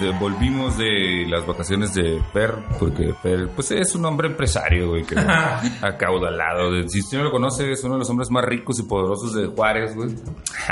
De- 0.00 0.10
volvimos 0.18 0.76
de 0.78 1.26
las 1.28 1.46
vacaciones 1.46 1.94
de 1.94 2.20
Per, 2.32 2.52
porque 2.78 3.14
Per, 3.22 3.48
pues 3.48 3.70
es 3.72 3.94
un 3.94 4.04
hombre 4.04 4.28
empresario, 4.28 4.90
güey, 4.90 5.04
que 5.04 5.14
acaudalado. 5.82 6.72
De- 6.72 6.88
Si 6.88 7.00
usted 7.00 7.18
no 7.18 7.24
lo 7.24 7.30
conoce, 7.30 7.72
es 7.72 7.82
uno 7.84 7.94
de 7.94 7.98
los 8.00 8.10
hombres 8.10 8.30
más 8.30 8.44
ricos 8.44 8.78
y 8.78 8.82
poderosos 8.84 9.34
de 9.34 9.46
Juárez, 9.46 9.94
güey. 9.94 10.10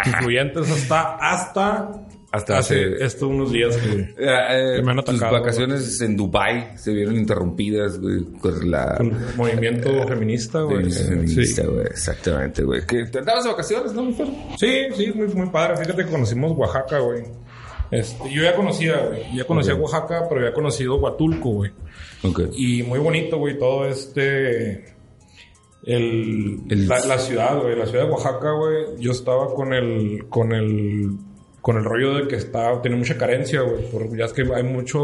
Influyentes 0.07 0.71
hasta, 0.71 1.17
hasta, 1.17 1.91
Hasta 2.33 2.59
hace 2.59 2.75
hace- 2.95 3.05
esto 3.05 3.29
unos 3.29 3.51
días 3.53 3.77
que... 3.77 3.89
Eh, 3.91 4.15
eh, 4.19 4.73
Que 4.77 4.83
me 4.83 4.93
han 4.93 4.99
tus 4.99 5.17
atacado, 5.17 5.33
vacaciones 5.41 6.01
en 6.01 6.17
Dubai 6.17 6.77
se 6.77 6.93
vieron 6.93 7.17
interrumpidas, 7.17 7.99
güey, 7.99 8.21
por 8.41 8.65
la... 8.65 8.97
con 8.97 9.13
movimiento 9.37 10.07
feminista, 10.07 10.61
güey. 10.61 10.77
feminista, 10.79 11.05
feminista, 11.09 11.63
Sí. 11.63 11.69
güey, 11.69 11.87
exactamente, 11.87 12.63
güey. 12.63 12.87
Que 12.87 13.05
te 13.07 13.19
andabas 13.19 13.45
de 13.45 13.51
vacaciones, 13.51 13.93
¿no, 13.93 14.03
mi? 14.05 14.15
Sí, 14.59 14.87
sí, 14.97 15.13
muy, 15.15 15.27
muy 15.29 15.49
padre. 15.51 15.77
Fíjate 15.79 16.05
que 16.05 16.11
conocimos 16.11 16.53
Oaxaca, 16.57 16.99
güey. 17.01 17.25
Este, 17.91 18.33
yo 18.33 18.43
ya 18.43 18.55
conocía, 18.55 18.97
güey. 19.09 19.37
Ya 19.37 19.45
conocía. 19.45 19.75
Oaxaca, 19.75 20.27
pero 20.29 20.43
ya 20.45 20.53
conocido 20.53 20.97
Huatulco, 20.97 21.51
güey. 21.51 21.71
Ok. 22.23 22.43
Y 22.55 22.83
muy 22.85 22.99
bonito, 22.99 23.39
güey, 23.39 23.59
todo 23.59 23.87
este... 23.87 24.95
El, 25.85 26.61
El- 26.69 26.89
La, 26.89 26.99
la 27.07 27.19
ciudad, 27.19 27.61
güey. 27.61 27.77
La 27.77 27.87
ciudad 27.87 28.05
de 28.05 28.11
Oaxaca, 28.11 28.53
güey. 28.53 28.85
Yo 28.99 29.13
estaba 29.13 29.53
con 29.55 29.73
el... 29.73 30.27
Con 30.29 30.53
el... 30.53 31.11
Con 31.61 31.77
el 31.79 31.85
rollo 31.85 32.15
de 32.15 32.29
que 32.29 32.37
está... 32.37 32.81
Tiene 32.83 32.97
mucha 32.97 33.17
carencia, 33.19 33.61
güey. 33.63 33.91
Porque 33.91 34.17
ya 34.19 34.27
es 34.27 34.33
que 34.33 34.43
hay 34.55 34.63
mucho... 34.63 35.01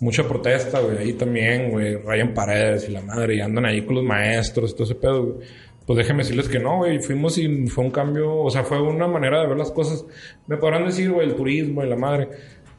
Mucha 0.00 0.28
protesta, 0.28 0.80
güey. 0.80 0.98
Ahí 0.98 1.12
también, 1.14 1.70
güey. 1.70 1.96
Rayan 1.96 2.34
paredes 2.34 2.88
y 2.88 2.92
la 2.92 3.00
madre. 3.00 3.36
Y 3.36 3.40
andan 3.40 3.64
ahí 3.64 3.82
con 3.86 3.94
los 3.96 4.04
maestros 4.04 4.70
y 4.72 4.74
todo 4.74 4.84
ese 4.84 4.94
pedo, 4.96 5.24
güey. 5.24 5.48
Pues 5.86 5.98
déjenme 5.98 6.22
decirles 6.22 6.48
que 6.48 6.58
no, 6.58 6.78
güey. 6.78 6.98
Fuimos 7.00 7.36
y 7.38 7.66
fue 7.66 7.84
un 7.84 7.90
cambio... 7.90 8.36
O 8.36 8.50
sea, 8.50 8.64
fue 8.64 8.80
una 8.80 9.06
manera 9.06 9.40
de 9.40 9.48
ver 9.48 9.56
las 9.56 9.70
cosas. 9.70 10.04
Me 10.46 10.56
podrán 10.56 10.86
decir, 10.86 11.10
güey, 11.10 11.28
el 11.28 11.34
turismo 11.34 11.84
y 11.84 11.88
la 11.88 11.96
madre. 11.96 12.28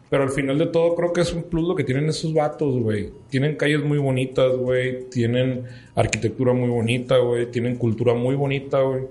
Pero 0.10 0.24
al 0.24 0.30
final 0.30 0.58
de 0.58 0.68
todo 0.68 0.96
creo 0.96 1.14
que 1.14 1.22
es 1.22 1.34
un 1.34 1.44
plus 1.44 1.68
lo 1.68 1.76
que 1.76 1.84
tienen 1.84 2.08
esos 2.10 2.34
vatos, 2.34 2.80
güey. 2.80 3.12
Tienen 3.30 3.56
calles 3.56 3.84
muy 3.84 3.98
bonitas, 3.98 4.56
güey. 4.56 5.10
Tienen 5.10 5.64
arquitectura 5.96 6.54
muy 6.54 6.70
bonita, 6.70 7.18
güey. 7.18 7.52
Tienen 7.52 7.76
cultura 7.76 8.14
muy 8.14 8.36
bonita, 8.36 8.82
güey. 8.82 9.04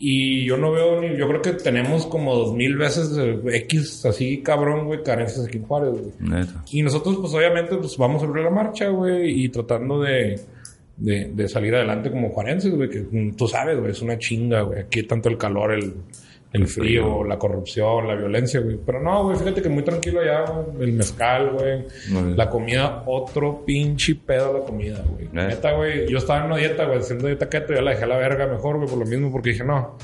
Y 0.00 0.44
yo 0.44 0.56
no 0.56 0.70
veo 0.70 1.00
ni... 1.00 1.16
Yo 1.16 1.26
creo 1.26 1.42
que 1.42 1.52
tenemos 1.54 2.06
como 2.06 2.34
dos 2.34 2.54
mil 2.54 2.76
veces 2.76 3.14
de 3.16 3.40
X 3.56 4.06
así, 4.06 4.42
cabrón, 4.42 4.86
güey, 4.86 5.02
carencias 5.02 5.46
aquí 5.46 5.58
en 5.58 5.64
Juárez, 5.64 5.90
güey. 5.90 6.12
Neta. 6.20 6.64
Y 6.70 6.82
nosotros, 6.82 7.16
pues 7.20 7.34
obviamente, 7.34 7.76
pues 7.76 7.96
vamos 7.96 8.22
a 8.22 8.26
abrir 8.26 8.44
la 8.44 8.50
marcha, 8.50 8.88
güey, 8.88 9.44
y 9.44 9.48
tratando 9.48 10.00
de, 10.00 10.40
de, 10.98 11.30
de 11.32 11.48
salir 11.48 11.74
adelante 11.74 12.10
como 12.10 12.30
juarenses, 12.30 12.74
güey, 12.74 12.88
que 12.88 13.06
tú 13.36 13.46
sabes, 13.46 13.78
güey, 13.78 13.92
es 13.92 14.02
una 14.02 14.18
chinga, 14.18 14.62
güey. 14.62 14.80
Aquí 14.80 15.02
tanto 15.04 15.28
el 15.28 15.38
calor, 15.38 15.72
el, 15.72 15.94
el 16.52 16.66
frío, 16.66 17.24
la 17.24 17.38
corrupción, 17.38 18.08
la 18.08 18.14
violencia, 18.14 18.60
güey. 18.60 18.78
Pero 18.84 19.00
no, 19.00 19.24
güey, 19.24 19.36
fíjate 19.36 19.62
que 19.62 19.68
muy 19.68 19.84
tranquilo 19.84 20.20
allá, 20.20 20.44
güey. 20.44 20.88
El 20.88 20.92
mezcal, 20.94 21.52
güey. 21.52 21.84
La 22.36 22.48
comida, 22.50 23.04
otro 23.06 23.64
pinche 23.64 24.14
pedo 24.16 24.58
la 24.58 24.64
comida, 24.64 25.04
güey. 25.08 25.26
¿Eh? 25.26 25.30
Neta, 25.32 25.72
güey. 25.72 26.08
Yo 26.08 26.18
estaba 26.18 26.40
en 26.40 26.46
una 26.46 26.56
dieta, 26.56 26.86
güey, 26.86 26.98
haciendo 26.98 27.26
dieta 27.26 27.48
keto, 27.48 27.74
ya 27.74 27.82
la 27.82 27.92
dejé 27.92 28.04
a 28.04 28.08
la 28.08 28.18
verga 28.18 28.46
mejor, 28.46 28.76
güey, 28.76 28.88
por 28.88 28.98
lo 28.98 29.06
mismo, 29.06 29.30
porque 29.30 29.50
dije, 29.50 29.64
no. 29.64 29.96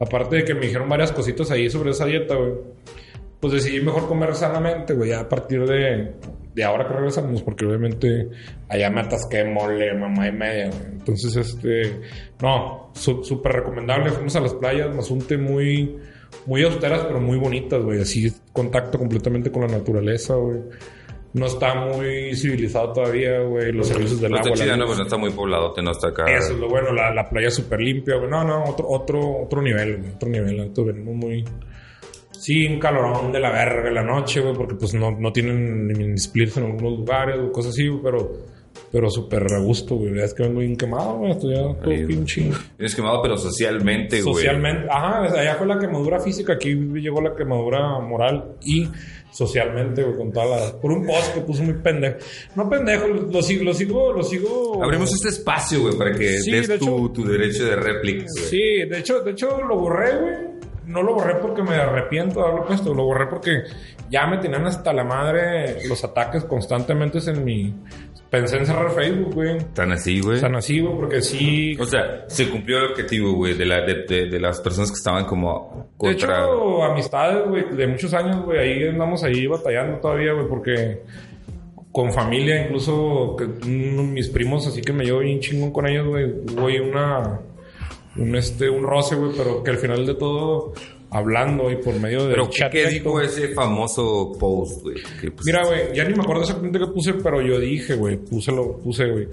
Aparte 0.00 0.36
de 0.36 0.44
que 0.44 0.54
me 0.54 0.62
dijeron 0.62 0.88
varias 0.88 1.12
cositas 1.12 1.50
ahí 1.50 1.68
sobre 1.68 1.90
esa 1.90 2.06
dieta, 2.06 2.34
güey 2.36 2.52
pues 3.40 3.52
decidí 3.52 3.80
mejor 3.80 4.08
comer 4.08 4.34
sanamente, 4.34 4.94
güey, 4.94 5.10
ya 5.10 5.20
a 5.20 5.28
partir 5.28 5.64
de, 5.64 6.14
de 6.58 6.64
ahora 6.64 6.88
que 6.88 6.94
regresamos, 6.94 7.40
porque 7.42 7.64
obviamente 7.64 8.28
allá 8.68 8.90
me 8.90 9.00
atasqué 9.02 9.44
mole, 9.44 9.94
mamá 9.94 10.26
y 10.26 10.32
media, 10.32 10.66
güey. 10.68 10.92
Entonces, 10.92 11.36
este, 11.36 12.00
no, 12.42 12.90
su- 12.94 13.22
súper 13.22 13.52
recomendable. 13.52 14.10
Fuimos 14.10 14.34
a 14.34 14.40
las 14.40 14.54
playas, 14.54 14.92
Mazunte 14.94 15.38
muy, 15.38 15.96
muy 16.46 16.64
austeras, 16.64 17.02
pero 17.06 17.20
muy 17.20 17.38
bonitas, 17.38 17.80
güey. 17.82 18.00
Así, 18.00 18.32
contacto 18.52 18.98
completamente 18.98 19.52
con 19.52 19.62
la 19.62 19.68
naturaleza, 19.78 20.34
güey. 20.34 20.58
No 21.34 21.46
está 21.46 21.74
muy 21.76 22.34
civilizado 22.34 22.92
todavía, 22.92 23.38
güey. 23.42 23.70
Los 23.70 23.86
servicios 23.86 24.20
del 24.20 24.32
No 24.32 24.38
agua. 24.38 24.50
está 24.50 24.58
la 24.58 24.64
chida, 24.64 24.76
no, 24.76 24.86
pues 24.86 24.98
no 24.98 25.04
está 25.04 25.16
muy 25.16 25.30
poblado, 25.30 25.74
no 25.80 25.90
está 25.92 26.08
acá. 26.08 26.24
Eso 26.28 26.54
es 26.54 26.58
lo 26.58 26.68
bueno, 26.68 26.92
la, 26.92 27.14
la 27.14 27.28
playa 27.28 27.50
súper 27.52 27.80
limpia, 27.80 28.16
güey. 28.16 28.28
No, 28.28 28.42
no, 28.42 28.64
otro, 28.64 28.88
otro, 28.88 29.42
otro 29.44 29.62
nivel, 29.62 29.98
güey. 29.98 30.10
Otro 30.14 30.28
nivel. 30.28 30.56
Nosotros 30.56 30.86
venimos 30.88 31.14
muy... 31.14 31.44
Sí, 32.38 32.66
un 32.66 32.78
calorón 32.78 33.32
de 33.32 33.40
la 33.40 33.50
verga 33.50 33.88
en 33.88 33.94
la 33.94 34.02
noche, 34.04 34.40
güey, 34.40 34.54
porque 34.54 34.74
pues 34.76 34.94
no, 34.94 35.10
no 35.18 35.32
tienen 35.32 35.88
ni 35.88 36.16
splits 36.18 36.56
en 36.56 36.64
algunos 36.66 36.98
lugares 37.00 37.36
o 37.38 37.50
cosas 37.52 37.72
así, 37.72 37.88
pero, 38.02 38.32
pero 38.92 39.10
súper 39.10 39.42
a 39.52 39.58
gusto, 39.58 39.96
güey. 39.96 40.06
La 40.06 40.12
verdad 40.12 40.26
es 40.26 40.34
que 40.34 40.42
vengo 40.44 40.60
bien 40.60 40.76
quemado, 40.76 41.16
güey. 41.18 41.32
Estoy 41.32 41.54
ya 41.54 41.62
todo 41.62 42.06
pinche... 42.06 42.50
Tienes 42.76 42.94
quemado, 42.94 43.20
pero 43.22 43.36
socialmente, 43.36 44.22
güey. 44.22 44.34
Socialmente, 44.34 44.86
ajá, 44.90 45.24
allá 45.24 45.54
fue 45.56 45.66
la 45.66 45.78
quemadura 45.78 46.20
física, 46.20 46.52
aquí 46.54 46.74
llegó 46.74 47.20
la 47.20 47.34
quemadura 47.34 47.98
moral 48.00 48.52
y 48.62 48.88
socialmente, 49.32 50.02
güey, 50.02 50.16
con 50.16 50.32
toda 50.32 50.46
la... 50.46 50.80
Por 50.80 50.92
un 50.92 51.06
post 51.06 51.34
que 51.34 51.40
puso 51.40 51.62
muy 51.62 51.74
pendejo. 51.74 52.16
No 52.56 52.68
pendejo, 52.68 53.08
lo, 53.08 53.22
lo 53.22 53.42
sigo, 53.42 53.64
lo 53.64 53.74
sigo, 53.74 54.12
lo 54.12 54.22
sigo... 54.22 54.82
Abrimos 54.82 55.12
este 55.12 55.28
espacio, 55.28 55.80
güey, 55.82 55.96
para 55.98 56.12
que 56.12 56.38
Sí, 56.38 56.50
des 56.52 56.68
de 56.68 56.78
tu, 56.78 56.84
hecho- 56.86 57.12
tu 57.12 57.24
derecho 57.26 57.64
de 57.64 57.76
réplica, 57.76 58.24
güey. 58.32 58.44
Sí, 58.44 58.58
de 58.88 58.98
hecho, 58.98 59.20
de 59.20 59.32
hecho 59.32 59.60
lo 59.62 59.76
borré, 59.78 60.16
güey. 60.18 60.57
No 60.88 61.02
lo 61.02 61.14
borré 61.14 61.34
porque 61.34 61.62
me 61.62 61.76
arrepiento 61.76 62.40
de 62.40 62.46
haberlo 62.46 62.66
puesto. 62.66 62.94
Lo 62.94 63.04
borré 63.04 63.26
porque 63.26 63.62
ya 64.10 64.26
me 64.26 64.38
tenían 64.38 64.66
hasta 64.66 64.92
la 64.92 65.04
madre 65.04 65.86
los 65.86 66.02
ataques 66.02 66.44
constantemente 66.44 67.18
en 67.30 67.44
mi... 67.44 67.74
Pensé 68.30 68.56
en 68.56 68.66
cerrar 68.66 68.90
Facebook, 68.90 69.34
güey. 69.34 69.58
Tan 69.74 69.92
así, 69.92 70.20
güey. 70.20 70.40
Tan 70.40 70.54
así, 70.54 70.80
güey, 70.80 70.94
porque 70.96 71.22
sí... 71.22 71.76
O 71.78 71.84
sea, 71.84 72.24
se 72.26 72.50
cumplió 72.50 72.78
el 72.78 72.90
objetivo, 72.92 73.32
güey, 73.32 73.54
de, 73.54 73.64
la, 73.64 73.80
de, 73.82 74.04
de, 74.06 74.28
de 74.28 74.40
las 74.40 74.60
personas 74.60 74.90
que 74.90 74.96
estaban 74.96 75.24
como 75.24 75.90
De 75.98 76.10
hecho, 76.10 76.26
contra... 76.26 76.90
amistades, 76.90 77.48
güey, 77.48 77.64
de 77.74 77.86
muchos 77.86 78.12
años, 78.12 78.44
güey, 78.44 78.58
ahí 78.58 78.88
andamos 78.88 79.24
ahí 79.24 79.46
batallando 79.46 79.98
todavía, 79.98 80.32
güey, 80.32 80.46
porque 80.46 81.02
con 81.90 82.12
familia, 82.12 82.64
incluso 82.64 83.34
que, 83.36 83.46
mis 83.66 84.28
primos, 84.28 84.66
así 84.66 84.82
que 84.82 84.92
me 84.92 85.04
llevo 85.04 85.20
bien 85.20 85.40
chingón 85.40 85.72
con 85.72 85.86
ellos, 85.86 86.06
güey, 86.06 86.26
hubo 86.26 86.66
una, 86.86 87.40
un, 88.18 88.36
este, 88.36 88.68
un 88.68 88.84
roce, 88.84 89.14
güey, 89.16 89.32
pero 89.36 89.62
que 89.62 89.70
al 89.70 89.78
final 89.78 90.06
de 90.06 90.14
todo, 90.14 90.72
hablando 91.10 91.70
y 91.70 91.76
por 91.76 91.98
medio 91.98 92.26
de 92.26 92.34
Pero, 92.34 92.50
¿qué, 92.70 92.86
dijo 92.88 93.20
ese 93.20 93.48
famoso 93.48 94.32
post, 94.38 94.82
güey? 94.82 94.96
Pues, 95.20 95.46
Mira, 95.46 95.64
güey, 95.64 95.94
ya 95.94 96.04
ni 96.04 96.14
me 96.14 96.22
acuerdo 96.22 96.42
exactamente 96.42 96.78
qué 96.78 96.86
puse, 96.86 97.14
pero 97.14 97.40
yo 97.40 97.58
dije, 97.58 97.94
güey, 97.94 98.16
puse 98.16 98.52
lo, 98.52 98.78
puse, 98.78 99.06
güey. 99.06 99.28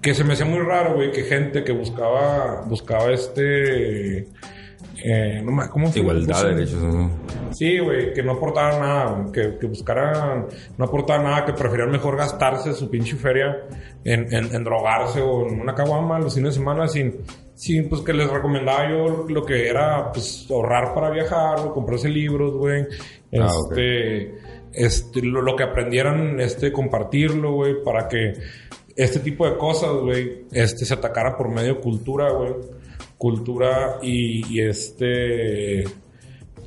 Que 0.00 0.14
se 0.14 0.22
me 0.22 0.34
hacía 0.34 0.46
muy 0.46 0.60
raro, 0.60 0.94
güey, 0.94 1.10
que 1.10 1.24
gente 1.24 1.64
que 1.64 1.72
buscaba, 1.72 2.62
buscaba 2.66 3.10
este, 3.10 4.28
eh, 5.02 5.40
no 5.44 5.52
me, 5.52 5.68
¿cómo? 5.68 5.90
Igualdad 5.94 6.44
de 6.44 6.54
derechos, 6.54 6.82
¿no? 6.82 7.10
Sí, 7.52 7.78
güey, 7.78 8.12
que 8.12 8.22
no 8.22 8.32
aportaban 8.32 8.80
nada, 8.80 9.32
que, 9.32 9.58
que 9.58 9.66
buscaran, 9.66 10.46
no 10.76 10.84
aportaban 10.84 11.24
nada, 11.24 11.44
que 11.44 11.52
preferían 11.52 11.90
mejor 11.90 12.16
gastarse 12.16 12.72
su 12.72 12.90
pinche 12.90 13.16
feria 13.16 13.64
en, 14.04 14.32
en, 14.34 14.54
en 14.54 14.64
drogarse 14.64 15.20
o 15.20 15.48
en 15.48 15.60
una 15.60 15.74
caguama 15.74 16.18
los 16.18 16.34
fines 16.34 16.54
de 16.54 16.58
semana 16.58 16.88
sin, 16.88 17.16
sin, 17.54 17.88
pues 17.88 18.02
que 18.02 18.12
les 18.12 18.30
recomendaba 18.30 18.90
yo 18.90 19.26
lo 19.28 19.44
que 19.44 19.68
era, 19.68 20.10
pues 20.12 20.46
ahorrar 20.50 20.94
para 20.94 21.10
viajar, 21.10 21.58
comprarse 21.72 22.08
libros, 22.08 22.54
güey, 22.54 22.86
Ah, 23.40 23.46
este, 23.46 24.34
este, 24.72 25.22
lo, 25.22 25.42
lo 25.42 25.56
que 25.56 25.64
aprendieran, 25.64 26.40
este, 26.40 26.72
compartirlo, 26.72 27.52
güey, 27.52 27.82
para 27.82 28.08
que 28.08 28.34
este 28.94 29.20
tipo 29.20 29.48
de 29.48 29.56
cosas, 29.56 29.90
güey, 29.92 30.46
este, 30.52 30.84
se 30.84 30.94
atacara 30.94 31.36
por 31.36 31.48
medio 31.48 31.74
de 31.74 31.80
cultura, 31.80 32.30
güey, 32.32 32.54
cultura 33.18 33.98
y, 34.02 34.60
este, 34.60 35.84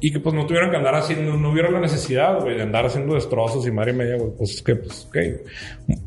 y 0.01 0.11
que 0.11 0.19
pues 0.19 0.33
no 0.33 0.45
tuvieran 0.45 0.71
que 0.71 0.77
andar 0.77 0.95
haciendo, 0.95 1.35
no 1.37 1.51
hubiera 1.51 1.69
la 1.69 1.79
necesidad, 1.79 2.39
güey, 2.41 2.55
de 2.55 2.63
andar 2.63 2.85
haciendo 2.85 3.15
destrozos 3.15 3.67
y 3.67 3.71
madre 3.71 3.93
media, 3.93 4.15
güey. 4.17 4.31
Pues 4.37 4.55
es 4.55 4.61
que, 4.61 4.75
pues, 4.75 5.05
ok. 5.07 5.17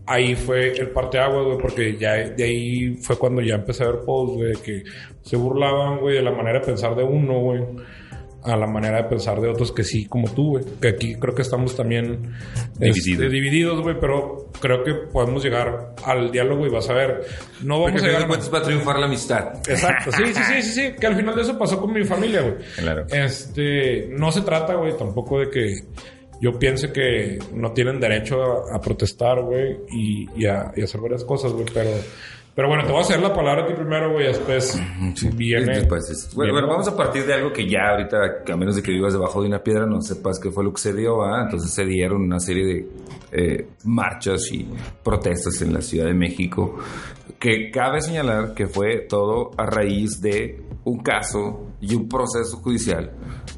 Ahí 0.07 0.35
fue 0.35 0.73
el 0.73 0.91
parteaguas, 0.91 1.45
güey, 1.47 1.59
porque 1.59 1.97
ya 1.99 2.15
de 2.15 2.45
ahí 2.45 2.95
fue 2.97 3.17
cuando 3.17 3.43
ya 3.43 3.57
empecé 3.57 3.85
a 3.85 3.89
ver 3.89 4.01
posts, 4.05 4.37
güey, 4.37 4.57
que 4.57 4.83
se 5.23 5.37
burlaban, 5.37 6.01
güey, 6.01 6.17
de 6.17 6.23
la 6.23 6.33
manera 6.33 6.61
de 6.61 6.67
pensar 6.67 6.95
de 6.97 7.05
uno, 7.05 7.41
güey, 7.41 7.63
a 8.45 8.57
la 8.57 8.67
manera 8.67 8.99
de 9.03 9.05
pensar 9.05 9.41
de 9.41 9.49
otros 9.49 9.73
que 9.73 9.85
sí, 9.85 10.07
como 10.07 10.29
tú, 10.33 10.51
güey. 10.51 10.65
Que 10.81 10.89
aquí 10.89 11.15
creo 11.17 11.35
que 11.35 11.43
estamos 11.43 11.77
también 11.77 12.35
Divididos. 12.79 13.07
este, 13.23 13.29
divididos, 13.29 13.81
güey, 13.83 13.97
pero 14.01 14.49
creo 14.61 14.83
que 14.83 14.95
podemos 15.13 15.43
llegar 15.45 15.95
al 16.05 16.31
diálogo 16.33 16.67
y 16.67 16.71
vas 16.71 16.89
a 16.91 16.95
ver. 16.95 17.25
No 17.63 17.79
Porque 17.81 17.85
vamos 17.85 17.85
a 17.85 17.89
al 17.93 17.99
final 17.99 18.11
llegar 18.11 18.23
a 18.23 18.27
cuentas 18.29 18.55
va 18.55 18.59
a 18.59 18.63
triunfar 18.63 18.99
la 18.99 19.07
amistad. 19.07 19.53
Exacto, 19.69 20.11
sí, 20.13 20.23
sí, 20.27 20.35
sí, 20.35 20.63
sí, 20.63 20.73
sí, 20.73 20.93
que 20.99 21.07
al 21.07 21.17
final 21.17 21.35
de 21.37 21.43
eso 21.43 21.59
pasó 21.59 21.81
con 21.81 21.93
mi 21.93 22.05
familia, 22.05 22.43
güey. 22.43 22.55
Claro. 22.77 23.07
Este, 23.11 24.09
no 24.11 24.33
se 24.33 24.41
trata, 24.43 24.75
güey, 24.75 24.97
tampoco 24.97 25.39
de 25.41 25.51
que 25.51 25.75
yo 26.41 26.59
piense 26.59 26.93
que 26.93 27.39
no 27.55 27.73
tienen 27.73 28.01
derecho 28.01 28.43
a, 28.43 28.77
a 28.77 28.81
protestar, 28.81 29.41
güey, 29.43 29.77
y, 29.93 30.29
y 30.37 30.47
a, 30.47 30.73
y 30.75 30.81
a 30.81 30.85
hacer 30.85 31.01
varias 31.01 31.25
cosas, 31.25 31.53
güey, 31.53 31.67
pero, 31.73 31.91
pero 32.55 32.69
bueno, 32.69 32.85
te 32.85 32.91
voy 32.91 32.99
a 32.99 33.03
hacer 33.03 33.21
la 33.21 33.33
palabra 33.33 33.65
a 33.65 33.67
ti 33.67 33.75
primero, 33.75 34.13
güey, 34.13 34.27
después 34.27 34.81
viene. 35.35 35.79
Después 35.79 36.09
es- 36.11 36.35
bueno, 36.35 36.53
viene- 36.53 36.67
bueno, 36.67 36.69
vamos 36.75 36.89
a 36.89 36.97
partir 36.97 37.25
de 37.25 37.35
algo 37.35 37.53
que 37.53 37.69
ya 37.69 37.91
ahorita, 37.93 38.43
que 38.45 38.53
a 38.53 38.57
menos 38.57 38.77
de 38.77 38.83
que 38.83 38.91
vivas 38.93 39.13
debajo 39.13 39.41
de 39.43 39.49
una 39.49 39.63
piedra, 39.63 39.87
no 39.87 40.01
sepas 40.03 40.39
qué 40.39 40.51
fue 40.51 40.63
lo 40.65 40.73
que 40.73 40.81
se 40.81 40.93
dio. 40.93 41.19
Entonces 41.41 41.71
se 41.71 41.85
dieron 41.85 42.23
una 42.23 42.39
serie 42.41 42.65
de 42.67 42.89
eh, 43.35 43.69
marchas 43.85 44.53
y 44.53 44.69
protestas 45.03 45.63
en 45.63 45.73
la 45.73 45.81
Ciudad 45.81 46.05
de 46.07 46.15
México, 46.15 46.77
que 47.39 47.71
cabe 47.71 48.01
señalar 48.03 48.53
que 48.55 48.67
fue 48.67 49.07
todo 49.09 49.53
a 49.57 49.65
raíz 49.65 50.21
de 50.21 50.63
un 50.85 50.99
caso 51.03 51.69
y 51.81 51.95
un 51.95 52.09
proceso 52.09 52.59
judicial 52.59 53.11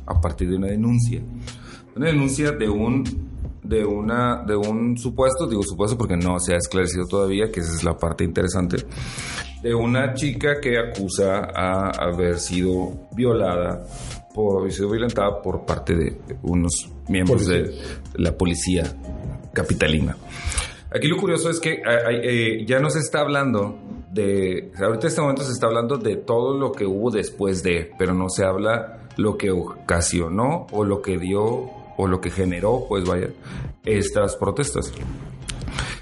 a 0.06 0.20
partir 0.20 0.48
de 0.50 0.56
una 0.56 0.68
denuncia. 0.68 1.20
una 1.96 2.06
denuncia 2.06 2.52
de 2.52 2.68
un 2.68 3.02
de 3.64 3.84
una 3.84 4.44
de 4.46 4.54
un 4.54 4.96
supuesto, 4.96 5.48
digo 5.48 5.62
supuesto 5.62 5.96
porque 5.96 6.16
no 6.16 6.38
se 6.38 6.54
ha 6.54 6.58
esclarecido 6.58 7.06
todavía, 7.06 7.50
que 7.50 7.60
esa 7.60 7.74
es 7.74 7.82
la 7.82 7.96
parte 7.96 8.22
interesante, 8.22 8.76
de 9.62 9.74
una 9.74 10.14
chica 10.14 10.60
que 10.60 10.78
acusa 10.78 11.48
a 11.54 11.88
haber 11.90 12.38
sido 12.38 13.08
violada 13.16 13.84
por 14.34 14.60
haber 14.60 14.72
sido 14.72 14.90
violentada 14.90 15.40
por 15.40 15.64
parte 15.64 15.94
de 15.94 16.18
unos 16.42 16.90
miembros 17.08 17.46
de 17.46 17.74
la 18.14 18.36
policía 18.36 18.84
capitalina. 19.52 20.16
Aquí 20.94 21.08
lo 21.08 21.16
curioso 21.16 21.50
es 21.50 21.58
que 21.58 21.82
eh, 21.82 22.64
ya 22.66 22.78
no 22.80 22.90
se 22.90 22.98
está 22.98 23.20
hablando 23.20 23.78
de, 24.12 24.70
ahorita 24.78 25.06
en 25.06 25.08
este 25.08 25.20
momento 25.20 25.42
se 25.42 25.52
está 25.52 25.66
hablando 25.66 25.96
de 25.96 26.16
todo 26.16 26.56
lo 26.56 26.70
que 26.72 26.86
hubo 26.86 27.10
después 27.10 27.62
de, 27.62 27.90
pero 27.98 28.14
no 28.14 28.28
se 28.28 28.44
habla 28.44 29.00
lo 29.16 29.36
que 29.36 29.50
ocasionó 29.50 30.66
o 30.70 30.84
lo 30.84 31.02
que 31.02 31.18
dio 31.18 31.83
o 31.96 32.06
lo 32.06 32.20
que 32.20 32.30
generó, 32.30 32.86
pues 32.88 33.04
vaya, 33.04 33.28
estas 33.84 34.36
protestas. 34.36 34.92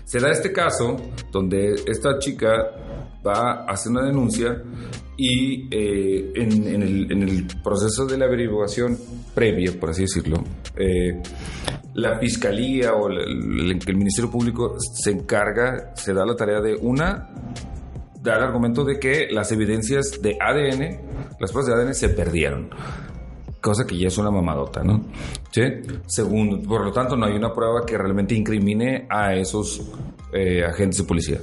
Se 0.05 0.21
da 0.21 0.31
este 0.31 0.53
caso 0.53 0.97
donde 1.31 1.75
esta 1.87 2.19
chica 2.19 2.49
va 3.27 3.65
a 3.65 3.73
hacer 3.73 3.93
una 3.93 4.05
denuncia 4.05 4.63
y 5.17 5.69
eh, 5.71 6.33
en, 6.35 7.23
el, 7.23 7.47
proceso 7.63 8.07
de 8.07 8.19
la 8.19 8.27
averiguación 8.27 8.99
previa, 9.35 9.73
por 9.79 9.91
así 9.91 10.03
decirlo, 10.03 10.43
eh, 10.77 11.23
la 11.95 12.19
fiscalía 12.19 12.95
o 12.95 13.09
el, 13.09 13.81
el, 13.87 13.97
Ministerio 13.97 14.31
Público 14.31 14.77
se 14.79 15.11
encarga, 15.11 15.95
se 15.95 16.13
da 16.13 16.25
la 16.25 16.35
tarea 16.35 16.61
de 16.61 16.75
una, 16.75 17.31
dar 18.21 18.39
el 18.39 18.45
argumento 18.45 18.85
de 18.85 18.99
que 18.99 19.29
las 19.31 19.53
evidencias 19.53 20.21
de 20.21 20.37
ADN, 20.41 21.37
las 21.39 21.53
pruebas 21.53 21.67
de 21.67 21.83
ADN 21.83 21.95
se 21.95 22.09
perdieron 22.09 22.71
cosa 23.63 23.87
que 23.87 23.97
ya 23.97 24.09
es 24.09 24.19
una 24.19 24.31
mamadota, 24.31 24.83
¿no? 24.83 25.01
¿Sí? 25.51 25.63
Segundo, 26.07 26.69
por 26.69 26.85
lo 26.85 26.93
tanto, 26.93 27.17
no 27.17 27.25
hay 27.25 27.35
una 27.35 27.55
prueba 27.55 27.87
que 27.87 27.97
realmente 27.97 28.35
incrimine 28.35 29.07
a 29.09 29.35
esos 29.35 29.81
eh, 30.33 30.65
agentes 30.65 30.99
de 30.99 31.05
policía. 31.05 31.39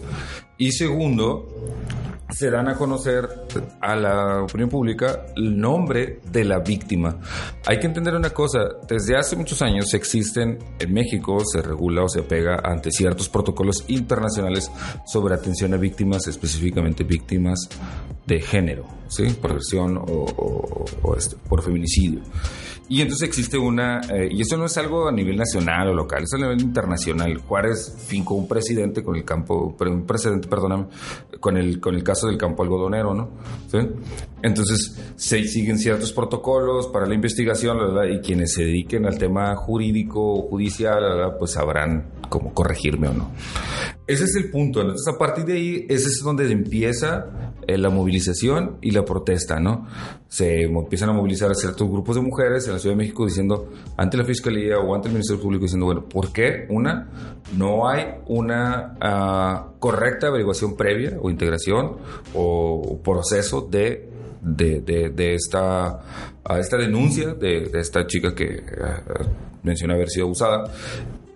Y 0.58 0.72
segundo, 0.72 1.48
se 2.30 2.50
dan 2.52 2.68
a 2.68 2.76
conocer 2.76 3.28
a 3.82 3.96
la 3.96 4.44
opinión 4.44 4.70
pública 4.70 5.26
el 5.36 5.60
nombre 5.60 6.20
de 6.32 6.44
la 6.46 6.60
víctima. 6.60 7.20
Hay 7.66 7.80
que 7.80 7.88
entender 7.88 8.14
una 8.16 8.30
cosa, 8.30 8.60
desde 8.88 9.18
hace 9.18 9.36
muchos 9.36 9.62
años 9.62 9.94
existen 9.94 10.60
en 10.80 10.94
México, 10.94 11.40
se 11.46 11.62
regula 11.62 12.04
o 12.04 12.10
se 12.10 12.22
apega 12.22 12.60
ante 12.64 12.92
ciertos 12.92 13.30
protocolos 13.30 13.84
internacionales 13.88 14.72
sobre 15.06 15.34
atención 15.34 15.74
a 15.74 15.78
víctimas, 15.78 16.28
específicamente 16.28 17.04
víctimas 17.04 17.68
de 18.26 18.42
género, 18.42 18.86
¿sí? 19.08 19.30
por 19.42 19.52
agresión 19.52 19.98
o, 19.98 21.16
este, 21.18 21.36
por 21.48 21.64
feminicidio. 21.64 22.22
Y 22.90 23.02
entonces 23.02 23.28
existe 23.28 23.56
una, 23.56 24.02
eh, 24.10 24.30
y 24.32 24.42
eso 24.42 24.58
no 24.58 24.66
es 24.66 24.76
algo 24.80 25.08
a 25.08 25.12
nivel 25.12 25.38
nacional 25.38 25.90
o 25.90 25.94
local, 25.94 26.24
es 26.24 26.34
a 26.34 26.38
nivel 26.38 26.60
internacional. 26.60 27.38
Juárez 27.38 27.96
fincó 28.08 28.34
un 28.34 28.48
presidente 28.48 29.04
con 29.04 29.16
el 29.16 29.24
campo, 29.24 29.76
un 29.80 30.08
precedente, 30.08 30.48
perdóname, 30.48 30.88
con 31.40 31.56
el, 31.56 31.80
con 31.80 31.94
el 31.94 32.04
caso 32.04 32.26
del 32.26 32.38
campo 32.38 32.64
algodonero, 32.64 33.14
¿no? 33.14 33.30
Entonces 34.42 35.14
se 35.16 35.44
siguen 35.44 35.78
ciertos 35.78 36.12
protocolos 36.12 36.88
para 36.88 37.06
la 37.06 37.14
investigación, 37.14 37.78
¿verdad? 37.78 38.06
Y 38.06 38.22
quienes 38.22 38.54
se 38.54 38.64
dediquen 38.64 39.06
al 39.06 39.20
tema 39.20 39.56
jurídico 39.56 40.34
o 40.34 40.42
judicial, 40.50 41.00
¿verdad? 41.00 41.38
Pues 41.38 41.52
sabrán 41.52 42.10
cómo 42.28 42.56
corregirme 42.56 43.10
o 43.10 43.14
no. 43.14 43.32
Ese 44.10 44.24
es 44.24 44.36
el 44.38 44.50
punto. 44.50 44.82
Entonces, 44.82 45.08
a 45.08 45.20
partir 45.20 45.46
de 45.46 45.54
ahí, 45.54 45.86
ese 45.88 46.08
es 46.08 46.22
donde 46.24 46.52
empieza 46.52 47.52
eh, 47.68 47.78
la 47.78 47.92
movilización 47.92 48.80
y 48.82 48.90
la 48.90 49.06
protesta, 49.06 49.60
¿no? 49.60 49.86
Se 50.28 50.64
empiezan 50.64 51.10
a 51.10 51.14
movilizar 51.14 51.52
a 51.52 51.54
ciertos 51.54 51.88
grupos 51.88 52.16
de 52.16 52.24
mujeres 52.24 52.66
en 52.66 52.74
la 52.74 52.80
Ciudad 52.80 52.96
de 52.96 53.04
México 53.04 53.24
diciendo 53.24 53.70
ante 53.98 54.18
la 54.18 54.26
Fiscalía 54.26 54.80
o 54.80 54.96
ante 54.96 55.10
el 55.10 55.14
Ministerio 55.14 55.40
Público 55.40 55.66
diciendo, 55.66 55.86
bueno, 55.86 56.06
¿por 56.10 56.34
qué? 56.34 56.66
Una, 56.70 57.08
no 57.56 57.88
hay 57.88 58.16
una 58.26 58.98
ah, 59.00 59.74
correcta 59.78 60.30
averiguación 60.30 60.76
previa 60.76 61.20
o 61.22 61.30
integración 61.30 61.98
o, 62.34 63.00
proceso 63.04 63.62
de 63.62 64.10
de, 64.42 65.36
esta, 65.36 66.00
esta 66.58 66.78
denuncia 66.78 67.36
de, 67.36 67.70
esta 67.76 68.08
chica 68.08 68.34
que 68.34 68.64
ah, 68.82 69.04
menciona 69.62 69.94
haber 69.94 70.10
sido 70.10 70.26
abusada 70.26 70.64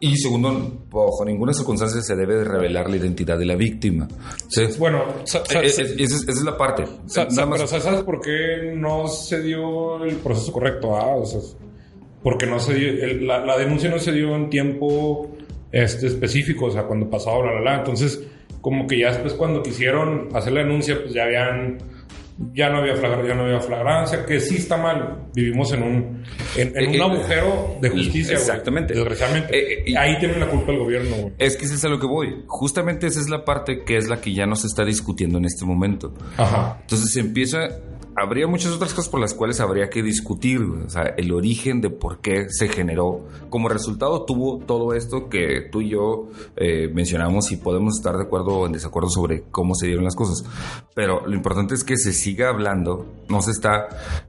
y 0.06 0.18
segundo, 0.18 0.84
bajo 0.92 1.24
ninguna 1.24 1.54
circunstancia 1.54 2.02
se 2.02 2.14
debe 2.14 2.44
revelar 2.44 2.90
la 2.90 2.98
identidad 2.98 3.38
de 3.38 3.46
la 3.46 3.56
víctima. 3.56 4.06
Bueno, 4.78 5.06
eh, 5.34 5.62
eh, 5.62 5.66
esa, 5.66 5.82
es, 5.82 6.44
la 6.44 6.58
parte. 6.58 6.84
Pero 7.16 7.68
¿sabes 7.68 8.04
por 8.04 8.20
qué 8.20 8.74
no 8.76 9.08
se 9.08 9.42
dio 9.42 10.04
el 10.04 10.18
proceso 10.18 10.52
correcto? 10.52 10.98
Ah, 10.98 11.16
o 11.16 11.26
sea, 11.26 11.40
porque 12.22 12.46
no 12.46 12.60
se 12.60 12.74
dio, 12.74 13.22
la, 13.22 13.58
denuncia 13.58 13.90
no 13.90 13.98
se 13.98 14.12
dio 14.12 14.36
en 14.36 14.50
tiempo 14.50 15.38
este, 15.72 16.08
específico, 16.08 16.66
o 16.66 16.72
sea, 16.72 16.84
cuando 16.84 17.10
pasaba, 17.10 17.40
bla, 17.40 17.52
bla, 17.54 17.62
bla. 17.62 17.76
Entonces, 17.78 18.22
como 18.60 18.86
que 18.88 19.00
ya 19.00 19.12
después 19.12 19.36
cuando 19.36 19.64
quisieron 19.64 20.28
hacer 20.34 20.52
la 20.52 20.64
denuncia, 20.64 21.00
pues 21.02 21.14
ya 21.14 21.24
habían 21.24 21.78
ya 22.54 22.70
no 22.70 22.80
había 22.80 22.96
ya 22.96 23.36
no 23.36 23.44
había 23.44 23.60
flagrancia, 23.60 24.26
que 24.26 24.40
sí 24.40 24.58
está 24.58 24.78
mal. 24.78 25.28
Vivimos 25.34 25.72
en 25.74 25.84
un, 25.84 26.24
en, 26.56 26.70
un 26.70 26.78
eh, 26.78 26.98
eh, 26.98 27.02
agujero 27.02 27.78
de 27.82 27.90
justicia. 27.90 28.34
Exactamente. 28.34 28.94
desgraciadamente. 28.94 29.92
Eh, 29.92 29.98
ahí 29.98 30.18
tiene 30.20 30.38
la 30.38 30.48
culpa 30.48 30.72
el 30.72 30.80
gobierno. 30.80 31.32
Es 31.38 31.58
que 31.58 31.66
esa 31.66 31.76
es 31.76 31.86
a 31.86 31.90
lo 31.90 32.00
que 32.00 32.08
voy. 32.08 32.44
Justamente 32.48 33.08
esa 33.08 33.20
es 33.20 33.30
la 33.30 33.46
parte 33.46 33.84
que 33.84 33.98
es 33.98 34.08
la 34.08 34.22
que 34.22 34.34
ya 34.34 34.46
no 34.46 34.56
se 34.56 34.68
está 34.68 34.84
discutiendo 34.84 35.38
en 35.38 35.46
este 35.46 35.66
momento. 35.66 36.14
Ajá. 36.38 36.80
Entonces 36.82 37.12
se 37.14 37.20
empieza 37.20 37.70
habría 38.16 38.48
muchas 38.48 38.72
otras 38.72 38.94
cosas 38.94 39.10
por 39.10 39.20
las 39.20 39.34
cuales 39.34 39.60
habría 39.60 39.90
que 39.90 40.04
discutir, 40.04 40.62
o 40.62 40.90
sea, 40.90 41.14
el 41.18 41.32
origen 41.32 41.82
de 41.82 41.90
por 41.90 42.20
qué 42.20 42.48
se 42.50 42.68
generó. 42.68 43.26
Como 43.50 43.70
resultado 43.70 44.24
tuvo 44.24 44.60
todo 44.60 44.94
esto 44.94 45.30
que 45.30 45.68
tú 45.72 45.82
y 45.82 45.92
yo 45.92 46.30
eh, 46.56 46.90
mencionamos 46.94 47.52
y 47.52 47.58
podemos 47.58 47.98
estar 47.98 48.16
de 48.16 48.24
acuerdo 48.24 48.60
o 48.60 48.66
en 48.66 48.74
desacuerdo 48.74 49.10
sobre 49.10 49.44
cómo 49.52 49.76
se 49.76 49.88
dieron 49.88 50.04
las 50.04 50.16
cosas. 50.16 50.46
Pero 50.94 51.26
lo 51.26 51.36
importante 51.36 51.74
es 51.74 51.84
que 51.84 51.98
se 51.98 52.14
siga 52.14 52.50
hablando, 52.50 53.06
no 53.30 53.42
se 53.42 53.52
está... 53.52 53.88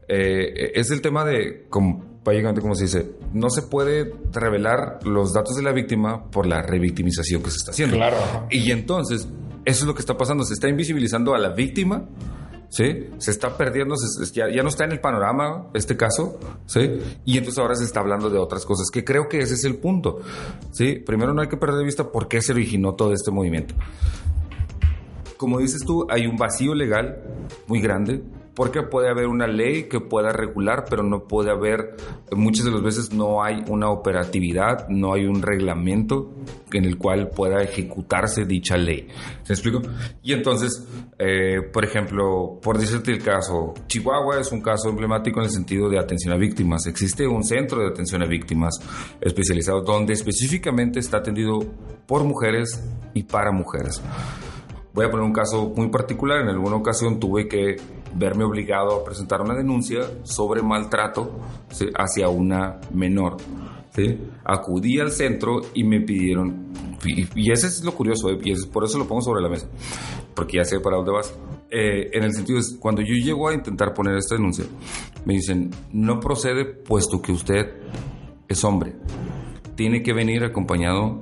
Eh, 0.09 0.73
es 0.75 0.91
el 0.91 1.01
tema 1.01 1.25
de... 1.25 1.67
Como, 1.69 2.15
como 2.25 2.75
se 2.75 2.85
dice, 2.85 3.13
no 3.35 3.51
se 3.51 3.63
puede 3.63 4.15
revelar 4.33 5.01
los 5.05 5.35
datos 5.35 5.57
de 5.57 5.63
la 5.63 5.73
víctima 5.73 6.31
por 6.31 6.47
la 6.47 6.63
revictimización 6.63 7.43
que 7.43 7.51
se 7.51 7.59
está 7.59 7.73
haciendo. 7.73 7.97
Claro. 7.97 8.17
Y 8.51 8.71
entonces, 8.71 9.29
eso 9.67 9.81
es 9.81 9.85
lo 9.85 9.95
que 9.95 10.01
está 10.01 10.17
pasando, 10.17 10.43
se 10.45 10.55
está 10.55 10.69
invisibilizando 10.69 11.35
a 11.35 11.39
la 11.39 11.51
víctima 11.51 12.09
¿sí? 12.75 13.09
Se 13.19 13.31
está 13.31 13.57
perdiendo, 13.57 13.95
ya, 14.33 14.63
no 14.63 14.69
está 14.69 14.85
en 14.85 14.93
el 14.93 15.01
panorama 15.01 15.69
este 15.75 15.97
caso, 15.97 16.41
¿sí? 16.67 16.99
Y 17.25 17.39
entonces 17.39 17.61
ahora 17.61 17.77
se 17.77 17.85
está 17.85 18.01
hablando 18.01 18.29
de 18.31 18.39
otras 18.39 18.67
cosas, 18.67 18.89
que 18.93 19.05
creo 19.05 19.29
que 19.29 19.39
ese 19.39 19.55
es 19.55 19.65
el 19.65 19.77
punto, 19.77 20.21
¿sí? 20.73 20.97
Primero 20.97 21.33
no 21.33 21.41
hay 21.41 21.49
que 21.49 21.57
perder 21.57 21.79
de 21.79 21.85
vista 21.85 22.11
por 22.11 22.27
qué 22.27 22.43
se 22.43 22.53
originó 22.53 22.95
todo 22.95 23.13
este 23.13 23.31
movimiento. 23.31 23.77
Como 25.37 25.61
dices 25.61 25.83
tú, 25.87 26.05
hay 26.11 26.27
un 26.27 26.37
vacío 26.37 26.75
legal 26.75 27.23
muy 27.69 27.81
grande, 27.81 28.25
porque 28.55 28.83
puede 28.83 29.09
haber 29.09 29.27
una 29.27 29.47
ley 29.47 29.85
que 29.85 30.01
pueda 30.01 30.33
regular, 30.33 30.85
pero 30.89 31.03
no 31.03 31.25
puede 31.25 31.51
haber, 31.51 31.97
muchas 32.33 32.65
de 32.65 32.71
las 32.71 32.83
veces 32.83 33.13
no 33.13 33.43
hay 33.43 33.65
una 33.69 33.91
operatividad, 33.91 34.89
no 34.89 35.15
hay 35.15 35.27
un 35.27 35.43
reglamento 35.43 36.33
en 36.73 36.85
el 36.85 36.97
cual 36.97 37.31
pueda 37.31 37.63
ejecutarse 37.63 38.45
dicha 38.45 38.77
ley. 38.77 39.09
¿Se 39.43 39.53
explico? 39.53 39.83
Y 40.23 40.33
entonces, 40.33 40.87
eh, 41.19 41.63
por 41.73 41.85
ejemplo, 41.85 42.59
por 42.63 42.79
decirte 42.79 43.13
el 43.13 43.23
caso, 43.23 43.75
Chihuahua 43.89 44.41
es 44.41 44.53
un 44.53 44.61
caso 44.61 44.89
emblemático 44.89 45.41
en 45.41 45.47
el 45.47 45.51
sentido 45.51 45.89
de 45.89 45.99
atención 45.99 46.33
a 46.33 46.37
víctimas. 46.37 46.87
Existe 46.87 47.27
un 47.27 47.43
centro 47.43 47.81
de 47.81 47.89
atención 47.89 48.23
a 48.23 48.27
víctimas 48.27 48.75
especializado 49.21 49.83
donde 49.83 50.13
específicamente 50.13 51.01
está 51.01 51.19
atendido 51.19 51.59
por 52.07 52.25
mujeres 52.25 52.83
y 53.15 53.25
para 53.25 53.53
mujeres. 53.53 54.01
Voy 54.95 55.07
a 55.07 55.11
poner 55.11 55.27
un 55.27 55.33
caso 55.33 55.73
muy 55.77 55.89
particular. 55.89 56.41
En 56.41 56.49
alguna 56.49 56.77
ocasión 56.77 57.19
tuve 57.19 57.49
que 57.49 57.77
verme 58.15 58.45
obligado 58.45 59.01
a 59.01 59.05
presentar 59.05 59.41
una 59.41 59.55
denuncia 59.55 60.03
sobre 60.23 60.63
maltrato 60.63 61.41
hacia 61.97 62.29
una 62.29 62.81
menor. 62.93 63.37
¿sí? 63.91 64.19
Acudí 64.45 65.01
al 65.01 65.11
centro 65.11 65.61
y 65.75 65.83
me 65.83 66.01
pidieron, 66.01 66.73
y, 67.05 67.51
ese 67.51 67.67
es 67.67 67.85
lo 67.85 67.93
curioso, 67.93 68.31
¿eh? 68.31 68.39
y 68.43 68.53
es, 68.53 68.67
por 68.67 68.85
eso 68.85 68.99
lo 68.99 69.07
pongo 69.07 69.21
sobre 69.21 69.43
la 69.43 69.49
mesa, 69.49 69.69
porque 70.35 70.59
ya 70.59 70.65
sé 70.65 70.81
para 70.81 70.97
dónde 70.97 71.13
vas. 71.13 71.35
Eh, 71.71 72.11
en 72.13 72.23
el 72.23 72.33
sentido 72.33 72.59
es, 72.59 72.77
cuando 72.79 73.03
yo 73.03 73.15
llego 73.15 73.49
a 73.49 73.55
intentar 73.55 73.93
poner 73.95 74.17
esta 74.17 74.37
denuncia, 74.37 74.65
me 75.25 75.35
dicen, 75.35 75.71
no 75.93 76.21
procede 76.21 76.65
puesto 76.65 77.21
que 77.21 77.33
usted 77.33 77.75
es 78.49 78.63
hombre. 78.65 78.95
Tiene 79.75 80.03
que 80.03 80.13
venir 80.13 80.45
acompañado 80.45 81.21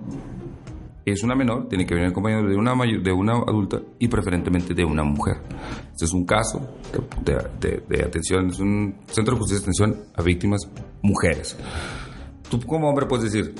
es 1.05 1.23
una 1.23 1.35
menor, 1.35 1.69
tiene 1.69 1.87
que 1.87 1.95
venir 1.95 2.11
acompañado 2.11 2.47
de 2.47 2.57
una, 2.57 2.75
de 2.75 3.13
una 3.13 3.33
adulta 3.35 3.81
y 3.99 4.09
preferentemente 4.09 4.75
de 4.75 4.85
una 4.85 5.03
mujer. 5.03 5.39
Este 5.93 6.05
es 6.05 6.13
un 6.13 6.25
caso 6.25 6.61
de, 7.25 8.03
atención, 8.05 8.49
es 8.49 8.61
un 8.61 8.97
centro 9.07 9.35
de 9.35 9.41
justicia 9.41 9.61
de 9.61 9.71
atención 9.71 10.07
a 10.15 10.23
víctimas 10.23 10.61
mujeres. 11.03 11.57
Tú 12.49 12.61
como 12.61 12.89
hombre 12.89 13.07
puedes 13.07 13.33
decir, 13.33 13.55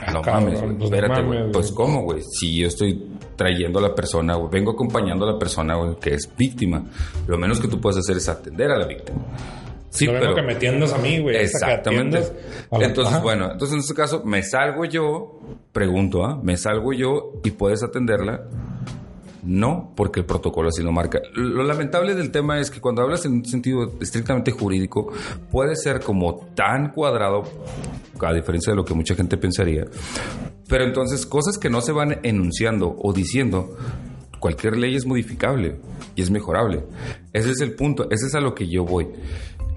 ah, 0.00 0.12
no 0.12 0.22
mames, 0.22 0.60
pues, 0.60 0.84
espérate, 0.84 1.50
pues 1.52 1.72
cómo, 1.72 2.02
güey, 2.02 2.22
si 2.22 2.56
yo 2.56 2.68
estoy 2.68 3.10
trayendo 3.36 3.78
a 3.78 3.82
la 3.82 3.94
persona, 3.94 4.36
vengo 4.50 4.72
acompañando 4.72 5.26
a 5.28 5.32
la 5.32 5.38
persona 5.38 5.74
que 6.00 6.14
es 6.14 6.30
víctima, 6.36 6.84
lo 7.26 7.38
menos 7.38 7.60
que 7.60 7.68
tú 7.68 7.80
puedes 7.80 7.98
hacer 7.98 8.16
es 8.16 8.28
atender 8.28 8.70
a 8.70 8.78
la 8.78 8.86
víctima. 8.86 9.20
Sí, 9.94 10.08
pero 10.08 10.34
que 10.34 10.42
me 10.42 10.54
a 10.54 10.98
mí, 10.98 11.20
güey. 11.20 11.36
Exactamente. 11.36 12.20
Entonces, 12.72 13.22
bueno, 13.22 13.52
entonces 13.52 13.74
en 13.74 13.80
este 13.80 13.94
caso 13.94 14.24
me 14.24 14.42
salgo 14.42 14.84
yo, 14.84 15.40
pregunto, 15.72 16.24
¿ah? 16.24 16.40
Me 16.42 16.56
salgo 16.56 16.92
yo 16.92 17.34
y 17.44 17.52
puedes 17.52 17.84
atenderla. 17.84 18.42
No, 19.44 19.92
porque 19.94 20.20
el 20.20 20.26
protocolo 20.26 20.70
así 20.70 20.82
lo 20.82 20.90
marca. 20.90 21.20
Lo 21.34 21.62
lamentable 21.62 22.14
del 22.14 22.30
tema 22.32 22.58
es 22.58 22.70
que 22.70 22.80
cuando 22.80 23.02
hablas 23.02 23.24
en 23.24 23.34
un 23.34 23.44
sentido 23.44 23.92
estrictamente 24.00 24.50
jurídico, 24.50 25.12
puede 25.50 25.76
ser 25.76 26.00
como 26.00 26.48
tan 26.56 26.90
cuadrado, 26.90 27.44
a 28.20 28.32
diferencia 28.32 28.72
de 28.72 28.76
lo 28.76 28.84
que 28.84 28.94
mucha 28.94 29.14
gente 29.14 29.36
pensaría. 29.36 29.84
Pero 30.66 30.84
entonces, 30.84 31.24
cosas 31.26 31.58
que 31.58 31.68
no 31.70 31.82
se 31.82 31.92
van 31.92 32.20
enunciando 32.22 32.96
o 32.98 33.12
diciendo, 33.12 33.76
cualquier 34.40 34.76
ley 34.76 34.96
es 34.96 35.06
modificable 35.06 35.76
y 36.16 36.22
es 36.22 36.30
mejorable. 36.30 36.84
Ese 37.32 37.50
es 37.50 37.60
el 37.60 37.74
punto, 37.74 38.08
ese 38.10 38.26
es 38.26 38.34
a 38.34 38.40
lo 38.40 38.54
que 38.54 38.68
yo 38.68 38.84
voy. 38.84 39.08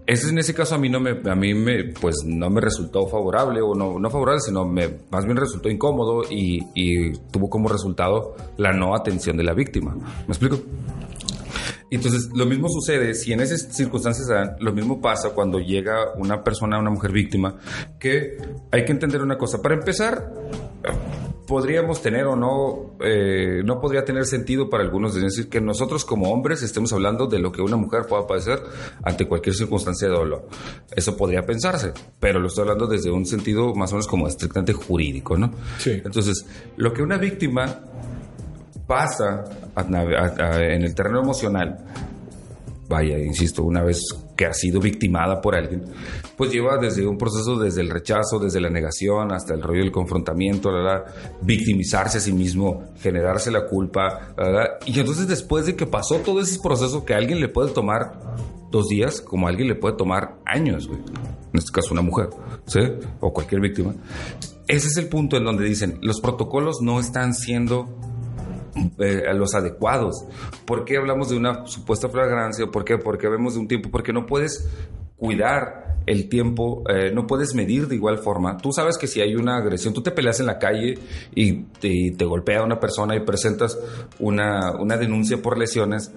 Ese 0.07 0.29
en 0.29 0.39
ese 0.39 0.53
caso 0.53 0.73
a 0.73 0.77
mí 0.77 0.87
no 0.87 1.01
me, 1.01 1.19
a 1.29 1.35
mí 1.35 1.53
me, 1.53 1.83
pues 1.83 2.23
no 2.25 2.49
me 2.49 2.61
resultó 2.61 3.07
favorable 3.07 3.61
o 3.61 3.75
no, 3.75 3.99
no 3.99 4.09
favorable, 4.09 4.39
sino 4.39 4.63
me, 4.63 4.89
más 5.11 5.25
bien 5.25 5.35
resultó 5.35 5.69
incómodo 5.69 6.23
y, 6.29 6.65
y 6.73 7.11
tuvo 7.29 7.49
como 7.49 7.67
resultado 7.67 8.33
la 8.55 8.71
no 8.71 8.95
atención 8.95 9.35
de 9.35 9.43
la 9.43 9.53
víctima. 9.53 9.93
¿Me 9.93 10.29
explico? 10.29 10.59
Entonces, 11.89 12.29
lo 12.33 12.45
mismo 12.45 12.67
sucede, 12.69 13.13
si 13.13 13.31
en 13.31 13.39
esas 13.39 13.73
circunstancias 13.73 14.27
dan, 14.27 14.55
lo 14.59 14.73
mismo 14.73 14.99
pasa 15.01 15.29
cuando 15.29 15.59
llega 15.59 16.13
una 16.15 16.43
persona, 16.43 16.79
una 16.79 16.89
mujer 16.89 17.11
víctima, 17.11 17.55
que 17.99 18.37
hay 18.71 18.83
que 18.85 18.91
entender 18.91 19.21
una 19.21 19.37
cosa. 19.37 19.61
Para 19.61 19.75
empezar, 19.75 20.31
podríamos 21.47 22.01
tener 22.01 22.25
o 22.25 22.35
no, 22.35 22.97
eh, 22.99 23.61
no 23.63 23.79
podría 23.79 24.03
tener 24.03 24.25
sentido 24.25 24.69
para 24.69 24.83
algunos 24.83 25.15
decir 25.15 25.49
que 25.49 25.61
nosotros 25.61 26.03
como 26.03 26.31
hombres 26.31 26.61
estemos 26.61 26.91
hablando 26.91 27.25
de 27.25 27.39
lo 27.39 27.51
que 27.51 27.61
una 27.61 27.77
mujer 27.77 28.05
pueda 28.07 28.27
padecer 28.27 28.59
ante 29.01 29.27
cualquier 29.27 29.55
circunstancia 29.55 30.09
de 30.09 30.13
dolor. 30.13 30.47
Eso 30.93 31.15
podría 31.15 31.43
pensarse, 31.43 31.93
pero 32.19 32.39
lo 32.39 32.47
estoy 32.47 32.63
hablando 32.63 32.85
desde 32.85 33.09
un 33.09 33.25
sentido 33.25 33.73
más 33.73 33.91
o 33.93 33.95
menos 33.95 34.07
como 34.07 34.27
estrictamente 34.27 34.73
jurídico, 34.73 35.37
¿no? 35.37 35.51
Sí. 35.79 36.01
Entonces, 36.03 36.45
lo 36.75 36.91
que 36.93 37.01
una 37.01 37.17
víctima 37.17 37.79
pasa 38.87 39.43
en 39.75 40.83
el 40.83 40.95
terreno 40.95 41.21
emocional, 41.21 41.77
vaya, 42.87 43.19
insisto, 43.19 43.63
una 43.63 43.83
vez 43.83 44.01
que 44.35 44.45
ha 44.45 44.53
sido 44.53 44.79
victimada 44.79 45.41
por 45.41 45.55
alguien, 45.55 45.83
pues 46.37 46.51
lleva 46.51 46.77
desde 46.77 47.05
un 47.05 47.17
proceso, 47.17 47.57
desde 47.57 47.81
el 47.81 47.89
rechazo, 47.89 48.39
desde 48.39 48.61
la 48.61 48.69
negación, 48.69 49.33
hasta 49.33 49.53
el 49.53 49.61
rollo 49.61 49.81
del 49.81 49.91
confrontamiento, 49.91 50.71
la, 50.71 51.03
victimizarse 51.41 52.19
a 52.19 52.21
sí 52.21 52.31
mismo, 52.31 52.83
generarse 53.01 53.51
la 53.51 53.65
culpa, 53.65 54.33
y 54.85 54.99
entonces 54.99 55.27
después 55.27 55.65
de 55.65 55.75
que 55.75 55.85
pasó 55.85 56.17
todo 56.19 56.39
ese 56.39 56.59
proceso 56.61 57.03
que 57.03 57.13
a 57.13 57.17
alguien 57.17 57.41
le 57.41 57.49
puede 57.49 57.71
tomar 57.73 58.19
dos 58.71 58.87
días, 58.87 59.21
como 59.21 59.47
a 59.47 59.49
alguien 59.49 59.67
le 59.67 59.75
puede 59.75 59.95
tomar 59.97 60.37
años, 60.45 60.87
güey. 60.87 60.99
En 61.53 61.59
este 61.59 61.71
caso 61.71 61.93
una 61.93 62.01
mujer, 62.01 62.29
¿sí? 62.65 62.79
O 63.21 63.33
cualquier 63.33 63.61
víctima. 63.61 63.95
Ese 64.67 64.87
es 64.87 64.97
el 64.97 65.07
punto 65.07 65.37
en 65.37 65.45
donde 65.45 65.63
dicen, 65.63 65.97
los 66.01 66.19
protocolos 66.19 66.81
no 66.81 66.99
están 66.99 67.33
siendo 67.33 67.87
eh, 68.99 69.33
los 69.33 69.53
adecuados. 69.55 70.25
¿Por 70.65 70.85
qué 70.85 70.97
hablamos 70.97 71.29
de 71.29 71.37
una 71.37 71.65
supuesta 71.65 72.09
flagrancia? 72.09 72.67
¿Por 72.67 72.85
qué? 72.85 72.97
Porque 72.97 73.27
vemos 73.27 73.53
de 73.55 73.61
un 73.61 73.67
tiempo, 73.67 73.89
porque 73.91 74.13
no 74.13 74.25
puedes 74.25 74.69
cuidar 75.17 75.87
el 76.07 76.29
tiempo, 76.29 76.83
eh, 76.89 77.11
no 77.13 77.27
puedes 77.27 77.53
medir 77.53 77.87
de 77.87 77.95
igual 77.95 78.17
forma. 78.17 78.57
Tú 78.57 78.71
sabes 78.71 78.97
que 78.97 79.07
si 79.07 79.19
hay 79.19 79.35
una 79.35 79.57
agresión, 79.57 79.93
tú 79.93 80.01
te 80.01 80.11
peleas 80.11 80.39
en 80.39 80.45
la 80.45 80.57
calle 80.57 80.97
y 81.35 81.63
te, 81.79 82.25
golpea 82.25 82.59
a 82.59 82.63
una 82.63 82.79
persona 82.79 83.15
y 83.15 83.19
presentas 83.19 83.77
una, 84.19 84.71
una, 84.79 84.95
denuncia 84.95 85.41
por 85.41 85.57
lesiones 85.57 86.11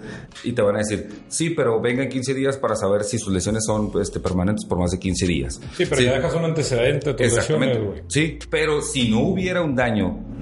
y 0.45 0.53
te 0.53 0.63
van 0.63 0.77
a 0.77 0.79
decir, 0.79 1.09
sí, 1.29 1.51
pero 1.51 1.81
venga 1.81 2.05
en 2.05 2.09
15 2.09 2.35
días 2.35 2.57
para 2.57 2.77
saber 2.77 3.03
si 3.03 3.19
sus 3.19 3.33
lesiones 3.33 3.65
son 3.67 3.91
este, 4.01 4.21
permanentes 4.21 4.65
por 4.65 4.79
más 4.79 4.93
de 4.93 4.99
15 5.01 5.27
días. 5.27 5.61
Sí, 5.77 5.85
pero 5.87 6.03
ya 6.03 6.13
dejas 6.15 6.35
un 6.35 6.45
antecedente 6.45 7.13
de 7.13 7.15
tus 7.15 7.37
lesiones, 7.37 7.79
Sí, 8.07 8.39
pero 8.49 8.83
si 8.83 9.11
no 9.11 9.21
hubiera 9.23 9.61
un 9.61 9.75
daño 9.75 10.40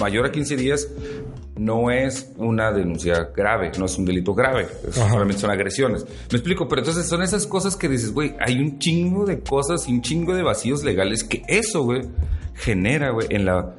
mayor 0.00 0.26
a 0.26 0.32
15 0.32 0.56
días 0.56 0.88
no 1.56 1.90
es 1.90 2.32
una 2.36 2.72
denuncia 2.72 3.30
grave, 3.34 3.70
no 3.78 3.84
es 3.84 3.98
un 3.98 4.04
delito 4.04 4.34
grave, 4.34 4.66
solamente 4.90 5.40
son 5.40 5.50
agresiones. 5.50 6.04
Me 6.30 6.38
explico, 6.38 6.68
pero 6.68 6.80
entonces 6.80 7.06
son 7.06 7.22
esas 7.22 7.46
cosas 7.46 7.76
que 7.76 7.88
dices, 7.88 8.12
güey, 8.12 8.34
hay 8.40 8.58
un 8.58 8.78
chingo 8.78 9.26
de 9.26 9.40
cosas 9.40 9.88
y 9.88 9.92
un 9.92 10.02
chingo 10.02 10.34
de 10.34 10.42
vacíos 10.42 10.82
legales 10.82 11.24
que 11.24 11.42
eso, 11.46 11.82
güey, 11.82 12.02
genera, 12.54 13.10
güey, 13.10 13.28
en 13.30 13.44
la 13.44 13.74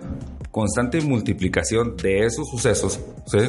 constante 0.51 1.01
multiplicación 1.01 1.97
de 1.97 2.25
esos 2.25 2.47
sucesos, 2.49 2.99
¿sí? 3.25 3.39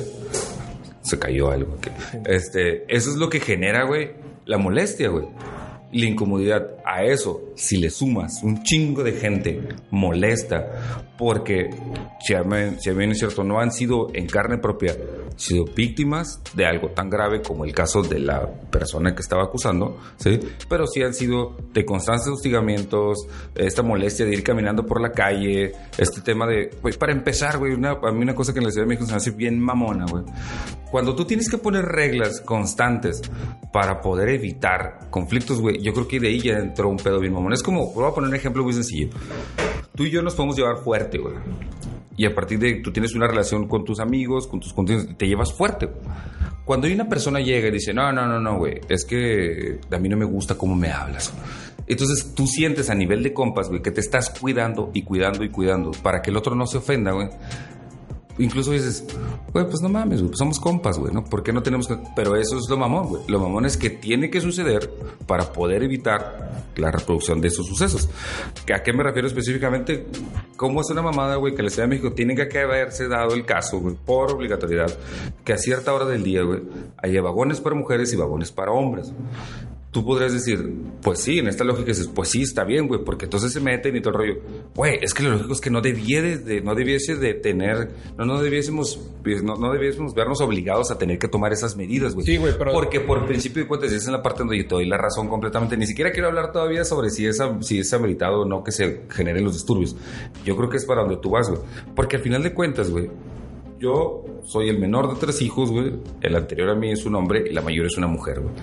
Se 1.02 1.18
cayó 1.18 1.50
algo. 1.50 1.76
Este, 2.24 2.84
eso 2.88 3.10
es 3.10 3.16
lo 3.16 3.28
que 3.28 3.40
genera, 3.40 3.84
güey, 3.84 4.12
la 4.46 4.56
molestia, 4.56 5.10
güey 5.10 5.26
la 5.94 6.06
incomodidad 6.06 6.76
a 6.84 7.04
eso, 7.04 7.40
si 7.54 7.78
le 7.78 7.90
sumas 7.90 8.42
un 8.42 8.62
chingo 8.62 9.02
de 9.02 9.12
gente 9.12 9.68
molesta, 9.90 11.06
porque 11.16 11.70
si 12.20 12.34
bien 12.92 13.12
es 13.12 13.18
cierto, 13.18 13.44
no 13.44 13.60
han 13.60 13.70
sido 13.70 14.08
en 14.12 14.26
carne 14.26 14.58
propia, 14.58 14.96
sido 15.36 15.64
víctimas 15.64 16.40
de 16.54 16.66
algo 16.66 16.90
tan 16.90 17.08
grave 17.08 17.42
como 17.42 17.64
el 17.64 17.72
caso 17.72 18.02
de 18.02 18.18
la 18.18 18.46
persona 18.70 19.14
que 19.14 19.22
estaba 19.22 19.44
acusando, 19.44 19.98
¿sí? 20.16 20.38
Pero 20.68 20.86
sí 20.86 21.02
han 21.02 21.14
sido 21.14 21.56
de 21.72 21.84
constantes 21.84 22.28
hostigamientos, 22.28 23.26
esta 23.54 23.82
molestia 23.82 24.26
de 24.26 24.32
ir 24.32 24.42
caminando 24.42 24.84
por 24.84 25.00
la 25.00 25.12
calle, 25.12 25.72
este 25.96 26.20
tema 26.20 26.46
de, 26.46 26.70
pues 26.82 26.96
para 26.96 27.12
empezar, 27.12 27.58
güey, 27.58 27.74
a 27.74 28.12
mí 28.12 28.22
una 28.22 28.34
cosa 28.34 28.52
que 28.52 28.58
en 28.58 28.64
la 28.64 28.70
Ciudad 28.70 28.84
de 28.84 28.88
México 28.88 29.06
se 29.06 29.12
me 29.12 29.16
hace 29.18 29.30
bien 29.30 29.60
mamona, 29.60 30.06
güey. 30.06 30.24
Cuando 30.90 31.16
tú 31.16 31.24
tienes 31.24 31.50
que 31.50 31.58
poner 31.58 31.84
reglas 31.84 32.40
constantes 32.40 33.20
para 33.72 34.00
poder 34.00 34.28
evitar 34.28 35.10
conflictos, 35.10 35.60
güey, 35.60 35.83
yo 35.84 35.92
creo 35.92 36.08
que 36.08 36.18
de 36.18 36.28
ahí 36.28 36.40
ya 36.40 36.54
entró 36.54 36.88
un 36.88 36.96
pedo 36.96 37.20
bien 37.20 37.34
mamón. 37.34 37.52
Es 37.52 37.62
como, 37.62 37.92
voy 37.92 38.08
a 38.08 38.14
poner 38.14 38.30
un 38.30 38.36
ejemplo 38.36 38.64
muy 38.64 38.72
sencillo. 38.72 39.10
Tú 39.94 40.04
y 40.04 40.10
yo 40.10 40.22
nos 40.22 40.34
podemos 40.34 40.56
llevar 40.56 40.78
fuerte, 40.78 41.18
güey. 41.18 41.34
Y 42.16 42.24
a 42.24 42.34
partir 42.34 42.58
de 42.58 42.80
tú 42.82 42.90
tienes 42.90 43.14
una 43.14 43.26
relación 43.26 43.68
con 43.68 43.84
tus 43.84 44.00
amigos, 44.00 44.46
con 44.46 44.60
tus 44.60 44.72
contenidos, 44.72 45.16
te 45.18 45.26
llevas 45.26 45.52
fuerte. 45.52 45.90
Cuando 46.64 46.86
hay 46.86 46.94
una 46.94 47.06
persona 47.06 47.40
llega 47.40 47.68
y 47.68 47.72
dice, 47.72 47.92
no, 47.92 48.10
no, 48.12 48.26
no, 48.26 48.40
no, 48.40 48.56
güey, 48.56 48.80
es 48.88 49.04
que 49.04 49.78
a 49.90 49.98
mí 49.98 50.08
no 50.08 50.16
me 50.16 50.24
gusta 50.24 50.56
cómo 50.56 50.74
me 50.74 50.90
hablas. 50.90 51.34
Entonces 51.86 52.34
tú 52.34 52.46
sientes 52.46 52.88
a 52.88 52.94
nivel 52.94 53.22
de 53.22 53.34
compas, 53.34 53.68
güey, 53.68 53.82
que 53.82 53.90
te 53.90 54.00
estás 54.00 54.30
cuidando 54.30 54.90
y 54.94 55.02
cuidando 55.02 55.44
y 55.44 55.50
cuidando 55.50 55.90
para 55.90 56.22
que 56.22 56.30
el 56.30 56.38
otro 56.38 56.54
no 56.54 56.66
se 56.66 56.78
ofenda, 56.78 57.12
güey 57.12 57.28
incluso 58.38 58.72
dices, 58.72 59.04
güey, 59.52 59.66
pues 59.66 59.80
no 59.82 59.88
mames, 59.88 60.20
güey, 60.20 60.30
pues 60.30 60.38
somos 60.38 60.58
compas, 60.58 60.98
güey, 60.98 61.12
¿no? 61.12 61.24
¿Por 61.24 61.42
qué 61.42 61.52
no 61.52 61.62
tenemos 61.62 61.86
que...? 61.86 61.98
Pero 62.16 62.36
eso 62.36 62.58
es 62.58 62.68
lo 62.68 62.76
mamón, 62.76 63.08
güey. 63.08 63.22
Lo 63.28 63.38
mamón 63.38 63.66
es 63.66 63.76
que 63.76 63.90
tiene 63.90 64.30
que 64.30 64.40
suceder 64.40 64.90
para 65.26 65.52
poder 65.52 65.82
evitar 65.82 66.64
la 66.76 66.90
reproducción 66.90 67.40
de 67.40 67.48
esos 67.48 67.66
sucesos. 67.66 68.08
¿A 68.74 68.82
qué 68.82 68.92
me 68.92 69.02
refiero 69.02 69.28
específicamente? 69.28 70.06
¿Cómo 70.56 70.80
es 70.80 70.90
una 70.90 71.02
mamada, 71.02 71.36
güey, 71.36 71.54
que 71.54 71.62
la 71.62 71.70
Ciudad 71.70 71.84
de 71.84 71.96
México 71.96 72.12
tiene 72.12 72.34
que 72.34 72.58
haberse 72.58 73.08
dado 73.08 73.34
el 73.34 73.44
caso, 73.44 73.80
güey, 73.80 73.94
por 73.94 74.32
obligatoriedad, 74.32 74.96
que 75.44 75.52
a 75.52 75.58
cierta 75.58 75.92
hora 75.92 76.04
del 76.04 76.22
día, 76.22 76.42
güey, 76.42 76.62
haya 76.98 77.22
vagones 77.22 77.60
para 77.60 77.76
mujeres 77.76 78.12
y 78.12 78.16
vagones 78.16 78.50
para 78.50 78.72
hombres? 78.72 79.12
Tú 79.94 80.04
podrías 80.04 80.32
decir, 80.32 80.58
pues 81.00 81.20
sí, 81.20 81.38
en 81.38 81.46
esta 81.46 81.62
lógica 81.62 81.86
dices, 81.86 82.10
pues 82.12 82.28
sí, 82.28 82.42
está 82.42 82.64
bien, 82.64 82.88
güey, 82.88 83.04
porque 83.04 83.26
entonces 83.26 83.52
se 83.52 83.60
meten 83.60 83.94
y 83.94 84.00
todo 84.00 84.10
el 84.10 84.18
rollo. 84.18 84.40
Güey, 84.74 84.98
es 85.00 85.14
que 85.14 85.22
lo 85.22 85.30
lógico 85.30 85.52
es 85.52 85.60
que 85.60 85.70
no 85.70 85.80
debiese 85.80 86.38
de, 86.38 86.60
no 86.62 86.74
debiese 86.74 87.14
de 87.14 87.34
tener, 87.34 87.90
no, 88.18 88.24
no 88.24 88.42
debiésemos, 88.42 89.00
no, 89.44 89.54
no 89.54 89.72
debiésemos 89.72 90.12
vernos 90.12 90.40
obligados 90.40 90.90
a 90.90 90.98
tener 90.98 91.20
que 91.20 91.28
tomar 91.28 91.52
esas 91.52 91.76
medidas, 91.76 92.12
güey. 92.12 92.26
Sí, 92.26 92.36
güey, 92.38 92.54
pero... 92.58 92.72
Porque 92.72 92.98
por 92.98 93.24
principio 93.24 93.62
de 93.62 93.68
cuentas, 93.68 93.92
es 93.92 94.04
la 94.08 94.20
parte 94.20 94.40
donde 94.40 94.58
yo 94.58 94.64
te 94.66 94.74
doy 94.74 94.86
la 94.88 94.98
razón 94.98 95.28
completamente. 95.28 95.76
Ni 95.76 95.86
siquiera 95.86 96.10
quiero 96.10 96.26
hablar 96.26 96.50
todavía 96.50 96.84
sobre 96.84 97.10
si 97.10 97.26
es, 97.26 97.40
si 97.60 97.78
es 97.78 97.94
ameritado 97.94 98.40
o 98.40 98.44
no 98.44 98.64
que 98.64 98.72
se 98.72 99.02
generen 99.10 99.44
los 99.44 99.52
disturbios. 99.52 99.94
Yo 100.44 100.56
creo 100.56 100.68
que 100.68 100.78
es 100.78 100.84
para 100.86 101.02
donde 101.02 101.18
tú 101.18 101.30
vas, 101.30 101.48
güey. 101.48 101.62
Porque 101.94 102.16
al 102.16 102.22
final 102.22 102.42
de 102.42 102.52
cuentas, 102.52 102.90
güey, 102.90 103.08
yo 103.78 104.24
soy 104.42 104.70
el 104.70 104.80
menor 104.80 105.14
de 105.14 105.20
tres 105.20 105.40
hijos, 105.40 105.70
güey. 105.70 105.92
El 106.20 106.34
anterior 106.34 106.70
a 106.70 106.74
mí 106.74 106.90
es 106.90 107.06
un 107.06 107.14
hombre 107.14 107.44
y 107.48 107.52
la 107.52 107.60
mayor 107.60 107.86
es 107.86 107.96
una 107.96 108.08
mujer, 108.08 108.40
güey. 108.40 108.54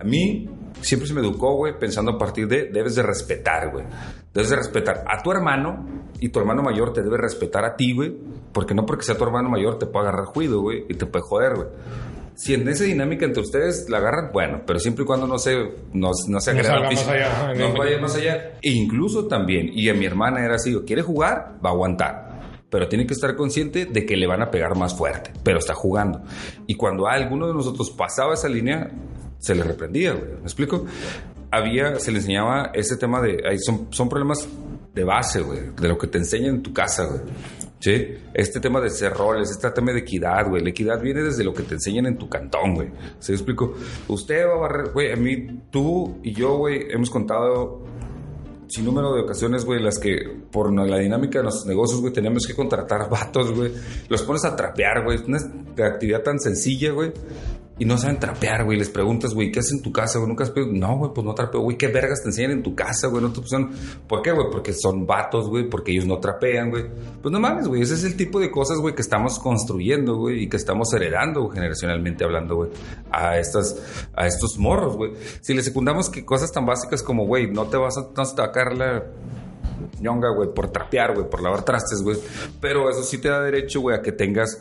A 0.00 0.04
mí 0.04 0.48
siempre 0.80 1.08
se 1.08 1.14
me 1.14 1.20
educó, 1.20 1.54
güey, 1.54 1.78
pensando 1.78 2.12
a 2.12 2.18
partir 2.18 2.46
de 2.48 2.70
debes 2.70 2.94
de 2.94 3.02
respetar, 3.02 3.70
güey. 3.70 3.84
Debes 4.32 4.50
de 4.50 4.56
respetar 4.56 5.04
a 5.06 5.22
tu 5.22 5.30
hermano 5.30 5.86
y 6.20 6.28
tu 6.28 6.38
hermano 6.38 6.62
mayor 6.62 6.92
te 6.92 7.02
debe 7.02 7.16
respetar 7.16 7.64
a 7.64 7.76
ti, 7.76 7.94
güey, 7.94 8.14
porque 8.52 8.74
no 8.74 8.84
porque 8.86 9.04
sea 9.04 9.16
tu 9.16 9.24
hermano 9.24 9.48
mayor 9.48 9.78
te 9.78 9.86
puede 9.86 10.08
agarrar 10.08 10.26
juido, 10.26 10.60
güey, 10.60 10.84
y 10.88 10.94
te 10.94 11.06
puede 11.06 11.24
joder, 11.24 11.54
güey. 11.54 11.68
Si 12.36 12.52
en 12.52 12.66
esa 12.68 12.82
dinámica 12.82 13.24
entre 13.24 13.42
ustedes 13.42 13.88
la 13.88 13.98
agarran, 13.98 14.30
bueno, 14.32 14.62
pero 14.66 14.80
siempre 14.80 15.04
y 15.04 15.06
cuando 15.06 15.28
no 15.28 15.38
se, 15.38 15.54
no, 15.92 16.10
no 16.28 16.40
se 16.40 16.50
agredan 16.50 16.82
no 16.82 16.90
más 16.90 17.08
allá, 17.08 17.54
no 17.54 17.74
vaya 17.74 17.98
más 18.00 18.16
allá. 18.16 18.58
E 18.60 18.70
incluso 18.70 19.28
también, 19.28 19.70
y 19.72 19.88
a 19.88 19.94
mi 19.94 20.04
hermana 20.04 20.44
era 20.44 20.56
así, 20.56 20.76
quiere 20.84 21.02
jugar, 21.02 21.58
va 21.64 21.70
a 21.70 21.72
aguantar 21.72 22.34
pero 22.74 22.88
tiene 22.88 23.06
que 23.06 23.14
estar 23.14 23.36
consciente 23.36 23.86
de 23.86 24.04
que 24.04 24.16
le 24.16 24.26
van 24.26 24.42
a 24.42 24.50
pegar 24.50 24.76
más 24.76 24.96
fuerte, 24.96 25.30
pero 25.44 25.60
está 25.60 25.74
jugando. 25.74 26.22
Y 26.66 26.74
cuando 26.74 27.06
alguno 27.06 27.46
de 27.46 27.54
nosotros 27.54 27.92
pasaba 27.92 28.34
esa 28.34 28.48
línea, 28.48 28.90
se 29.44 29.54
le 29.54 29.62
reprendía, 29.62 30.14
güey. 30.14 30.32
¿Me 30.32 30.42
explico? 30.42 30.86
Había, 31.50 32.00
se 32.00 32.10
le 32.10 32.18
enseñaba 32.18 32.70
ese 32.72 32.96
tema 32.96 33.20
de, 33.20 33.38
son, 33.58 33.88
son 33.90 34.08
problemas 34.08 34.48
de 34.94 35.04
base, 35.04 35.42
güey, 35.42 35.60
de 35.78 35.88
lo 35.88 35.98
que 35.98 36.06
te 36.06 36.18
enseñan 36.18 36.56
en 36.56 36.62
tu 36.62 36.72
casa, 36.72 37.04
güey. 37.04 37.20
¿Sí? 37.78 38.14
Este 38.32 38.60
tema 38.60 38.80
de 38.80 38.88
ser 38.88 39.12
roles, 39.12 39.50
este 39.50 39.70
tema 39.72 39.92
de 39.92 39.98
equidad, 39.98 40.48
güey. 40.48 40.62
La 40.62 40.70
equidad 40.70 41.02
viene 41.02 41.22
desde 41.22 41.44
lo 41.44 41.52
que 41.52 41.64
te 41.64 41.74
enseñan 41.74 42.06
en 42.06 42.16
tu 42.16 42.26
cantón, 42.30 42.74
güey. 42.74 42.88
¿Se 43.18 43.32
explico? 43.32 43.74
Usted 44.08 44.46
va 44.46 44.54
a 44.54 44.56
barrer, 44.56 44.92
güey, 44.92 45.12
a 45.12 45.16
mí, 45.16 45.60
tú 45.70 46.20
y 46.22 46.32
yo, 46.32 46.56
güey, 46.56 46.86
hemos 46.90 47.10
contado 47.10 47.84
sin 48.68 48.86
número 48.86 49.14
de 49.14 49.20
ocasiones, 49.20 49.66
güey, 49.66 49.82
las 49.82 49.98
que 49.98 50.16
por 50.50 50.72
la 50.72 50.98
dinámica 50.98 51.40
de 51.40 51.42
nuestros 51.42 51.66
negocios, 51.66 52.00
güey, 52.00 52.14
tenemos 52.14 52.46
que 52.46 52.54
contratar 52.54 53.10
vatos, 53.10 53.52
güey. 53.52 53.70
Los 54.08 54.22
pones 54.22 54.46
a 54.46 54.56
trapear, 54.56 55.04
güey. 55.04 55.18
Una 55.26 55.86
actividad 55.86 56.22
tan 56.22 56.40
sencilla, 56.40 56.90
güey 56.92 57.12
y 57.76 57.84
no 57.84 57.98
saben 57.98 58.20
trapear, 58.20 58.64
güey. 58.64 58.78
Les 58.78 58.88
preguntas, 58.88 59.34
güey, 59.34 59.50
¿qué 59.50 59.58
haces 59.58 59.72
en 59.72 59.82
tu 59.82 59.92
casa, 59.92 60.18
güey? 60.18 60.28
Nunca 60.28 60.44
has 60.44 60.50
pedido. 60.50 60.72
No, 60.72 60.96
güey, 60.96 61.10
pues 61.12 61.24
no 61.24 61.34
trapeo, 61.34 61.60
güey. 61.60 61.76
¿Qué 61.76 61.88
vergas 61.88 62.22
te 62.22 62.28
enseñan 62.28 62.52
en 62.52 62.62
tu 62.62 62.74
casa, 62.74 63.08
güey? 63.08 63.20
No 63.20 63.32
te 63.32 63.40
pusieron. 63.40 63.72
¿Por 64.06 64.22
qué, 64.22 64.30
güey? 64.30 64.46
Porque 64.52 64.72
son 64.72 65.04
vatos, 65.06 65.48
güey. 65.48 65.68
Porque 65.68 65.90
ellos 65.90 66.06
no 66.06 66.18
trapean, 66.18 66.70
güey. 66.70 66.84
Pues 67.20 67.32
no 67.32 67.40
mames, 67.40 67.66
güey. 67.66 67.82
Ese 67.82 67.94
es 67.94 68.04
el 68.04 68.16
tipo 68.16 68.38
de 68.38 68.50
cosas, 68.52 68.78
güey, 68.78 68.94
que 68.94 69.02
estamos 69.02 69.40
construyendo, 69.40 70.16
güey. 70.16 70.44
Y 70.44 70.48
que 70.48 70.56
estamos 70.56 70.92
heredando 70.94 71.48
generacionalmente 71.48 72.24
hablando, 72.24 72.54
güey. 72.54 72.70
A, 73.10 73.38
estas, 73.38 74.08
a 74.14 74.26
estos 74.26 74.56
morros, 74.56 74.96
güey. 74.96 75.12
Si 75.40 75.52
les 75.52 75.64
secundamos 75.64 76.08
que 76.08 76.24
cosas 76.24 76.52
tan 76.52 76.64
básicas 76.64 77.02
como, 77.02 77.26
güey, 77.26 77.50
no 77.50 77.64
te 77.66 77.76
vas 77.76 77.98
a, 77.98 78.02
no 78.02 78.34
te 78.34 78.42
a 78.42 78.52
caer 78.52 78.76
la 78.76 79.04
ñonga, 80.00 80.30
güey, 80.34 80.52
por 80.54 80.70
trapear, 80.70 81.14
güey, 81.14 81.28
por 81.28 81.42
lavar 81.42 81.64
trastes, 81.64 82.02
güey. 82.02 82.16
Pero 82.60 82.90
eso 82.90 83.02
sí 83.02 83.18
te 83.18 83.28
da 83.28 83.40
derecho, 83.40 83.80
güey, 83.80 83.96
a 83.96 84.02
que 84.02 84.12
tengas 84.12 84.60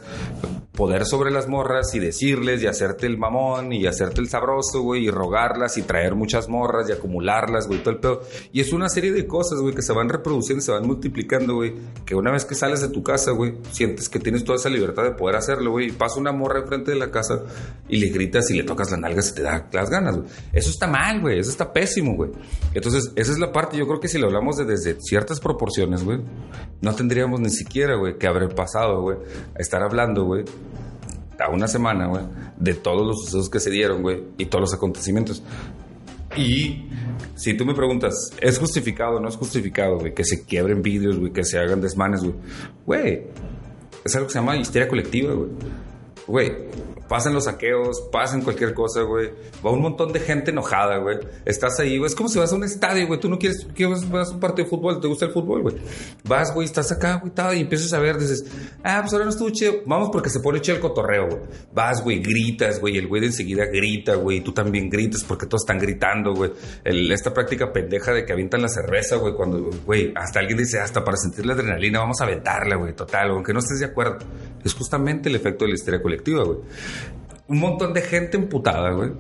poder 0.74 1.06
sobre 1.06 1.30
las 1.30 1.48
morras 1.48 1.94
y 1.94 2.00
decirles 2.00 2.64
y 2.64 2.68
hacerte 2.68 3.06
el 3.06 3.18
mamón 3.18 3.72
y 3.74 3.86
hacerte 3.86 4.22
el 4.22 4.28
sabroso, 4.28 4.82
güey, 4.82 5.06
y 5.06 5.12
rogarlas 5.12 5.78
y 5.78 5.84
traer 5.84 6.16
muchas 6.16 6.50
morras 6.50 6.90
y 6.90 6.92
acumularlas, 6.92 7.68
güey, 7.68 7.80
todo 7.80 7.92
el 7.92 8.00
pedo. 8.00 8.22
Y 8.52 8.60
es 8.60 8.74
una 8.74 8.90
serie 8.90 9.12
de 9.12 9.28
cosas, 9.28 9.60
güey, 9.60 9.76
que 9.76 9.84
se 9.84 9.94
van 9.94 10.10
reproduciendo, 10.10 10.64
se 10.64 10.72
van 10.72 10.88
multiplicando, 10.88 11.56
güey, 11.56 11.76
que 12.06 12.16
una 12.16 12.32
vez 12.32 12.46
que 12.46 12.56
sales 12.56 12.82
de 12.82 12.90
tu 12.90 13.04
casa, 13.04 13.32
güey, 13.32 13.54
sientes 13.72 14.10
que 14.10 14.20
tienes 14.20 14.44
toda 14.44 14.58
esa 14.58 14.70
libertad 14.70 15.04
de 15.04 15.12
poder 15.12 15.36
hacerlo, 15.36 15.72
güey, 15.72 15.90
y 15.90 15.92
pasa 15.92 16.20
una 16.20 16.32
morra 16.32 16.62
enfrente 16.62 16.92
de 16.92 16.98
la 16.98 17.12
casa 17.12 17.44
y 17.88 17.98
le 17.98 18.10
gritas 18.10 18.50
y 18.50 18.56
le 18.56 18.64
tocas 18.64 18.90
la 18.90 18.98
nalga 18.98 19.22
y 19.24 19.36
te 19.36 19.44
da 19.44 19.70
las 19.72 19.90
ganas, 19.92 20.18
güey. 20.18 20.28
Eso 20.52 20.72
está 20.72 20.88
mal, 20.88 21.22
güey, 21.22 21.40
eso 21.40 21.52
está 21.52 21.72
pésimo, 21.72 22.16
güey. 22.16 22.32
Entonces, 22.74 23.12
esa 23.16 23.32
es 23.32 23.38
la 23.38 23.52
parte, 23.52 23.78
yo 23.78 23.86
creo 23.88 24.00
que 24.00 24.08
si 24.08 24.18
lo 24.18 24.26
hablamos 24.26 24.58
de 24.58 24.66
desde 24.66 24.98
ciertas 25.24 25.40
proporciones, 25.40 26.04
güey, 26.04 26.20
no 26.82 26.94
tendríamos 26.94 27.40
ni 27.40 27.50
siquiera, 27.50 27.96
güey, 27.96 28.18
que 28.18 28.28
haber 28.28 28.54
pasado, 28.54 29.02
güey, 29.02 29.18
a 29.56 29.62
estar 29.62 29.82
hablando, 29.82 30.26
güey, 30.26 30.44
a 31.40 31.50
una 31.50 31.68
semana, 31.68 32.08
güey, 32.08 32.24
de 32.58 32.74
todos 32.74 33.08
los 33.08 33.22
sucesos 33.22 33.50
que 33.50 33.60
se 33.60 33.70
dieron, 33.70 34.02
güey, 34.02 34.22
y 34.38 34.46
todos 34.46 34.62
los 34.62 34.74
acontecimientos. 34.74 35.42
Y 36.36 36.90
si 37.36 37.56
tú 37.56 37.66
me 37.66 37.74
preguntas, 37.74 38.32
¿es 38.42 38.60
justificado 38.60 39.18
o 39.18 39.20
no 39.20 39.30
es 39.30 39.38
justificado, 39.38 39.98
güey, 39.98 40.14
que 40.14 40.26
se 40.26 40.44
quiebren 40.44 40.82
vídeos, 40.82 41.18
güey, 41.18 41.32
que 41.32 41.46
se 41.46 41.58
hagan 41.58 41.80
desmanes, 41.80 42.22
güey? 42.86 43.28
Es 44.04 44.16
algo 44.16 44.28
que 44.28 44.34
se 44.34 44.40
llama 44.40 44.58
histeria 44.58 44.90
colectiva. 44.90 45.34
Güey, 46.28 46.52
pasan 47.14 47.36
los 47.36 47.44
saqueos, 47.44 48.02
pasan 48.12 48.42
cualquier 48.42 48.74
cosa, 48.74 49.04
güey. 49.04 49.30
Va 49.64 49.70
un 49.70 49.84
montón 49.84 50.12
de 50.12 50.20
gente 50.20 50.50
enojada, 50.50 50.98
güey. 50.98 51.20
Estás 51.46 51.80
ahí, 51.80 52.00
güey. 52.00 52.08
Es 52.10 52.16
como 52.16 52.28
si 52.28 52.40
vas 52.40 52.52
a 52.52 52.56
un 52.56 52.64
estadio, 52.64 53.06
güey. 53.06 53.20
Tú 53.20 53.30
no 53.30 53.38
quieres, 53.38 53.68
que 53.76 53.86
vas 53.86 54.02
a 54.02 54.32
un 54.32 54.40
partido 54.40 54.64
de 54.64 54.70
fútbol, 54.72 55.00
te 55.00 55.08
gusta 55.08 55.26
el 55.26 55.32
fútbol, 55.32 55.62
güey. 55.62 55.76
Vas, 56.24 56.52
güey, 56.52 56.66
estás 56.66 56.92
acá, 56.92 57.22
güey, 57.22 57.60
y 57.60 57.62
empiezas 57.62 57.94
a 57.94 58.00
ver, 58.00 58.18
dices, 58.18 58.44
ah, 58.84 58.98
pues 59.02 59.14
ahora 59.14 59.26
no 59.26 59.30
estuvo 59.30 59.52
chido. 59.52 59.74
Vamos 59.86 60.10
porque 60.12 60.32
se 60.32 60.40
pone 60.40 60.60
chido 60.60 60.78
el 60.78 60.82
cotorreo, 60.82 61.28
güey. 61.28 61.42
Vas, 61.72 62.04
güey, 62.04 62.20
gritas, 62.20 62.80
güey. 62.80 62.98
El 62.98 63.08
güey 63.08 63.22
de 63.22 63.28
enseguida 63.28 63.66
grita, 63.66 64.16
güey. 64.16 64.42
Tú 64.42 64.52
también 64.52 64.90
gritas 64.90 65.24
porque 65.24 65.46
todos 65.46 65.62
están 65.62 65.78
gritando, 65.78 66.34
güey. 66.34 66.52
Esta 66.84 67.32
práctica 67.32 67.72
pendeja 67.72 68.12
de 68.12 68.26
que 68.26 68.34
avientan 68.34 68.64
la 68.64 68.70
cerveza, 68.70 69.18
güey, 69.18 69.36
cuando, 69.36 69.70
güey, 69.86 70.12
hasta 70.16 70.40
alguien 70.40 70.58
dice, 70.58 70.80
hasta 70.80 71.04
para 71.04 71.18
sentir 71.18 71.46
la 71.46 71.54
adrenalina, 71.54 72.00
vamos 72.00 72.20
a 72.22 72.24
aventarla, 72.24 72.76
güey, 72.76 72.96
total, 72.96 73.30
aunque 73.30 73.54
no 73.54 73.60
estés 73.60 73.82
de 73.82 73.86
acuerdo. 73.86 74.18
Es 74.66 74.74
justamente 74.74 75.30
el 75.30 75.36
efecto 75.36 75.66
de 75.66 75.70
la 75.70 75.76
histeria 75.76 76.02
colectiva, 76.02 76.44
güey 76.44 76.58
un 77.48 77.60
montón 77.60 77.94
de 77.94 78.02
gente 78.02 78.38
emputada, 78.38 78.92
güey. 78.92 79.12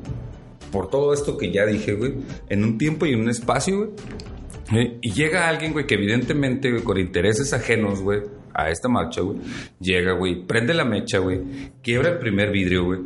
Por 0.71 0.89
todo 0.89 1.13
esto 1.13 1.37
que 1.37 1.51
ya 1.51 1.65
dije, 1.65 1.93
güey. 1.93 2.15
En 2.49 2.63
un 2.63 2.77
tiempo 2.77 3.05
y 3.05 3.13
en 3.13 3.21
un 3.21 3.29
espacio, 3.29 3.77
güey. 3.77 4.97
Y 5.01 5.11
llega 5.11 5.47
alguien, 5.47 5.73
güey, 5.73 5.85
que 5.85 5.95
evidentemente, 5.95 6.71
güey, 6.71 6.83
con 6.83 6.97
intereses 6.97 7.53
ajenos, 7.53 8.01
güey, 8.01 8.21
a 8.53 8.69
esta 8.69 8.89
marcha, 8.89 9.21
güey. 9.21 9.37
Llega, 9.79 10.13
güey, 10.13 10.45
prende 10.45 10.73
la 10.73 10.85
mecha, 10.85 11.19
güey. 11.19 11.71
Quiebra 11.81 12.09
el 12.09 12.17
primer 12.17 12.51
vidrio, 12.51 12.85
güey. 12.85 12.99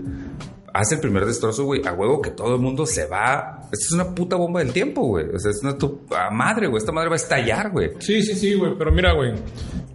Hace 0.73 0.95
el 0.95 1.01
primer 1.01 1.25
destrozo, 1.25 1.65
güey. 1.65 1.82
A 1.86 1.93
huevo 1.93 2.21
que 2.21 2.30
todo 2.32 2.56
el 2.56 2.62
mundo 2.62 2.86
se 2.86 3.08
va. 3.08 3.62
Esto 3.63 3.86
es 3.88 3.91
una 3.93 4.13
puta 4.13 4.36
bomba 4.36 4.60
del 4.60 4.71
tiempo, 4.71 5.01
güey. 5.01 5.25
O 5.34 5.39
sea, 5.39 5.51
es 5.51 5.62
una 5.63 5.77
tu... 5.77 6.01
madre, 6.32 6.67
güey. 6.67 6.77
Esta 6.77 6.91
madre 6.91 7.10
va 7.10 7.15
a 7.15 7.17
estallar, 7.17 7.71
güey. 7.71 7.91
Sí, 7.99 8.21
sí, 8.21 8.36
sí, 8.36 8.53
güey. 8.53 8.73
Pero 8.77 8.91
mira, 8.91 9.13
güey. 9.13 9.34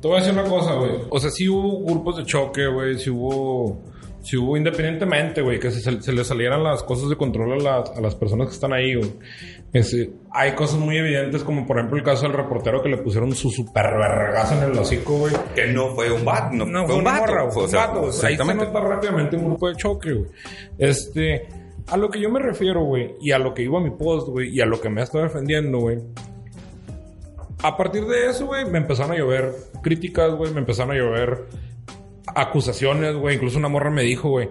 Te 0.01 0.09
voy 0.09 0.17
a 0.17 0.21
decir 0.21 0.33
una 0.33 0.45
cosa, 0.45 0.75
güey. 0.75 0.91
O 1.09 1.21
sea, 1.21 1.31
sí 1.31 1.49
hubo 1.49 1.85
grupos 1.85 2.17
de 2.17 2.25
choque, 2.25 2.67
güey. 2.67 2.99
Sí 2.99 3.09
hubo 3.09 3.85
si 4.23 4.37
hubo 4.37 4.57
independientemente, 4.57 5.43
güey, 5.43 5.59
que 5.59 5.71
se, 5.71 6.01
se, 6.01 6.13
le 6.13 6.25
salieran 6.25 6.63
las 6.63 6.83
cosas 6.83 7.09
de 7.09 7.17
control 7.17 7.67
a, 7.67 7.79
a 7.79 8.01
las 8.01 8.15
personas 8.15 8.49
que 8.49 8.55
están 8.55 8.73
ahí, 8.73 8.95
güey. 8.95 9.11
hay 10.31 10.53
cosas 10.53 10.79
muy 10.79 10.97
evidentes, 10.97 11.43
como 11.43 11.67
por 11.67 11.79
ejemplo 11.79 11.99
el 11.99 12.05
caso 12.05 12.23
del 12.23 12.33
reportero 12.33 12.83
que 12.83 12.89
le 12.89 12.99
pusieron 12.99 13.35
su 13.35 13.51
super 13.51 13.85
vergazo 13.85 14.55
en 14.55 14.71
el 14.71 14.79
hocico, 14.79 15.19
güey. 15.19 15.35
Que 15.55 15.67
no 15.67 15.95
fue 15.95 16.13
un 16.13 16.25
vato, 16.25 16.55
no, 16.55 16.87
fue, 16.87 16.97
un 16.97 17.05
vato. 17.05 17.51
fue, 17.51 17.65
un 17.65 17.73
vato. 17.73 18.11
Ahí 18.23 18.37
se 18.37 18.55
nota 18.55 18.81
rápidamente 18.81 19.37
un 19.37 19.47
grupo 19.47 19.69
de 19.69 19.77
choque, 19.77 20.13
güey. 20.13 20.31
Este, 20.79 21.49
a 21.89 21.97
lo 21.97 22.09
que 22.09 22.21
yo 22.21 22.31
me 22.31 22.39
refiero, 22.39 22.85
güey, 22.85 23.17
y 23.21 23.33
a 23.33 23.39
lo 23.39 23.55
que 23.55 23.63
iba 23.63 23.79
a 23.79 23.83
mi 23.83 23.91
post, 23.91 24.29
güey, 24.29 24.51
y 24.55 24.61
a 24.61 24.67
lo 24.67 24.81
que 24.81 24.89
me 24.89 25.03
estado 25.03 25.25
defendiendo, 25.25 25.79
güey. 25.79 25.99
A 27.63 27.77
partir 27.77 28.05
de 28.07 28.29
eso, 28.29 28.47
güey, 28.47 28.65
me 28.65 28.79
empezaron 28.79 29.13
a 29.13 29.17
llover 29.17 29.53
críticas, 29.83 30.33
güey, 30.35 30.53
me 30.53 30.61
empezaron 30.61 30.93
a 30.93 30.99
llover 30.99 31.47
acusaciones, 32.27 33.15
güey. 33.15 33.37
Incluso 33.37 33.59
una 33.59 33.69
morra 33.69 33.91
me 33.91 34.03
dijo, 34.03 34.31
güey. 34.31 34.49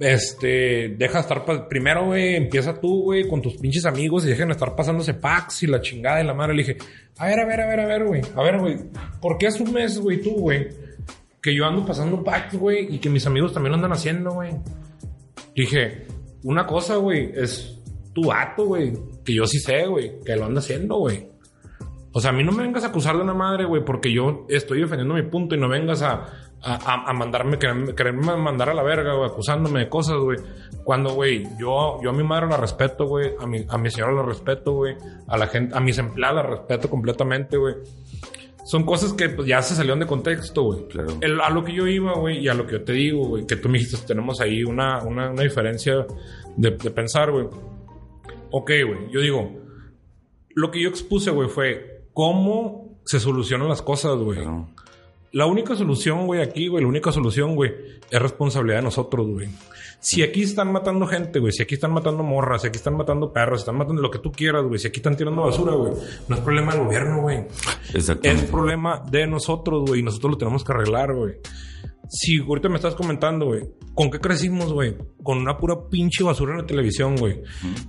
Este, 0.00 0.94
deja 0.98 1.14
de 1.14 1.20
estar. 1.20 1.68
Primero, 1.68 2.06
güey, 2.06 2.36
empieza 2.36 2.80
tú, 2.80 3.04
güey, 3.04 3.28
con 3.28 3.40
tus 3.40 3.56
pinches 3.56 3.86
amigos 3.86 4.24
y 4.24 4.28
dejen 4.28 4.48
de 4.48 4.52
estar 4.52 4.74
pasándose 4.74 5.14
packs 5.14 5.62
y 5.62 5.66
la 5.66 5.80
chingada 5.80 6.20
y 6.20 6.26
la 6.26 6.34
madre. 6.34 6.54
Le 6.54 6.62
dije, 6.62 6.76
a 7.18 7.26
ver, 7.26 7.40
a 7.40 7.46
ver, 7.46 7.60
a 7.60 7.66
ver, 7.66 7.80
a 7.80 7.86
ver, 7.86 8.04
güey. 8.04 8.22
A 8.34 8.42
ver, 8.42 8.58
güey, 8.58 8.78
¿por 9.20 9.38
qué 9.38 9.46
asumes, 9.46 9.98
güey, 9.98 10.20
tú, 10.20 10.32
güey, 10.32 10.68
que 11.40 11.54
yo 11.54 11.64
ando 11.64 11.86
pasando 11.86 12.24
packs, 12.24 12.56
güey, 12.56 12.92
y 12.92 12.98
que 12.98 13.08
mis 13.08 13.26
amigos 13.26 13.52
también 13.52 13.70
lo 13.70 13.76
andan 13.76 13.92
haciendo, 13.92 14.32
güey? 14.32 14.50
Dije, 15.54 16.06
una 16.42 16.66
cosa, 16.66 16.96
güey, 16.96 17.30
es 17.34 17.80
tu 18.12 18.26
vato, 18.26 18.66
güey, 18.66 18.92
que 19.24 19.32
yo 19.32 19.46
sí 19.46 19.58
sé, 19.58 19.86
güey, 19.86 20.20
que 20.24 20.34
lo 20.36 20.46
anda 20.46 20.58
haciendo, 20.58 20.96
güey. 20.96 21.28
O 22.12 22.20
sea, 22.20 22.30
a 22.30 22.32
mí 22.32 22.44
no 22.44 22.52
me 22.52 22.62
vengas 22.62 22.84
a 22.84 22.88
acusar 22.88 23.16
de 23.16 23.22
una 23.22 23.34
madre, 23.34 23.64
güey, 23.64 23.84
porque 23.84 24.12
yo 24.12 24.46
estoy 24.48 24.80
defendiendo 24.80 25.14
mi 25.14 25.22
punto 25.22 25.54
y 25.54 25.58
no 25.58 25.68
vengas 25.68 26.02
a, 26.02 26.43
a, 26.64 27.12
mandarme, 27.12 27.58
quererme 27.58 28.36
mandar 28.36 28.70
a 28.70 28.74
la 28.74 28.82
verga, 28.82 29.14
güey, 29.14 29.28
acusándome 29.28 29.80
de 29.80 29.88
cosas, 29.88 30.16
güey. 30.16 30.38
Cuando, 30.82 31.14
güey, 31.14 31.44
yo, 31.58 31.98
yo 32.02 32.10
a 32.10 32.12
mi 32.12 32.24
madre 32.24 32.46
la 32.46 32.56
respeto, 32.56 33.06
güey, 33.06 33.32
a 33.38 33.46
mi, 33.46 33.64
a 33.68 33.78
mi 33.78 33.90
señora 33.90 34.12
la 34.12 34.22
respeto, 34.22 34.72
güey, 34.72 34.96
a 35.28 35.36
la 35.36 35.46
gente, 35.46 35.76
a 35.76 35.80
mis 35.80 35.98
empleados 35.98 36.36
la 36.36 36.42
respeto 36.42 36.88
completamente, 36.88 37.56
güey. 37.56 37.74
Son 38.64 38.84
cosas 38.84 39.12
que 39.12 39.28
pues, 39.28 39.46
ya 39.46 39.60
se 39.60 39.74
salieron 39.74 40.00
de 40.00 40.06
contexto, 40.06 40.62
güey. 40.62 40.88
Claro. 40.88 41.18
a 41.44 41.50
lo 41.50 41.64
que 41.64 41.74
yo 41.74 41.86
iba, 41.86 42.14
güey, 42.14 42.38
y 42.38 42.48
a 42.48 42.54
lo 42.54 42.66
que 42.66 42.72
yo 42.72 42.84
te 42.84 42.92
digo, 42.92 43.28
güey, 43.28 43.46
que 43.46 43.56
tú 43.56 43.68
me 43.68 43.78
dijiste, 43.78 44.06
tenemos 44.06 44.40
ahí 44.40 44.64
una, 44.64 45.02
una, 45.02 45.30
una 45.30 45.42
diferencia 45.42 46.06
de, 46.56 46.70
de 46.70 46.90
pensar, 46.90 47.30
güey. 47.30 47.46
Ok, 48.50 48.70
güey, 48.86 49.10
yo 49.10 49.20
digo, 49.20 49.52
lo 50.54 50.70
que 50.70 50.82
yo 50.82 50.88
expuse, 50.88 51.30
güey, 51.30 51.48
fue 51.48 52.06
cómo 52.14 53.00
se 53.04 53.20
solucionan 53.20 53.68
las 53.68 53.82
cosas, 53.82 54.16
güey. 54.16 54.38
La 55.34 55.46
única 55.46 55.74
solución, 55.74 56.28
güey, 56.28 56.40
aquí, 56.40 56.68
güey, 56.68 56.84
la 56.84 56.88
única 56.88 57.10
solución, 57.10 57.56
güey, 57.56 57.72
es 58.08 58.22
responsabilidad 58.22 58.78
de 58.78 58.84
nosotros, 58.84 59.26
güey. 59.26 59.48
Si 59.98 60.22
aquí 60.22 60.42
están 60.42 60.70
matando 60.70 61.08
gente, 61.08 61.40
güey, 61.40 61.52
si 61.52 61.60
aquí 61.60 61.74
están 61.74 61.90
matando 61.90 62.22
morras, 62.22 62.62
si 62.62 62.68
aquí 62.68 62.76
están 62.76 62.96
matando 62.96 63.32
perros, 63.32 63.58
si 63.58 63.62
están 63.62 63.76
matando 63.76 64.00
lo 64.00 64.12
que 64.12 64.20
tú 64.20 64.30
quieras, 64.30 64.62
güey, 64.64 64.78
si 64.78 64.86
aquí 64.86 65.00
están 65.00 65.16
tirando 65.16 65.42
basura, 65.42 65.72
güey, 65.72 65.92
no 66.28 66.36
es 66.36 66.40
problema 66.40 66.72
del 66.72 66.84
gobierno, 66.84 67.22
güey. 67.22 67.46
Es 67.92 68.42
problema 68.44 69.02
de 69.10 69.26
nosotros, 69.26 69.82
güey, 69.88 70.00
y 70.00 70.02
nosotros 70.04 70.30
lo 70.30 70.38
tenemos 70.38 70.62
que 70.62 70.72
arreglar, 70.72 71.12
güey. 71.12 71.34
Si 72.08 72.38
ahorita 72.38 72.68
me 72.68 72.76
estás 72.76 72.94
comentando, 72.94 73.46
güey, 73.46 73.62
¿con 73.94 74.10
qué 74.10 74.20
crecimos, 74.20 74.72
güey? 74.72 74.96
Con 75.22 75.38
una 75.38 75.56
pura 75.56 75.88
pinche 75.90 76.22
basura 76.22 76.52
en 76.52 76.58
la 76.58 76.66
televisión, 76.66 77.16
güey. 77.16 77.42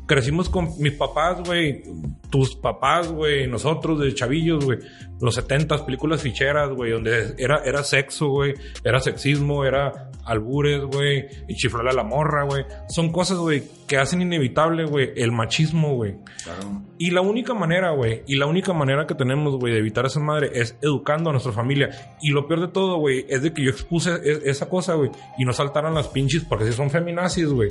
Crecimos 0.05 0.49
con 0.49 0.69
mis 0.79 0.93
papás, 0.93 1.43
güey, 1.45 1.83
tus 2.29 2.55
papás, 2.55 3.11
güey, 3.11 3.47
nosotros 3.47 3.99
de 3.99 4.13
chavillos, 4.13 4.63
güey. 4.63 4.79
Los 5.19 5.35
setentas, 5.35 5.81
películas 5.81 6.21
ficheras, 6.21 6.69
güey, 6.69 6.91
donde 6.91 7.35
era, 7.37 7.63
era 7.65 7.83
sexo, 7.83 8.27
güey, 8.29 8.53
era 8.83 8.99
sexismo, 8.99 9.65
era 9.65 10.11
albures, 10.25 10.81
güey, 10.83 11.27
y 11.47 11.55
chiflarle 11.55 11.91
a 11.91 11.93
la 11.93 12.03
morra, 12.03 12.43
güey. 12.43 12.65
Son 12.89 13.11
cosas, 13.11 13.37
güey, 13.37 13.63
que 13.87 13.97
hacen 13.97 14.21
inevitable, 14.21 14.85
güey, 14.85 15.11
el 15.15 15.31
machismo, 15.31 15.93
güey. 15.95 16.15
Claro. 16.43 16.81
Y 16.97 17.11
la 17.11 17.21
única 17.21 17.53
manera, 17.53 17.91
güey, 17.91 18.23
y 18.27 18.35
la 18.37 18.47
única 18.47 18.73
manera 18.73 19.05
que 19.05 19.13
tenemos, 19.15 19.57
güey, 19.57 19.73
de 19.73 19.79
evitar 19.79 20.05
esa 20.05 20.19
madre 20.19 20.49
es 20.53 20.77
educando 20.81 21.29
a 21.29 21.33
nuestra 21.33 21.51
familia. 21.51 21.89
Y 22.21 22.31
lo 22.31 22.47
peor 22.47 22.61
de 22.61 22.67
todo, 22.69 22.97
güey, 22.97 23.25
es 23.29 23.43
de 23.43 23.53
que 23.53 23.63
yo 23.63 23.69
expuse 23.69 24.09
e- 24.23 24.49
esa 24.49 24.67
cosa, 24.69 24.93
güey, 24.95 25.11
y 25.37 25.45
no 25.45 25.53
saltaron 25.53 25.93
las 25.93 26.07
pinches 26.07 26.43
porque 26.43 26.65
si 26.65 26.73
son 26.73 26.89
feminazis, 26.89 27.47
güey. 27.49 27.69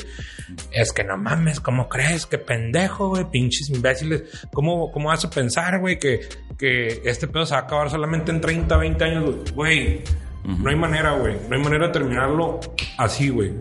Es 0.70 0.92
que 0.92 1.02
no 1.02 1.16
mames, 1.16 1.60
¿cómo 1.60 1.88
crees? 1.88 2.26
Que 2.26 2.38
pendejo, 2.38 3.08
güey, 3.08 3.24
pinches 3.30 3.70
imbéciles. 3.70 4.46
¿Cómo, 4.52 4.92
cómo 4.92 5.10
a 5.10 5.16
pensar, 5.30 5.80
güey, 5.80 5.98
que, 5.98 6.20
que 6.58 7.02
este 7.04 7.28
pedo 7.28 7.46
se 7.46 7.54
va 7.54 7.60
a 7.60 7.64
acabar 7.64 7.90
solamente 7.90 8.30
en 8.30 8.40
30, 8.40 8.76
20 8.76 9.04
años, 9.04 9.52
güey? 9.54 10.02
No 10.44 10.70
hay 10.70 10.76
manera, 10.76 11.12
güey. 11.16 11.36
No 11.48 11.56
hay 11.56 11.62
manera 11.62 11.86
de 11.86 11.92
terminarlo 11.92 12.60
así, 12.98 13.30
güey. 13.30 13.54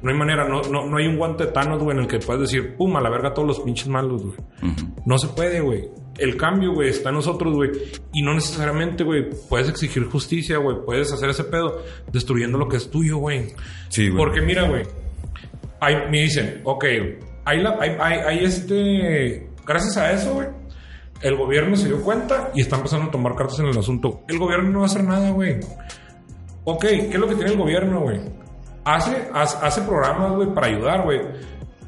No 0.00 0.10
hay 0.12 0.16
manera, 0.16 0.46
no, 0.46 0.62
no, 0.62 0.86
no 0.86 0.96
hay 0.96 1.06
un 1.08 1.16
guante 1.16 1.46
de 1.46 1.52
Thanos, 1.52 1.82
güey, 1.82 1.96
en 1.96 2.04
el 2.04 2.08
que 2.08 2.20
puedes 2.20 2.42
decir, 2.42 2.76
pum, 2.76 2.94
a 2.96 3.00
la 3.00 3.10
verga 3.10 3.34
todos 3.34 3.48
los 3.48 3.60
pinches 3.60 3.88
malos, 3.88 4.22
güey. 4.22 4.36
No 5.04 5.18
se 5.18 5.28
puede, 5.28 5.60
güey. 5.60 5.88
El 6.18 6.36
cambio, 6.36 6.72
güey, 6.72 6.90
está 6.90 7.08
en 7.08 7.16
nosotros, 7.16 7.52
güey. 7.54 7.70
Y 8.12 8.22
no 8.22 8.32
necesariamente, 8.34 9.02
güey, 9.02 9.28
puedes 9.48 9.68
exigir 9.68 10.04
justicia, 10.04 10.58
güey. 10.58 10.76
Puedes 10.84 11.12
hacer 11.12 11.30
ese 11.30 11.44
pedo 11.44 11.82
destruyendo 12.12 12.58
lo 12.58 12.68
que 12.68 12.76
es 12.76 12.90
tuyo, 12.90 13.16
güey. 13.16 13.48
Sí, 13.88 14.08
güey. 14.08 14.18
Porque 14.18 14.40
mira, 14.40 14.68
güey. 14.68 14.84
Me 16.10 16.22
dicen, 16.22 16.60
ok, 16.64 16.84
hay, 17.44 17.62
la, 17.62 17.76
hay, 17.80 17.96
hay, 18.00 18.18
hay 18.20 18.44
este. 18.44 19.48
Gracias 19.66 19.96
a 19.96 20.12
eso, 20.12 20.34
güey. 20.34 20.48
El 21.22 21.36
gobierno 21.36 21.74
se 21.74 21.88
dio 21.88 22.00
cuenta 22.02 22.52
y 22.54 22.60
está 22.60 22.76
empezando 22.76 23.06
a 23.06 23.10
tomar 23.10 23.34
cartas 23.34 23.58
en 23.58 23.66
el 23.66 23.78
asunto. 23.78 24.22
El 24.28 24.38
gobierno 24.38 24.70
no 24.70 24.78
va 24.80 24.84
a 24.84 24.86
hacer 24.86 25.02
nada, 25.02 25.30
güey. 25.30 25.58
Ok, 26.70 26.80
¿qué 26.82 27.08
es 27.12 27.18
lo 27.18 27.26
que 27.28 27.34
tiene 27.34 27.52
el 27.52 27.56
gobierno, 27.58 28.00
güey? 28.00 28.20
Hace, 28.84 29.28
hace, 29.34 29.56
hace 29.62 29.82
programas, 29.82 30.32
güey, 30.32 30.48
para 30.54 30.66
ayudar, 30.66 31.02
güey. 31.04 31.20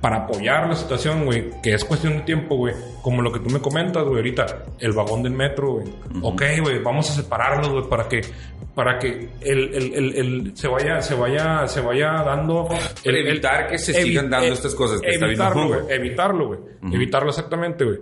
Para 0.00 0.16
apoyar 0.24 0.66
la 0.66 0.74
situación, 0.74 1.26
güey. 1.26 1.50
Que 1.62 1.74
es 1.74 1.84
cuestión 1.84 2.14
de 2.14 2.20
tiempo, 2.22 2.56
güey. 2.56 2.74
Como 3.02 3.20
lo 3.20 3.30
que 3.30 3.40
tú 3.40 3.50
me 3.50 3.60
comentas, 3.60 4.02
güey, 4.04 4.16
ahorita. 4.16 4.46
El 4.78 4.92
vagón 4.92 5.22
del 5.22 5.32
metro, 5.32 5.72
güey. 5.74 5.86
Ok, 6.22 6.42
güey, 6.62 6.78
vamos 6.82 7.10
a 7.10 7.14
separarlos, 7.14 7.68
güey, 7.70 7.84
para 7.88 8.08
que 8.08 8.22
para 8.74 8.98
que 8.98 9.28
el, 9.42 9.74
el, 9.74 9.94
el, 9.94 10.14
el- 10.16 10.56
se 10.56 10.68
vaya 10.68 11.02
se 11.02 11.14
vaya 11.14 11.66
se 11.66 11.80
vaya 11.80 12.22
dando 12.24 12.68
el, 13.04 13.16
evitar 13.16 13.66
que 13.66 13.76
se 13.78 13.92
evi- 13.92 14.04
sigan 14.04 14.30
dando 14.30 14.46
eh, 14.46 14.52
estas 14.52 14.74
cosas 14.76 15.00
que 15.00 15.10
evitarlo, 15.16 15.66
güey. 15.68 15.80
evitarlo, 15.90 16.46
güey. 16.46 16.58
Evitarlo 16.94 17.28
exactamente, 17.30 17.84
güey. 17.84 17.98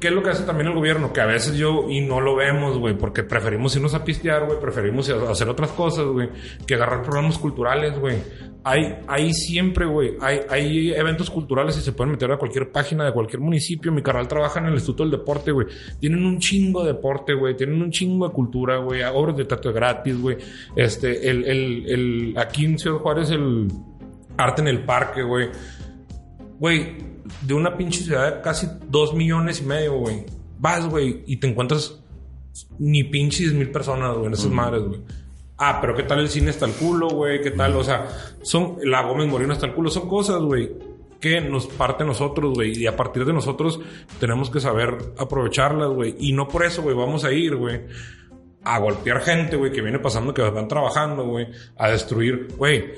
¿Qué 0.00 0.08
es 0.08 0.14
lo 0.14 0.22
que 0.22 0.30
hace 0.30 0.44
también 0.44 0.68
el 0.68 0.74
gobierno? 0.74 1.12
Que 1.12 1.20
a 1.20 1.26
veces 1.26 1.56
yo, 1.56 1.86
y 1.90 2.00
no 2.00 2.20
lo 2.20 2.36
vemos, 2.36 2.78
güey, 2.78 2.96
porque 2.96 3.24
preferimos 3.24 3.74
irnos 3.74 3.94
a 3.94 4.04
pistear, 4.04 4.46
güey, 4.46 4.60
preferimos 4.60 5.08
hacer 5.10 5.48
otras 5.48 5.72
cosas, 5.72 6.06
güey, 6.06 6.28
que 6.66 6.74
agarrar 6.74 7.02
programas 7.02 7.36
culturales, 7.36 7.98
güey. 7.98 8.16
Hay, 8.62 8.96
hay 9.08 9.32
siempre, 9.32 9.86
güey, 9.86 10.12
hay, 10.20 10.40
hay 10.48 10.92
eventos 10.92 11.30
culturales 11.30 11.76
y 11.78 11.80
se 11.80 11.92
pueden 11.92 12.12
meter 12.12 12.30
a 12.30 12.36
cualquier 12.36 12.70
página 12.70 13.06
de 13.06 13.12
cualquier 13.12 13.40
municipio. 13.40 13.90
Mi 13.90 14.02
carnal 14.02 14.28
trabaja 14.28 14.60
en 14.60 14.66
el 14.66 14.74
Instituto 14.74 15.02
del 15.02 15.10
Deporte, 15.10 15.50
güey. 15.50 15.66
Tienen 15.98 16.24
un 16.24 16.38
chingo 16.38 16.84
de 16.84 16.92
deporte, 16.92 17.34
güey, 17.34 17.56
tienen 17.56 17.82
un 17.82 17.90
chingo 17.90 18.28
de 18.28 18.32
cultura, 18.32 18.76
güey, 18.76 19.02
obras 19.02 19.36
de 19.36 19.46
teatro 19.46 19.72
gratis, 19.72 20.20
güey. 20.20 20.36
Este, 20.76 21.28
el, 21.28 21.44
el, 21.44 21.90
el, 21.90 22.34
aquí 22.38 22.66
en 22.66 22.78
Ciudad 22.78 22.98
Juárez, 22.98 23.30
el 23.30 23.66
arte 24.36 24.62
en 24.62 24.68
el 24.68 24.84
parque, 24.84 25.24
güey. 25.24 25.48
Güey, 26.60 27.07
de 27.42 27.54
una 27.54 27.76
pinche 27.76 28.02
ciudad 28.02 28.36
de 28.36 28.40
casi 28.40 28.68
dos 28.88 29.14
millones 29.14 29.60
y 29.60 29.64
medio, 29.64 29.98
güey. 29.98 30.24
Vas, 30.58 30.88
güey, 30.88 31.22
y 31.26 31.36
te 31.36 31.48
encuentras 31.48 32.00
ni 32.78 33.04
pinche 33.04 33.44
10 33.44 33.54
mil 33.54 33.70
personas, 33.70 34.14
güey, 34.14 34.26
en 34.26 34.32
esas 34.32 34.50
madres, 34.50 34.82
güey. 34.82 35.00
Ah, 35.56 35.78
pero 35.80 35.94
¿qué 35.94 36.04
tal 36.04 36.20
el 36.20 36.28
cine 36.28 36.50
hasta 36.50 36.66
el 36.66 36.72
culo, 36.72 37.08
güey? 37.08 37.40
¿Qué 37.42 37.50
tal? 37.50 37.74
O 37.76 37.82
sea, 37.82 38.06
son 38.42 38.76
la 38.84 39.02
Gómez 39.02 39.28
Moreno 39.28 39.52
hasta 39.52 39.66
el 39.66 39.74
culo. 39.74 39.90
Son 39.90 40.08
cosas, 40.08 40.40
güey, 40.40 40.70
que 41.20 41.40
nos 41.40 41.66
parte 41.66 42.04
a 42.04 42.06
nosotros, 42.06 42.54
güey. 42.54 42.78
Y 42.78 42.86
a 42.86 42.96
partir 42.96 43.24
de 43.24 43.32
nosotros 43.32 43.80
tenemos 44.20 44.50
que 44.50 44.60
saber 44.60 44.96
aprovecharlas, 45.18 45.90
güey. 45.90 46.14
Y 46.18 46.32
no 46.32 46.46
por 46.46 46.64
eso, 46.64 46.82
güey, 46.82 46.94
vamos 46.94 47.24
a 47.24 47.32
ir, 47.32 47.56
güey, 47.56 47.80
a 48.62 48.78
golpear 48.78 49.20
gente, 49.20 49.56
güey, 49.56 49.72
que 49.72 49.82
viene 49.82 49.98
pasando, 49.98 50.32
que 50.32 50.42
van 50.42 50.68
trabajando, 50.68 51.24
güey, 51.24 51.48
a 51.76 51.90
destruir, 51.90 52.48
güey. 52.56 52.92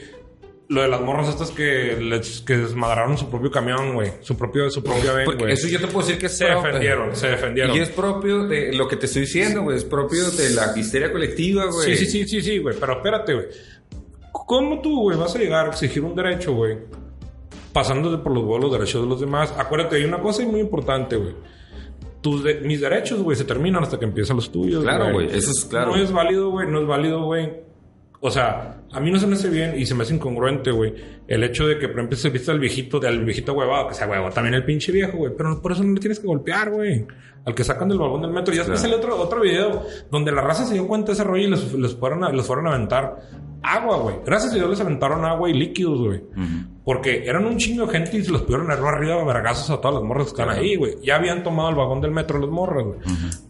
Lo 0.70 0.82
de 0.82 0.88
las 0.88 1.00
morras 1.00 1.28
estas 1.28 1.50
que, 1.50 1.96
les, 2.00 2.42
que 2.42 2.56
desmadraron 2.56 3.18
su 3.18 3.28
propio 3.28 3.50
camión, 3.50 3.92
güey. 3.92 4.12
Su 4.20 4.36
propio, 4.36 4.70
su 4.70 4.84
propia 4.84 5.12
ven, 5.12 5.24
Porque 5.24 5.42
güey. 5.42 5.52
eso 5.54 5.66
yo 5.66 5.80
te 5.80 5.88
puedo 5.88 6.06
decir 6.06 6.16
que 6.20 6.26
es 6.26 6.38
Se 6.38 6.46
propio. 6.46 6.64
defendieron, 6.68 7.16
se 7.16 7.26
defendieron. 7.28 7.76
Y 7.76 7.80
es 7.80 7.88
propio 7.88 8.46
de 8.46 8.72
lo 8.72 8.86
que 8.86 8.94
te 8.96 9.06
estoy 9.06 9.22
diciendo, 9.22 9.62
güey. 9.62 9.76
Es 9.78 9.84
propio 9.84 10.30
de 10.30 10.50
la 10.50 10.72
histeria 10.78 11.10
colectiva, 11.10 11.66
güey. 11.66 11.96
Sí, 11.96 12.06
sí, 12.06 12.06
sí, 12.06 12.28
sí, 12.28 12.40
sí, 12.40 12.58
güey. 12.58 12.76
Pero 12.78 12.92
espérate, 12.92 13.34
güey. 13.34 13.46
¿Cómo 14.30 14.80
tú, 14.80 15.02
güey, 15.02 15.18
vas 15.18 15.34
a 15.34 15.38
llegar 15.40 15.66
a 15.66 15.70
exigir 15.70 16.04
un 16.04 16.14
derecho, 16.14 16.52
güey? 16.54 16.78
Pasándote 17.72 18.22
por 18.22 18.32
los 18.32 18.44
vuelos, 18.44 18.70
los 18.70 18.78
derechos 18.78 19.02
de 19.02 19.08
los 19.08 19.20
demás. 19.20 19.52
Acuérdate, 19.58 19.96
hay 19.96 20.04
una 20.04 20.20
cosa 20.20 20.44
muy 20.44 20.60
importante, 20.60 21.16
güey. 21.16 21.34
Tus 22.20 22.44
de- 22.44 22.60
mis 22.60 22.80
derechos, 22.80 23.20
güey, 23.22 23.36
se 23.36 23.44
terminan 23.44 23.82
hasta 23.82 23.98
que 23.98 24.04
empiezan 24.04 24.36
los 24.36 24.52
tuyos. 24.52 24.84
Claro, 24.84 25.12
güey, 25.12 25.26
eso 25.36 25.50
es 25.50 25.64
claro. 25.64 25.96
No 25.96 26.02
es 26.02 26.12
válido, 26.12 26.50
güey, 26.50 26.68
no 26.68 26.80
es 26.80 26.86
válido, 26.86 27.24
güey. 27.24 27.50
O 28.22 28.30
sea, 28.30 28.82
a 28.92 29.00
mí 29.00 29.10
no 29.10 29.18
se 29.18 29.26
me 29.26 29.34
hace 29.34 29.48
bien 29.48 29.78
y 29.78 29.86
se 29.86 29.94
me 29.94 30.02
hace 30.02 30.14
incongruente, 30.14 30.70
güey. 30.70 30.94
El 31.26 31.42
hecho 31.42 31.66
de 31.66 31.78
que, 31.78 31.88
por 31.88 31.98
ejemplo, 32.00 32.18
se 32.18 32.28
viste 32.28 32.50
al 32.50 32.60
viejito, 32.60 33.00
del 33.00 33.24
viejito 33.24 33.54
huevado, 33.54 33.88
que 33.88 33.94
sea 33.94 34.06
huevo, 34.06 34.28
también 34.30 34.54
el 34.54 34.64
pinche 34.64 34.92
viejo, 34.92 35.16
güey. 35.16 35.32
Pero 35.36 35.60
por 35.62 35.72
eso 35.72 35.82
no 35.82 35.94
le 35.94 36.00
tienes 36.00 36.20
que 36.20 36.26
golpear, 36.26 36.70
güey. 36.70 37.06
Al 37.46 37.54
que 37.54 37.64
sacan 37.64 37.88
del 37.88 37.98
balón 37.98 38.20
del 38.20 38.30
metro. 38.32 38.52
Y 38.52 38.58
después 38.58 38.78
Claro. 38.80 38.94
sale 39.00 39.02
otro, 39.14 39.22
otro 39.22 39.40
video 39.40 39.82
donde 40.10 40.30
la 40.32 40.42
raza 40.42 40.66
se 40.66 40.74
dio 40.74 40.86
cuenta 40.86 41.06
de 41.08 41.12
ese 41.14 41.24
rollo 41.24 41.44
y 41.44 41.50
les, 41.50 41.72
les, 41.72 41.94
fueron, 41.96 42.22
a, 42.24 42.30
les 42.30 42.46
fueron 42.46 42.66
a 42.66 42.74
aventar 42.74 43.16
agua, 43.62 43.96
güey. 43.98 44.16
Gracias 44.26 44.52
a 44.52 44.56
Dios 44.56 44.68
les 44.68 44.80
aventaron 44.82 45.24
agua 45.24 45.48
y 45.48 45.54
líquidos, 45.54 45.98
güey. 46.00 46.20
Porque 46.92 47.22
eran 47.24 47.46
un 47.46 47.56
chingo 47.56 47.86
de 47.86 47.92
gente 47.92 48.16
y 48.16 48.24
se 48.24 48.32
los 48.32 48.42
pudieron 48.42 48.68
arriba 48.68 49.20
a 49.20 49.24
vergazos 49.24 49.70
a 49.70 49.80
todas 49.80 49.94
las 49.94 50.02
morras 50.02 50.24
que 50.26 50.42
están 50.42 50.50
ahí, 50.50 50.74
güey. 50.74 50.96
Ya 51.04 51.14
habían 51.16 51.44
tomado 51.44 51.68
el 51.68 51.76
vagón 51.76 52.00
del 52.00 52.10
metro 52.10 52.40
los 52.40 52.50
morras, 52.50 52.84
güey. 52.84 52.98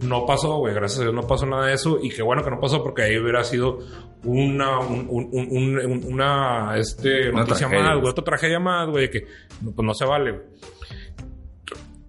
No 0.07 0.27
pasó, 0.27 0.59
güey. 0.59 0.75
Gracias 0.75 1.01
a 1.01 1.03
Dios 1.05 1.15
no 1.15 1.27
pasó 1.27 1.47
nada 1.47 1.65
de 1.69 1.73
eso. 1.73 1.99
Y 2.03 2.11
qué 2.11 2.21
bueno 2.21 2.45
que 2.45 2.51
no 2.51 2.61
pasó 2.61 2.83
porque 2.83 3.01
ahí 3.05 3.17
hubiera 3.17 3.43
sido 3.43 3.79
una, 4.25 4.79
un- 4.81 5.07
un- 5.09 5.29
un- 5.33 5.49
un- 5.57 5.79
un- 5.91 6.13
una, 6.13 6.77
este, 6.77 7.31
Una 7.31 7.41
noticia 7.41 7.67
tragedia. 7.67 7.91
más, 7.93 7.99
güey. 8.01 8.11
Otra 8.11 8.25
tragedia 8.25 8.61
más, 8.61 8.89
güey. 8.91 9.11
Que 9.11 9.21
no, 9.63 9.71
pues 9.73 9.87
no 9.87 9.95
se 9.95 10.05
vale, 10.05 10.33
güey. 10.33 10.43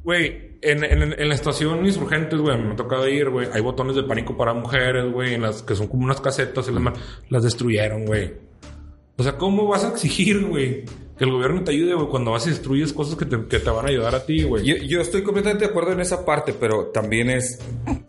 Güey, 0.04 0.58
en, 0.62 0.84
en, 0.84 1.13
en 1.17 1.30
la 1.30 1.36
estación 1.36 1.86
Insurgentes, 1.86 2.39
güey, 2.39 2.58
me 2.62 2.74
ha 2.74 2.76
tocado 2.76 3.08
ir, 3.08 3.30
güey. 3.30 3.48
Hay 3.54 3.62
botones 3.62 3.96
de 3.96 4.04
pánico 4.04 4.36
para 4.36 4.54
mujeres, 4.54 5.12
güey, 5.13 5.36
en 5.36 5.44
las 5.44 5.62
que 5.63 5.76
son 5.76 5.88
como 5.88 6.04
unas 6.04 6.20
casetas 6.20 6.67
y 6.67 6.72
las, 6.74 6.84
las 7.30 7.44
destruyeron, 7.44 8.06
güey. 8.06 8.34
O 9.17 9.24
sea, 9.24 9.38
¿cómo 9.38 9.67
vas 9.67 9.86
a 9.86 9.89
exigir, 9.89 10.44
güey, 10.48 10.84
que 11.22 11.26
el 11.26 11.34
gobierno 11.34 11.64
te 11.64 11.70
ayude, 11.70 11.94
güey, 11.94 12.08
cuando 12.08 12.32
vas 12.32 12.48
y 12.48 12.50
destruyes 12.50 12.94
cosas 12.94 13.16
que 13.16 13.26
te, 13.26 13.46
que 13.46 13.60
te 13.60 13.70
van 13.70 13.86
a 13.86 13.90
ayudar 13.90 14.16
a 14.16 14.26
ti, 14.26 14.42
güey? 14.42 14.66
Yo, 14.66 14.76
yo 14.78 15.02
estoy 15.02 15.22
completamente 15.22 15.66
de 15.66 15.70
acuerdo 15.70 15.92
en 15.92 16.00
esa 16.00 16.26
parte, 16.26 16.52
pero 16.52 16.88
también 16.88 17.30
es. 17.30 17.60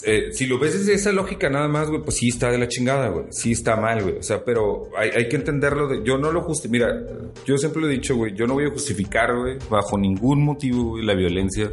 eh, 0.02 0.32
si 0.32 0.46
lo 0.46 0.58
ves 0.58 0.78
desde 0.78 0.94
esa 0.94 1.12
lógica 1.12 1.50
nada 1.50 1.68
más, 1.68 1.90
güey, 1.90 2.00
pues 2.00 2.16
sí 2.16 2.28
está 2.28 2.50
de 2.50 2.56
la 2.56 2.68
chingada, 2.68 3.08
güey. 3.08 3.26
Sí 3.28 3.52
está 3.52 3.76
mal, 3.76 4.02
güey. 4.02 4.16
O 4.16 4.22
sea, 4.22 4.42
pero 4.42 4.88
hay, 4.96 5.10
hay 5.10 5.28
que 5.28 5.36
entenderlo. 5.36 5.88
De, 5.88 6.02
yo 6.02 6.16
no 6.16 6.32
lo 6.32 6.40
justifico. 6.40 6.72
Mira, 6.72 7.06
yo 7.44 7.58
siempre 7.58 7.82
lo 7.82 7.88
he 7.88 7.92
dicho, 7.92 8.16
güey. 8.16 8.34
Yo 8.34 8.46
no 8.46 8.54
voy 8.54 8.64
a 8.64 8.70
justificar, 8.70 9.36
güey, 9.36 9.58
bajo 9.68 9.98
ningún 9.98 10.42
motivo, 10.42 10.96
la 10.96 11.12
violencia 11.12 11.70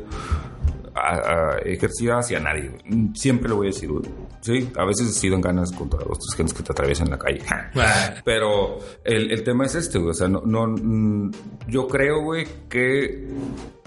a- 0.99 1.51
a- 1.53 1.57
ejercida 1.59 2.19
hacia 2.19 2.39
nadie. 2.39 2.71
Siempre 3.15 3.49
lo 3.49 3.57
voy 3.57 3.67
a 3.67 3.71
decir. 3.71 3.89
Sí, 4.41 4.69
a 4.77 4.85
veces 4.85 5.13
sí 5.15 5.29
dan 5.29 5.41
ganas 5.41 5.71
contra 5.71 5.99
los 5.99 6.17
tres 6.19 6.35
gentes 6.37 6.53
que 6.53 6.63
te 6.63 6.71
atraviesan 6.71 7.07
en 7.07 7.11
la 7.11 7.19
calle. 7.19 7.41
Pero 8.25 8.79
el, 9.03 9.31
el 9.31 9.43
tema 9.43 9.65
es 9.65 9.75
este, 9.75 9.97
güey. 9.97 10.11
O 10.11 10.13
sea, 10.13 10.27
no, 10.27 10.41
no, 10.45 10.67
mm, 10.67 11.31
yo 11.67 11.87
creo, 11.87 12.21
güey, 12.23 12.45
que 12.69 13.27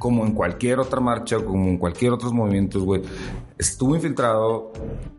como 0.03 0.27
en 0.27 0.33
cualquier 0.33 0.81
otra 0.81 0.99
marcha, 1.01 1.37
como 1.45 1.69
en 1.69 1.79
cualquier 1.79 2.12
otros 2.12 2.33
movimientos, 2.33 2.83
güey, 2.83 3.03
estuvo 3.57 3.95
infiltrado 3.95 4.73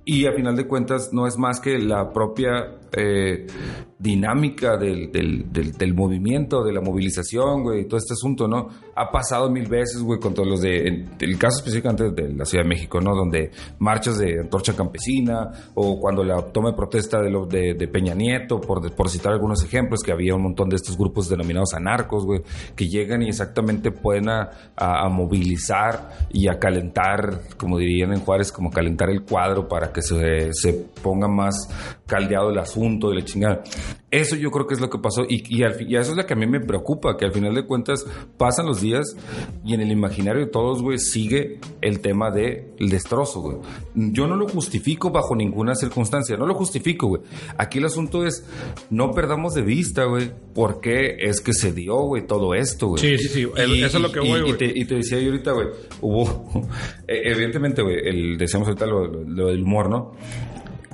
y 0.03 0.25
a 0.25 0.33
final 0.33 0.57
de 0.57 0.67
cuentas 0.67 1.11
no 1.13 1.25
es 1.25 1.37
más 1.37 1.61
que 1.61 1.77
la 1.79 2.11
propia 2.11 2.79
eh, 2.91 3.47
dinámica 3.97 4.75
del, 4.75 5.09
del, 5.09 5.51
del, 5.53 5.71
del 5.71 5.93
movimiento, 5.93 6.61
de 6.63 6.73
la 6.73 6.81
movilización, 6.81 7.63
güey, 7.63 7.87
todo 7.87 7.97
este 7.97 8.11
asunto, 8.13 8.45
¿no? 8.49 8.67
Ha 8.95 9.09
pasado 9.09 9.49
mil 9.49 9.67
veces, 9.67 10.01
güey, 10.03 10.19
con 10.19 10.33
todos 10.33 10.47
los 10.49 10.61
de, 10.61 10.87
en- 10.87 11.09
el 11.21 11.37
caso 11.37 11.59
específicamente 11.59 12.11
de 12.11 12.33
la 12.33 12.43
Ciudad 12.43 12.65
de 12.65 12.69
México, 12.69 12.99
¿no? 12.99 13.15
Donde 13.15 13.51
marchas 13.79 14.17
de 14.17 14.41
antorcha 14.41 14.75
campesina 14.75 15.49
o 15.75 15.97
cuando 16.01 16.23
la 16.25 16.41
toma 16.51 16.71
de 16.71 16.75
protesta 16.75 17.21
de, 17.21 17.29
los 17.31 17.47
de, 17.47 17.75
de 17.75 17.87
Peña 17.87 18.13
Nieto, 18.13 18.59
por, 18.59 18.93
por 18.93 19.09
citar 19.09 19.31
algunos 19.31 19.63
ejemplos, 19.63 20.01
que 20.03 20.11
había 20.11 20.35
un 20.35 20.43
montón 20.43 20.67
de 20.67 20.75
estos 20.75 20.97
grupos 20.97 21.29
denominados 21.29 21.73
anarcos, 21.73 22.25
güey, 22.25 22.41
que 22.75 22.89
llegan 22.89 23.21
y 23.21 23.29
exactamente 23.29 23.91
pueden 23.91 24.27
a, 24.29 24.49
a- 24.75 25.05
a 25.05 25.09
movilizar 25.09 26.09
y 26.31 26.47
a 26.47 26.59
calentar, 26.59 27.41
como 27.57 27.77
dirían 27.77 28.13
en 28.13 28.19
Juárez, 28.21 28.51
como 28.51 28.71
calentar 28.71 29.09
el 29.09 29.23
cuadro 29.23 29.67
para 29.67 29.91
que 29.91 30.01
se, 30.01 30.49
se 30.53 30.73
ponga 30.73 31.27
más 31.27 31.55
caldeado 32.07 32.49
el 32.49 32.57
asunto 32.59 33.11
y 33.13 33.19
la 33.19 33.25
chingada. 33.25 33.63
Eso 34.13 34.35
yo 34.35 34.51
creo 34.51 34.67
que 34.67 34.75
es 34.75 34.79
lo 34.79 34.91
que 34.91 34.99
pasó 34.99 35.23
y, 35.27 35.43
y, 35.49 35.63
eso 35.63 36.11
es 36.11 36.15
lo 36.15 36.23
que 36.27 36.33
a 36.33 36.35
mí 36.35 36.45
me 36.45 36.59
preocupa, 36.59 37.17
que 37.17 37.25
al 37.25 37.31
final 37.31 37.55
de 37.55 37.65
cuentas 37.65 38.05
pasan 38.37 38.67
los 38.67 38.79
días 38.79 39.17
y 39.65 39.73
en 39.73 39.81
el 39.81 39.91
imaginario 39.91 40.45
de 40.45 40.51
todos, 40.51 40.83
güey, 40.83 40.99
sigue 40.99 41.59
el 41.81 41.99
tema 41.99 42.29
del 42.29 42.65
el 42.77 42.89
destrozo, 42.89 43.41
güey. 43.41 43.57
Yo 43.95 44.27
no 44.27 44.35
lo 44.35 44.47
justifico 44.47 45.09
bajo 45.09 45.35
ninguna 45.35 45.73
circunstancia, 45.73 46.37
no 46.37 46.45
lo 46.45 46.53
justifico, 46.53 47.07
güey. 47.07 47.23
Aquí 47.57 47.79
el 47.79 47.85
asunto 47.85 48.23
es, 48.23 48.45
no 48.91 49.13
perdamos 49.13 49.55
de 49.55 49.63
vista, 49.63 50.03
güey, 50.03 50.29
por 50.53 50.79
qué 50.79 51.15
es 51.19 51.41
que 51.41 51.53
se 51.53 51.73
dio, 51.73 51.95
güey, 52.01 52.27
todo 52.27 52.53
esto, 52.53 52.89
güey. 52.89 53.01
Sí, 53.01 53.17
sí, 53.17 53.29
sí, 53.29 53.47
eso 53.55 53.97
es 53.97 53.99
lo 53.99 54.11
que 54.11 54.19
voy, 54.19 54.41
güey. 54.41 54.79
Y, 54.79 54.85
te 54.85 54.93
decía 54.93 55.17
yo 55.17 55.31
ahorita, 55.31 55.53
güey, 55.53 55.69
hubo, 56.01 56.67
e, 57.07 57.31
evidentemente, 57.31 57.81
güey, 57.81 57.97
el, 58.07 58.37
decíamos 58.37 58.67
ahorita 58.67 58.85
lo, 58.85 59.07
lo 59.07 59.47
del 59.47 59.63
humor, 59.63 59.89
¿no? 59.89 60.11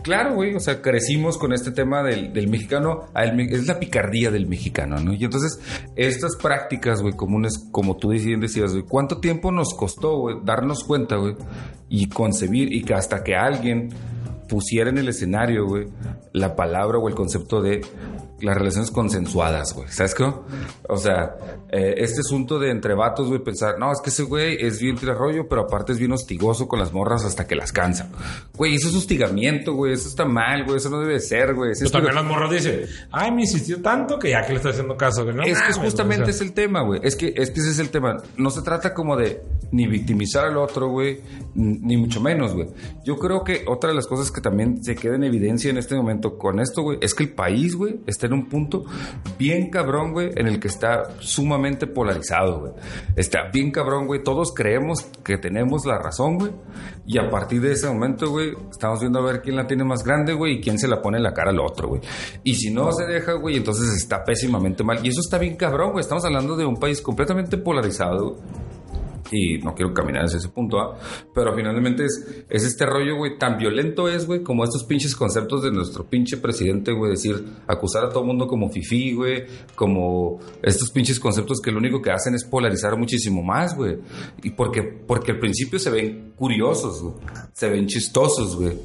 Claro, 0.04 0.36
güey, 0.36 0.56
o 0.56 0.60
sea, 0.60 0.82
crecimos 0.82 1.38
con 1.38 1.54
este 1.54 1.72
tema 1.72 2.04
del, 2.04 2.48
mexicano, 2.48 3.08
es 3.16 3.68
la 3.68 3.80
picardía 3.80 4.32
del 4.32 4.48
mexicano, 4.48 5.00
¿no? 5.00 5.14
Y 5.14 5.24
entonces, 5.24 5.60
estas 5.96 6.36
prácticas, 6.36 7.02
güey, 7.02 7.14
comunes, 7.16 7.68
como 7.72 7.98
tú 7.98 8.10
decías, 8.10 8.72
güey, 8.72 8.84
¿cuánto 8.84 9.20
tiempo 9.20 9.52
nos 9.52 9.74
costó, 9.74 10.18
güey, 10.18 10.38
darnos 10.44 10.84
cuenta, 10.84 11.18
güey, 11.18 11.36
y 11.90 12.08
concebir, 12.08 12.74
y 12.74 12.84
que 12.84 12.94
hasta 12.94 13.24
que 13.24 13.36
alguien 13.36 13.90
pusiera 14.50 14.90
en 14.90 14.98
el 14.98 15.08
escenario, 15.08 15.66
güey, 15.66 15.88
la 16.34 16.56
palabra 16.56 16.98
o 16.98 17.08
el 17.08 17.16
concepto 17.16 17.62
de 17.62 17.82
las 18.42 18.58
relaciones 18.58 18.92
consensuadas, 18.92 19.74
güey. 19.74 19.88
¿Sabes 19.90 20.16
qué? 20.16 20.24
O 20.88 20.98
sea, 20.98 21.36
eh, 21.72 21.96
este 21.98 22.22
asunto 22.22 22.58
de 22.60 22.72
entre 22.72 22.94
vatos, 22.94 23.28
güey, 23.28 23.40
pensar, 23.44 23.78
no, 23.80 23.92
es 23.92 24.00
que 24.02 24.10
ese 24.10 24.24
güey 24.24 24.58
es 24.60 24.80
bien 24.80 24.98
rollo, 24.98 25.48
pero 25.48 25.62
aparte 25.62 25.92
es 25.92 26.00
bien 26.00 26.12
hostigoso 26.12 26.68
con 26.68 26.80
las 26.80 26.92
morras 26.92 27.26
hasta 27.26 27.48
que 27.48 27.56
las 27.56 27.72
cansa. 27.72 28.10
Güey, 28.56 28.76
eso 28.76 28.90
es 28.90 28.96
hostigamiento, 28.96 29.74
güey, 29.74 29.94
eso 29.94 30.08
está 30.08 30.26
mal, 30.26 30.66
güey, 30.66 30.78
eso 30.78 30.90
no 30.90 31.00
debe 31.00 31.20
ser, 31.20 31.54
güey. 31.54 31.72
Pero 31.78 31.92
también 31.92 32.16
las 32.16 32.26
morras 32.26 32.52
dicen, 32.52 32.86
ay, 33.12 33.32
me 33.32 33.42
insistió 33.42 33.82
tanto 33.82 34.18
que 34.18 34.32
ya 34.32 34.42
que 34.46 34.54
le 34.54 34.58
está 34.58 34.70
haciendo 34.70 34.98
caso, 34.98 35.24
güey. 35.24 35.36
No, 35.36 35.44
es 35.44 35.62
que 35.62 35.74
justamente 35.74 36.32
es 36.32 36.42
el 36.42 36.54
tema, 36.54 36.82
güey. 36.82 37.02
Es 37.04 37.16
que, 37.16 37.34
es 37.36 37.52
que 37.52 37.60
ese 37.60 37.70
es 37.72 37.80
el 37.80 37.90
tema. 37.90 38.18
No 38.38 38.50
se 38.50 38.62
trata 38.62 38.94
como 38.94 39.16
de 39.16 39.42
ni 39.72 39.88
victimizar 39.88 40.46
al 40.46 40.58
otro, 40.58 40.90
güey, 40.90 41.22
ni 41.56 41.98
mucho 41.98 42.22
menos, 42.22 42.54
güey. 42.54 42.68
Yo 43.04 43.18
creo 43.18 43.44
que 43.44 43.66
otra 43.68 43.90
de 43.90 43.96
las 43.96 44.08
cosas 44.08 44.32
que 44.32 44.39
también 44.42 44.84
se 44.84 44.96
queda 44.96 45.16
en 45.16 45.24
evidencia 45.24 45.70
en 45.70 45.78
este 45.78 45.96
momento 45.96 46.38
con 46.38 46.60
esto, 46.60 46.82
güey, 46.82 46.98
es 47.02 47.14
que 47.14 47.24
el 47.24 47.34
país, 47.34 47.76
güey, 47.76 48.00
está 48.06 48.28
en 48.28 48.34
un 48.34 48.50
punto 48.50 48.86
bien 49.38 49.70
cabrón, 49.70 50.12
güey, 50.12 50.30
en 50.36 50.48
el 50.48 50.60
que 50.60 50.68
está 50.68 51.20
sumamente 51.20 51.88
polarizado, 51.88 52.60
güey. 52.60 52.74
Está 53.16 53.50
bien 53.52 53.72
cabrón, 53.72 54.08
güey. 54.08 54.24
Todos 54.24 54.54
creemos 54.54 55.04
que 55.24 55.38
tenemos 55.38 55.86
la 55.86 55.98
razón, 55.98 56.38
güey. 56.38 56.52
Y 57.06 57.18
a 57.18 57.30
partir 57.30 57.62
de 57.62 57.72
ese 57.72 57.88
momento, 57.88 58.30
güey, 58.30 58.54
estamos 58.70 59.00
viendo 59.00 59.20
a 59.20 59.24
ver 59.24 59.42
quién 59.42 59.56
la 59.56 59.66
tiene 59.66 59.84
más 59.84 60.04
grande, 60.04 60.34
güey, 60.34 60.58
y 60.58 60.62
quién 60.62 60.78
se 60.78 60.88
la 60.88 61.02
pone 61.02 61.18
en 61.18 61.24
la 61.24 61.34
cara 61.34 61.52
al 61.52 61.60
otro, 61.60 61.90
güey. 61.90 62.02
Y 62.44 62.56
si 62.56 62.72
no 62.72 62.92
se 62.92 63.06
deja, 63.06 63.34
güey, 63.34 63.58
entonces 63.58 63.90
está 63.96 64.24
pésimamente 64.24 64.84
mal. 64.84 65.00
Y 65.04 65.10
eso 65.10 65.22
está 65.22 65.38
bien 65.38 65.56
cabrón, 65.56 65.92
güey. 65.92 66.02
Estamos 66.02 66.24
hablando 66.26 66.56
de 66.56 66.66
un 66.66 66.78
país 66.78 67.02
completamente 67.02 67.58
polarizado, 67.58 68.38
y 69.32 69.58
no 69.60 69.74
quiero 69.76 69.94
caminar 69.94 70.26
hacia 70.26 70.38
ese 70.38 70.50
punto, 70.50 70.80
¿ah? 70.80 70.98
pero 71.34 71.56
finalmente 71.56 72.06
es, 72.06 72.46
es 72.50 72.64
este 72.64 72.86
rollo, 72.86 73.18
güey, 73.18 73.38
tan 73.38 73.58
violento 73.58 74.08
es, 74.10 74.26
güey, 74.26 74.44
como 74.44 74.64
estos 74.64 74.84
pinches 74.84 75.16
conceptos 75.16 75.64
de 75.64 75.72
nuestro 75.72 76.06
pinche 76.06 76.38
presidente, 76.38 76.92
güey, 76.92 77.12
decir, 77.12 77.44
acusar 77.68 78.06
a 78.06 78.10
todo 78.10 78.24
mundo 78.24 78.48
como 78.48 78.70
fifí, 78.70 79.14
güey, 79.14 79.46
como 79.76 80.40
estos 80.62 80.92
pinches 80.92 81.20
conceptos 81.20 81.60
que 81.62 81.72
lo 81.72 81.78
único 81.78 82.02
que 82.02 82.12
hacen 82.12 82.36
es 82.36 82.44
polarizar 82.44 82.98
muchísimo 82.98 83.44
más, 83.44 83.76
güey. 83.76 83.98
Y 84.44 84.52
porque, 84.52 84.84
porque 84.84 85.32
al 85.32 85.40
principio 85.40 85.80
se 85.80 85.90
ven 85.90 86.34
curiosos, 86.36 87.02
güey, 87.02 87.16
se 87.54 87.70
ven 87.70 87.88
chistosos, 87.88 88.56
güey. 88.56 88.78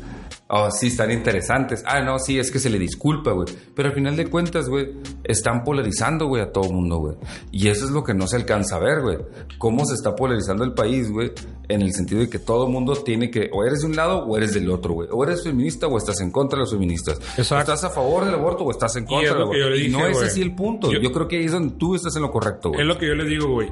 Oh, 0.57 0.71
sí, 0.71 0.87
están 0.87 1.11
interesantes. 1.11 1.83
Ah, 1.85 2.01
no, 2.01 2.17
sí, 2.21 2.39
es 2.39 2.53
que 2.53 2.61
se 2.61 2.71
le 2.71 2.79
disculpa, 2.79 3.33
güey. 3.33 3.49
Pero 3.75 3.89
al 3.89 3.95
final 3.97 4.15
de 4.15 4.29
cuentas, 4.29 4.69
güey, 4.69 4.89
están 5.25 5.65
polarizando, 5.65 6.29
güey, 6.29 6.43
a 6.45 6.53
todo 6.53 6.71
mundo, 6.71 6.99
güey. 6.99 7.17
Y 7.51 7.67
eso 7.67 7.85
es 7.85 7.91
lo 7.91 8.05
que 8.05 8.15
no 8.15 8.29
se 8.29 8.37
alcanza 8.37 8.77
a 8.77 8.79
ver, 8.79 9.03
güey. 9.03 9.19
Cómo 9.59 9.85
se 9.85 9.95
está 9.95 10.15
polarizando 10.15 10.63
el 10.63 10.73
país, 10.73 11.11
güey, 11.11 11.33
en 11.67 11.83
el 11.83 11.93
sentido 11.93 12.21
de 12.21 12.31
que 12.31 12.39
todo 12.39 12.69
mundo 12.69 12.95
tiene 12.95 13.33
que, 13.33 13.51
o 13.53 13.65
eres 13.65 13.81
de 13.81 13.87
un 13.89 13.97
lado 13.97 14.25
o 14.27 14.37
eres 14.37 14.55
del 14.55 14.71
otro, 14.71 14.95
güey. 14.95 15.09
O 15.11 15.25
eres 15.25 15.43
feminista 15.43 15.89
o 15.89 15.99
estás 15.99 16.21
en 16.21 16.31
contra 16.31 16.57
de 16.57 16.61
los 16.61 16.71
feministas. 16.71 17.19
Exacto. 17.37 17.73
estás 17.73 17.91
a 17.91 17.91
favor 17.91 18.25
del 18.25 18.35
aborto 18.35 18.63
o 18.63 18.71
estás 18.71 18.95
en 18.95 19.07
contra 19.07 19.33
del 19.33 19.43
aborto. 19.43 19.75
y 19.75 19.89
no 19.89 20.07
es 20.07 20.23
así 20.23 20.41
el 20.41 20.55
punto. 20.55 20.93
Yo, 20.93 21.11
creo 21.11 21.27
que 21.27 21.39
ahí 21.39 21.47
es 21.47 21.53
donde 21.53 21.75
tú 21.77 21.97
estás 21.97 22.15
en 22.15 22.23
lo 22.23 22.31
correcto, 22.31 22.69
güey. 22.69 22.81
Es 22.81 22.87
lo 22.87 22.97
que 22.97 23.09
yo 23.09 23.17
le 23.17 23.25
digo, 23.25 23.49
güey. 23.49 23.71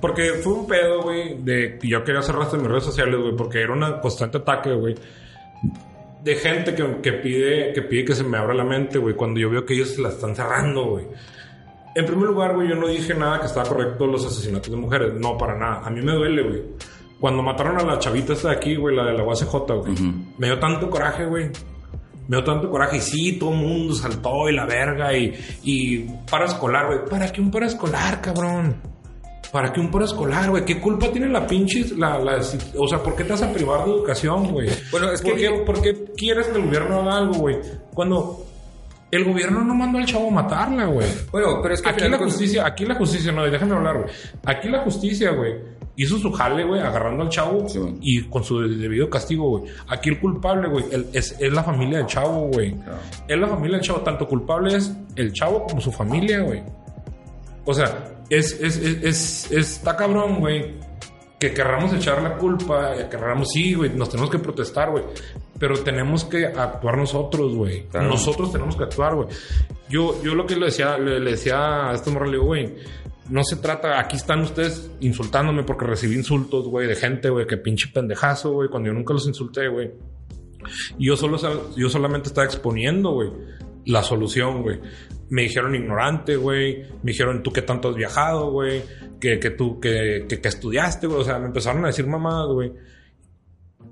Porque 0.00 0.34
fue 0.44 0.52
un 0.52 0.66
pedo, 0.68 1.02
güey, 1.02 1.42
de 1.42 1.80
yo 1.82 2.04
quería 2.04 2.20
hacer 2.20 2.36
rastro 2.36 2.58
en 2.58 2.66
mis 2.66 2.70
redes 2.70 2.84
sociales, 2.84 3.18
güey, 3.20 3.34
porque 3.34 3.62
era 3.62 3.72
un 3.72 4.00
constante 4.00 4.38
ataque, 4.38 4.72
güey 4.74 4.94
de 6.22 6.34
gente 6.36 6.74
que, 6.74 7.00
que, 7.02 7.12
pide, 7.14 7.72
que 7.72 7.82
pide 7.82 8.04
que 8.04 8.14
se 8.14 8.24
me 8.24 8.38
abra 8.38 8.54
la 8.54 8.64
mente, 8.64 8.98
güey, 8.98 9.14
cuando 9.14 9.40
yo 9.40 9.50
veo 9.50 9.64
que 9.64 9.74
ellos 9.74 9.90
se 9.94 10.02
la 10.02 10.10
están 10.10 10.34
cerrando, 10.34 10.84
güey. 10.86 11.06
En 11.94 12.06
primer 12.06 12.28
lugar, 12.28 12.54
güey, 12.54 12.68
yo 12.68 12.74
no 12.74 12.86
dije 12.86 13.14
nada 13.14 13.40
que 13.40 13.46
estaba 13.46 13.68
correcto 13.68 14.06
los 14.06 14.24
asesinatos 14.24 14.70
de 14.70 14.76
mujeres. 14.76 15.14
No, 15.14 15.36
para 15.36 15.58
nada. 15.58 15.80
A 15.84 15.90
mí 15.90 16.00
me 16.00 16.12
duele, 16.12 16.42
güey. 16.42 16.62
Cuando 17.18 17.42
mataron 17.42 17.76
a 17.78 17.82
la 17.82 17.98
chavita 17.98 18.34
esta 18.34 18.50
de 18.50 18.56
aquí, 18.56 18.76
güey, 18.76 18.94
la 18.94 19.04
de 19.06 19.14
la 19.14 19.24
UACJ, 19.24 19.54
güey. 19.72 19.94
Me 20.38 20.46
dio 20.46 20.58
tanto 20.60 20.88
coraje, 20.88 21.24
güey. 21.26 21.46
Me 22.28 22.36
dio 22.36 22.44
tanto 22.44 22.70
coraje. 22.70 22.98
Y 22.98 23.00
sí, 23.00 23.38
todo 23.38 23.50
el 23.50 23.56
mundo 23.56 23.94
saltó 23.94 24.48
y 24.48 24.54
la 24.54 24.66
verga. 24.66 25.16
Y, 25.16 25.34
y 25.64 25.98
para 26.30 26.44
escolar, 26.44 26.86
güey. 26.86 26.98
¿Para 27.10 27.32
qué 27.32 27.40
un 27.40 27.50
para 27.50 27.66
escolar, 27.66 28.20
cabrón? 28.20 28.76
¿Para 29.52 29.72
qué 29.72 29.80
un 29.80 30.02
escolar, 30.02 30.50
güey? 30.50 30.64
¿Qué 30.64 30.80
culpa 30.80 31.08
tiene 31.08 31.28
la 31.28 31.46
pinche... 31.46 31.86
La, 31.96 32.18
la, 32.18 32.38
o 32.76 32.88
sea, 32.88 33.02
¿por 33.02 33.16
qué 33.16 33.24
te 33.24 33.30
vas 33.30 33.42
a 33.42 33.52
privar 33.52 33.84
de 33.84 33.92
educación, 33.92 34.52
güey? 34.52 34.68
Bueno, 34.90 35.10
es 35.10 35.22
que... 35.22 35.62
¿Por 35.64 35.80
qué, 35.80 36.12
quieres 36.16 36.48
que 36.48 36.58
el 36.58 36.66
gobierno 36.66 37.00
haga 37.00 37.18
algo, 37.18 37.34
güey? 37.34 37.56
Cuando 37.94 38.44
el 39.10 39.24
gobierno 39.24 39.64
no 39.64 39.74
mandó 39.74 39.98
al 39.98 40.04
chavo 40.04 40.28
a 40.28 40.30
matarla, 40.30 40.86
güey. 40.86 41.08
Bueno, 41.30 41.60
pero 41.62 41.74
es 41.74 41.80
que... 41.80 41.88
Aquí 41.88 42.08
la 42.08 42.18
justicia... 42.18 42.66
Aquí 42.66 42.84
la 42.84 42.94
justicia... 42.96 43.32
No, 43.32 43.44
déjame 43.44 43.74
hablar, 43.74 44.02
güey. 44.02 44.14
Aquí 44.44 44.68
la 44.68 44.80
justicia, 44.80 45.30
güey, 45.30 45.54
hizo 45.96 46.18
su 46.18 46.30
jale, 46.30 46.64
güey, 46.64 46.80
agarrando 46.80 47.24
al 47.24 47.28
chavo 47.28 47.66
y 48.00 48.22
con 48.24 48.44
su 48.44 48.60
debido 48.60 49.10
castigo, 49.10 49.58
güey. 49.58 49.72
Aquí 49.88 50.10
el 50.10 50.20
culpable, 50.20 50.68
güey, 50.68 50.84
es, 51.12 51.36
es, 51.40 51.52
la 51.52 51.64
familia 51.64 51.98
del 51.98 52.06
chavo, 52.06 52.50
güey. 52.52 52.76
Es 53.26 53.38
la 53.38 53.48
familia 53.48 53.78
del 53.78 53.86
chavo. 53.86 54.00
Tanto 54.00 54.28
culpable 54.28 54.76
es 54.76 54.94
el 55.16 55.32
chavo 55.32 55.64
como 55.64 55.80
su 55.80 55.90
familia, 55.90 56.40
güey. 56.40 56.62
O 57.64 57.74
sea, 57.74 58.17
es, 58.30 58.60
es, 58.60 58.76
es, 58.78 59.50
está 59.50 59.96
cabrón, 59.96 60.40
güey. 60.40 60.74
Que 61.38 61.54
querramos 61.54 61.92
echar 61.92 62.20
la 62.20 62.36
culpa, 62.36 62.94
querramos, 63.08 63.50
sí, 63.52 63.72
güey, 63.74 63.90
nos 63.90 64.10
tenemos 64.10 64.28
que 64.28 64.40
protestar, 64.40 64.90
güey. 64.90 65.04
Pero 65.56 65.78
tenemos 65.78 66.24
que 66.24 66.46
actuar 66.46 66.96
nosotros, 66.96 67.54
güey. 67.54 67.86
Nosotros 67.92 68.50
tenemos 68.50 68.76
que 68.76 68.84
actuar, 68.84 69.14
güey. 69.14 69.28
Yo, 69.88 70.20
yo 70.22 70.34
lo 70.34 70.46
que 70.46 70.56
le 70.56 70.66
decía, 70.66 70.98
le, 70.98 71.20
decía 71.20 71.90
a 71.90 71.94
este 71.94 72.10
morro, 72.10 72.26
le 72.26 72.38
güey, 72.38 72.74
no 73.28 73.44
se 73.44 73.56
trata, 73.56 74.00
aquí 74.00 74.16
están 74.16 74.40
ustedes 74.40 74.90
insultándome 75.00 75.62
porque 75.62 75.86
recibí 75.86 76.16
insultos, 76.16 76.66
güey, 76.66 76.88
de 76.88 76.96
gente, 76.96 77.30
güey, 77.30 77.46
que 77.46 77.56
pinche 77.56 77.88
pendejazo, 77.92 78.52
güey, 78.52 78.68
cuando 78.68 78.88
yo 78.88 78.94
nunca 78.94 79.14
los 79.14 79.26
insulté, 79.28 79.68
güey. 79.68 79.92
Y 80.98 81.06
yo, 81.06 81.16
solo, 81.16 81.38
yo 81.76 81.88
solamente 81.88 82.28
estaba 82.28 82.46
exponiendo, 82.46 83.12
güey, 83.12 83.30
la 83.84 84.02
solución, 84.02 84.62
güey 84.62 84.80
me 85.30 85.42
dijeron 85.42 85.74
ignorante, 85.74 86.36
güey. 86.36 86.82
Me 87.02 87.12
dijeron, 87.12 87.42
¿tú 87.42 87.52
qué 87.52 87.62
tanto 87.62 87.88
has 87.88 87.94
viajado, 87.94 88.50
güey? 88.50 88.82
Que, 89.20 89.38
que 89.38 89.50
tú, 89.50 89.80
que, 89.80 90.26
que, 90.28 90.48
estudiaste, 90.48 91.06
güey. 91.06 91.20
O 91.20 91.24
sea, 91.24 91.38
me 91.38 91.46
empezaron 91.46 91.84
a 91.84 91.88
decir 91.88 92.06
mamadas, 92.06 92.48
güey. 92.48 92.72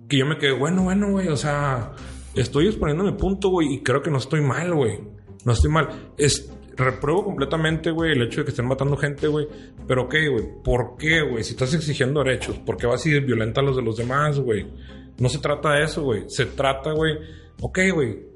Que 0.08 0.18
yo 0.18 0.26
me 0.26 0.38
quedé, 0.38 0.52
bueno, 0.52 0.84
bueno, 0.84 1.10
güey. 1.10 1.28
O 1.28 1.36
sea, 1.36 1.92
estoy 2.34 2.66
exponiendo 2.68 3.04
mi 3.04 3.12
punto, 3.12 3.50
güey. 3.50 3.74
Y 3.74 3.82
creo 3.82 4.02
que 4.02 4.10
no 4.10 4.18
estoy 4.18 4.40
mal, 4.40 4.74
güey. 4.74 5.00
No 5.44 5.52
estoy 5.52 5.70
mal. 5.70 6.12
Es, 6.16 6.50
repruebo 6.76 7.24
completamente, 7.24 7.90
güey, 7.90 8.12
el 8.12 8.22
hecho 8.22 8.40
de 8.40 8.44
que 8.44 8.50
estén 8.50 8.66
matando 8.66 8.96
gente, 8.96 9.26
güey. 9.26 9.46
Pero, 9.86 10.04
ok, 10.04 10.14
güey. 10.30 10.44
¿Por 10.64 10.96
qué, 10.96 11.22
güey? 11.22 11.44
Si 11.44 11.52
estás 11.52 11.74
exigiendo 11.74 12.22
derechos, 12.22 12.58
¿por 12.58 12.76
qué 12.76 12.86
vas 12.86 13.04
a 13.04 13.08
ir 13.08 13.24
violenta 13.24 13.60
a 13.60 13.64
los 13.64 13.76
de 13.76 13.82
los 13.82 13.96
demás, 13.96 14.40
güey? 14.40 14.66
No 15.18 15.28
se 15.28 15.38
trata 15.38 15.72
de 15.74 15.84
eso, 15.84 16.02
güey. 16.02 16.24
Se 16.28 16.46
trata, 16.46 16.92
güey. 16.92 17.14
Ok, 17.60 17.78
güey. 17.92 18.26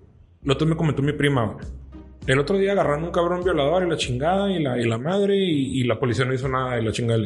Lo 0.42 0.54
otro 0.54 0.66
me 0.66 0.76
comentó 0.76 1.02
mi 1.02 1.12
prima, 1.12 1.46
güey 1.46 1.79
el 2.26 2.38
otro 2.38 2.58
día 2.58 2.72
agarraron 2.72 3.04
un 3.04 3.10
cabrón 3.10 3.42
violador 3.42 3.84
y 3.84 3.90
la 3.90 3.96
chingada 3.96 4.50
y 4.50 4.62
la, 4.62 4.78
y 4.78 4.86
la 4.86 4.98
madre 4.98 5.36
y, 5.36 5.82
la 5.84 5.98
policía 5.98 6.24
no 6.24 6.34
hizo 6.34 6.48
nada 6.48 6.78
y 6.78 6.84
la 6.84 6.92
chingada. 6.92 7.20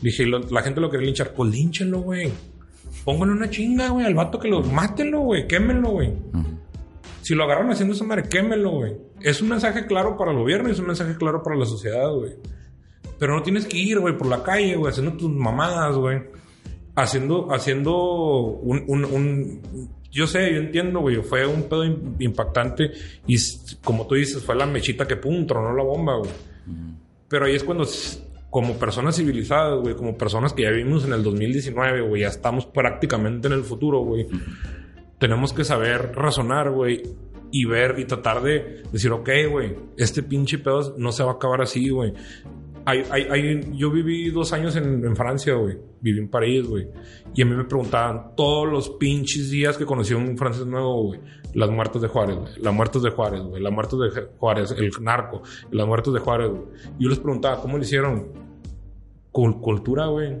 dije, 0.00 0.26
la 0.26 0.62
gente 0.62 0.80
lo 0.80 0.90
quiere 0.90 1.04
linchar. 1.06 1.32
Pues 1.32 1.50
línchenlo, 1.50 2.00
güey. 2.00 2.30
Pónganle 3.04 3.34
una 3.34 3.50
chinga, 3.50 3.88
güey, 3.88 4.06
al 4.06 4.14
vato 4.14 4.38
que 4.38 4.48
lo... 4.48 4.62
Mátenlo, 4.62 5.20
güey. 5.20 5.46
Quémenlo, 5.46 5.90
güey. 5.90 6.12
Si 7.22 7.34
lo 7.34 7.44
agarran 7.44 7.70
haciendo 7.70 7.94
esa 7.94 8.04
madre, 8.04 8.28
quémenlo, 8.28 8.70
güey. 8.70 8.96
Es 9.20 9.40
un 9.40 9.48
mensaje 9.48 9.86
claro 9.86 10.16
para 10.16 10.32
el 10.32 10.38
gobierno 10.38 10.68
y 10.68 10.72
es 10.72 10.78
un 10.80 10.86
mensaje 10.86 11.16
claro 11.16 11.42
para 11.42 11.56
la 11.56 11.64
sociedad, 11.64 12.10
güey. 12.12 12.32
Pero 13.18 13.36
no 13.36 13.42
tienes 13.42 13.66
que 13.66 13.78
ir, 13.78 14.00
güey, 14.00 14.18
por 14.18 14.26
la 14.26 14.42
calle, 14.42 14.74
güey, 14.74 14.90
haciendo 14.90 15.12
tus 15.16 15.30
mamadas, 15.30 15.96
güey. 15.96 16.20
Haciendo, 16.96 17.52
haciendo 17.52 17.94
un, 17.94 18.84
un, 18.88 19.04
un 19.04 19.62
yo 20.12 20.26
sé, 20.26 20.52
yo 20.52 20.60
entiendo, 20.60 21.00
güey. 21.00 21.16
Fue 21.22 21.46
un 21.46 21.64
pedo 21.64 21.84
impactante. 21.84 22.92
Y 23.26 23.36
como 23.82 24.06
tú 24.06 24.14
dices, 24.14 24.42
fue 24.44 24.54
la 24.54 24.66
mechita 24.66 25.08
que 25.08 25.16
pum, 25.16 25.46
tronó 25.46 25.74
la 25.74 25.82
bomba, 25.82 26.18
güey. 26.18 26.30
Pero 27.28 27.46
ahí 27.46 27.54
es 27.54 27.64
cuando, 27.64 27.88
como 28.50 28.74
personas 28.74 29.16
civilizadas, 29.16 29.80
güey, 29.80 29.94
como 29.94 30.16
personas 30.18 30.52
que 30.52 30.64
ya 30.64 30.70
vivimos 30.70 31.06
en 31.06 31.14
el 31.14 31.22
2019, 31.22 32.02
güey, 32.02 32.22
ya 32.22 32.28
estamos 32.28 32.66
prácticamente 32.66 33.48
en 33.48 33.54
el 33.54 33.64
futuro, 33.64 34.00
güey. 34.00 34.26
Tenemos 35.18 35.54
que 35.54 35.64
saber 35.64 36.12
razonar, 36.14 36.70
güey. 36.70 37.02
y 37.54 37.66
ver 37.66 37.98
y 37.98 38.06
tratar 38.06 38.42
de 38.42 38.82
decir, 38.90 39.10
ok, 39.12 39.28
güey, 39.50 39.76
este 39.98 40.22
pinche 40.22 40.58
pedo 40.58 40.94
no 40.96 41.12
se 41.12 41.22
va 41.22 41.32
a 41.32 41.34
acabar 41.34 41.60
así, 41.60 41.90
güey. 41.90 42.14
Hay, 42.84 43.04
hay, 43.10 43.22
hay, 43.30 43.76
yo 43.76 43.90
viví 43.90 44.30
dos 44.30 44.52
años 44.52 44.74
en, 44.76 45.04
en 45.04 45.14
Francia, 45.14 45.54
güey. 45.54 45.78
Viví 46.00 46.18
en 46.18 46.28
París, 46.28 46.66
güey. 46.66 46.88
Y 47.34 47.42
a 47.42 47.44
mí 47.44 47.54
me 47.54 47.64
preguntaban 47.64 48.34
todos 48.36 48.70
los 48.70 48.90
pinches 48.90 49.50
días 49.50 49.76
que 49.76 49.86
conocí 49.86 50.14
a 50.14 50.16
un 50.16 50.36
francés 50.36 50.66
nuevo, 50.66 51.04
güey. 51.04 51.20
Las 51.54 51.70
muertes 51.70 52.02
de 52.02 52.08
Juárez, 52.08 52.36
güey. 52.36 52.52
Las 52.58 52.74
muertes 52.74 53.02
de 53.02 53.10
Juárez, 53.10 53.42
güey. 53.42 53.62
Las 53.62 53.72
muertes 53.72 53.98
de 53.98 54.22
Juárez, 54.36 54.74
el 54.76 54.90
narco. 55.00 55.42
Las 55.70 55.86
muertes 55.86 56.12
de 56.12 56.20
Juárez, 56.20 56.50
güey. 56.50 56.62
Yo 56.98 57.08
les 57.08 57.18
preguntaba, 57.18 57.60
¿cómo 57.60 57.78
le 57.78 57.84
hicieron? 57.84 58.28
Con 59.30 59.60
cultura, 59.60 60.06
güey. 60.06 60.38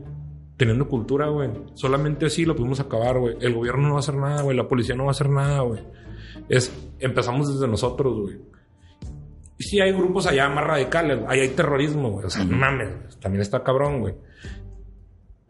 Teniendo 0.56 0.88
cultura, 0.88 1.28
güey. 1.28 1.50
Solamente 1.74 2.26
así 2.26 2.44
lo 2.44 2.56
pudimos 2.56 2.80
acabar, 2.80 3.18
güey. 3.18 3.36
El 3.40 3.54
gobierno 3.54 3.88
no 3.88 3.94
va 3.94 3.96
a 3.96 4.00
hacer 4.00 4.16
nada, 4.16 4.42
güey. 4.42 4.56
La 4.56 4.66
policía 4.66 4.96
no 4.96 5.04
va 5.04 5.10
a 5.10 5.12
hacer 5.12 5.28
nada, 5.28 5.60
güey. 5.60 5.80
Es, 6.48 6.72
empezamos 6.98 7.52
desde 7.52 7.68
nosotros, 7.68 8.20
güey 8.20 8.51
sí 9.62 9.80
hay 9.80 9.92
grupos 9.92 10.26
allá 10.26 10.48
más 10.48 10.64
radicales, 10.64 11.20
ahí 11.26 11.40
hay 11.40 11.48
terrorismo, 11.50 12.10
güey. 12.10 12.26
O 12.26 12.30
sea, 12.30 12.44
no 12.44 12.56
mames, 12.56 13.18
también 13.20 13.42
está 13.42 13.62
cabrón, 13.62 14.00
güey. 14.00 14.14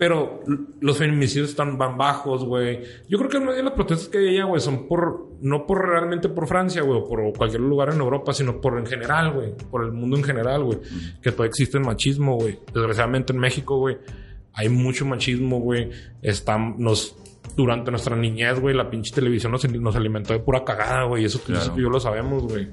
Pero 0.03 0.41
los 0.81 0.99
feminicidios 0.99 1.51
están 1.51 1.79
van 1.79 1.97
bajos, 1.97 2.45
güey. 2.45 2.81
Yo 3.09 3.19
creo 3.19 3.31
que 3.31 3.39
más 3.39 3.55
de 3.55 3.63
las 3.63 3.73
protestas 3.73 4.09
que 4.09 4.19
hay 4.19 4.29
allá, 4.31 4.47
güey, 4.47 4.61
son 4.61 4.89
por, 4.89 5.29
no 5.41 5.65
por 5.65 5.87
realmente 5.87 6.29
por 6.29 6.49
Francia, 6.49 6.83
güey, 6.83 6.99
o 6.99 7.09
por 7.09 7.33
cualquier 7.37 7.61
lugar 7.61 7.93
en 7.95 8.01
Europa, 8.01 8.33
sino 8.33 8.61
por 8.61 8.79
en 8.79 8.87
general, 8.87 9.33
güey. 9.33 9.55
Por 9.71 9.85
el 9.85 9.93
mundo 9.93 10.17
en 10.17 10.25
general, 10.25 10.65
güey. 10.65 10.81
Que 11.23 11.31
todavía 11.31 11.51
existe 11.51 11.79
el 11.79 11.85
machismo, 11.85 12.35
güey. 12.35 12.59
Desgraciadamente 12.75 13.33
en 13.33 13.39
México, 13.39 13.77
güey, 13.77 13.99
hay 14.55 14.69
mucho 14.69 15.07
machismo, 15.07 15.61
güey. 15.61 15.91
Están, 16.21 16.75
nos, 16.79 17.17
durante 17.57 17.91
nuestra 17.91 18.17
niñez, 18.17 18.61
güey, 18.61 18.75
la 18.75 18.89
pinche 18.89 19.15
televisión 19.15 19.53
nos, 19.53 19.69
nos 19.69 19.97
alimentó 19.97 20.33
de 20.33 20.41
pura 20.41 20.65
cagada, 20.65 21.05
güey. 21.05 21.25
Eso, 21.25 21.41
claro. 21.41 21.63
eso 21.63 21.77
yo 21.77 21.89
lo 21.89 22.01
sabemos, 22.01 22.45
güey. 22.45 22.69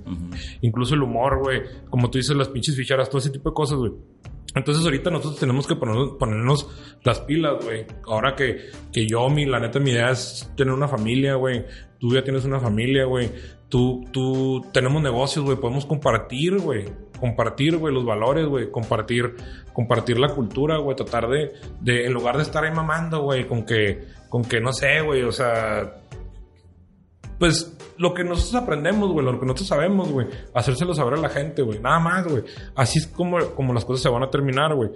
Incluso 0.62 0.96
el 0.96 1.04
humor, 1.04 1.39
güey. 1.44 1.62
Como 1.89 2.10
tú 2.10 2.18
dices, 2.18 2.36
las 2.36 2.50
pinches 2.50 2.76
ficheras, 2.76 3.10
todo 3.10 3.20
ese 3.20 3.30
tipo 3.30 3.50
de 3.50 3.54
cosas, 3.54 3.78
güey. 3.78 3.92
Entonces 4.56 4.84
ahorita 4.84 5.12
nosotros 5.12 5.39
tenemos 5.39 5.68
que 5.68 5.76
ponernos, 5.76 6.12
ponernos 6.18 6.68
las 7.04 7.20
pilas, 7.22 7.63
güey. 7.63 7.86
Ahora 8.08 8.36
que, 8.36 8.70
que 8.92 9.06
yo, 9.08 9.30
mi, 9.30 9.46
la 9.46 9.60
neta, 9.60 9.80
mi 9.80 9.92
idea 9.92 10.10
es 10.10 10.52
tener 10.56 10.74
una 10.74 10.88
familia, 10.88 11.36
güey. 11.36 11.65
Tú 12.00 12.13
ya 12.13 12.24
tienes 12.24 12.46
una 12.46 12.60
familia, 12.60 13.06
güey. 13.06 13.30
Tú, 13.68 14.04
tú, 14.12 14.65
tenemos 14.74 15.04
negocios, 15.04 15.46
güey. 15.46 15.58
Podemos 15.58 15.86
compartir, 15.86 16.58
güey. 16.58 16.86
Compartir, 17.20 17.78
güey, 17.78 17.94
los 17.94 18.06
valores, 18.06 18.48
güey. 18.48 18.72
Compartir, 18.72 19.36
compartir 19.74 20.18
la 20.18 20.34
cultura, 20.34 20.78
güey. 20.78 20.96
Tratar 20.96 21.30
de, 21.30 21.52
de, 21.82 22.06
en 22.08 22.13
lugar 22.13 22.38
de 22.38 22.44
estar 22.44 22.63
ahí 22.63 22.72
mamando, 22.72 23.22
güey, 23.22 23.46
con 23.48 23.65
que, 23.65 24.08
con 24.30 24.44
que 24.44 24.62
no 24.62 24.72
sé, 24.72 25.02
güey, 25.02 25.24
o 25.24 25.32
sea, 25.32 26.02
pues 27.38 27.76
lo 27.98 28.13
que 28.13 28.24
nosotros 28.24 28.62
aprendemos, 28.62 29.12
güey, 29.12 29.26
lo 29.26 29.39
que 29.39 29.46
nosotros 29.46 29.68
sabemos, 29.68 30.10
güey, 30.10 30.28
hacérselo 30.54 30.94
saber 30.94 31.15
a 31.15 31.18
la 31.18 31.30
gente, 31.30 31.62
güey, 31.62 31.80
nada 31.80 32.00
más, 32.00 32.28
güey. 32.28 32.44
Así 32.76 33.00
es 33.00 33.08
como, 33.08 33.38
como 33.56 33.74
las 33.74 33.84
cosas 33.84 34.04
se 34.04 34.10
van 34.10 34.24
a 34.24 34.30
terminar, 34.30 34.74
güey. 34.74 34.92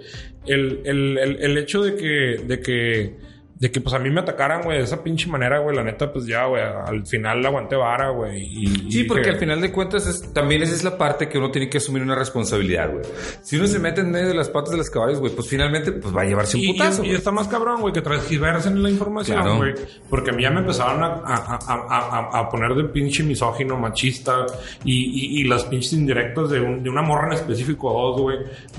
El, 0.46 0.80
el, 0.84 1.18
el, 1.18 1.42
el 1.42 1.58
hecho 1.58 1.82
de 1.82 1.96
que, 1.96 2.44
de 2.44 2.60
que 2.60 3.33
de 3.64 3.70
que 3.70 3.80
pues 3.80 3.94
a 3.94 3.98
mí 3.98 4.10
me 4.10 4.20
atacaran, 4.20 4.60
güey, 4.62 4.76
de 4.76 4.84
esa 4.84 5.02
pinche 5.02 5.26
manera, 5.26 5.58
güey, 5.60 5.74
la 5.74 5.82
neta, 5.82 6.12
pues 6.12 6.26
ya, 6.26 6.44
güey, 6.44 6.62
al 6.62 7.06
final 7.06 7.40
la 7.40 7.48
aguanté 7.48 7.76
vara, 7.76 8.10
güey. 8.10 8.42
Y, 8.42 8.66
sí, 8.92 9.00
y 9.00 9.04
porque 9.04 9.22
que- 9.22 9.30
al 9.30 9.38
final 9.38 9.58
de 9.62 9.72
cuentas 9.72 10.06
es- 10.06 10.34
también 10.34 10.60
esa 10.62 10.74
es 10.74 10.84
la 10.84 10.98
parte 10.98 11.30
que 11.30 11.38
uno 11.38 11.50
tiene 11.50 11.70
que 11.70 11.78
asumir 11.78 12.02
una 12.02 12.14
responsabilidad, 12.14 12.90
güey. 12.92 13.04
Si 13.42 13.56
uno 13.56 13.66
se 13.66 13.78
mete 13.78 14.02
en 14.02 14.10
medio 14.10 14.28
de 14.28 14.34
las 14.34 14.50
patas 14.50 14.72
de 14.72 14.76
los 14.76 14.90
caballos, 14.90 15.18
güey, 15.18 15.32
pues 15.34 15.48
finalmente 15.48 15.92
pues 15.92 16.14
va 16.14 16.20
a 16.20 16.24
llevarse 16.26 16.58
un 16.58 16.62
Y, 16.64 16.72
putazo. 16.74 17.04
y- 17.04 17.12
está 17.14 17.30
más 17.30 17.48
cabrón, 17.48 17.80
güey, 17.80 17.94
que 17.94 18.02
transgiversen 18.02 18.82
la 18.82 18.90
información, 18.90 19.38
Claro. 19.40 19.56
güey. 19.56 19.72
Porque 20.10 20.28
a 20.30 20.34
mí 20.34 20.42
ya 20.42 20.50
me 20.50 20.60
empezaron 20.60 21.02
a, 21.02 21.06
a- 21.24 21.58
a- 21.66 22.28
a- 22.36 22.40
a 22.40 22.48
poner 22.50 22.74
de 22.74 22.84
pinche 22.84 23.22
misógino, 23.22 23.78
machista 23.78 24.44
y, 24.84 25.40
y- 25.40 25.44
las 25.44 25.64
pinches 25.64 25.94
indirectas 25.94 26.50
de, 26.50 26.60
un- 26.60 26.82
de 26.82 26.90
una 26.90 27.00
morra 27.00 27.28
en 27.28 27.32
específico, 27.32 27.90
dos, 27.90 28.20
güey, 28.20 28.38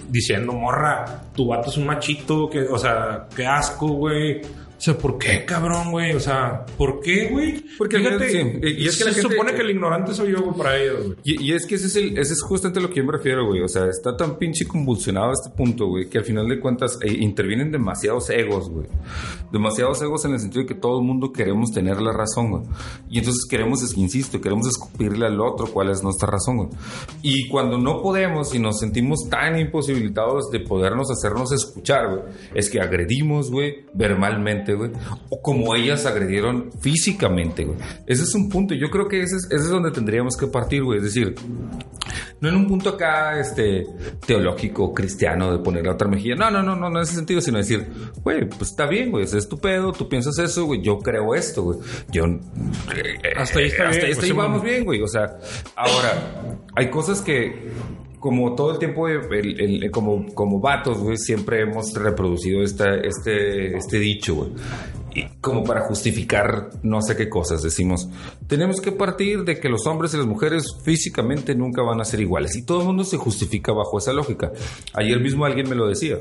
diciendo, 0.10 0.54
morra, 0.54 1.24
tu 1.36 1.48
vato 1.48 1.72
es 1.72 1.78
un 1.78 1.88
machito, 1.88 2.48
que, 2.48 2.62
o 2.62 2.78
sea, 2.78 3.28
qué 3.36 3.48
asco, 3.48 3.88
güey. 3.88 4.42
O 4.78 4.82
sea, 4.86 4.98
¿por 4.98 5.18
qué, 5.18 5.46
cabrón, 5.46 5.92
güey? 5.92 6.14
O 6.14 6.20
sea, 6.20 6.66
¿por 6.78 7.00
qué, 7.00 7.30
güey? 7.32 7.64
Porque 7.78 7.98
final, 7.98 8.20
sí. 8.30 8.38
Y- 8.62 8.84
y 8.84 8.88
es 8.88 8.98
que 8.98 9.06
la 9.06 9.12
se 9.14 9.22
gente- 9.22 9.36
supone 9.36 9.54
que 9.56 9.62
el 9.62 9.70
ignorante 9.72 10.14
soy 10.14 10.32
yo, 10.34 10.42
güey, 10.44 10.58
para 10.58 10.78
ellos, 10.78 11.06
güey. 11.06 11.18
Y, 11.24 11.44
y 11.44 11.54
es 11.54 11.66
que 11.66 11.76
ese 11.76 11.88
es, 11.88 11.96
el, 11.96 12.18
ese 12.18 12.34
es 12.34 12.42
justamente 12.44 12.80
lo 12.82 12.90
que 12.90 12.98
yo 12.98 13.06
me 13.06 13.14
refiero, 13.14 13.46
güey. 13.48 13.62
O 13.62 13.68
sea, 13.68 13.86
está 13.88 14.16
tan 14.18 14.38
pinche 14.38 14.68
convulsionado 14.68 15.30
a 15.30 15.34
este 15.34 15.50
punto, 15.56 15.88
güey, 15.88 16.10
que 16.10 16.18
al 16.18 16.26
final 16.26 16.48
de 16.48 16.60
cuentas 16.60 17.00
eh, 17.02 17.12
intervienen 17.20 17.72
demasiados 17.72 18.30
egos, 18.30 18.70
güey. 18.70 18.88
Demasiados 19.52 20.02
egos 20.02 20.26
en 20.26 20.34
el 20.34 20.40
sentido 20.40 20.62
de 20.64 20.68
que 20.68 20.76
todo 20.76 21.00
el 21.00 21.06
mundo 21.06 21.32
queremos 21.32 21.72
tener 21.72 22.02
la 22.02 22.12
razón, 22.12 22.52
güey. 22.52 22.64
Y 23.10 23.20
entonces 23.20 23.46
queremos, 23.50 23.82
es- 23.82 23.96
insisto, 23.98 24.42
queremos 24.42 24.68
escupirle 24.68 25.26
al 25.26 25.40
otro 25.40 25.68
cuál 25.68 25.90
es 25.90 26.04
nuestra 26.04 26.28
razón, 26.30 26.58
güey. 26.58 26.70
Y 27.22 27.48
cuando 27.48 27.78
no 27.78 28.02
podemos 28.02 28.54
y 28.54 28.60
nos 28.60 28.80
sentimos 28.80 29.28
tan 29.30 29.58
imposibilitados 29.60 30.50
de 30.52 30.60
podernos 30.60 31.10
hacernos 31.12 31.52
escuchar, 31.54 32.08
güey, 32.10 32.22
es 32.54 32.70
que 32.70 32.80
agredimos, 32.82 33.50
güey, 33.50 33.86
verbalmente, 33.94 34.65
güey. 34.74 34.92
O 35.30 35.42
como 35.42 35.76
ellas 35.76 36.06
agredieron 36.06 36.72
físicamente, 36.80 37.66
güey. 37.66 37.78
Ese 38.08 38.24
es 38.24 38.34
un 38.36 38.50
punto. 38.50 38.74
Yo 38.74 38.90
creo 38.90 39.08
que 39.08 39.22
ese 39.22 39.36
es, 39.38 39.46
ese 39.46 39.56
es 39.66 39.70
donde 39.70 39.92
tendríamos 39.92 40.36
que 40.36 40.48
partir, 40.48 40.84
güey. 40.84 40.98
Es 41.00 41.06
decir, 41.06 41.36
no 42.40 42.50
en 42.50 42.56
un 42.56 42.68
punto 42.68 42.90
acá, 42.90 43.40
este, 43.40 43.86
teológico, 44.26 44.94
cristiano, 44.94 45.52
de 45.52 45.64
poner 45.64 45.86
la 45.86 45.94
otra 45.94 46.08
mejilla. 46.08 46.36
No, 46.36 46.52
no, 46.52 46.62
no, 46.64 46.76
no, 46.76 46.90
no 46.90 46.98
en 47.00 47.04
ese 47.04 47.16
sentido, 47.16 47.42
sino 47.42 47.58
decir, 47.58 47.88
güey, 48.24 48.48
pues 48.48 48.72
está 48.72 48.88
bien, 48.88 49.12
güey, 49.12 49.24
ese 49.24 49.38
es 49.38 49.48
tu 49.48 49.58
pedo, 49.58 49.92
tú 49.92 50.08
piensas 50.10 50.38
eso, 50.40 50.66
güey, 50.66 50.82
yo 50.82 51.00
creo 51.00 51.36
esto, 51.36 51.64
güey. 51.64 51.80
Yo. 52.12 52.26
eh, 52.26 52.40
Hasta 53.38 53.60
ahí 53.60 53.66
está 53.68 53.90
bien, 53.90 54.06
ahí, 54.06 54.14
pues, 54.16 54.36
vamos 54.36 54.64
bien, 54.64 54.86
güey. 54.86 55.02
O 55.02 55.08
sea, 55.08 55.38
ahora, 55.76 56.58
hay 56.76 56.90
cosas 56.90 57.22
que. 57.22 57.72
Como 58.26 58.56
todo 58.56 58.72
el 58.72 58.80
tiempo, 58.80 59.06
como, 59.92 60.26
como 60.34 60.60
vatos, 60.60 60.98
güey, 60.98 61.16
siempre 61.16 61.62
hemos 61.62 61.94
reproducido 61.94 62.64
esta, 62.64 62.96
este, 62.96 63.78
este 63.78 64.00
dicho. 64.00 64.50
Como 65.42 65.64
para 65.64 65.82
justificar 65.82 66.70
no 66.84 67.02
sé 67.02 67.16
qué 67.16 67.30
cosas, 67.30 67.62
decimos, 67.62 68.08
tenemos 68.48 68.82
que 68.82 68.92
partir 68.92 69.44
de 69.44 69.60
que 69.60 69.70
los 69.70 69.86
hombres 69.88 70.14
y 70.14 70.18
las 70.18 70.26
mujeres 70.26 70.76
físicamente 70.84 71.56
nunca 71.56 71.82
van 71.82 72.02
a 72.02 72.06
ser 72.06 72.20
iguales. 72.20 72.56
Y 72.56 72.64
todo 72.66 72.80
el 72.82 72.86
mundo 72.88 73.04
se 73.04 73.18
justifica 73.18 73.72
bajo 73.74 73.98
esa 73.98 74.14
lógica. 74.14 74.52
Ayer 74.94 75.20
mismo 75.20 75.46
alguien 75.46 75.70
me 75.70 75.76
lo 75.76 75.88
decía. 75.88 76.18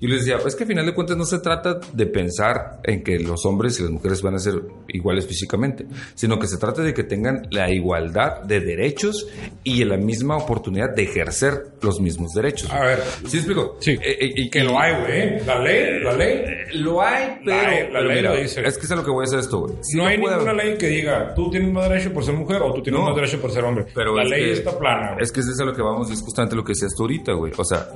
Yo 0.00 0.08
les 0.08 0.24
decía, 0.24 0.38
es 0.46 0.54
que 0.54 0.64
al 0.64 0.68
final 0.68 0.86
de 0.86 0.94
cuentas 0.94 1.16
no 1.16 1.24
se 1.24 1.38
trata 1.38 1.80
de 1.92 2.06
pensar 2.06 2.80
en 2.84 3.02
que 3.02 3.18
los 3.18 3.44
hombres 3.46 3.78
y 3.78 3.82
las 3.82 3.90
mujeres 3.90 4.22
van 4.22 4.34
a 4.34 4.38
ser 4.38 4.62
iguales 4.88 5.26
físicamente, 5.26 5.86
sino 6.14 6.38
que 6.38 6.46
se 6.46 6.56
trata 6.58 6.82
de 6.82 6.94
que 6.94 7.04
tengan 7.04 7.46
la 7.50 7.70
igualdad 7.70 8.42
de 8.42 8.60
derechos 8.60 9.26
y 9.64 9.84
la 9.84 9.96
misma 9.96 10.36
oportunidad 10.36 10.94
de 10.94 11.02
ejercer 11.02 11.72
los 11.82 12.00
mismos 12.00 12.32
derechos. 12.32 12.70
A 12.70 12.80
ver. 12.84 13.02
¿Sí 13.26 13.38
explico? 13.38 13.76
Sí. 13.80 13.92
Eh, 13.92 14.00
eh, 14.20 14.32
y 14.36 14.50
Que 14.50 14.62
lo 14.62 14.78
hay, 14.78 14.94
güey. 15.00 15.44
La 15.46 15.58
ley, 15.60 16.00
la 16.02 16.12
ley. 16.14 16.42
Lo 16.74 17.00
hay, 17.02 17.38
pero, 17.44 17.56
La- 17.56 17.70
la 17.80 17.90
pero 17.90 18.02
ley 18.08 18.16
mira, 18.16 18.35
dice. 18.42 18.62
es 18.66 18.78
que 18.78 18.84
es 18.84 18.90
lo 18.90 19.04
que 19.04 19.10
voy 19.10 19.22
a 19.22 19.24
hacer 19.24 19.38
esto, 19.40 19.60
güey. 19.60 19.74
Si 19.82 19.96
no 19.96 20.06
hay 20.06 20.18
puede- 20.18 20.36
ninguna 20.36 20.52
ley 20.54 20.76
que 20.78 20.86
diga 20.88 21.34
tú 21.34 21.50
tienes 21.50 21.72
más 21.72 21.88
derecho 21.88 22.12
por 22.12 22.24
ser 22.24 22.34
mujer 22.34 22.62
o 22.62 22.72
tú 22.72 22.82
tienes 22.82 23.00
No. 23.00 23.06
más 23.08 23.16
derecho 23.16 23.40
por 23.40 23.50
ser 23.50 23.64
hombre. 23.64 23.86
Pero 23.94 24.14
la 24.14 24.22
es 24.24 24.30
ley 24.30 24.44
que- 24.44 24.52
está 24.52 24.78
plana. 24.78 25.12
güey. 25.12 25.22
Es 25.24 25.32
que 25.32 25.40
es 25.40 25.48
eso 25.48 25.62
a 25.62 25.66
lo 25.66 25.74
que 25.74 25.82
vamos 25.82 26.10
es 26.10 26.20
justamente 26.22 26.54
lo 26.56 26.64
que 26.64 26.72
decías 26.72 26.92
tú 26.96 27.02
ahorita, 27.04 27.32
güey. 27.32 27.52
O 27.56 27.64
sea, 27.64 27.88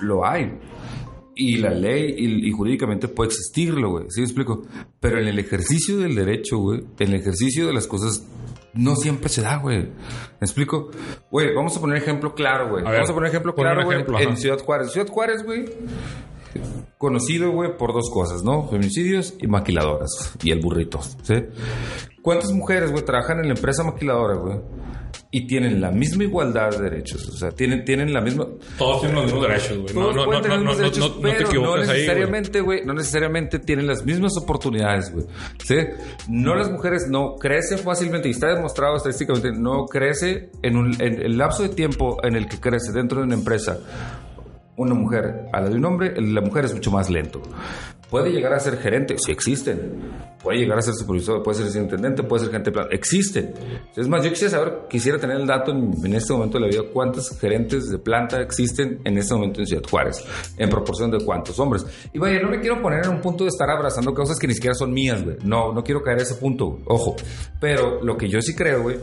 lo 0.00 0.26
hay. 0.26 0.52
Y 1.36 1.56
la 1.56 1.70
ley 1.70 2.14
y, 2.16 2.48
y 2.48 2.52
jurídicamente 2.52 3.08
puede 3.08 3.30
existirlo, 3.30 3.90
güey. 3.90 4.04
¿Sí 4.10 4.20
me 4.20 4.26
explico? 4.26 4.62
Pero 5.00 5.18
en 5.20 5.26
el 5.26 5.38
ejercicio 5.38 5.96
del 5.98 6.14
derecho, 6.14 6.58
güey, 6.58 6.84
en 7.00 7.08
el 7.08 7.14
ejercicio 7.20 7.66
de 7.66 7.72
las 7.72 7.88
cosas, 7.88 8.24
no 8.72 8.94
siempre 8.94 9.28
se 9.28 9.42
da, 9.42 9.56
güey. 9.56 9.78
¿Me 9.78 9.88
explico? 10.42 10.90
Güey, 11.32 11.52
vamos 11.54 11.76
a 11.76 11.80
poner 11.80 11.96
ejemplo 11.98 12.34
claro, 12.34 12.70
güey. 12.70 12.84
Vamos 12.84 13.10
a 13.10 13.14
poner 13.14 13.30
ejemplo 13.30 13.52
claro, 13.54 13.84
güey. 13.84 14.04
En. 14.20 14.36
Ciudad 14.36 14.58
Juárez. 14.60 14.92
Ciudad 14.92 15.08
Juárez, 15.08 15.42
güey. 15.44 15.64
Conocido, 16.98 17.50
güey, 17.50 17.76
por 17.76 17.92
dos 17.92 18.10
cosas, 18.10 18.42
¿no? 18.42 18.68
Feminicidios 18.68 19.34
y 19.38 19.46
maquiladoras. 19.46 20.36
Y 20.42 20.50
el 20.50 20.60
burrito, 20.60 21.00
¿sí? 21.22 21.34
¿Cuántas 22.22 22.52
mujeres, 22.52 22.90
güey, 22.90 23.04
trabajan 23.04 23.40
en 23.40 23.48
la 23.48 23.54
empresa 23.54 23.82
maquiladora, 23.84 24.36
güey? 24.36 24.58
Y 25.30 25.46
tienen 25.46 25.80
la 25.80 25.90
misma 25.90 26.24
igualdad 26.24 26.70
de 26.70 26.82
derechos. 26.82 27.28
O 27.28 27.36
sea, 27.36 27.50
tienen, 27.50 27.84
tienen 27.84 28.14
la 28.14 28.20
misma... 28.20 28.46
Todos 28.78 29.00
tienen 29.00 29.16
los 29.16 29.24
mismos 29.26 29.42
derechos, 29.48 29.78
güey. 29.78 29.94
No, 29.94 30.12
no, 30.12 30.26
no, 30.26 30.40
no, 30.40 30.56
no, 30.58 30.76
derechos, 30.76 30.98
no, 30.98 31.08
no 31.08 31.14
te 31.16 31.34
pero 31.34 31.48
equivoques 31.48 31.86
no 31.86 31.92
necesariamente, 31.92 32.60
güey, 32.60 32.84
no 32.86 32.94
necesariamente 32.94 33.58
tienen 33.58 33.86
las 33.86 34.04
mismas 34.04 34.32
oportunidades, 34.40 35.12
güey. 35.12 35.26
¿Sí? 35.62 35.76
No 36.28 36.54
las 36.54 36.70
mujeres 36.70 37.08
no 37.10 37.34
crecen 37.34 37.80
fácilmente 37.80 38.28
y 38.28 38.30
está 38.30 38.54
demostrado 38.54 38.96
estadísticamente, 38.96 39.52
no 39.52 39.86
crece 39.86 40.50
en, 40.62 40.76
un, 40.76 41.02
en 41.02 41.20
el 41.20 41.36
lapso 41.36 41.64
de 41.64 41.70
tiempo 41.70 42.16
en 42.22 42.36
el 42.36 42.48
que 42.48 42.58
crece 42.58 42.92
dentro 42.92 43.18
de 43.18 43.24
una 43.24 43.34
empresa 43.34 43.80
una 44.76 44.94
mujer 44.94 45.48
a 45.52 45.60
la 45.60 45.68
de 45.68 45.76
un 45.76 45.84
hombre, 45.84 46.20
la 46.20 46.40
mujer 46.40 46.64
es 46.64 46.74
mucho 46.74 46.90
más 46.90 47.10
lento. 47.10 47.42
Puede 48.14 48.30
llegar 48.30 48.52
a 48.52 48.60
ser 48.60 48.78
gerente, 48.78 49.16
sí 49.18 49.32
existen. 49.32 49.98
Puede 50.40 50.58
llegar 50.58 50.78
a 50.78 50.82
ser 50.82 50.94
supervisor, 50.94 51.42
puede 51.42 51.68
ser 51.68 51.82
intendente, 51.82 52.22
puede 52.22 52.44
ser 52.44 52.52
gente 52.52 52.70
de 52.70 52.74
planta. 52.74 52.94
Existen. 52.94 53.52
Es 53.96 54.06
más, 54.06 54.22
yo 54.22 54.30
quisiera 54.30 54.52
saber, 54.52 54.82
quisiera 54.88 55.18
tener 55.18 55.38
el 55.38 55.48
dato 55.48 55.72
en, 55.72 55.92
en, 56.04 56.14
este 56.14 56.32
momento 56.32 56.58
de 56.58 56.64
la 56.64 56.70
vida, 56.70 56.82
cuántos 56.92 57.36
gerentes 57.40 57.90
de 57.90 57.98
planta 57.98 58.40
existen 58.40 59.00
en 59.02 59.18
este 59.18 59.34
momento 59.34 59.58
en 59.58 59.66
Ciudad 59.66 59.82
Juárez, 59.90 60.24
en 60.56 60.70
proporción 60.70 61.10
de 61.10 61.24
cuántos 61.24 61.58
hombres. 61.58 61.84
Y 62.12 62.20
vaya, 62.20 62.40
no 62.40 62.50
me 62.50 62.60
quiero 62.60 62.80
poner 62.80 63.04
en 63.04 63.14
un 63.14 63.20
punto 63.20 63.42
de 63.42 63.48
estar 63.48 63.68
abrazando 63.68 64.14
cosas 64.14 64.38
que 64.38 64.46
ni 64.46 64.54
siquiera 64.54 64.74
son 64.76 64.92
mías, 64.92 65.24
güey. 65.24 65.38
No, 65.42 65.72
no 65.72 65.82
quiero 65.82 66.00
caer 66.00 66.20
a 66.20 66.22
ese 66.22 66.36
punto, 66.36 66.82
ojo. 66.84 67.16
Pero 67.58 68.00
lo 68.00 68.16
que 68.16 68.28
yo 68.28 68.40
sí 68.40 68.54
creo, 68.54 68.82
güey, 68.82 68.98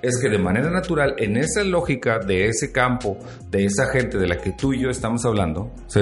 es 0.00 0.18
que 0.22 0.30
de 0.30 0.38
manera 0.38 0.70
natural, 0.70 1.16
en 1.18 1.36
esa 1.36 1.64
lógica 1.64 2.18
de 2.18 2.46
ese 2.46 2.72
campo, 2.72 3.18
de 3.50 3.66
esa 3.66 3.88
gente 3.88 4.16
de 4.16 4.26
la 4.26 4.38
que 4.38 4.52
tú 4.52 4.72
y 4.72 4.80
yo 4.80 4.88
estamos 4.88 5.22
hablando, 5.26 5.70
¿sí? 5.86 6.00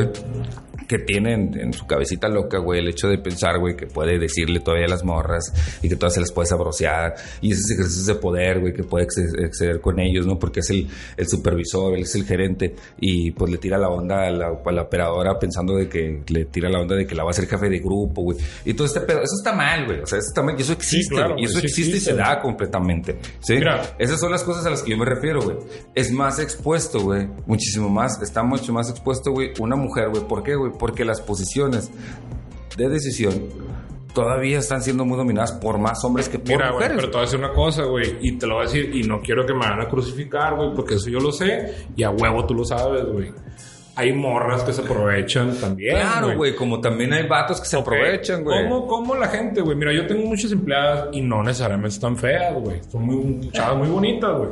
Que 0.86 0.98
tienen 0.98 1.58
en 1.58 1.72
su 1.72 1.86
cabecita 1.86 2.28
loca, 2.28 2.58
güey, 2.58 2.80
el 2.80 2.88
hecho 2.88 3.08
de 3.08 3.18
pensar, 3.18 3.58
güey, 3.58 3.76
que 3.76 3.86
puede 3.86 4.18
decirle 4.18 4.60
todavía 4.60 4.86
a 4.86 4.90
las 4.90 5.04
morras 5.04 5.52
y 5.82 5.88
que 5.88 5.96
todas 5.96 6.14
se 6.14 6.20
las 6.20 6.32
puede 6.32 6.46
sabrosear 6.46 7.14
y 7.40 7.52
ese 7.52 7.74
ejercicio 7.74 8.14
de 8.14 8.20
poder, 8.20 8.60
güey, 8.60 8.72
que 8.72 8.84
puede 8.84 9.04
exceder 9.04 9.80
con 9.80 9.98
ellos, 10.00 10.26
¿no? 10.26 10.38
Porque 10.38 10.60
es 10.60 10.70
el, 10.70 10.88
el, 11.16 11.28
supervisor, 11.28 11.94
él 11.94 12.02
es 12.02 12.14
el 12.14 12.24
gerente 12.24 12.74
y 13.00 13.30
pues 13.32 13.50
le 13.50 13.58
tira 13.58 13.78
la 13.78 13.88
onda 13.88 14.26
a 14.26 14.30
la, 14.30 14.46
a 14.64 14.72
la, 14.72 14.82
operadora 14.82 15.38
pensando 15.38 15.76
de 15.76 15.88
que 15.88 16.22
le 16.28 16.44
tira 16.46 16.68
la 16.68 16.80
onda 16.80 16.96
de 16.96 17.06
que 17.06 17.14
la 17.14 17.24
va 17.24 17.30
a 17.30 17.34
ser 17.34 17.46
jefe 17.46 17.68
de 17.68 17.78
grupo, 17.78 18.22
güey. 18.22 18.38
Y 18.64 18.74
todo 18.74 18.86
este 18.86 19.00
pedo, 19.00 19.22
eso 19.22 19.36
está 19.36 19.52
mal, 19.52 19.86
güey, 19.86 20.00
o 20.00 20.06
sea, 20.06 20.18
eso 20.18 20.28
está 20.28 20.42
mal 20.42 20.54
y 20.58 20.62
eso 20.62 20.72
existe, 20.72 21.14
sí, 21.14 21.20
claro, 21.20 21.34
y 21.38 21.44
eso 21.44 21.60
sí 21.60 21.66
existe, 21.66 21.96
existe, 21.96 22.10
y 22.10 22.14
se 22.14 22.20
da 22.20 22.40
completamente, 22.40 23.18
¿sí? 23.40 23.54
Mira. 23.54 23.82
Esas 23.98 24.20
son 24.20 24.30
las 24.32 24.42
cosas 24.42 24.66
a 24.66 24.70
las 24.70 24.82
que 24.82 24.90
yo 24.90 24.96
me 24.96 25.04
refiero, 25.04 25.42
güey. 25.42 25.56
Es 25.94 26.10
más 26.10 26.38
expuesto, 26.38 27.00
güey, 27.00 27.28
muchísimo 27.46 27.88
más, 27.88 28.20
está 28.22 28.42
mucho 28.42 28.72
más 28.72 28.90
expuesto, 28.90 29.30
güey, 29.32 29.52
una 29.58 29.76
mujer, 29.76 30.08
güey. 30.10 30.22
¿Por 30.26 30.42
qué, 30.42 30.54
güey? 30.54 30.71
Porque 30.78 31.04
las 31.04 31.20
posiciones 31.20 31.90
de 32.76 32.88
decisión 32.88 33.48
todavía 34.14 34.58
están 34.58 34.82
siendo 34.82 35.04
muy 35.04 35.16
dominadas 35.16 35.52
por 35.52 35.78
más 35.78 36.04
hombres 36.04 36.28
que 36.28 36.38
por 36.38 36.48
Mira, 36.48 36.72
mujeres. 36.72 36.96
Pero 36.96 37.08
te 37.08 37.12
voy 37.12 37.22
a 37.22 37.24
decir 37.24 37.38
una 37.38 37.52
cosa, 37.52 37.84
güey, 37.84 38.16
y 38.20 38.32
te 38.32 38.46
lo 38.46 38.54
voy 38.54 38.64
a 38.64 38.66
decir, 38.66 38.94
y 38.94 39.02
no 39.04 39.20
quiero 39.20 39.46
que 39.46 39.54
me 39.54 39.60
van 39.60 39.80
a 39.80 39.88
crucificar, 39.88 40.54
güey, 40.54 40.74
porque 40.74 40.94
eso 40.94 41.08
yo 41.08 41.18
lo 41.18 41.32
sé, 41.32 41.86
y 41.96 42.02
a 42.02 42.10
huevo 42.10 42.44
tú 42.46 42.54
lo 42.54 42.64
sabes, 42.64 43.04
güey. 43.04 43.32
Hay 43.94 44.10
morras 44.14 44.62
que 44.62 44.72
se 44.72 44.80
aprovechan 44.80 45.54
también. 45.56 45.96
Claro, 45.96 46.34
güey, 46.34 46.54
como 46.56 46.80
también 46.80 47.12
hay 47.12 47.28
vatos 47.28 47.60
que 47.60 47.66
se 47.66 47.76
okay. 47.76 47.98
aprovechan, 47.98 48.42
güey. 48.42 48.66
¿Cómo, 48.66 48.86
¿Cómo 48.86 49.14
la 49.14 49.28
gente, 49.28 49.60
güey? 49.60 49.76
Mira, 49.76 49.92
yo 49.92 50.06
tengo 50.06 50.26
muchas 50.26 50.50
empleadas 50.50 51.08
y 51.12 51.20
no 51.20 51.42
necesariamente 51.42 51.94
están 51.94 52.16
feas, 52.16 52.54
güey. 52.54 52.80
Son 52.90 53.02
muy 53.02 53.50
chavas 53.50 53.76
muy 53.76 53.88
bonitas, 53.88 54.30
güey 54.34 54.50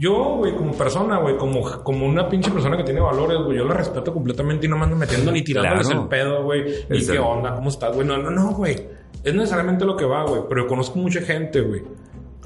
yo, 0.00 0.36
güey, 0.38 0.56
como 0.56 0.72
persona, 0.72 1.18
güey, 1.18 1.36
como, 1.36 1.60
como 1.82 2.06
una 2.06 2.26
pinche 2.26 2.50
persona 2.50 2.74
que 2.74 2.84
tiene 2.84 3.00
valores, 3.00 3.36
güey, 3.44 3.58
yo 3.58 3.66
la 3.66 3.74
respeto 3.74 4.14
completamente 4.14 4.64
y 4.64 4.68
no 4.70 4.78
me 4.78 4.84
ando 4.84 4.96
metiendo 4.96 5.30
ni 5.30 5.42
tirándoles 5.44 5.88
claro. 5.88 6.02
el 6.02 6.08
pedo, 6.08 6.42
güey. 6.42 6.64
Ni 6.88 7.04
qué 7.04 7.18
onda, 7.18 7.54
cómo 7.54 7.68
estás, 7.68 7.94
güey. 7.94 8.06
No, 8.06 8.16
no, 8.16 8.30
no, 8.30 8.54
güey. 8.54 8.82
Es 9.22 9.34
necesariamente 9.34 9.84
lo 9.84 9.94
que 9.98 10.06
va, 10.06 10.24
güey. 10.24 10.40
Pero 10.48 10.62
yo 10.62 10.68
conozco 10.68 10.98
mucha 10.98 11.20
gente, 11.20 11.60
güey, 11.60 11.82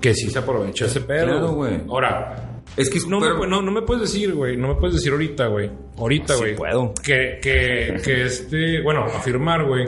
que 0.01 0.13
sí 0.15 0.31
se 0.31 0.41
aprovecha 0.41 0.87
ese 0.87 1.03
pedo. 1.03 1.27
Claro, 1.27 1.53
güey. 1.53 1.81
Ahora, 1.89 2.63
es 2.77 2.91
que 2.91 2.99
no, 3.09 3.21
me, 3.21 3.47
no, 3.47 3.63
no, 3.63 3.71
me 3.71 3.83
puedes 3.83 4.03
decir, 4.03 4.35
güey. 4.35 4.57
No 4.57 4.67
me 4.67 4.75
puedes 4.75 4.97
decir 4.97 5.13
ahorita, 5.13 5.47
güey. 5.47 5.71
Ahorita, 5.97 6.35
güey. 6.35 6.55
Sí 6.55 6.59
puedo. 6.59 6.93
Que, 7.05 7.39
que, 7.41 8.01
que 8.05 8.25
este, 8.25 8.83
bueno, 8.83 9.05
afirmar, 9.05 9.65
güey. 9.65 9.87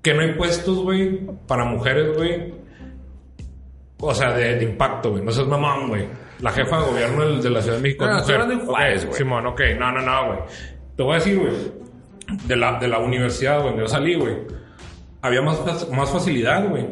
Que 0.00 0.14
no 0.14 0.20
hay 0.20 0.34
puestos, 0.34 0.78
güey, 0.78 1.26
para 1.48 1.64
mujeres, 1.64 2.16
güey 2.16 2.65
o 3.98 4.14
sea, 4.14 4.32
de, 4.32 4.56
de 4.56 4.64
impacto, 4.64 5.10
güey. 5.10 5.24
No 5.24 5.32
seas 5.32 5.46
mamón, 5.46 5.88
güey. 5.88 6.06
La 6.40 6.50
jefa 6.50 6.80
de 6.80 6.86
gobierno 6.86 7.42
de 7.42 7.50
la 7.50 7.62
Ciudad 7.62 7.76
de 7.76 7.82
México. 7.82 8.04
No, 8.06 8.18
es 8.18 8.22
mujer. 8.22 8.46
de 8.46 8.56
Juárez, 8.56 9.04
okay, 9.04 9.14
Simón, 9.14 9.46
ok. 9.46 9.60
No, 9.78 9.92
no, 9.92 10.02
no, 10.02 10.26
güey. 10.26 10.38
Te 10.96 11.02
voy 11.02 11.12
a 11.12 11.14
decir, 11.16 11.38
güey. 11.38 11.52
De 12.46 12.56
la, 12.56 12.78
de 12.78 12.88
la 12.88 12.98
universidad 12.98 13.62
donde 13.62 13.82
yo 13.82 13.88
salí, 13.88 14.14
güey. 14.14 14.36
Había 15.22 15.42
más, 15.42 15.88
más 15.90 16.10
facilidad, 16.10 16.68
güey. 16.68 16.86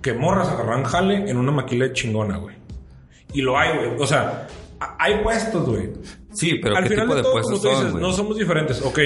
Que 0.00 0.12
morras 0.14 0.48
agarran 0.48 0.84
jale 0.84 1.28
en 1.28 1.36
una 1.36 1.50
maquila 1.50 1.92
chingona, 1.92 2.36
güey. 2.36 2.56
Y 3.32 3.42
lo 3.42 3.58
hay, 3.58 3.76
güey. 3.76 3.90
O 4.00 4.06
sea, 4.06 4.46
hay 4.98 5.22
puestos, 5.22 5.68
güey. 5.68 5.90
Sí, 6.32 6.58
pero 6.62 6.76
Al 6.76 6.84
¿qué 6.84 6.90
final 6.90 7.06
tipo 7.06 7.14
de, 7.14 7.20
de 7.20 7.22
todo, 7.24 7.32
puestos 7.32 7.60
como 7.60 7.62
tú 7.62 7.68
dices, 7.76 7.92
son, 7.92 8.00
no 8.00 8.12
somos 8.12 8.36
diferentes. 8.36 8.82
Ok. 8.82 8.98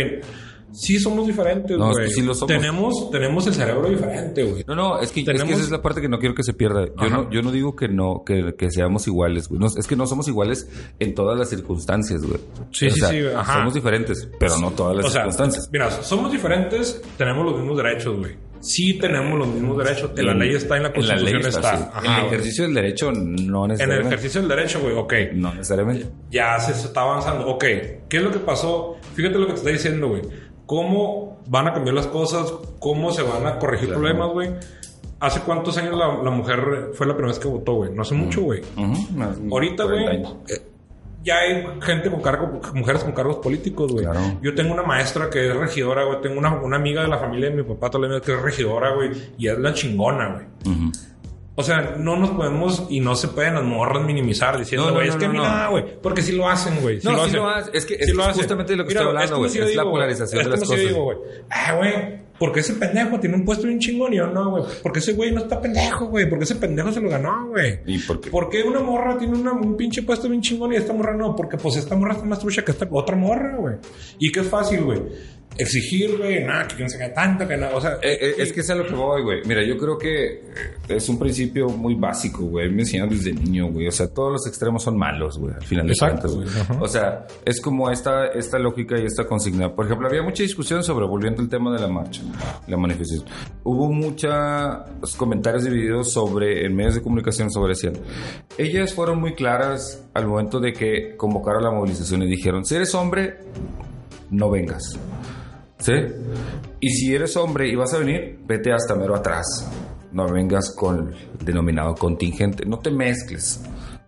Sí 0.72 0.98
somos 0.98 1.26
diferentes, 1.26 1.76
No, 1.76 1.90
güey. 1.92 2.04
es 2.06 2.10
que 2.14 2.20
sí 2.20 2.26
lo 2.26 2.34
somos. 2.34 2.48
Tenemos, 2.56 3.10
tenemos 3.10 3.46
el 3.46 3.54
cerebro 3.54 3.88
diferente, 3.88 4.44
güey. 4.44 4.64
No, 4.66 4.74
no, 4.74 5.00
es 5.00 5.10
que, 5.12 5.20
es 5.20 5.26
Tenemos- 5.26 5.48
que 5.48 5.54
esa 5.54 5.62
es 5.64 5.70
la 5.70 5.82
parte 5.82 6.00
que 6.00 6.08
no 6.08 6.18
quiero 6.18 6.34
que 6.34 6.42
se 6.44 6.52
pierda. 6.52 6.86
Yo, 6.86 6.92
Ajá. 6.96 7.08
no, 7.08 7.30
yo 7.30 7.42
no 7.42 7.50
digo 7.52 7.74
que 7.74 7.88
no, 7.88 8.22
que, 8.24 8.54
que 8.56 8.70
seamos 8.70 9.06
iguales, 9.06 9.48
güey. 9.48 9.60
No, 9.60 9.66
es 9.66 9.86
que 9.86 9.96
no 9.96 10.06
somos 10.06 10.28
iguales 10.28 10.68
en 10.98 11.14
todas 11.14 11.38
las 11.38 11.48
circunstancias, 11.50 12.22
güey. 12.22 12.40
Sí, 12.72 12.86
O 12.86 12.90
sí, 12.90 13.00
sea, 13.00 13.08
sí, 13.10 13.20
ajá. 13.36 13.54
Somos 13.58 13.74
diferentes, 13.74 14.28
pero 14.38 14.58
no 14.58 14.70
todas 14.70 14.96
las 14.96 15.06
O 15.06 15.08
sea, 15.10 15.22
circunstancias. 15.22 15.68
mira, 15.72 15.90
somos 15.90 16.30
diferentes, 16.32 17.02
tenemos 17.16 17.44
los 17.44 17.56
mismos 17.58 17.76
derechos, 17.76 18.16
güey. 18.18 18.36
Sí 18.62 18.98
tenemos 18.98 19.38
los 19.38 19.48
mismos 19.48 19.78
derechos. 19.78 20.10
En 20.16 20.26
la 20.26 20.34
ley 20.34 20.54
está, 20.54 20.76
en 20.76 20.82
la 20.82 20.92
En 20.94 21.08
la 21.08 21.16
ley 21.16 21.32
constitución 21.32 21.64
está, 21.64 21.74
está. 21.86 21.98
Ajá, 21.98 22.06
En 22.06 22.12
el 22.12 22.20
güey. 22.20 22.26
ejercicio 22.34 22.64
del 22.64 22.74
derecho, 22.74 23.10
no 23.10 23.16
En 23.16 23.30
el 23.30 23.68
necesariamente. 23.68 24.08
ejercicio 24.14 24.40
del 24.42 24.50
derecho, 24.50 24.80
güey, 24.80 24.94
ok. 24.96 25.14
No 25.32 25.54
necesariamente. 25.54 26.06
Ya 26.30 26.58
se 26.60 26.72
está 26.72 27.00
avanzando. 27.00 27.46
Ok, 27.48 27.60
¿qué 28.08 28.16
es 28.18 28.22
lo 28.22 28.30
que 28.30 28.38
pasó? 28.40 28.96
Fíjate 29.14 29.38
lo 29.38 29.46
que 29.46 29.52
te 29.54 29.58
está 29.60 29.70
diciendo, 29.70 30.08
güey. 30.08 30.22
¿Cómo 30.70 31.38
van 31.48 31.66
a 31.66 31.74
cambiar 31.74 31.96
las 31.96 32.06
cosas? 32.06 32.54
¿Cómo 32.78 33.10
se 33.10 33.22
van 33.24 33.44
a 33.44 33.58
corregir 33.58 33.88
Claro. 33.88 34.02
problemas, 34.02 34.28
güey? 34.30 34.50
¿Hace 35.18 35.40
cuántos 35.40 35.76
años 35.78 35.98
la, 35.98 36.22
la 36.22 36.30
mujer 36.30 36.90
fue 36.94 37.08
la 37.08 37.14
primera 37.14 37.32
vez 37.32 37.40
que 37.40 37.48
votó, 37.48 37.72
güey? 37.74 37.92
No 37.92 38.02
hace 38.02 38.14
mucho, 38.14 38.42
güey. 38.42 38.62
Más- 39.16 39.36
Ahorita, 39.50 39.82
40 39.82 39.84
güey, 39.84 40.22
eh, 40.48 40.62
ya 41.24 41.38
hay 41.38 41.66
gente 41.80 42.08
con 42.08 42.22
cargo, 42.22 42.60
mujeres 42.72 43.02
con 43.02 43.10
cargos 43.10 43.38
políticos, 43.38 43.90
güey. 43.90 44.04
Claro. 44.04 44.20
Yo 44.42 44.54
tengo 44.54 44.72
una 44.72 44.84
maestra 44.84 45.28
que 45.28 45.48
es 45.48 45.56
regidora, 45.56 46.04
güey. 46.04 46.20
Tengo 46.20 46.38
una, 46.38 46.54
una 46.62 46.76
amiga 46.76 47.02
de 47.02 47.08
la 47.08 47.18
familia 47.18 47.50
de 47.50 47.56
mi 47.56 47.62
papá 47.64 47.90
también 47.90 48.20
que 48.24 48.32
es 48.32 48.40
regidora, 48.40 48.94
güey. 48.94 49.10
Y 49.38 49.48
es 49.48 49.58
la 49.58 49.74
chingona, 49.74 50.28
güey. 50.34 50.72
Ujú. 50.76 50.92
O 51.60 51.62
sea, 51.62 51.94
no 51.98 52.16
nos 52.16 52.30
podemos 52.30 52.86
y 52.90 53.00
no 53.00 53.14
se 53.14 53.28
pueden 53.28 53.54
las 53.54 53.64
morras 53.64 54.04
minimizar 54.04 54.58
diciendo, 54.58 54.86
No, 54.86 54.90
no, 54.90 54.96
güey, 54.96 55.06
no, 55.08 55.12
es 55.14 55.18
que 55.18 55.24
no, 55.26 55.30
a 55.30 55.32
mí 55.32 55.38
no. 55.38 55.44
nada, 55.44 55.68
güey. 55.68 55.84
Porque 56.02 56.22
sí 56.22 56.32
lo 56.32 56.48
hacen, 56.48 56.80
güey. 56.80 57.00
Sí 57.00 57.06
No, 57.06 57.14
lo 57.14 57.22
hacen. 57.22 57.36
lo 57.36 57.48
hace. 57.48 57.70
Es 57.72 57.86
que- 57.86 57.94
es 57.94 58.12
lo 58.14 58.22
es 58.22 58.28
hacen. 58.28 58.38
justamente 58.42 58.76
lo 58.76 58.84
que 58.84 58.88
Mira, 58.88 59.00
estoy 59.00 59.08
hablando, 59.16 59.34
es 59.36 59.38
güey. 59.38 59.50
si 59.50 59.58
yo 59.58 59.64
Es 59.64 59.76
la 59.76 59.84
polarización 59.84 60.40
es 60.40 60.46
de 60.46 60.50
las 60.50 60.60
si 60.60 60.66
cosas. 60.66 60.92
güey, 60.94 61.16
ah, 61.50 61.74
güey, 61.76 61.92
porque 62.38 62.60
ese 62.60 62.72
pendejo 62.74 63.20
tiene 63.20 63.36
un 63.36 63.44
puesto 63.44 63.66
bien 63.66 63.78
chingón 63.78 64.12
y 64.12 64.16
yo 64.16 64.26
no, 64.26 64.50
güey. 64.50 64.64
Porque 64.82 64.98
ese 65.00 65.12
güey 65.12 65.30
no 65.30 65.42
está 65.42 65.60
pendejo, 65.60 66.06
güey. 66.06 66.28
Porque 66.28 66.44
ese 66.44 66.54
pendejo 66.56 66.90
se 66.90 67.00
lo 67.00 67.10
ganó, 67.10 67.48
güey. 67.48 67.80
¿Y 67.86 67.98
por 67.98 68.20
qué? 68.20 68.30
¿Por 68.30 68.48
qué 68.48 68.62
una 68.62 68.80
morra 68.80 69.18
tiene 69.18 69.38
una- 69.38 69.52
un 69.52 69.76
pinche 69.76 70.02
puesto 70.02 70.28
bien 70.28 70.40
chingón 70.40 70.72
y 70.72 70.76
esta 70.76 70.92
morra 70.94 71.14
no? 71.14 71.36
Porque 71.36 71.58
pues 71.58 71.76
esta 71.76 71.94
morra 71.96 72.14
está 72.14 72.24
más 72.24 72.38
trucha 72.38 72.64
que 72.64 72.70
esta 72.72 72.88
otra 72.90 73.14
morra, 73.16 73.56
güey. 73.58 73.74
Y 74.18 74.36
es 74.38 74.46
fácil, 74.48 74.82
güey. 74.84 75.02
Exigir, 75.60 76.16
güey, 76.16 76.42
nada, 76.44 76.66
que 76.68 76.82
no 76.82 76.88
se 76.88 77.02
haga 77.02 77.12
tanto, 77.14 77.46
que 77.46 77.56
nada. 77.56 77.74
O 77.76 77.80
sea, 77.80 77.98
Eh, 78.02 78.18
eh, 78.20 78.34
es 78.38 78.52
que 78.52 78.60
es 78.60 78.70
a 78.70 78.74
lo 78.74 78.86
que 78.86 78.94
voy, 78.94 79.22
güey. 79.22 79.40
Mira, 79.46 79.62
yo 79.64 79.76
creo 79.76 79.98
que 79.98 80.26
eh, 80.26 80.42
es 80.88 81.08
un 81.08 81.18
principio 81.18 81.68
muy 81.68 81.94
básico, 81.94 82.44
güey. 82.44 82.70
Me 82.70 82.82
enseñaron 82.82 83.10
desde 83.10 83.32
niño, 83.32 83.68
güey. 83.70 83.86
O 83.88 83.92
sea, 83.92 84.08
todos 84.08 84.32
los 84.32 84.46
extremos 84.46 84.82
son 84.82 84.96
malos, 84.96 85.38
güey, 85.38 85.54
al 85.54 85.64
final 85.64 85.86
de 85.86 85.92
Exacto, 85.92 86.28
cuentas, 86.34 86.66
güey. 86.66 86.78
O 86.80 86.88
sea, 86.88 87.26
es 87.44 87.60
como 87.60 87.90
esta, 87.90 88.28
esta 88.28 88.58
lógica 88.58 88.98
y 88.98 89.04
esta 89.04 89.26
consigna. 89.26 89.74
Por 89.74 89.86
ejemplo, 89.86 90.08
había 90.08 90.22
mucha 90.22 90.42
discusión 90.42 90.82
sobre, 90.82 91.06
volviendo 91.06 91.42
al 91.42 91.48
tema 91.48 91.72
de 91.72 91.80
la 91.80 91.88
marcha, 91.88 92.22
la 92.66 92.76
manifestación. 92.76 93.26
Hubo 93.62 93.92
muchos 93.92 95.16
comentarios 95.16 95.64
divididos 95.64 96.12
sobre, 96.12 96.64
en 96.64 96.74
medios 96.74 96.94
de 96.94 97.02
comunicación 97.02 97.50
sobre 97.50 97.72
eso. 97.74 97.90
Ellas 98.58 98.92
fueron 98.94 99.20
muy 99.20 99.34
claras 99.34 100.02
al 100.14 100.26
momento 100.26 100.60
de 100.60 100.72
que 100.72 101.16
convocaron 101.16 101.62
la 101.62 101.70
movilización 101.70 102.22
y 102.22 102.26
dijeron, 102.28 102.64
si 102.64 102.74
eres 102.76 102.94
hombre, 102.94 103.38
no 104.30 104.50
vengas. 104.50 104.98
¿Sí? 105.80 105.92
Y 106.80 106.90
si 106.90 107.14
eres 107.14 107.36
hombre 107.36 107.68
y 107.68 107.74
vas 107.74 107.92
a 107.94 107.98
venir, 107.98 108.38
vete 108.46 108.72
hasta 108.72 108.94
mero 108.94 109.16
atrás. 109.16 109.46
No 110.12 110.26
vengas 110.30 110.74
con 110.76 111.12
el 111.12 111.44
denominado 111.44 111.94
contingente. 111.94 112.64
No 112.66 112.78
te 112.78 112.90
mezcles. 112.90 113.60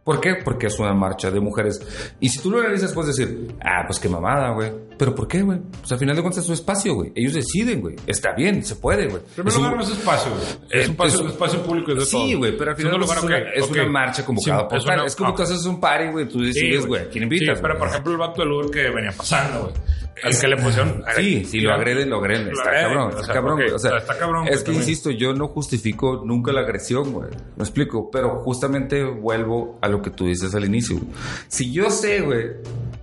¿Por 0.04 0.20
qué? 0.20 0.34
Porque 0.44 0.66
es 0.66 0.76
una 0.80 0.92
marcha 0.94 1.30
de 1.30 1.38
mujeres. 1.38 1.80
Y 2.18 2.28
si 2.28 2.40
tú 2.40 2.50
lo 2.50 2.60
realizas, 2.60 2.92
puedes 2.92 3.14
decir, 3.16 3.54
ah, 3.64 3.84
pues 3.86 4.00
qué 4.00 4.08
mamada, 4.08 4.52
güey. 4.52 4.72
¿Pero 4.98 5.14
por 5.14 5.28
qué, 5.28 5.42
güey? 5.42 5.60
Pues 5.78 5.92
al 5.92 5.98
final 5.98 6.16
de 6.16 6.22
cuentas 6.22 6.40
es 6.40 6.46
su 6.46 6.52
espacio, 6.54 6.94
güey. 6.94 7.12
Ellos 7.14 7.34
deciden, 7.34 7.80
güey. 7.80 7.94
Está 8.04 8.32
bien, 8.36 8.64
se 8.64 8.74
puede, 8.74 9.06
güey. 9.06 9.22
En 9.22 9.28
primer 9.34 9.48
Es 9.52 9.56
un- 9.56 9.62
lugar, 9.62 9.76
no 9.76 9.82
es 9.84 9.90
espacio, 9.90 10.32
güey. 10.32 10.42
Es, 10.42 10.80
Es- 10.80 10.86
un 10.86 10.90
espacio, 10.92 11.20
es- 11.20 11.32
espacio 11.32 11.62
público 11.62 11.92
es. 11.92 12.08
Sí, 12.08 12.34
güey, 12.34 12.56
pero 12.58 12.72
al 12.72 12.76
final 12.76 12.94
es, 12.94 12.98
lugar, 12.98 13.24
una, 13.24 13.36
ok, 13.36 13.42
es 13.54 13.62
ok. 13.64 13.70
una 13.70 13.86
marcha 13.86 14.24
convocada 14.24 14.58
Sí, 14.62 14.66
por 14.86 14.94
una- 14.94 15.06
Es 15.06 15.14
como 15.16 15.30
ah. 15.30 15.34
tú 15.36 15.42
haces 15.42 15.64
un 15.66 15.80
party, 15.80 16.10
güey. 16.10 16.28
Tú 16.28 16.40
decides, 16.42 16.84
güey, 16.84 17.08
¿quién 17.08 17.22
invitas? 17.22 17.58
Sí, 17.58 17.62
pero 17.62 17.74
por 17.74 17.82
güey? 17.86 17.90
ejemplo, 17.90 18.12
el 18.12 18.18
vato 18.18 18.42
del 18.42 18.50
Uber 18.52 18.70
que 18.72 18.90
venía 18.90 19.12
pasando, 19.16 19.60
güey. 19.62 19.74
El 20.22 20.38
que 20.38 20.48
le 20.48 20.56
pusieron. 20.56 21.02
Sí, 21.16 21.44
si 21.44 21.60
lo 21.60 21.72
agreden, 21.72 22.10
lo 22.10 22.18
agreden. 22.18 22.48
Está 22.48 22.70
cabrón, 22.70 23.06
o 23.06 23.10
está 23.10 23.24
sea, 23.24 23.34
cabrón. 23.34 23.62
O 23.74 23.78
sea, 23.78 23.96
está 23.98 24.18
cabrón, 24.18 24.46
es 24.48 24.58
que 24.58 24.64
también. 24.66 24.82
insisto, 24.82 25.10
yo 25.10 25.32
no 25.32 25.48
justifico 25.48 26.22
nunca 26.24 26.52
la 26.52 26.60
agresión, 26.60 27.12
güey. 27.12 27.30
Me 27.56 27.62
explico, 27.64 28.10
pero 28.10 28.40
justamente 28.40 29.04
vuelvo 29.04 29.78
a 29.80 29.88
lo 29.88 30.02
que 30.02 30.10
tú 30.10 30.26
dices 30.26 30.54
al 30.54 30.64
inicio. 30.64 30.96
güey. 30.96 31.08
Si 31.48 31.72
yo 31.72 31.90
sé, 31.90 32.20
güey, 32.20 32.50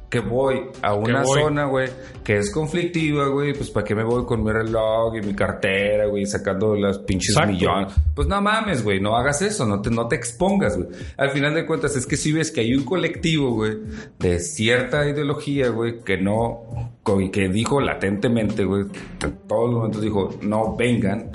que 0.10 0.20
voy 0.20 0.70
a 0.82 0.94
una 0.96 1.24
zona, 1.24 1.66
güey, 1.66 1.90
que 2.24 2.38
es 2.38 2.52
conflictiva, 2.52 3.28
güey, 3.28 3.54
pues 3.54 3.70
¿para 3.70 3.86
qué 3.86 3.94
me 3.94 4.04
voy 4.04 4.26
con 4.26 4.44
mi 4.44 4.52
reloj 4.52 5.16
y 5.16 5.22
mi 5.22 5.36
cartera, 5.36 6.08
güey, 6.08 6.26
sacando 6.26 6.76
las 6.76 6.98
pinches 7.00 7.30
Exacto. 7.30 7.52
millones? 7.54 7.94
Pues 8.16 8.28
no 8.28 8.42
mames, 8.42 8.84
güey, 8.84 9.00
no 9.00 9.16
hagas 9.16 9.42
eso, 9.44 9.66
no 9.68 9.82
te, 9.82 9.92
no 9.92 10.08
te 10.08 10.16
expongas, 10.16 10.78
güey. 10.78 10.90
Al 11.16 11.30
final 11.30 11.54
de 11.54 11.66
cuentas, 11.66 11.96
es 11.96 12.08
que 12.08 12.18
si 12.18 12.32
ves 12.32 12.52
que 12.52 12.62
hay 12.62 12.74
un 12.74 12.86
colectivo, 12.86 13.52
güey, 13.52 13.78
de 14.18 14.40
cierta 14.40 15.08
ideología, 15.08 15.70
güey, 15.70 16.00
que 16.04 16.18
no, 16.18 16.92
que 17.32 17.50
dijo 17.50 17.80
latentemente, 17.80 18.66
güey, 18.66 18.86
en 19.24 19.38
todos 19.48 19.70
los 19.70 19.76
momentos 19.76 20.02
dijo, 20.02 20.30
no 20.42 20.76
vengan. 20.76 21.32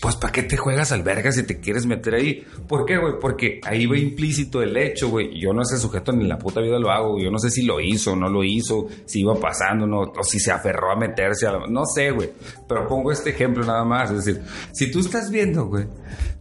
Pues 0.00 0.14
¿para 0.14 0.32
qué 0.32 0.44
te 0.44 0.56
juegas 0.56 0.92
al 0.92 1.02
verga 1.02 1.32
si 1.32 1.42
te 1.42 1.58
quieres 1.58 1.84
meter 1.86 2.14
ahí? 2.14 2.44
¿Por 2.68 2.84
qué, 2.84 2.98
güey? 2.98 3.14
Porque 3.20 3.60
ahí 3.64 3.86
va 3.86 3.98
implícito 3.98 4.62
el 4.62 4.76
hecho, 4.76 5.08
güey. 5.08 5.40
Yo 5.40 5.52
no 5.52 5.64
sé 5.64 5.76
sujeto 5.76 6.12
ni 6.12 6.26
la 6.26 6.38
puta 6.38 6.60
vida 6.60 6.78
lo 6.78 6.90
hago. 6.90 7.18
Yo 7.18 7.30
no 7.30 7.38
sé 7.38 7.50
si 7.50 7.64
lo 7.64 7.80
hizo 7.80 8.14
no 8.14 8.28
lo 8.28 8.44
hizo, 8.44 8.86
si 9.04 9.20
iba 9.20 9.34
pasando 9.34 9.86
no, 9.86 10.00
o 10.00 10.22
si 10.22 10.38
se 10.38 10.52
aferró 10.52 10.92
a 10.92 10.96
meterse 10.96 11.46
a 11.46 11.52
la... 11.52 11.66
No 11.66 11.84
sé, 11.84 12.10
güey. 12.10 12.30
Pero 12.68 12.86
pongo 12.86 13.10
este 13.10 13.30
ejemplo 13.30 13.64
nada 13.64 13.84
más. 13.84 14.10
Es 14.10 14.24
decir, 14.24 14.42
si 14.72 14.90
tú 14.90 15.00
estás 15.00 15.30
viendo, 15.30 15.66
güey. 15.66 15.86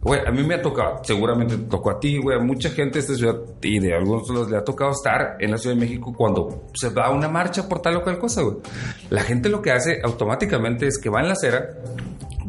Güey, 0.01 0.21
a 0.25 0.31
mí 0.31 0.43
me 0.43 0.55
ha 0.55 0.61
tocado, 0.61 1.01
seguramente 1.03 1.57
te 1.57 1.63
tocó 1.63 1.89
a 1.89 1.99
ti, 1.99 2.17
güey, 2.17 2.37
a 2.37 2.41
mucha 2.41 2.69
gente 2.69 2.93
de 2.93 2.99
esta 2.99 3.15
ciudad 3.15 3.35
y 3.61 3.79
de 3.79 3.95
algunos 3.95 4.29
los 4.29 4.49
le 4.49 4.55
ha 4.55 4.63
tocado 4.63 4.91
estar 4.91 5.35
en 5.39 5.51
la 5.51 5.57
Ciudad 5.57 5.75
de 5.75 5.81
México 5.81 6.13
cuando 6.15 6.67
se 6.75 6.89
va 6.89 7.07
a 7.07 7.09
una 7.09 7.27
marcha 7.27 7.67
por 7.67 7.81
tal 7.81 7.97
o 7.97 8.03
cual 8.03 8.19
cosa, 8.19 8.43
güey. 8.43 8.57
La 9.09 9.23
gente 9.23 9.49
lo 9.49 9.61
que 9.61 9.71
hace 9.71 9.99
automáticamente 10.03 10.87
es 10.87 10.99
que 10.99 11.09
va 11.09 11.21
en 11.21 11.27
la 11.27 11.33
acera, 11.33 11.69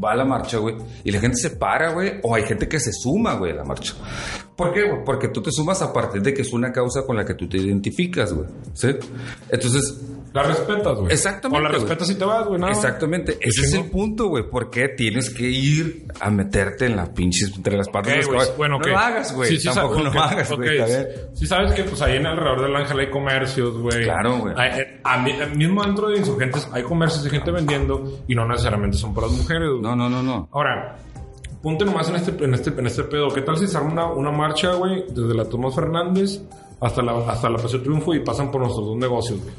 va 0.03 0.13
a 0.13 0.17
la 0.17 0.25
marcha, 0.25 0.59
güey, 0.59 0.77
y 1.05 1.11
la 1.11 1.21
gente 1.21 1.37
se 1.37 1.51
para, 1.51 1.93
güey, 1.93 2.21
o 2.23 2.35
hay 2.35 2.45
gente 2.45 2.69
que 2.69 2.81
se 2.81 2.93
suma, 2.93 3.35
güey, 3.35 3.53
a 3.53 3.57
la 3.57 3.65
marcha. 3.65 3.95
¿Por 4.57 4.73
qué? 4.73 4.83
Porque 5.05 5.29
tú 5.29 5.41
te 5.41 5.53
sumas 5.53 5.83
a 5.83 5.93
partir 5.93 6.21
de 6.21 6.35
que 6.35 6.43
es 6.43 6.53
una 6.53 6.73
causa 6.73 7.07
con 7.07 7.17
la 7.17 7.25
que 7.25 7.35
tú 7.35 7.49
te 7.49 7.59
identificas, 7.59 8.33
güey. 8.33 8.49
¿Sí? 8.75 8.89
Entonces, 9.49 10.01
La 10.33 10.43
respetas, 10.43 10.99
güey. 10.99 11.13
Exactamente, 11.13 11.59
O 11.59 11.63
la 11.63 11.69
respetas 11.71 12.11
y 12.11 12.15
te 12.17 12.25
vas, 12.25 12.47
güey. 12.47 12.61
más. 12.61 12.77
Exactamente, 12.77 13.39
ese 13.41 13.63
es 13.63 13.73
el 13.75 13.85
punto, 13.91 14.29
güey. 14.29 14.49
¿Por 14.49 14.69
qué 14.71 14.89
tienes 14.89 15.31
que 15.31 15.45
ir 15.49 16.07
a 16.21 16.31
meterte 16.31 16.87
en 16.87 16.97
las 16.97 17.09
pinches, 17.11 17.55
entre 17.57 17.77
las 17.77 17.89
patas 17.89 18.09
Ok, 18.09 18.11
de 18.13 18.17
los 18.19 18.27
güey, 18.27 18.39
caballos? 18.39 18.57
Bueno, 18.59 18.75
no 18.75 18.81
ok. 18.81 18.87
lo 18.89 18.99
hagas, 18.99 19.35
güey. 19.35 19.49
Sí, 19.51 19.59
sí, 19.59 19.69
Tampoco 19.69 19.95
sabes- 19.95 20.05
lo 20.05 20.11
ok, 20.11 20.17
hagas, 20.33 20.57
güey. 20.57 20.71
Sí 21.35 21.47
sabes 21.47 21.73
que 21.73 21.85
pues 21.85 22.03
ahí 22.03 22.17
en 22.17 22.27
alrededor 22.27 22.63
del 22.63 22.77
Ángel 22.77 22.99
hay 23.01 23.11
comercios, 23.11 23.79
güey. 23.79 24.05
Claro, 24.05 24.39
güey. 24.39 24.55
Eh, 24.59 25.01
eh, 25.05 25.47
mismo 25.57 25.83
dentro 25.83 26.09
de 26.09 26.19
insurgentes 26.19 26.69
hay 26.73 26.83
comercios 26.83 27.25
de 27.25 27.31
gente 27.31 27.51
vendiendo 27.51 28.21
y 28.29 28.35
no 28.35 28.47
necesariamente 28.47 28.97
son 28.99 29.15
para 29.15 29.27
las 29.29 29.37
mujeres. 29.37 29.69
güey. 29.71 29.83
No, 29.83 29.97
no, 29.97 30.09
no, 30.11 30.23
no. 30.23 30.49
Ahora, 30.53 30.97
ponte 31.63 31.85
nomás 31.85 32.09
en 32.11 32.17
este, 32.17 32.45
en 32.45 32.55
este, 32.55 32.71
en 32.71 32.87
este 32.87 33.03
pedo. 33.05 33.29
¿Qué 33.29 33.41
tal 33.43 33.57
si 33.57 33.67
se 33.67 33.77
arma 33.77 33.93
una, 33.93 34.07
una 34.13 34.31
marcha, 34.31 34.73
güey, 34.75 35.05
desde 35.09 35.35
la 35.35 35.45
Tomás 35.47 35.75
Fernández 35.75 36.41
hasta 36.81 37.03
la, 37.03 37.13
hasta 37.31 37.51
la 37.51 37.59
Paseo 37.59 37.81
Triunfo 37.83 38.15
y 38.15 38.21
pasan 38.21 38.51
por 38.51 38.61
nuestros 38.61 38.87
dos 38.87 38.97
negocios, 38.97 39.41
güey? 39.43 39.53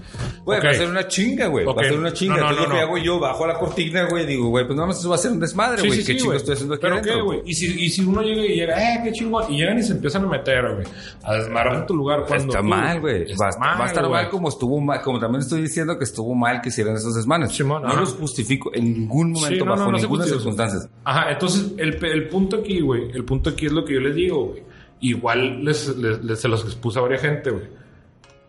Güey, 0.45 0.59
Ok. 0.59 0.65
va 0.65 0.69
a 0.69 0.73
ser 0.73 0.89
una 0.89 1.07
chinga, 1.07 1.47
güey. 1.47 1.65
Ok. 1.65 1.77
Va 1.77 1.81
a 1.81 1.85
ser 1.85 1.99
una 1.99 2.13
chinga. 2.13 2.35
No, 2.37 2.39
no, 2.43 2.49
Entonces 2.49 2.67
no, 2.69 2.73
lo 2.73 2.79
que 2.79 2.85
hago 2.85 2.97
yo, 2.97 3.19
bajo 3.19 3.43
a 3.43 3.47
la 3.47 3.59
cortina, 3.59 4.07
güey, 4.09 4.25
digo, 4.25 4.47
güey, 4.49 4.65
pues 4.65 4.75
nada 4.75 4.87
más 4.87 4.99
eso 4.99 5.09
va 5.09 5.15
a 5.15 5.17
ser 5.19 5.31
un 5.31 5.39
desmadre, 5.39 5.81
güey. 5.81 5.91
sí, 5.91 5.97
¿Qué 6.05 6.13
sí, 6.13 6.17
chingo 6.19 6.33
estoy 6.33 6.53
haciendo 6.53 6.75
aquí 6.75 6.81
¿Pero 6.81 7.01
qué, 7.01 7.21
güey? 7.21 7.41
Y 7.45 7.53
si, 7.53 7.65
y 7.85 7.89
si 7.89 8.05
uno 8.05 8.21
llega 8.21 8.45
y 8.45 8.55
llega, 8.55 8.95
eh, 8.95 9.01
qué 9.03 9.11
chingón, 9.11 9.51
y 9.53 9.57
llegan 9.57 9.77
y 9.79 9.83
se 9.83 9.91
empiezan 9.93 10.23
a 10.23 10.27
meter, 10.27 10.63
güey, 10.75 10.87
a 11.23 11.33
desmadrar 11.35 11.85
tu 11.85 11.95
lugar 11.95 12.23
cuando 12.27 12.45
Está 12.47 12.59
tú- 12.61 12.67
mal, 12.67 12.99
güey. 13.01 13.25
Va, 13.35 13.49
va 13.77 13.83
a 13.83 13.87
estar 13.87 14.09
mal 14.09 14.29
como 14.29 14.49
estuvo 14.49 14.79
mal, 14.79 15.01
como 15.01 15.19
también 15.19 15.41
estoy 15.41 15.61
diciendo 15.61 15.97
que 15.97 16.05
estuvo 16.05 16.33
mal 16.35 16.61
que 16.61 16.69
hicieran 16.69 16.95
esos 16.95 17.15
desmanes. 17.15 17.51
Simón, 17.51 17.81
no 17.83 17.89
ajá. 17.89 17.99
los 18.01 18.13
justifico 18.13 18.71
en 18.73 18.85
ningún 18.93 19.31
momento, 19.33 19.65
bajo 19.65 19.91
ninguna 19.91 20.25
circunstancia. 20.25 20.89
Ajá, 21.03 21.31
entonces 21.31 21.73
el, 21.77 22.03
el 22.05 22.29
punto 22.29 22.57
aquí, 22.57 22.79
güey, 22.79 23.11
el 23.11 23.25
punto 23.25 23.49
aquí 23.49 23.65
es 23.65 23.71
lo 23.73 23.83
que 23.83 23.93
yo 23.95 23.99
les 23.99 24.15
digo, 24.15 24.45
güey. 24.47 24.68
Igual 25.01 25.63
les, 25.63 25.95
les- 25.97 26.23
les- 26.23 26.39
se 26.39 26.47
los 26.47 26.63
expuse 26.65 26.99
a 26.99 27.01
varias 27.01 27.21
gente, 27.21 27.49
güey. 27.51 27.65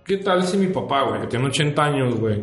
¿Qué 0.05 0.17
tal 0.19 0.43
si 0.45 0.57
mi 0.57 0.67
papá, 0.67 1.03
güey, 1.03 1.21
que 1.23 1.27
tiene 1.29 1.47
80 1.47 1.85
años, 1.85 2.15
güey, 2.19 2.43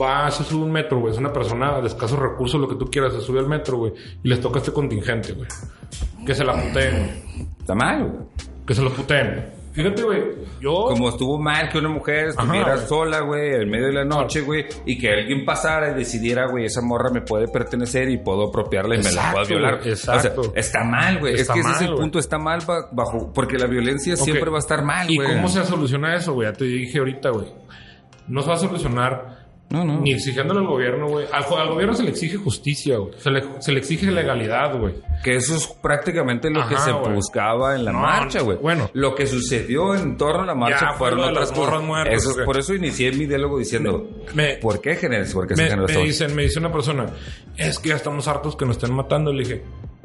va, 0.00 0.28
se 0.30 0.42
sube 0.42 0.64
un 0.64 0.72
metro, 0.72 0.98
güey, 0.98 1.12
es 1.12 1.18
una 1.18 1.32
persona 1.32 1.80
de 1.80 1.86
escasos 1.86 2.18
recursos, 2.18 2.60
lo 2.60 2.66
que 2.68 2.74
tú 2.74 2.86
quieras, 2.90 3.12
se 3.12 3.20
sube 3.20 3.38
al 3.38 3.46
metro, 3.46 3.76
güey, 3.78 3.92
y 4.24 4.28
les 4.28 4.40
toca 4.40 4.58
este 4.58 4.72
contingente, 4.72 5.32
güey? 5.32 5.46
Que 6.26 6.34
se 6.34 6.42
la 6.44 6.54
puteen, 6.54 6.96
güey. 6.96 7.46
Está 7.60 7.74
mal, 7.74 8.04
güey. 8.04 8.22
Que 8.66 8.74
se 8.74 8.82
lo 8.82 8.90
puteen. 8.90 9.59
Fíjate, 9.72 10.02
güey, 10.02 10.22
yo... 10.60 10.86
Como 10.88 11.10
estuvo 11.10 11.38
mal 11.38 11.68
que 11.68 11.78
una 11.78 11.88
mujer 11.90 12.30
estuviera 12.30 12.76
sola, 12.86 13.20
güey, 13.20 13.54
en 13.62 13.70
medio 13.70 13.86
de 13.86 13.92
la 13.92 14.04
noche, 14.04 14.40
güey, 14.40 14.66
y 14.84 14.98
que 14.98 15.08
alguien 15.12 15.44
pasara 15.44 15.92
y 15.92 15.94
decidiera, 15.94 16.46
güey, 16.48 16.64
esa 16.64 16.80
morra 16.82 17.10
me 17.10 17.20
puede 17.20 17.46
pertenecer 17.46 18.08
y 18.10 18.18
puedo 18.18 18.48
apropiarla 18.48 18.96
y 18.96 19.02
me 19.02 19.12
la 19.12 19.32
puedo 19.32 19.46
violar. 19.46 19.80
exacto. 19.86 20.40
O 20.40 20.44
sea, 20.44 20.52
está 20.56 20.82
mal, 20.82 21.18
güey. 21.20 21.34
Es 21.34 21.48
que 21.48 21.60
ese 21.60 21.70
es 21.70 21.80
el 21.82 21.94
punto, 21.94 22.18
está 22.18 22.38
mal 22.38 22.60
ba- 22.66 22.88
bajo, 22.90 23.32
porque 23.32 23.58
la 23.58 23.66
violencia 23.66 24.16
siempre 24.16 24.50
va 24.50 24.56
a 24.56 24.60
estar 24.60 24.82
mal, 24.84 25.08
¿Y 25.10 25.16
güey. 25.16 25.28
cómo 25.36 25.48
se 25.48 25.64
soluciona 25.64 26.16
eso, 26.16 26.32
güey? 26.34 26.48
Ya 26.50 26.52
te 26.56 26.64
dije 26.64 26.98
ahorita, 26.98 27.30
güey. 27.30 27.46
No 28.26 28.42
se 28.42 28.48
va 28.48 28.54
a 28.54 28.58
solucionar 28.58 29.39
No, 29.70 29.84
no. 29.84 30.00
ni 30.00 30.12
exigiéndole 30.12 30.60
al 30.60 30.66
gobierno, 30.66 31.06
güey. 31.08 31.26
Al, 31.32 31.44
al 31.44 31.68
gobierno 31.68 31.94
se 31.94 32.02
le 32.02 32.10
exige 32.10 32.36
justicia, 32.36 32.98
güey. 32.98 33.12
Se 33.18 33.30
le, 33.30 33.44
se 33.60 33.70
le 33.70 33.78
exige 33.78 34.10
legalidad, 34.10 34.76
güey. 34.78 34.94
Que 35.22 35.36
eso 35.36 35.54
es 35.54 35.66
prácticamente 35.68 36.50
lo 36.50 36.66
que 36.66 36.76
se 36.76 36.90
buscaba 36.92 37.76
en 37.76 37.84
la 37.84 37.92
No, 37.92 38.00
marcha, 38.00 38.40
güey. 38.40 38.58
bueno. 38.58 38.90
Lo 38.94 39.14
que 39.14 39.26
sucedió 39.28 39.94
en 39.94 40.16
torno 40.16 40.42
a 40.42 40.46
la 40.46 40.54
marcha 40.56 40.88
Ya, 40.90 40.98
fueron 40.98 41.20
otras 41.20 41.52
cosas. 41.52 41.82
muertas, 41.82 42.14
Eso 42.26 42.44
por 42.44 42.58
eso 42.58 42.74
inicié 42.74 43.12
mi 43.12 43.26
diálogo 43.26 43.58
diciendo, 43.58 44.08
Me- 44.34 44.56
¿por 44.56 44.80
qué 44.80 44.96
generas? 44.96 45.32
¿Por 45.32 45.46
qué 45.46 45.54
se 45.54 45.62
Me, 45.62 45.68
generó 45.70 45.86
me 45.86 46.04
dicen, 46.04 46.34
me 46.34 46.42
dice 46.42 46.58
una 46.58 46.72
persona, 46.72 47.06
es 47.56 47.78
que 47.78 47.90
ya 47.90 47.96
estamos 47.96 48.26
hartos 48.26 48.56
que 48.56 48.66
nos 48.66 48.76
estén 48.76 48.92
matando. 48.92 49.32
Le 49.32 49.44
dije, 49.44 49.62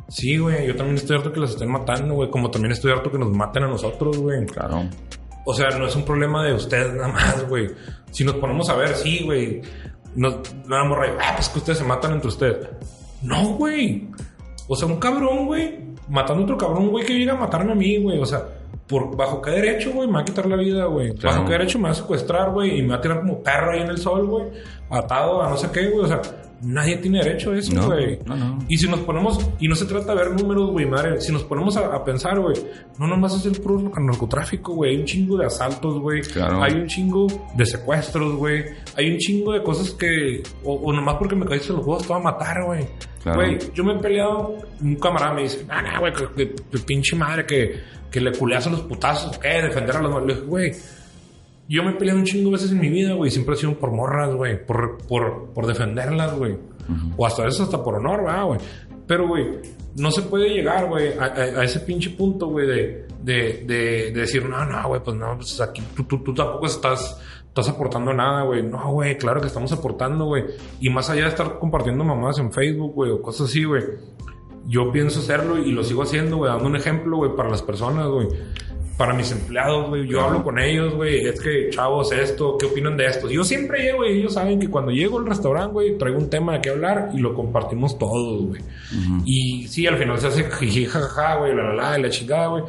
sí, 0.10 0.38
güey, 0.38 0.68
yo 0.68 0.76
también 0.76 0.98
estoy 0.98 1.18
harto 1.18 1.34
que 1.34 1.40
los 1.40 1.50
estén 1.52 1.72
matando, 1.72 2.14
güey. 2.14 2.30
Como 2.30 2.52
también 2.52 2.72
estoy 2.72 2.92
harto 2.92 3.10
que 3.12 3.18
nos 3.18 3.32
maten 3.32 3.64
a 3.64 3.68
nosotros, 3.68 4.16
güey. 4.20 4.46
Claro. 4.46 4.84
O 5.48 5.54
sea, 5.54 5.70
no 5.78 5.88
es 5.88 5.96
un 5.96 6.04
problema 6.06 6.44
de 6.44 6.54
ustedes 6.54 6.94
nada 6.94 7.08
más, 7.08 7.48
güey. 7.50 7.70
Si 8.16 8.24
nos 8.24 8.36
ponemos 8.36 8.70
a 8.70 8.76
ver, 8.76 8.96
sí, 8.96 9.24
güey. 9.26 9.62
No, 10.16 10.42
no 10.68 10.76
a 10.78 11.06
ah, 11.20 11.34
pues 11.36 11.50
que 11.50 11.60
ustedes 11.60 11.80
se 11.80 11.84
matan 11.84 12.14
entre 12.14 12.30
ustedes. 12.30 12.70
No, 13.22 13.50
güey. 13.58 14.08
O 14.70 14.76
sea, 14.78 14.88
un 14.88 14.96
cabrón, 15.02 15.48
güey, 15.48 15.80
matando 16.08 16.44
a 16.44 16.46
otro 16.46 16.58
cabrón, 16.58 16.92
güey, 16.92 17.06
que 17.06 17.14
llega 17.14 17.34
a 17.34 17.36
matarme 17.36 17.74
a 17.74 17.76
mí, 17.76 17.98
güey. 17.98 18.18
O 18.18 18.26
sea, 18.26 18.42
por, 18.88 19.18
¿bajo 19.18 19.42
qué 19.42 19.52
derecho, 19.52 19.92
güey? 19.92 20.08
Me 20.08 20.14
va 20.14 20.20
a 20.22 20.24
quitar 20.24 20.46
la 20.46 20.56
vida, 20.56 20.86
güey. 20.86 21.14
Claro. 21.16 21.36
¿Bajo 21.36 21.48
qué 21.48 21.52
derecho 21.58 21.78
me 21.78 21.86
va 21.86 21.92
a 21.92 21.96
secuestrar, 21.96 22.52
güey? 22.52 22.80
Y 22.80 22.84
me 22.84 22.92
va 22.92 22.96
a 22.96 23.02
tirar 23.02 23.20
como 23.20 23.44
perro 23.44 23.74
ahí 23.74 23.82
en 23.82 23.90
el 23.90 23.98
sol, 23.98 24.26
güey. 24.26 24.46
Atado 24.90 25.44
a 25.44 25.50
no 25.50 25.58
sé 25.58 25.70
qué, 25.74 25.90
güey. 25.90 26.06
O 26.06 26.08
sea, 26.08 26.22
nadie 26.66 26.98
tiene 26.98 27.20
derecho 27.24 27.52
a 27.52 27.58
eso, 27.58 27.72
güey. 27.88 28.20
no, 28.26 28.36
no. 28.36 28.60
Y 28.68 28.78
si 28.78 28.88
nos 28.90 29.00
ponemos, 29.02 29.40
y 29.60 29.68
no 29.68 29.76
se 29.76 29.86
trata 29.86 30.14
de 30.16 30.24
ver 30.24 30.32
números, 30.42 30.72
güey, 30.72 30.86
madre, 30.86 31.22
si 31.22 31.32
nos 31.32 31.44
ponemos 31.44 31.78
a, 31.78 31.96
a 31.96 32.04
pensar, 32.04 32.40
güey, 32.40 32.56
no 33.00 33.08
nomás 33.08 33.36
es 33.36 33.46
el 33.46 33.62
puro 33.62 33.80
narcotráfico, 33.98 34.74
güey, 34.74 34.92
hay 34.96 35.00
un 35.02 35.06
chingo 35.06 35.38
de 35.38 35.46
asaltos, 35.46 36.00
güey, 36.00 36.22
Claro. 36.22 36.62
hay 36.64 36.74
un 36.74 36.88
chingo 36.88 37.28
de 37.56 37.66
secuestros, 37.66 38.36
güey, 38.36 38.66
hay 38.96 39.12
un 39.12 39.18
chingo 39.18 39.54
de 39.54 39.64
cosas 39.64 39.92
que, 39.92 40.42
o, 40.64 40.74
o 40.74 40.92
nomás 40.94 41.16
porque 41.16 41.36
me 41.36 41.46
caíste 41.46 41.74
los 41.74 41.86
huevos 41.86 42.04
te 42.04 42.10
va 42.14 42.18
a 42.20 42.24
matar, 42.24 42.64
güey. 42.66 42.86
Claro. 43.24 43.40
Güey, 43.42 43.58
yo 43.74 43.84
me 43.84 43.94
he 43.94 43.98
peleado, 44.00 44.56
un 44.82 44.96
camarada 44.98 45.34
me 45.34 45.44
dice, 45.44 45.66
ah, 45.70 45.82
no, 45.82 46.00
güey, 46.00 46.14
que, 46.14 46.28
que- 46.36 46.56
que 46.56 46.80
pinche 46.80 47.16
madre 47.16 47.46
que, 47.46 47.80
que 48.12 48.22
le 48.22 48.32
culeas 48.32 48.68
a 48.68 48.70
los 48.70 48.82
putazos, 48.82 49.38
¿qué? 49.40 49.50
Defender 49.62 49.96
a 49.98 50.02
los 50.02 50.24
Le 50.26 50.34
dije, 50.36 50.46
güey, 50.46 50.72
yo 51.68 51.84
me 51.84 51.92
he 51.92 51.94
peleado 51.96 52.20
un 52.20 52.26
chingo 52.26 52.50
de 52.50 52.58
veces 52.58 52.72
en 52.72 52.80
mi 52.80 52.90
vida, 52.90 53.14
güey. 53.14 53.32
Siempre 53.32 53.56
ha 53.56 53.58
sido 53.58 53.74
por 53.80 53.92
morras, 53.92 54.34
güey. 54.36 54.64
Por, 54.66 54.98
por, 55.08 55.52
por 55.54 55.66
defenderlas, 55.68 56.36
güey. 56.38 56.58
O 57.18 57.26
hasta 57.26 57.44
veces 57.44 57.62
hasta 57.62 57.84
por 57.84 57.96
honor, 57.96 58.24
¿verdad, 58.24 58.46
güey? 58.46 58.60
Pero, 59.08 59.28
güey, 59.28 59.46
no 59.96 60.12
se 60.12 60.22
puede 60.24 60.50
llegar, 60.50 60.88
güey, 60.88 61.18
a, 61.18 61.26
a- 61.26 61.62
a 61.62 61.64
ese 61.64 61.80
pinche 61.80 62.10
punto, 62.12 62.48
güey, 62.48 62.68
de, 62.68 63.08
de, 63.24 63.64
de, 63.66 64.12
de 64.12 64.12
decir, 64.12 64.48
no, 64.48 64.64
no, 64.66 64.88
güey, 64.88 65.02
pues 65.04 65.16
no, 65.18 65.36
pues 65.36 65.60
aquí 65.62 65.82
tú, 65.96 66.04
tú, 66.04 66.24
tú 66.24 66.34
tampoco 66.34 66.66
estás, 66.68 67.20
estás 67.48 67.70
aportando 67.70 68.14
nada, 68.14 68.44
güey. 68.44 68.62
No, 68.64 68.92
güey, 68.92 69.18
claro 69.18 69.42
que 69.42 69.48
estamos 69.48 69.72
aportando, 69.72 70.26
güey. 70.26 70.44
Y 70.80 70.90
más 70.90 71.10
allá 71.10 71.24
de 71.24 71.30
estar 71.30 71.58
compartiendo 71.60 72.04
mamadas 72.04 72.38
en 72.40 72.52
Facebook, 72.52 72.94
güey, 72.94 73.12
o 73.12 73.22
cosas 73.22 73.50
así, 73.50 73.64
güey. 73.64 73.84
Yo 74.68 74.92
pienso 74.92 75.20
hacerlo 75.20 75.60
y 75.60 75.72
lo 75.72 75.84
sigo 75.84 76.02
haciendo, 76.04 76.38
güey, 76.38 76.52
dando 76.52 76.66
un 76.68 76.76
ejemplo, 76.76 77.18
güey, 77.18 77.36
para 77.36 77.50
las 77.50 77.62
personas, 77.62 78.08
güey. 78.08 78.28
Para 78.98 79.14
mis 79.14 79.30
empleados, 79.32 79.90
güey. 79.90 80.08
Yo 80.08 80.22
hablo 80.22 80.42
con 80.44 80.58
ellos, 80.58 80.94
güey. 80.94 81.26
Es 81.26 81.42
que, 81.42 81.70
chavos, 81.70 82.14
esto, 82.14 82.58
¿qué 82.58 82.66
opinan 82.66 82.96
de 82.96 83.08
esto? 83.08 83.30
Yo 83.30 83.44
siempre 83.44 83.84
llego 83.84 84.06
y 84.06 84.20
ellos 84.20 84.34
saben 84.34 84.60
que 84.60 84.70
cuando 84.70 84.92
llego 84.92 85.20
al 85.20 85.26
restaurante, 85.26 85.74
güey, 85.74 85.98
traigo 85.98 86.18
un 86.18 86.30
tema 86.30 86.54
de 86.54 86.62
qué 86.62 86.70
hablar 86.70 87.10
y 87.14 87.18
lo 87.18 87.34
compartimos 87.34 87.98
todos, 87.98 88.46
güey. 88.46 88.62
Y 89.26 89.68
sí, 89.68 89.86
al 89.86 89.98
final 89.98 90.18
se 90.20 90.28
hace 90.28 90.50
jiji, 90.50 90.86
jajaja, 90.86 91.36
güey, 91.36 91.54
la 91.54 91.64
la 91.64 91.74
la, 91.74 91.98
la 91.98 92.10
chingada, 92.10 92.48
güey. 92.48 92.64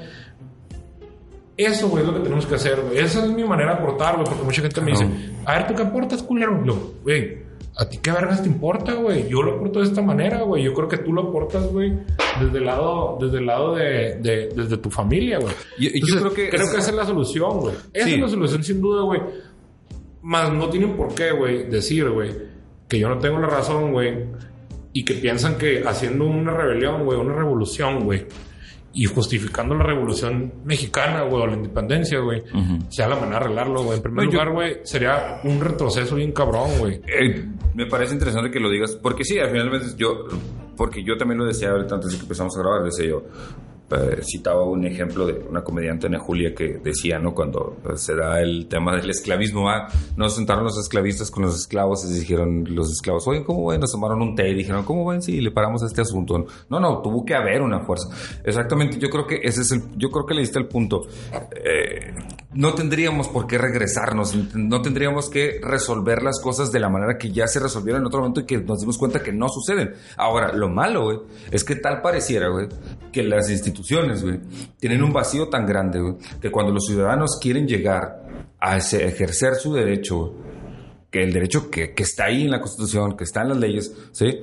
Eso, 1.57 1.89
güey, 1.89 2.03
es 2.03 2.09
lo 2.09 2.15
que 2.15 2.21
tenemos 2.21 2.45
que 2.45 2.57
hacer, 2.57 2.81
güey. 2.81 2.99
Esa 2.99 3.25
es 3.25 3.31
mi 3.31 3.45
manera 3.45 3.75
de 3.75 3.79
aportar, 3.79 4.17
güey, 4.17 4.27
porque 4.27 4.43
mucha 4.43 4.63
gente 4.63 4.81
me 4.81 4.91
dice, 4.91 5.07
a 5.45 5.55
ver, 5.55 5.67
¿tú 5.69 5.75
qué 5.75 5.83
aportas, 5.83 6.23
culero? 6.23 6.61
Luego, 6.63 6.95
güey, 7.03 7.46
¿a 7.77 7.89
ti 7.89 7.99
qué 7.99 8.11
vergas 8.11 8.43
te 8.43 8.49
importa, 8.49 8.95
güey? 8.95 9.29
Yo 9.29 9.43
lo 9.43 9.57
aporto 9.57 9.81
de 9.81 9.87
esta 9.87 10.01
manera, 10.03 10.43
güey. 10.43 10.63
Yo 10.65 10.73
creo 10.75 10.89
que 10.89 10.99
tú 10.99 11.13
lo 11.13 11.23
aportas, 11.29 11.67
güey, 11.73 11.93
desde 12.41 12.59
el 12.59 12.65
lado, 12.67 13.19
desde 13.21 13.39
el 13.39 13.47
lado 13.47 13.75
de, 13.75 14.17
de- 14.21 14.49
desde 14.55 14.77
tu 14.79 14.91
familia, 14.91 15.39
güey. 15.39 15.55
Yo- 15.79 15.91
yo 15.95 16.19
creo 16.21 16.33
que- 16.35 16.49
creo 16.49 16.71
que 16.71 16.79
esa 16.79 16.91
es 16.91 16.97
la 16.97 17.05
solución, 17.05 17.61
güey. 17.61 17.75
Esa 17.93 18.07
Sí. 18.09 18.15
es 18.15 18.21
la 18.21 18.29
solución, 18.29 18.65
sin 18.65 18.81
duda, 18.81 19.03
güey. 19.03 19.21
Más 20.23 20.53
no 20.53 20.69
tienen 20.71 20.97
por 20.97 21.15
qué, 21.15 21.31
güey, 21.33 21.65
decir, 21.69 22.09
güey, 22.11 22.31
que 22.89 22.99
yo 22.99 23.09
no 23.09 23.19
tengo 23.19 23.39
la 23.39 23.47
razón, 23.49 23.93
güey. 23.93 24.25
Y 24.93 25.05
que 25.05 25.15
piensan 25.15 25.57
que 25.59 25.83
haciendo 25.87 26.25
una 26.25 26.53
rebelión, 26.57 27.05
güey, 27.05 27.19
una 27.19 27.35
revolución, 27.35 28.05
güey. 28.05 28.25
Y 28.97 29.05
justificando 29.05 29.75
la 29.75 29.85
revolución 29.85 30.55
mexicana, 30.65 31.21
güey, 31.25 31.43
o 31.43 31.47
la 31.47 31.53
independencia, 31.53 32.19
güey, 32.19 32.43
sea 32.89 33.07
la 33.07 33.17
manera 33.17 33.41
de 33.41 33.45
arreglarlo, 33.45 33.83
güey. 33.85 33.99
En 33.99 34.03
primer 34.03 34.25
lugar, 34.25 34.53
güey, 34.53 34.79
sería 34.85 35.39
un 35.45 35.61
retroceso 35.61 36.15
bien 36.15 36.33
cabrón, 36.33 36.71
güey. 36.79 37.03
Eh, 37.07 37.45
me 37.75 37.85
parece 37.85 38.15
interesante 38.15 38.51
que 38.51 38.59
lo 38.59 38.71
digas, 38.71 38.97
porque 38.97 39.23
sí, 39.23 39.39
al 39.39 39.51
final 39.51 39.71
yo, 39.99 40.25
porque 40.79 41.05
yo 41.05 41.19
también 41.19 41.39
lo 41.39 41.45
decía 41.45 41.73
ahorita 41.73 41.95
antes 41.95 42.13
de 42.13 42.17
que 42.17 42.23
empezamos 42.23 42.57
a 42.57 42.61
grabar, 42.61 42.85
decía 42.85 43.05
yo, 43.05 43.23
eh, 43.91 44.21
citaba 44.23 44.65
un 44.65 44.85
ejemplo 44.85 45.27
de 45.27 45.35
una 45.49 45.63
comediante, 45.63 46.07
Ana 46.07 46.19
Julia, 46.19 46.55
que 46.55 46.79
decía, 46.83 47.19
¿no? 47.19 47.35
Cuando 47.35 47.77
se 47.95 48.15
da 48.15 48.41
el 48.41 48.67
tema 48.69 48.97
del 48.97 49.11
esclavismo, 49.11 49.69
ah, 49.71 49.89
nos 50.17 50.35
sentaron 50.35 50.65
los 50.65 50.79
esclavistas 50.79 51.31
con 51.31 51.45
los 51.45 51.57
esclavos 51.57 52.05
y 52.05 52.13
dijeron 52.13 52.65
los 52.75 52.91
esclavos, 52.91 53.27
oye, 53.29 53.45
¿cómo 53.45 53.67
ven? 53.69 53.81
Nos 53.81 53.93
tomaron 53.93 54.23
un 54.23 54.35
té 54.35 54.49
y 54.49 54.55
dijeron, 54.55 54.85
¿cómo 54.85 55.07
ven 55.07 55.23
si 55.23 55.41
le 55.41 55.51
paramos 55.51 55.83
a 55.83 55.87
este 55.87 56.01
asunto? 56.01 56.47
No, 56.69 56.81
no, 56.81 57.01
tuvo 57.01 57.25
que 57.25 57.35
haber 57.35 57.63
una 57.63 57.81
fuerza. 57.81 58.09
Exactamente, 58.45 58.99
yo 58.99 59.09
creo 59.09 59.27
que 59.27 59.41
ese 59.43 59.63
es 59.63 59.71
el, 59.71 59.83
yo 59.97 60.11
creo 60.11 60.27
que 60.27 60.35
le 60.35 60.41
diste 60.41 60.59
el 60.59 60.67
punto. 60.67 61.03
Eh, 61.65 62.13
no 62.57 62.75
tendríamos 62.75 63.29
por 63.29 63.47
qué 63.47 63.59
regresarnos, 63.59 64.35
no 64.55 64.83
tendríamos 64.83 65.29
que 65.29 65.61
resolver 65.63 66.23
las 66.23 66.41
cosas 66.41 66.73
de 66.73 66.81
la 66.81 66.89
manera 66.89 67.19
que 67.19 67.31
ya 67.31 67.47
se 67.47 67.61
resolvieron 67.61 68.03
en 68.03 68.07
otro 68.07 68.21
momento 68.21 68.41
y 68.41 68.47
que 68.47 68.59
nos 68.59 68.81
dimos 68.81 68.99
cuenta 68.99 69.23
que 69.23 69.33
no 69.33 69.49
suceden. 69.49 69.93
Ahora, 70.17 70.53
lo 70.53 70.69
malo, 70.69 71.05
güey, 71.05 71.19
es 71.51 71.65
que 71.65 71.77
tal 71.77 72.01
pareciera, 72.01 72.49
güey, 72.49 72.69
que 73.13 73.23
las 73.23 73.51
instituciones, 73.51 74.23
güey, 74.23 74.41
tienen 74.79 75.03
un 75.03 75.13
vacío 75.13 75.49
tan 75.49 75.67
grande, 75.67 76.01
güey, 76.01 76.15
que 76.41 76.51
cuando 76.51 76.73
los 76.73 76.87
ciudadanos 76.87 77.39
quieren 77.41 77.69
llegar 77.69 78.25
a 78.59 78.79
ejercer 78.79 79.57
su 79.57 79.75
derecho, 79.75 80.35
que 81.17 81.23
el 81.23 81.33
derecho 81.33 81.71
que, 81.71 81.95
que, 81.95 82.03
está 82.03 82.27
ahí 82.27 82.43
en 82.43 82.51
la 82.51 82.61
Constitución, 82.61 83.17
que 83.17 83.25
está 83.25 83.41
en 83.41 83.49
las 83.49 83.59
leyes, 83.59 83.91
¿sí? 84.13 84.39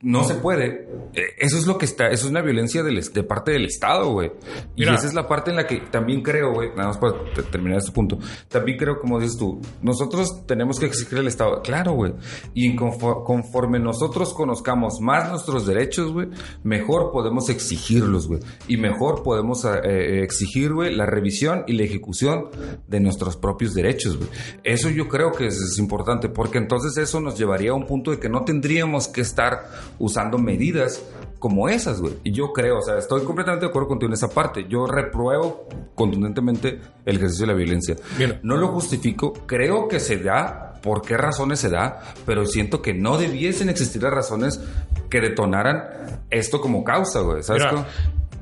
No 0.00 0.22
se 0.22 0.34
puede. 0.34 0.88
Eh, 1.12 1.22
eso 1.38 1.58
es 1.58 1.66
lo 1.66 1.76
que 1.76 1.86
está, 1.86 2.06
eso 2.06 2.26
es 2.26 2.30
una 2.30 2.40
violencia 2.40 2.84
de 2.84 3.22
parte 3.24 3.50
del 3.50 3.64
Estado, 3.64 4.12
güey. 4.12 4.30
Y 4.76 4.84
esa 4.84 5.08
es 5.08 5.14
la 5.14 5.26
parte 5.26 5.50
en 5.50 5.56
la 5.56 5.66
que 5.66 5.80
también 5.90 6.22
creo, 6.22 6.52
güey, 6.52 6.68
nada 6.70 6.88
más 6.88 6.98
para 6.98 7.14
terminar 7.50 7.78
este 7.78 7.90
punto, 7.90 8.18
también 8.48 8.78
creo, 8.78 9.00
como 9.00 9.18
dices 9.18 9.36
tú, 9.36 9.60
nosotros 9.82 10.46
tenemos 10.46 10.78
que 10.78 10.86
exigir 10.86 11.18
al 11.18 11.26
Estado, 11.26 11.60
claro, 11.62 11.94
güey. 11.94 12.12
Y 12.54 12.76
conforme 12.76 13.80
nosotros 13.80 14.32
conozcamos 14.34 15.00
más 15.00 15.28
nuestros 15.28 15.66
derechos, 15.66 16.12
güey, 16.12 16.28
mejor 16.62 17.10
podemos 17.10 17.48
exigirlos, 17.48 18.28
güey. 18.28 18.38
Y 18.68 18.76
mejor 18.76 19.24
podemos 19.24 19.64
eh, 19.64 19.80
eh, 19.82 20.22
exigir, 20.22 20.72
güey, 20.72 20.94
la 20.94 21.06
revisión 21.06 21.64
y 21.66 21.72
la 21.72 21.82
ejecución 21.82 22.50
de 22.86 23.00
nuestros 23.00 23.36
propios 23.36 23.74
derechos, 23.74 24.16
güey. 24.16 24.28
Eso 24.62 24.90
yo 24.90 25.08
creo 25.08 25.32
que 25.32 25.46
es, 25.46 25.56
es 25.56 25.76
importante 25.78 26.03
importante, 26.04 26.28
porque 26.28 26.58
entonces 26.58 26.96
eso 26.98 27.20
nos 27.20 27.38
llevaría 27.38 27.70
a 27.70 27.74
un 27.74 27.86
punto 27.86 28.10
de 28.10 28.18
que 28.18 28.28
no 28.28 28.44
tendríamos 28.44 29.08
que 29.08 29.22
estar 29.22 29.70
usando 29.98 30.38
medidas 30.38 31.02
como 31.38 31.68
esas, 31.68 32.00
güey. 32.00 32.14
Y 32.24 32.32
yo 32.32 32.52
creo, 32.52 32.78
o 32.78 32.82
sea, 32.82 32.98
estoy 32.98 33.22
completamente 33.24 33.66
de 33.66 33.70
acuerdo 33.70 33.88
contigo 33.88 34.08
en 34.08 34.14
esa 34.14 34.28
parte. 34.28 34.66
Yo 34.68 34.86
repruebo 34.86 35.66
contundentemente 35.94 36.80
el 37.04 37.16
ejercicio 37.16 37.46
de 37.46 37.52
la 37.52 37.58
violencia. 37.58 37.96
No 38.42 38.56
lo 38.56 38.68
justifico, 38.68 39.32
creo 39.46 39.88
que 39.88 40.00
se 40.00 40.18
da, 40.18 40.74
por 40.82 41.02
qué 41.02 41.16
razones 41.16 41.60
se 41.60 41.70
da, 41.70 42.00
pero 42.26 42.44
siento 42.44 42.82
que 42.82 42.92
no 42.92 43.16
debiesen 43.16 43.68
existir 43.70 44.02
las 44.02 44.12
razones 44.12 44.60
que 45.08 45.20
detonaran 45.20 46.22
esto 46.30 46.60
como 46.60 46.84
causa, 46.84 47.20
güey. 47.20 47.42
¿Sabes? 47.42 47.64
Mira, 47.70 47.86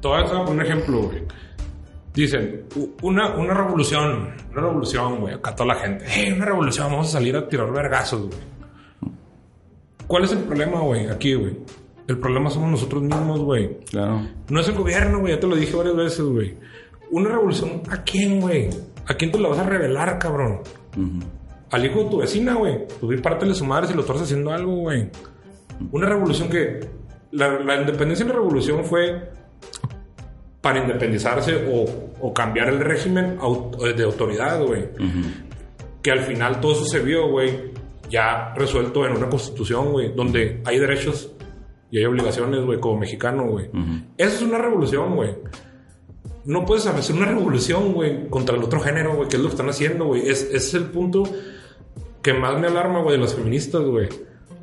te 0.00 0.08
voy 0.08 0.22
a 0.22 0.40
un 0.40 0.60
ejemplo, 0.60 1.02
güey. 1.02 1.22
Dicen, 2.14 2.66
una, 3.00 3.34
una 3.36 3.54
revolución, 3.54 4.34
una 4.50 4.60
revolución, 4.60 5.20
güey, 5.20 5.34
acá 5.34 5.56
toda 5.56 5.74
la 5.74 5.80
gente, 5.80 6.04
hey, 6.06 6.32
una 6.36 6.44
revolución, 6.44 6.90
vamos 6.90 7.08
a 7.08 7.12
salir 7.12 7.34
a 7.36 7.48
tirar 7.48 7.72
vergazos, 7.72 8.28
güey. 8.28 8.40
¿Cuál 10.06 10.24
es 10.24 10.32
el 10.32 10.40
problema, 10.40 10.80
güey, 10.80 11.06
aquí, 11.06 11.32
güey? 11.34 11.56
El 12.06 12.18
problema 12.18 12.50
somos 12.50 12.70
nosotros 12.70 13.02
mismos, 13.02 13.40
güey. 13.40 13.78
Claro. 13.90 14.28
No 14.50 14.60
es 14.60 14.68
el 14.68 14.74
gobierno, 14.74 15.20
güey, 15.20 15.34
ya 15.34 15.40
te 15.40 15.46
lo 15.46 15.56
dije 15.56 15.74
varias 15.74 15.96
veces, 15.96 16.20
güey. 16.20 16.54
Una 17.10 17.30
revolución, 17.30 17.82
¿a 17.88 18.02
quién, 18.02 18.40
güey? 18.40 18.68
¿A 19.06 19.14
quién 19.14 19.32
te 19.32 19.38
la 19.38 19.48
vas 19.48 19.58
a 19.60 19.64
revelar, 19.64 20.18
cabrón? 20.18 20.60
Al 21.70 21.84
hijo 21.86 22.04
de 22.04 22.10
tu 22.10 22.18
vecina, 22.18 22.54
güey. 22.54 22.86
Pues 23.00 23.20
parte 23.22 23.46
de 23.46 23.54
su 23.54 23.64
madre 23.64 23.86
si 23.86 23.94
lo 23.94 24.02
estás 24.02 24.20
haciendo 24.20 24.52
algo, 24.52 24.76
güey. 24.76 25.10
Una 25.90 26.06
revolución 26.06 26.50
que... 26.50 26.80
La, 27.30 27.58
la 27.60 27.80
independencia 27.80 28.26
de 28.26 28.30
la 28.30 28.36
revolución 28.36 28.84
fue 28.84 29.30
para 30.62 30.78
independizarse 30.78 31.66
o, 31.68 32.32
cambiar 32.32 32.68
el 32.68 32.80
régimen 32.80 33.36
de 33.96 34.04
autoridad, 34.04 34.64
güey. 34.64 34.88
Que 36.00 36.12
al 36.12 36.20
final 36.20 36.60
todo 36.60 36.72
eso 36.72 36.84
se 36.84 37.00
vio, 37.00 37.28
güey, 37.28 37.72
ya 38.08 38.54
resuelto 38.54 39.04
en 39.04 39.16
una 39.16 39.28
constitución, 39.28 39.92
güey, 39.92 40.14
donde 40.14 40.62
hay 40.64 40.78
derechos 40.78 41.32
y 41.90 41.98
hay 41.98 42.04
obligaciones, 42.04 42.64
güey, 42.64 42.78
como 42.80 43.00
mexicano, 43.00 43.44
güey. 43.46 43.68
Eso 44.16 44.36
es 44.36 44.42
una 44.42 44.58
revolución, 44.58 45.16
güey. 45.16 45.34
No 46.44 46.64
puedes 46.64 46.86
hacer 46.86 47.14
una 47.14 47.26
revolución, 47.26 47.92
güey, 47.92 48.28
contra 48.28 48.56
el 48.56 48.62
otro 48.62 48.80
género, 48.80 49.16
güey, 49.16 49.28
que 49.28 49.36
es 49.36 49.42
lo 49.42 49.48
que 49.48 49.54
están 49.54 49.68
haciendo, 49.68 50.06
güey. 50.06 50.22
Es, 50.22 50.42
ese 50.44 50.56
es 50.56 50.74
el 50.74 50.84
punto 50.84 51.24
que 52.22 52.32
más 52.32 52.58
me 52.58 52.68
alarma, 52.68 53.02
güey, 53.02 53.16
de 53.16 53.22
los 53.22 53.34
feministas, 53.34 53.82
güey. 53.82 54.08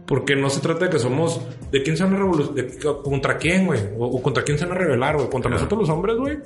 Porque 0.10 0.36
no 0.36 0.50
se 0.50 0.60
trata 0.60 0.86
de 0.86 0.90
que 0.90 0.98
somos. 0.98 1.40
¿De 1.72 1.84
quién 1.84 1.96
se 1.96 2.04
van 2.04 2.16
a 2.16 2.18
revolucionar? 2.18 2.66
¿Contra 3.04 3.38
quién, 3.38 3.68
güey? 3.68 3.80
O, 4.00 4.20
contra 4.24 4.44
quién 4.44 4.58
se 4.58 4.66
van 4.66 4.76
a 4.76 4.80
rebelar, 4.80 5.16
güey? 5.16 5.30
¿Contra 5.30 5.52
nosotros 5.52 5.82
los 5.82 5.90
hombres, 5.90 6.18
güey? 6.18 6.40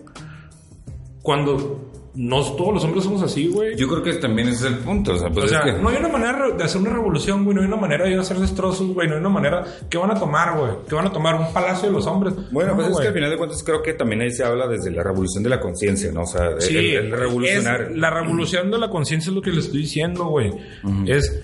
Cuando 1.21 1.89
no 2.13 2.43
todos 2.55 2.73
los 2.73 2.83
hombres 2.83 3.05
somos 3.05 3.23
así, 3.23 3.47
güey. 3.47 3.77
Yo 3.77 3.87
creo 3.87 4.03
que 4.03 4.15
también 4.15 4.49
ese 4.49 4.67
es 4.67 4.73
el 4.73 4.79
punto. 4.79 5.13
O 5.13 5.17
sea, 5.17 5.29
pues 5.29 5.49
no 5.81 5.87
hay 5.87 5.95
una 5.95 6.09
manera 6.09 6.49
de 6.49 6.61
hacer 6.61 6.81
una 6.81 6.89
revolución, 6.89 7.45
güey. 7.45 7.55
No 7.55 7.61
hay 7.61 7.67
una 7.67 7.77
manera 7.77 8.03
de 8.03 8.11
ir 8.11 8.17
a 8.17 8.21
hacer 8.23 8.37
destrozos, 8.37 8.93
güey. 8.93 9.07
No 9.07 9.13
hay 9.13 9.21
una 9.21 9.29
manera. 9.29 9.63
¿Qué 9.89 9.97
van 9.97 10.11
a 10.11 10.19
tomar, 10.19 10.57
güey? 10.57 10.71
¿Qué 10.85 10.95
van 10.95 11.07
a 11.07 11.13
tomar? 11.13 11.35
Un 11.35 11.53
palacio 11.53 11.87
de 11.87 11.93
los 11.93 12.05
hombres. 12.05 12.33
Bueno, 12.51 12.75
pues 12.75 12.89
es 12.89 12.99
que 12.99 13.07
al 13.07 13.13
final 13.13 13.29
de 13.29 13.37
cuentas 13.37 13.63
creo 13.63 13.81
que 13.81 13.93
también 13.93 14.23
ahí 14.23 14.31
se 14.31 14.43
habla 14.43 14.67
desde 14.67 14.91
la 14.91 15.03
revolución 15.03 15.41
de 15.41 15.49
la 15.49 15.61
conciencia, 15.61 16.11
¿no? 16.11 16.23
O 16.23 16.27
sea, 16.27 16.49
el, 16.49 17.11
revolucionar. 17.11 17.91
la 17.95 18.09
revolución 18.09 18.69
de 18.69 18.77
la 18.77 18.89
conciencia 18.89 19.29
es 19.29 19.35
lo 19.35 19.41
que 19.41 19.51
le 19.51 19.61
estoy 19.61 19.83
diciendo, 19.83 20.25
güey. 20.25 20.51
Es 21.07 21.41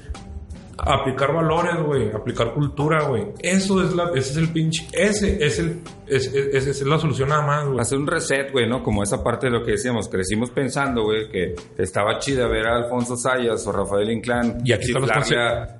aplicar 0.86 1.34
valores, 1.34 1.75
güey, 1.86 2.11
aplicar 2.11 2.53
cultura, 2.53 3.03
güey. 3.03 3.27
Eso 3.39 3.84
es 3.84 3.95
la, 3.95 4.11
ese 4.15 4.32
es 4.32 4.38
el 4.38 4.49
pinche, 4.49 4.88
ese 4.93 5.43
es 5.43 5.59
el, 5.59 5.82
es, 6.07 6.27
es, 6.34 6.82
la 6.82 6.97
solución 6.97 7.30
nada 7.30 7.45
más, 7.45 7.67
güey. 7.67 7.80
Hacer 7.80 7.97
un 7.97 8.07
reset, 8.07 8.51
güey, 8.51 8.67
¿no? 8.67 8.84
Como 8.84 9.03
esa 9.03 9.23
parte 9.23 9.47
de 9.47 9.51
lo 9.51 9.63
que 9.63 9.71
decíamos, 9.71 10.09
crecimos 10.09 10.49
pensando, 10.51 11.03
güey, 11.03 11.30
que 11.30 11.55
estaba 11.77 12.19
chida 12.19 12.47
ver 12.47 12.67
a 12.67 12.77
Alfonso 12.77 13.15
Sayas 13.15 13.65
o 13.67 13.71
Rafael 13.71 14.09
Inclán 14.09 14.61
y 14.63 14.73
aquí 14.73 14.91
están 14.91 15.07
las 15.07 15.32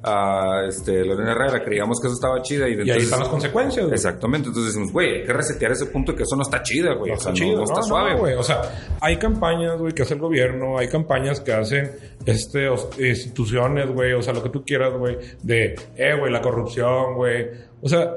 a, 0.04 0.66
este, 0.68 1.04
Lorena 1.04 1.32
Herrera, 1.32 1.64
creíamos 1.64 2.00
que 2.00 2.08
eso 2.08 2.16
estaba 2.16 2.42
chida 2.42 2.68
y, 2.68 2.74
y 2.74 2.92
ahí 2.92 3.00
están 3.00 3.20
las 3.20 3.30
consecuencias, 3.30 3.86
güey. 3.86 3.96
Exactamente, 3.96 4.50
entonces 4.50 4.74
decimos, 4.74 4.94
güey, 4.94 5.22
hay 5.22 5.26
que 5.26 5.34
resetear 5.34 5.72
ese 5.72 5.88
punto 5.88 6.16
que 6.16 6.24
eso 6.24 6.36
no 6.36 6.44
está 6.44 6.62
chida, 6.62 6.94
güey. 6.94 7.12
No 7.12 7.18
o 7.18 7.20
sea, 7.20 7.34
está 7.34 7.46
no, 7.46 7.64
está 7.64 7.82
suave, 7.82 8.16
güey. 8.16 8.34
O 8.36 8.44
sea, 8.44 8.62
hay 9.02 9.18
campañas, 9.18 9.78
güey, 9.80 9.94
que 9.94 10.04
hace 10.04 10.14
el 10.14 10.20
gobierno, 10.20 10.78
hay 10.78 10.88
campañas 10.88 11.40
que 11.42 11.54
hacen 11.54 11.92
este, 12.26 12.68
instituciones, 13.00 13.90
güey, 13.90 14.14
o 14.14 14.22
sea, 14.22 14.34
lo 14.34 14.44
que 14.44 14.50
tú 14.50 14.64
quieras, 14.64 14.94
güey, 14.94 15.18
de, 15.42 15.76
eh, 15.96 16.16
güey, 16.18 16.32
la 16.32 16.42
corrupción, 16.42 17.16
güey. 17.16 17.48
O 17.82 17.90
sea, 17.90 18.14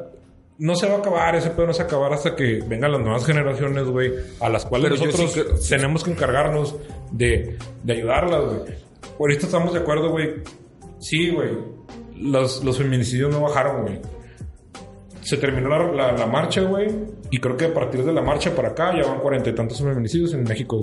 no 0.59 0.76
se 0.76 0.86
va 0.86 0.94
a 0.94 0.98
acabar, 0.98 1.34
ese 1.34 1.50
pedo 1.50 1.66
no 1.66 1.72
se 1.72 1.80
va 1.80 1.84
a 1.84 1.88
acabar 1.88 2.12
hasta 2.12 2.36
que 2.36 2.62
vengan 2.66 2.92
las 2.92 3.00
nuevas 3.00 3.24
generaciones, 3.24 3.84
güey, 3.84 4.12
a 4.40 4.48
las 4.48 4.66
cuales 4.66 4.90
nosotros 4.90 5.68
tenemos 5.68 6.05
que 6.05 6.11
encargarnos 6.12 6.76
de, 7.11 7.57
de 7.82 7.92
ayudarlas, 7.92 8.44
güey. 8.44 8.74
Ahorita 9.18 9.46
estamos 9.46 9.72
de 9.72 9.80
acuerdo, 9.80 10.11
güey. 10.11 10.42
Sí, 10.98 11.30
güey. 11.30 11.50
Los, 12.16 12.62
los 12.62 12.78
feminicidios 12.78 13.30
no 13.30 13.40
bajaron, 13.40 13.82
güey. 13.82 14.00
Se 15.20 15.36
terminó 15.36 15.68
la, 15.92 16.12
la, 16.12 16.26
marcha, 16.26 16.62
güey. 16.62 16.88
Y 17.30 17.38
creo 17.38 17.57
que 17.57 17.66
a 17.66 17.74
partir 17.74 18.05
de 18.05 18.12
la 18.12 18.22
marcha 18.22 18.55
para 18.55 18.68
acá 18.68 18.92
ya 18.96 19.09
van 19.09 19.20
cuarenta 19.20 19.50
y 19.50 19.55
tantos 19.55 19.78
feminicidios 19.78 20.34
en 20.34 20.44
México. 20.44 20.80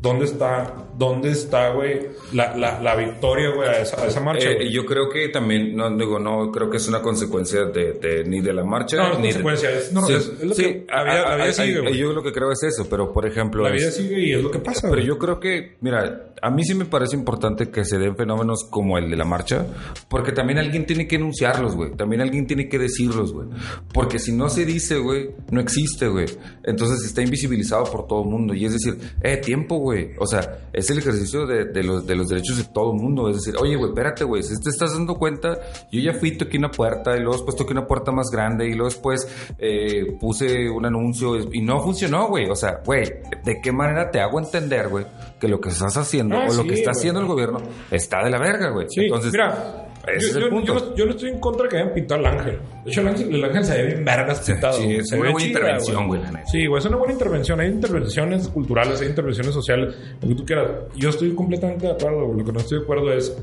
¿Dónde 0.00 0.26
está, 0.26 0.86
dónde 0.96 1.30
está, 1.30 1.70
güey, 1.70 2.06
la, 2.32 2.56
la, 2.56 2.80
la, 2.80 2.94
victoria, 2.94 3.50
güey, 3.50 3.68
a 3.68 3.80
esa, 3.80 4.06
esa 4.06 4.20
marcha? 4.20 4.48
Eh, 4.48 4.70
yo 4.70 4.86
creo 4.86 5.10
que 5.10 5.28
también, 5.28 5.74
no 5.74 5.90
digo, 5.96 6.20
no 6.20 6.52
creo 6.52 6.70
que 6.70 6.76
es 6.76 6.86
una 6.86 7.02
consecuencia 7.02 7.64
de, 7.64 8.22
ni 8.24 8.40
de 8.40 8.52
la 8.52 8.62
marcha. 8.62 8.96
No, 8.96 9.18
ni 9.18 9.32
consecuencia, 9.32 9.70
es, 9.72 9.92
no, 9.92 10.08
es, 10.08 10.28
lo 10.40 10.54
que 10.54 10.86
la 10.88 11.02
vida, 11.02 11.28
la 11.30 11.36
vida 11.36 11.52
sigue, 11.52 11.96
Yo 11.96 12.12
lo 12.12 12.22
que 12.22 12.32
creo 12.32 12.52
es 12.52 12.62
eso, 12.62 12.86
pero 12.88 13.12
por 13.12 13.26
ejemplo... 13.26 13.64
La 13.64 13.72
vida 13.72 13.90
sigue 13.90 14.20
y 14.20 14.32
es 14.34 14.42
lo 14.42 14.52
que 14.52 14.60
pasa, 14.60 14.88
Pero 14.88 15.02
yo 15.02 15.18
creo 15.18 15.40
que, 15.40 15.78
mira, 15.80 16.32
a 16.40 16.50
mí 16.50 16.62
sí 16.62 16.76
me 16.76 16.84
parece 16.84 17.16
importante 17.16 17.68
que 17.70 17.84
se 17.84 17.98
den 17.98 18.16
fenómenos 18.16 18.68
como 18.70 18.98
el 18.98 19.10
de 19.10 19.16
la 19.16 19.24
marcha, 19.24 19.66
porque 20.08 20.30
también 20.30 20.60
alguien 20.60 20.86
tiene 20.86 21.08
que 21.08 21.16
enunciarlos, 21.16 21.74
güey. 21.74 21.96
También 21.96 22.22
alguien 22.22 22.46
tiene 22.46 22.68
que 22.68 22.78
decirlos, 22.78 23.32
güey. 23.32 23.48
Porque 23.92 24.20
si 24.20 24.30
no 24.30 24.48
se 24.48 24.64
dice, 24.64 24.98
güey, 24.98 25.30
no 25.50 25.60
existe, 25.60 26.06
güey. 26.06 26.26
Entonces 26.62 27.04
está 27.04 27.20
invisibilizado 27.20 27.82
por 27.84 28.06
todo 28.06 28.22
el 28.22 28.28
mundo. 28.28 28.54
Y 28.54 28.64
es 28.64 28.74
decir, 28.74 28.96
eh, 29.22 29.38
tiempo, 29.38 29.78
güey 29.78 29.87
o 30.18 30.26
sea, 30.26 30.68
es 30.72 30.90
el 30.90 30.98
ejercicio 30.98 31.46
de, 31.46 31.82
los, 31.82 32.06
de 32.06 32.16
los 32.16 32.28
derechos 32.28 32.56
de 32.56 32.64
todo 32.64 32.92
el 32.92 33.00
mundo. 33.00 33.28
Es 33.28 33.36
decir, 33.36 33.54
oye, 33.60 33.76
güey, 33.76 33.90
espérate, 33.90 34.24
güey, 34.24 34.42
si 34.42 34.58
te 34.60 34.70
estás 34.70 34.92
dando 34.92 35.14
cuenta, 35.14 35.58
yo 35.90 36.00
ya 36.00 36.14
fui, 36.14 36.36
toqué 36.36 36.58
una 36.58 36.70
puerta 36.70 37.16
y 37.16 37.20
luego 37.20 37.34
después 37.34 37.56
toqué 37.56 37.72
una 37.72 37.86
puerta 37.86 38.12
más 38.12 38.28
grande 38.30 38.66
y 38.66 38.72
luego 38.72 38.86
después 38.86 39.26
eh, 39.58 40.16
puse 40.20 40.68
un 40.68 40.86
anuncio 40.86 41.36
y 41.52 41.60
no 41.62 41.80
funcionó, 41.80 42.28
güey. 42.28 42.48
O 42.48 42.56
sea, 42.56 42.80
güey, 42.84 43.04
¿de 43.44 43.60
qué 43.62 43.72
manera 43.72 44.10
te 44.10 44.20
hago 44.20 44.38
entender, 44.38 44.88
güey, 44.88 45.06
que 45.40 45.48
lo 45.48 45.60
que 45.60 45.70
estás 45.70 45.96
haciendo 45.96 46.36
ah, 46.36 46.46
o 46.48 46.54
lo 46.54 46.64
que 46.64 46.74
está 46.74 46.90
haciendo 46.90 47.20
el 47.20 47.26
gobierno 47.26 47.58
está 47.90 48.22
de 48.24 48.30
la 48.30 48.38
verga, 48.38 48.70
güey? 48.70 48.86
Sí, 48.88 49.02
Entonces, 49.02 49.32
mira, 49.32 49.87
ese 50.16 50.26
yo, 50.26 50.30
es 50.30 50.36
el 50.36 50.42
yo- 50.42 50.50
punto. 50.50 50.66
yo 50.66 50.80
no, 50.86 50.94
yo 50.96 51.04
no 51.06 51.10
estoy 51.12 51.28
en 51.30 51.40
contra 51.40 51.62
de 51.64 51.68
que 51.68 51.76
hayan 51.78 51.92
pintado 51.94 52.20
al 52.20 52.38
ángel. 52.38 52.58
De 52.84 52.90
hecho, 52.90 53.00
el 53.00 53.08
ángel, 53.08 53.34
el 53.34 53.44
ángel 53.44 53.64
se 53.64 53.76
ve 53.82 53.86
bien 53.88 54.04
vergas 54.04 54.40
pintado. 54.40 54.72
sí, 54.78 54.94
es 54.94 55.12
una 55.12 55.20
buena 55.20 55.36
chida, 55.38 55.48
intervención, 55.48 56.06
güey. 56.06 56.20
Sí, 56.50 56.66
güey, 56.66 56.78
es 56.80 56.86
una 56.86 56.96
buena 56.96 57.12
intervención. 57.12 57.60
Hay 57.60 57.68
intervenciones 57.68 58.48
culturales, 58.48 59.00
hay 59.00 59.08
intervenciones 59.08 59.54
sociales, 59.54 59.94
lo 60.22 60.28
que 60.28 60.34
tú 60.34 60.44
quieras. 60.44 60.66
Yo 60.96 61.10
estoy 61.10 61.34
completamente 61.34 61.86
de 61.86 61.92
acuerdo, 61.92 62.26
güey. 62.26 62.38
Lo 62.38 62.44
que 62.44 62.52
no 62.52 62.58
estoy 62.60 62.78
de 62.78 62.84
acuerdo 62.84 63.12
es 63.12 63.36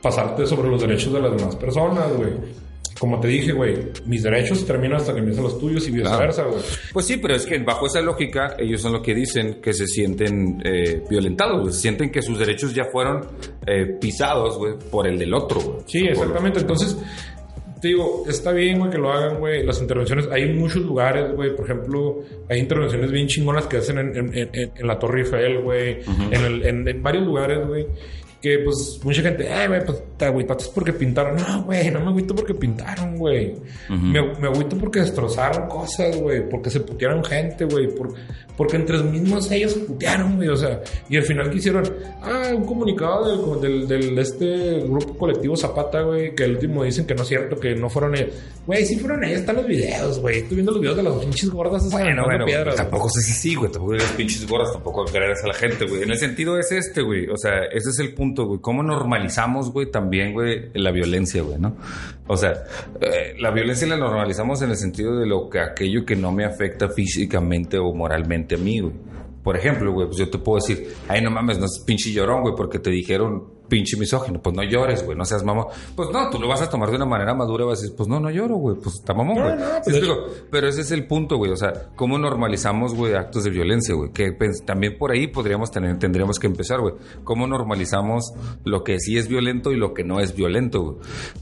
pasarte 0.00 0.46
sobre 0.46 0.68
los 0.68 0.80
derechos 0.80 1.12
de 1.12 1.20
las 1.20 1.36
demás 1.36 1.56
personas, 1.56 2.12
güey. 2.16 2.30
Como 2.98 3.18
te 3.20 3.28
dije, 3.28 3.52
güey, 3.52 3.74
mis 4.06 4.22
derechos 4.22 4.64
terminan 4.66 4.98
hasta 4.98 5.12
que 5.12 5.18
empiezan 5.20 5.44
los 5.44 5.58
tuyos 5.58 5.88
y 5.88 5.90
viceversa, 5.92 6.44
güey. 6.44 6.60
Pues 6.92 7.06
sí, 7.06 7.16
pero 7.16 7.34
es 7.34 7.44
que 7.46 7.58
bajo 7.58 7.86
esa 7.86 8.00
lógica, 8.00 8.54
ellos 8.58 8.80
son 8.80 8.92
los 8.92 9.02
que 9.02 9.14
dicen 9.14 9.60
que 9.60 9.72
se 9.72 9.86
sienten 9.86 10.62
eh, 10.64 11.02
violentados, 11.10 11.60
güey. 11.62 11.72
Sienten 11.72 12.10
que 12.10 12.22
sus 12.22 12.38
derechos 12.38 12.74
ya 12.74 12.84
fueron 12.84 13.26
eh, 13.66 13.86
pisados, 14.00 14.56
güey, 14.58 14.74
por 14.90 15.06
el 15.06 15.18
del 15.18 15.34
otro, 15.34 15.60
güey. 15.60 15.78
Sí, 15.86 16.06
exactamente. 16.06 16.60
Entonces, 16.60 16.96
te 17.80 17.88
digo, 17.88 18.22
está 18.28 18.52
bien, 18.52 18.78
güey, 18.78 18.90
que 18.92 18.98
lo 18.98 19.10
hagan, 19.12 19.40
güey. 19.40 19.64
Las 19.66 19.80
intervenciones, 19.80 20.28
hay 20.30 20.52
muchos 20.52 20.82
lugares, 20.82 21.34
güey. 21.34 21.56
Por 21.56 21.64
ejemplo, 21.64 22.20
hay 22.48 22.60
intervenciones 22.60 23.10
bien 23.10 23.26
chingonas 23.26 23.66
que 23.66 23.78
hacen 23.78 23.98
en, 23.98 24.16
en- 24.16 24.34
en- 24.54 24.70
en 24.76 24.86
la 24.86 24.98
Torre 25.00 25.22
Eiffel, 25.22 25.60
güey. 25.62 25.98
en, 26.30 26.44
el- 26.44 26.64
en- 26.64 26.86
en 26.86 27.02
varios 27.02 27.26
lugares, 27.26 27.66
güey. 27.66 27.86
Que 28.42 28.58
pues 28.58 29.00
mucha 29.04 29.22
gente, 29.22 29.46
eh, 29.46 29.68
güey, 29.68 29.84
pues 29.86 30.02
te 30.18 30.24
agüitas 30.24 30.68
porque 30.68 30.92
pintaron. 30.92 31.36
No, 31.36 31.62
güey, 31.62 31.92
no 31.92 32.00
me 32.00 32.08
agüito 32.08 32.34
porque 32.34 32.54
pintaron, 32.54 33.16
güey. 33.16 33.54
me, 33.88 34.20
me 34.40 34.48
agüito 34.48 34.76
porque 34.76 34.98
destrozaron 34.98 35.68
cosas, 35.68 36.16
güey. 36.20 36.48
Porque 36.48 36.68
se 36.68 36.80
putearon 36.80 37.24
gente, 37.24 37.64
güey. 37.66 37.86
Por, 37.94 38.14
porque 38.56 38.76
entre 38.76 38.98
los 38.98 39.06
mismos 39.06 39.50
ellos 39.50 39.72
se 39.72 39.80
putearon, 39.80 40.36
güey. 40.36 40.48
O 40.48 40.56
sea, 40.56 40.80
y 41.08 41.16
al 41.16 41.22
final 41.22 41.50
quisieron, 41.50 41.84
ah, 42.20 42.50
un 42.54 42.64
comunicado 42.64 43.60
del, 43.60 43.86
del, 43.86 43.88
del 43.88 44.18
este 44.18 44.80
grupo 44.80 45.16
colectivo 45.16 45.56
Zapata, 45.56 46.02
güey. 46.02 46.34
Que 46.34 46.44
el 46.44 46.54
último 46.56 46.82
dicen 46.82 47.06
que 47.06 47.14
no 47.14 47.22
es 47.22 47.28
cierto, 47.28 47.60
que 47.60 47.76
no 47.76 47.88
fueron 47.88 48.16
ellos. 48.16 48.34
Güey, 48.66 48.84
sí 48.86 48.96
fueron 48.96 49.24
ellos, 49.24 49.40
están 49.40 49.56
los 49.56 49.66
videos, 49.66 50.20
güey. 50.20 50.38
Estoy 50.38 50.56
viendo 50.56 50.72
los 50.72 50.80
videos 50.80 50.96
de 50.96 51.02
las 51.02 51.14
pinches 51.14 51.50
gordas 51.50 51.84
esas 51.84 51.92
Bueno, 51.92 52.24
piedras, 52.44 52.76
tampoco 52.76 53.08
sé 53.10 53.20
si 53.20 53.32
sí, 53.32 53.54
güey. 53.54 53.70
Tampoco 53.70 53.94
las 53.94 54.12
pinches 54.12 54.46
gordas, 54.46 54.72
tampoco 54.72 55.04
creerás 55.04 55.42
a 55.44 55.48
la 55.48 55.54
gente, 55.54 55.84
güey. 55.84 56.02
En 56.02 56.10
el 56.10 56.18
sentido 56.18 56.58
es 56.58 56.70
este, 56.72 57.02
güey. 57.02 57.28
O 57.28 57.36
sea, 57.36 57.64
ese 57.72 57.90
es 57.90 57.98
el 57.98 58.14
punto, 58.14 58.31
güey. 58.34 58.60
¿Cómo 58.60 58.82
normalizamos, 58.82 59.72
güey, 59.72 59.90
también, 59.90 60.32
güey, 60.32 60.70
la 60.74 60.90
violencia, 60.90 61.42
güey, 61.42 61.58
no? 61.58 61.76
O 62.26 62.36
sea, 62.36 62.52
eh, 63.00 63.34
la 63.38 63.50
violencia 63.50 63.86
la 63.86 63.96
normalizamos 63.96 64.62
en 64.62 64.70
el 64.70 64.76
sentido 64.76 65.18
de 65.18 65.26
lo 65.26 65.48
que 65.48 65.60
aquello 65.60 66.04
que 66.04 66.16
no 66.16 66.32
me 66.32 66.44
afecta 66.44 66.88
físicamente 66.88 67.78
o 67.78 67.92
moralmente 67.94 68.54
a 68.54 68.58
mí, 68.58 68.80
güey. 68.80 68.94
Por 69.42 69.56
ejemplo, 69.56 69.92
güey, 69.92 70.06
pues 70.06 70.18
yo 70.18 70.30
te 70.30 70.38
puedo 70.38 70.64
decir, 70.64 70.94
ay, 71.08 71.20
no 71.20 71.30
mames, 71.30 71.58
no 71.58 71.64
es 71.66 71.82
pinche 71.84 72.12
llorón, 72.12 72.42
güey, 72.42 72.54
porque 72.56 72.78
te 72.78 72.90
dijeron 72.90 73.61
pinche 73.72 73.96
misógino. 73.96 74.38
Pues 74.42 74.54
no 74.54 74.62
llores, 74.62 75.02
güey, 75.02 75.16
no 75.16 75.24
seas 75.24 75.42
mamón. 75.42 75.68
Pues 75.96 76.10
no, 76.12 76.28
tú 76.28 76.38
lo 76.38 76.46
vas 76.46 76.60
a 76.60 76.68
tomar 76.68 76.90
de 76.90 76.96
una 76.96 77.06
manera 77.06 77.34
madura, 77.34 77.64
vas 77.64 77.78
a 77.78 77.80
decir, 77.80 77.96
pues 77.96 78.06
no, 78.06 78.20
no 78.20 78.30
lloro, 78.30 78.56
güey, 78.56 78.76
pues 78.76 78.96
está 78.96 79.14
mamón, 79.14 79.40
güey. 79.40 79.56
no, 79.56 79.64
¿Sí 79.82 79.92
pues? 79.92 80.44
Pero 80.50 80.68
ese 80.68 80.82
es 80.82 80.90
el 80.90 81.06
punto, 81.06 81.38
güey. 81.38 81.50
O 81.52 81.56
sea, 81.56 81.72
¿cómo 81.96 82.18
normalizamos, 82.18 82.94
güey, 82.94 83.14
actos 83.14 83.44
de 83.44 83.50
violencia, 83.50 83.94
güey? 83.94 84.12
Que 84.12 84.36
también 84.66 84.98
por 84.98 85.10
ahí 85.10 85.26
podríamos 85.26 85.70
tener, 85.70 85.98
tendríamos 85.98 86.38
que 86.38 86.48
empezar, 86.48 86.80
güey. 86.80 86.96
¿Cómo 87.24 87.46
normalizamos 87.46 88.34
lo 88.64 88.84
que 88.84 89.00
sí 89.00 89.16
es 89.16 89.26
violento 89.26 89.72
y 89.72 89.76
lo 89.76 89.94
que 89.94 90.04
no 90.04 90.20
es 90.20 90.36
violento, 90.36 90.82
güey? 90.82 90.96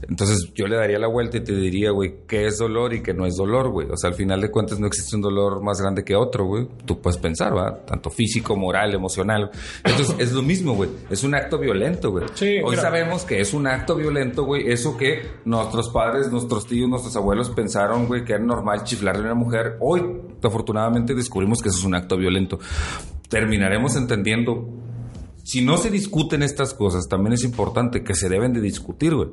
Entonces 0.07 0.53
yo 0.55 0.67
le 0.67 0.77
daría 0.77 0.99
la 0.99 1.07
vuelta 1.07 1.35
y 1.35 1.43
te 1.43 1.53
diría, 1.53 1.91
güey, 1.91 2.19
qué 2.29 2.47
es 2.47 2.59
dolor 2.59 2.93
y 2.93 3.03
qué 3.03 3.13
no 3.13 3.25
es 3.25 3.35
dolor, 3.35 3.71
güey. 3.71 3.89
O 3.91 3.97
sea, 3.97 4.09
al 4.09 4.15
final 4.15 4.39
de 4.39 4.49
cuentas 4.49 4.79
no 4.79 4.87
existe 4.87 5.17
un 5.17 5.21
dolor 5.21 5.61
más 5.61 5.81
grande 5.81 6.05
que 6.05 6.15
otro, 6.15 6.45
güey. 6.45 6.65
Tú 6.85 7.01
puedes 7.01 7.19
pensar, 7.19 7.53
¿va? 7.53 7.75
Tanto 7.85 8.09
físico, 8.09 8.55
moral, 8.55 8.93
emocional. 8.93 9.51
Entonces 9.83 10.15
es 10.17 10.31
lo 10.31 10.41
mismo, 10.41 10.75
güey. 10.75 10.89
Es 11.09 11.25
un 11.25 11.35
acto 11.35 11.59
violento, 11.59 12.09
güey. 12.11 12.20
Sí, 12.33 12.59
Hoy 12.63 12.75
sabemos 12.75 13.23
que 13.23 13.41
es 13.41 13.53
un 13.53 13.67
acto 13.67 13.95
violento, 13.95 14.43
güey. 14.43 14.71
Eso 14.71 14.97
que 14.97 15.21
nuestros 15.45 15.89
padres, 15.89 16.31
nuestros 16.31 16.67
tíos, 16.67 16.89
nuestros 16.89 17.15
abuelos 17.15 17.49
pensaron, 17.49 18.07
güey, 18.07 18.23
que 18.23 18.33
era 18.33 18.43
normal 18.43 18.83
chiflarle 18.83 19.23
a 19.23 19.33
una 19.33 19.35
mujer. 19.35 19.77
Hoy, 19.79 20.03
afortunadamente, 20.41 21.13
descubrimos 21.13 21.61
que 21.61 21.69
eso 21.69 21.79
es 21.79 21.85
un 21.85 21.95
acto 21.95 22.17
violento. 22.17 22.59
Terminaremos 23.29 23.95
entendiendo. 23.95 24.69
Si 25.43 25.61
no 25.61 25.77
se 25.77 25.89
discuten 25.89 26.43
estas 26.43 26.73
cosas, 26.73 27.07
también 27.07 27.33
es 27.33 27.43
importante 27.43 28.03
que 28.03 28.13
se 28.13 28.29
deben 28.29 28.53
de 28.53 28.61
discutir, 28.61 29.15
güey. 29.15 29.29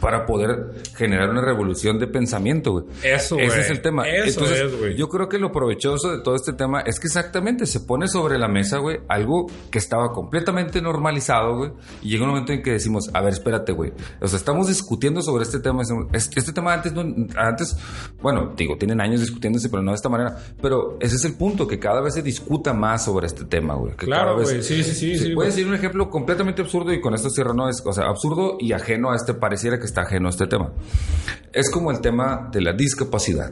Para 0.00 0.26
poder 0.26 0.72
generar 0.94 1.30
una 1.30 1.40
revolución 1.40 1.98
de 1.98 2.06
pensamiento, 2.06 2.72
güey. 2.72 2.84
Eso, 3.02 3.38
Ese 3.38 3.60
es 3.60 3.70
el 3.70 3.80
tema. 3.80 4.06
Eso 4.08 4.40
Entonces, 4.40 4.60
es, 4.60 4.78
güey. 4.78 4.94
yo 4.96 5.08
creo 5.08 5.28
que 5.28 5.38
lo 5.38 5.50
provechoso 5.52 6.10
de 6.16 6.22
todo 6.22 6.34
este 6.36 6.52
tema 6.52 6.80
es 6.82 7.00
que 7.00 7.06
exactamente 7.06 7.66
se 7.66 7.80
pone 7.80 8.06
sobre 8.08 8.38
la 8.38 8.48
mesa, 8.48 8.78
güey, 8.78 8.98
algo 9.08 9.46
que 9.70 9.78
estaba 9.78 10.12
completamente 10.12 10.82
normalizado, 10.82 11.56
güey, 11.56 11.70
y 12.02 12.10
llega 12.10 12.24
un 12.24 12.30
momento 12.30 12.52
en 12.52 12.62
que 12.62 12.72
decimos, 12.72 13.10
a 13.14 13.20
ver, 13.20 13.32
espérate, 13.32 13.72
güey. 13.72 13.92
O 14.20 14.28
sea, 14.28 14.38
estamos 14.38 14.68
discutiendo 14.68 15.22
sobre 15.22 15.44
este 15.44 15.60
tema. 15.60 15.82
Este, 16.12 16.38
este 16.38 16.52
tema 16.52 16.74
antes, 16.74 16.92
no, 16.92 17.02
antes, 17.36 17.76
bueno, 18.20 18.52
digo, 18.56 18.76
tienen 18.76 19.00
años 19.00 19.20
discutiéndose, 19.20 19.68
pero 19.68 19.82
no 19.82 19.92
de 19.92 19.96
esta 19.96 20.08
manera. 20.08 20.36
Pero 20.60 20.98
ese 21.00 21.16
es 21.16 21.24
el 21.24 21.34
punto, 21.34 21.66
que 21.66 21.78
cada 21.78 22.00
vez 22.00 22.14
se 22.14 22.22
discuta 22.22 22.72
más 22.72 23.04
sobre 23.04 23.26
este 23.26 23.44
tema, 23.44 23.74
güey. 23.74 23.94
Claro, 23.96 24.34
güey. 24.34 24.62
Sí, 24.62 24.82
sí, 24.82 24.94
sí. 24.94 25.16
sí, 25.16 25.24
Puede 25.24 25.34
güey. 25.34 25.46
decir 25.48 25.66
un 25.66 25.74
ejemplo 25.74 26.10
completamente 26.10 26.62
absurdo 26.62 26.92
y 26.92 27.00
con 27.00 27.14
esto 27.14 27.30
cierro, 27.30 27.54
no 27.54 27.68
es, 27.68 27.82
o 27.84 27.92
sea, 27.92 28.04
absurdo 28.04 28.56
y 28.60 28.72
ajeno 28.72 29.12
a 29.12 29.16
este, 29.16 29.34
pareciera 29.34 29.78
que 29.78 29.85
está 29.86 30.02
ajeno 30.02 30.28
a 30.28 30.30
este 30.30 30.46
tema. 30.46 30.72
Es 31.52 31.70
como 31.70 31.90
el 31.90 32.00
tema 32.00 32.50
de 32.52 32.60
la 32.60 32.72
discapacidad. 32.72 33.50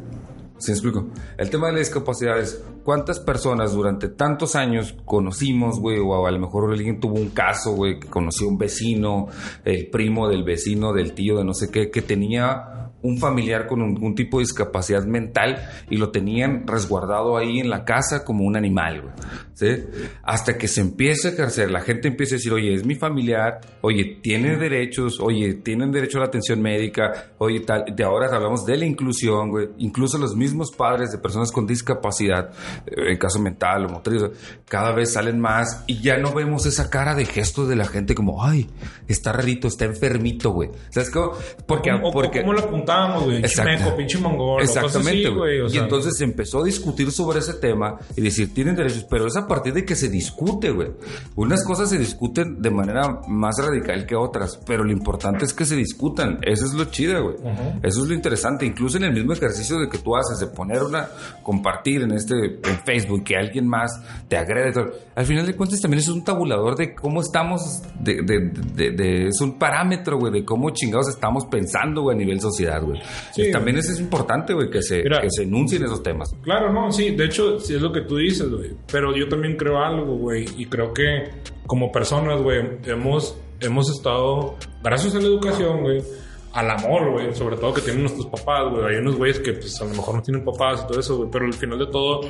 ¿Sí 0.59 0.71
me 0.71 0.75
explico? 0.75 1.09
El 1.37 1.51
tema 1.51 1.67
de 1.67 1.73
la 1.73 1.79
discapacidad 1.81 2.39
es 2.39 2.63
cuántas 2.85 3.19
personas 3.19 3.73
durante 3.73 4.09
tantos 4.09 4.55
años 4.55 4.95
conocimos, 5.05 5.81
güey, 5.81 5.99
o 5.99 6.27
a 6.27 6.31
lo 6.31 6.39
mejor 6.39 6.73
alguien 6.73 7.01
tuvo 7.01 7.15
un 7.15 7.31
caso, 7.31 7.73
güey, 7.73 7.99
que 7.99 8.09
conoció 8.09 8.47
un 8.49 8.57
vecino, 8.57 9.27
el 9.65 9.91
primo 9.91 10.29
del 10.29 10.45
vecino, 10.45 10.93
del 10.93 11.13
tío, 11.13 11.37
de 11.39 11.45
no 11.45 11.55
sé 11.55 11.71
qué, 11.71 11.91
que 11.91 12.03
tenía 12.03 12.84
un 13.05 13.19
familiar 13.19 13.67
con 13.69 13.81
un, 13.81 14.03
un 14.03 14.15
tipo 14.17 14.39
de 14.39 14.43
discapacidad 14.43 15.05
mental 15.05 15.63
y 15.89 15.97
lo 15.99 16.11
tenían 16.11 16.67
resguardado 16.67 17.37
ahí 17.37 17.61
en 17.61 17.71
la 17.71 17.85
casa 17.85 18.25
como 18.25 18.45
un 18.45 18.57
animal, 18.57 19.03
güey. 19.03 19.15
¿Sí? 19.55 19.85
Hasta 20.25 20.59
que 20.59 20.67
se 20.67 20.81
empieza 20.81 21.29
a 21.29 21.31
ejercer, 21.31 21.71
la 21.71 21.81
gente 21.81 22.09
empieza 22.09 22.35
a 22.35 22.39
decir, 22.39 22.53
oye, 22.53 22.75
es 22.75 22.85
mi 22.85 22.97
familiar, 22.97 23.61
oye, 23.83 24.19
tiene 24.21 24.57
derechos, 24.57 25.21
oye, 25.21 25.55
tienen 25.55 25.93
derecho 25.93 26.19
a 26.19 26.23
la 26.23 26.27
atención 26.27 26.61
médica, 26.61 27.31
oye, 27.39 27.61
tal. 27.61 27.85
De 27.95 28.03
ahora 28.03 28.27
hablamos 28.35 28.67
de 28.67 28.77
la 28.79 28.85
inclusión, 28.85 29.51
güey. 29.51 29.69
Incluso 29.79 30.19
los 30.19 30.35
mismos 30.35 30.73
padres 30.73 31.13
de 31.13 31.19
personas 31.19 31.53
con 31.53 31.67
discapacidad, 31.69 32.51
eh, 32.87 33.13
en 33.13 33.17
caso 33.19 33.39
mental 33.39 33.85
o 33.87 33.89
motriz, 33.91 34.23
cada 34.69 34.93
vez 34.93 35.13
salen 35.13 35.39
más 35.39 35.85
y 35.87 36.01
ya 36.03 36.17
no 36.17 36.33
vemos 36.35 36.67
esa 36.67 36.91
cara 36.91 37.15
de 37.15 37.25
gesto 37.25 37.65
de 37.67 37.77
la 37.77 37.85
gente 37.85 38.17
como, 38.17 38.43
ay, 38.45 38.69
está 39.07 39.33
rarito, 39.33 39.69
está 39.69 39.85
enfermito, 39.85 40.51
güey. 40.51 40.71
¿Sabes 40.91 41.11
cómo? 41.11 41.33
Porque, 41.67 41.93
O- 41.93 42.09
o- 42.09 42.13
porque, 42.13 42.41
¿Cómo 42.41 42.55
lo 42.55 42.67
güey? 43.25 43.43
Chimeco, 43.43 43.97
pinche 43.97 44.19
mongol. 44.19 44.63
Exactamente, 44.63 45.29
güey. 45.31 45.61
o 45.61 45.67
y 45.69 45.79
entonces 45.79 46.17
se 46.17 46.25
empezó 46.25 46.61
a 46.63 46.65
discutir 46.65 47.11
sobre 47.11 47.39
ese 47.41 47.55
tema 47.55 47.99
y 48.17 48.21
decir, 48.21 48.53
tienen 48.55 48.75
derechos, 48.77 49.07
pero 49.09 49.27
es 49.27 49.37
a 49.37 49.47
partir 49.47 49.73
de 49.75 49.85
que 49.85 49.95
se 49.97 50.09
discute, 50.09 50.71
güey. 50.71 50.89
Unas 51.37 51.65
cosas 51.65 51.91
se 51.91 51.99
discuten 51.99 52.61
de 52.61 52.71
manera 52.71 53.21
más 53.29 53.57
radical 53.59 54.07
que 54.07 54.17
otras, 54.17 54.59
pero 54.67 54.85
lo 54.85 54.93
importante 54.93 55.45
es 55.45 55.53
que 55.53 55.65
se 55.65 55.77
discutan. 55.77 56.39
Eso 56.43 56.65
es 56.67 56.75
lo 56.75 56.85
chido, 56.87 57.23
güey. 57.23 57.37
Eso 57.83 58.03
es 58.03 58.09
lo 58.09 58.15
interesante. 58.15 58.67
Incluso 58.67 58.97
en 58.99 59.05
el 59.05 59.13
mismo 59.13 59.33
ejercicio 59.33 59.79
de 59.79 59.89
que 59.89 59.99
tú 59.99 60.17
haces, 60.17 60.39
de 60.41 60.47
poner 60.55 60.83
una, 60.83 61.09
compartir 61.43 62.03
en 62.03 62.13
este, 62.13 62.35
en 62.35 62.79
Facebook, 62.85 63.25
que 63.25 63.37
alguien 63.37 63.67
más 63.69 63.91
te 64.29 64.37
agrede. 64.37 64.73
todo. 64.73 64.87
Al 65.15 65.27
final 65.27 65.47
de 65.47 65.55
cuentas 65.57 65.81
también 65.81 66.01
es 66.01 66.09
un 66.09 66.25
tabulador 66.25 66.77
de 66.77 66.95
cómo 66.95 67.21
estamos, 67.21 67.83
de, 68.01 68.23
de- 68.23 68.51
de- 68.75 68.91
de- 68.93 69.29
es 69.29 69.41
un 69.41 69.59
parámetro, 69.59 70.19
güey, 70.19 70.33
de 70.33 70.45
cómo 70.45 70.71
chingados 70.71 71.09
estamos 71.09 71.47
pensando, 71.47 72.03
güey, 72.03 72.17
a 72.17 72.19
nivel 72.19 72.41
sociedad, 72.41 72.81
güey. 72.85 73.01
Sí, 73.33 73.51
también 73.51 73.79
eso 73.79 73.93
es 73.93 74.01
importante, 74.01 74.55
güey, 74.55 74.71
que 74.71 74.83
se, 74.83 75.03
Mira. 75.03 75.21
que 75.21 75.29
se 75.31 75.43
enuncien 75.43 75.85
esos 75.85 76.03
temas. 76.03 76.35
Claro, 76.43 76.73
no, 76.73 76.93
sí, 76.93 77.11
de 77.15 77.25
hecho, 77.25 77.59
sí 77.61 77.75
es 77.75 77.83
lo 77.83 77.93
que 77.93 78.03
tú 78.03 78.17
dices, 78.17 78.51
güey. 78.51 78.73
Pero 78.91 79.15
yo 79.17 79.29
también 79.29 79.57
creo 79.57 79.79
algo, 79.79 80.17
güey. 80.17 80.47
Y 80.57 80.67
creo 80.67 80.93
que 80.93 81.31
como 81.67 81.91
personas, 81.91 82.41
güey, 82.43 82.63
hemos, 82.87 83.37
hemos 83.61 83.91
estado, 83.91 84.57
gracias 84.83 85.15
a 85.15 85.19
la 85.19 85.25
educación, 85.25 85.83
güey, 85.83 86.03
al 86.53 86.71
amor, 86.71 87.11
güey, 87.11 87.35
sobre 87.35 87.57
todo 87.57 87.75
que 87.75 87.81
tienen 87.81 88.03
nuestros 88.03 88.27
papás, 88.27 88.71
güey. 88.71 88.85
Hay 88.87 88.97
unos 89.01 89.17
güeyes 89.17 89.41
que, 89.41 89.53
pues, 89.55 89.81
a 89.81 89.85
lo 89.85 89.91
mejor 89.91 90.15
no 90.17 90.23
tienen 90.23 90.45
papás 90.45 90.83
y 90.85 90.87
todo 90.87 91.01
eso, 91.01 91.17
güey. 91.17 91.29
Pero 91.31 91.47
al 91.47 91.55
final 91.55 91.79
de 91.79 91.87
todo, 91.87 92.21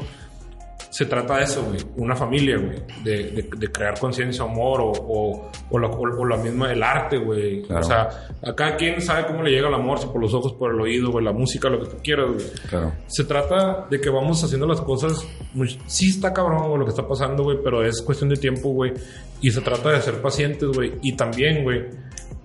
se 0.97 1.07
trata 1.07 1.39
de 1.39 1.43
eso, 1.43 1.65
güey. 1.65 1.79
Una 1.97 2.15
familia, 2.15 2.57
güey. 2.57 2.79
De, 3.03 3.31
de, 3.33 3.49
de 3.57 3.67
crear 3.73 3.99
conciencia, 3.99 4.45
amor 4.45 4.81
o, 4.81 4.93
o, 4.93 5.51
o, 5.71 5.79
la, 5.81 5.89
o, 5.89 6.25
la 6.25 6.37
misma, 6.37 6.71
el 6.71 6.85
arte, 6.85 7.19
güey. 7.19 7.63
Claro. 7.63 7.81
O 7.81 7.83
sea, 7.85 8.09
a 8.41 8.55
cada 8.55 8.77
quien 8.77 9.01
sabe 9.03 9.27
cómo 9.27 9.43
le 9.43 9.51
llega 9.51 9.67
el 9.67 9.75
amor, 9.75 9.99
si 9.99 10.07
por 10.07 10.21
los 10.21 10.33
ojos, 10.35 10.53
por 10.53 10.73
el 10.73 10.81
oído, 10.81 11.11
güey, 11.11 11.25
la 11.25 11.33
música, 11.33 11.69
lo 11.69 11.81
que 11.81 11.87
tú 11.87 11.97
quieras, 12.01 12.27
güey. 12.33 12.47
Claro. 12.71 12.93
Se 13.09 13.25
trata 13.25 13.89
de 13.91 14.01
que 14.01 14.09
vamos 14.09 14.45
haciendo 14.45 14.69
las 14.69 14.81
cosas. 14.83 15.27
muy- 15.53 15.77
Sí 15.87 16.11
está 16.11 16.33
cabrón, 16.33 16.69
güey, 16.69 16.79
lo 16.79 16.85
que 16.85 16.91
está 16.91 17.09
pasando, 17.09 17.43
güey, 17.43 17.59
pero 17.65 17.85
es 17.85 18.01
cuestión 18.01 18.31
de 18.31 18.37
tiempo, 18.37 18.69
güey. 18.69 18.93
Y 19.41 19.51
se 19.51 19.63
trata 19.63 19.91
de 19.91 20.01
ser 20.01 20.23
pacientes, 20.23 20.69
güey. 20.69 20.93
Y 21.03 21.15
también, 21.17 21.65
güey, 21.65 21.87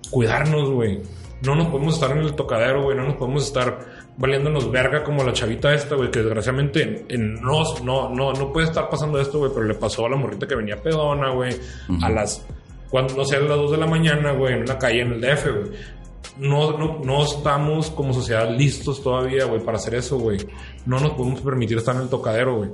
cuidarnos, 0.10 0.70
güey. 0.72 1.02
No 1.45 1.56
nos 1.56 1.68
podemos 1.68 1.93
estar 1.93 2.12
en 2.12 2.24
el 2.24 2.34
tocadero, 2.36 2.84
güey. 2.84 2.97
No 2.97 3.04
nos 3.06 3.16
podemos 3.16 3.45
estar 3.45 3.80
valiéndonos 4.20 4.70
verga 4.70 5.01
como 5.03 5.24
la 5.24 5.32
chavita 5.32 5.74
esta, 5.74 5.95
güey, 5.95 6.11
que 6.11 6.20
desgraciadamente 6.20 7.05
en, 7.07 7.36
no, 7.36 7.63
no, 7.84 8.09
no, 8.09 8.34
no 8.34 8.53
puede 8.53 8.67
estar 8.67 8.89
pasando 8.89 9.20
esto, 9.20 9.39
güey, 9.39 9.51
pero 9.53 9.65
le 9.65 9.76
pasó 9.76 10.05
a 10.05 10.09
la 10.09 10.17
morrita 10.17 10.45
que 10.45 10.55
venía 10.55 10.76
pedona, 10.76 11.32
güey, 11.32 11.55
a 12.01 12.09
las 12.09 12.45
cuando 12.89 13.15
no 13.15 13.24
sea 13.24 13.39
las 13.39 13.57
2 13.57 13.72
de 13.72 13.78
la 13.78 13.86
mañana, 13.88 14.34
güey, 14.34 14.55
en 14.55 14.61
una 14.61 14.78
calle 14.78 15.01
en 15.01 15.13
el 15.13 15.22
DF, 15.22 15.45
güey. 15.45 15.72
No, 16.38 16.78
no, 16.78 16.99
no 17.03 17.24
estamos 17.24 17.91
como 17.91 18.13
sociedad 18.13 18.49
listos 18.49 19.01
todavía, 19.01 19.45
güey, 19.45 19.63
para 19.63 19.78
hacer 19.78 19.95
eso, 19.95 20.17
güey. 20.17 20.39
No 20.86 20.99
nos 20.99 21.11
podemos 21.11 21.41
permitir 21.41 21.78
estar 21.78 21.95
en 21.95 22.03
el 22.03 22.09
tocadero, 22.09 22.57
güey. 22.57 22.70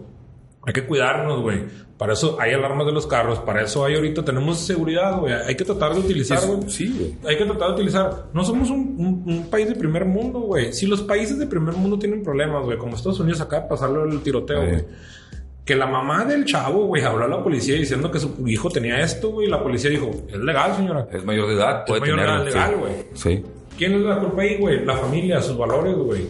Hay 0.66 0.74
que 0.74 0.86
cuidarnos, 0.86 1.41
güey. 1.41 1.59
Para 1.97 2.13
eso 2.13 2.38
hay 2.41 2.53
alarmas 2.53 2.86
de 2.88 2.91
los 2.91 3.07
carros. 3.07 3.39
Para 3.39 3.61
eso 3.61 3.86
hay 3.86 3.95
ahorita 3.95 4.26
tenemos 4.26 4.59
seguridad, 4.59 5.18
güey. 5.20 5.34
Hay 5.34 5.55
que 5.55 5.63
tratar 5.63 5.93
de 5.93 5.99
utilizar, 6.01 6.39
güey. 6.45 6.70
Sí, 6.70 6.93
güey. 6.97 7.16
Hay 7.32 7.38
que 7.38 7.45
tratar 7.45 7.70
de 7.70 7.74
utilizar. 7.76 8.26
No 8.34 8.43
somos 8.43 8.70
un, 8.70 8.95
un- 8.97 9.34
un 9.34 9.49
país 9.49 9.68
de 9.70 9.76
primer 9.76 10.03
mundo, 10.05 10.39
güey. 10.39 10.74
Si 10.74 10.88
los 10.88 11.01
países 11.03 11.38
de 11.39 11.47
primer 11.47 11.76
mundo 11.76 11.97
tienen 11.99 12.24
problemas, 12.24 12.63
güey, 12.66 12.78
como 12.78 12.95
Estados 12.95 13.20
Unidos 13.20 13.39
acá, 13.41 13.68
pasarlo 13.68 14.03
el 14.05 14.20
tiroteo, 14.22 14.66
güey. 14.66 14.84
Que 15.63 15.76
la 15.76 15.88
mamá 15.88 16.26
del 16.26 16.45
chavo, 16.45 16.86
güey, 16.86 17.01
habló 17.03 17.26
a 17.26 17.28
la 17.28 17.41
policía 17.43 17.76
diciendo 17.76 18.11
que 18.11 18.20
su 18.20 18.36
hijo 18.47 18.70
tenía 18.70 18.99
esto, 19.01 19.30
güey. 19.32 19.47
Y 19.47 19.49
la 19.49 19.63
policía 19.63 19.89
dijo, 19.89 20.11
es 20.28 20.38
legal, 20.38 20.76
señora. 20.76 21.07
Es 21.11 21.24
mayor 21.26 21.47
de 21.47 21.53
edad, 21.55 21.86
puede 21.86 22.01
mayor 22.01 22.18
de 22.20 22.24
edad 22.26 22.45
legal, 22.45 22.76
güey. 22.78 22.93
Sí. 23.13 23.38
sí. 23.38 23.45
¿Quién 23.78 23.93
es 23.93 24.01
la 24.01 24.20
culpa 24.20 24.41
ahí, 24.41 24.57
güey? 24.57 24.86
La 24.86 24.95
familia, 24.97 25.41
sus 25.41 25.57
valores, 25.57 25.95
güey. 25.95 26.22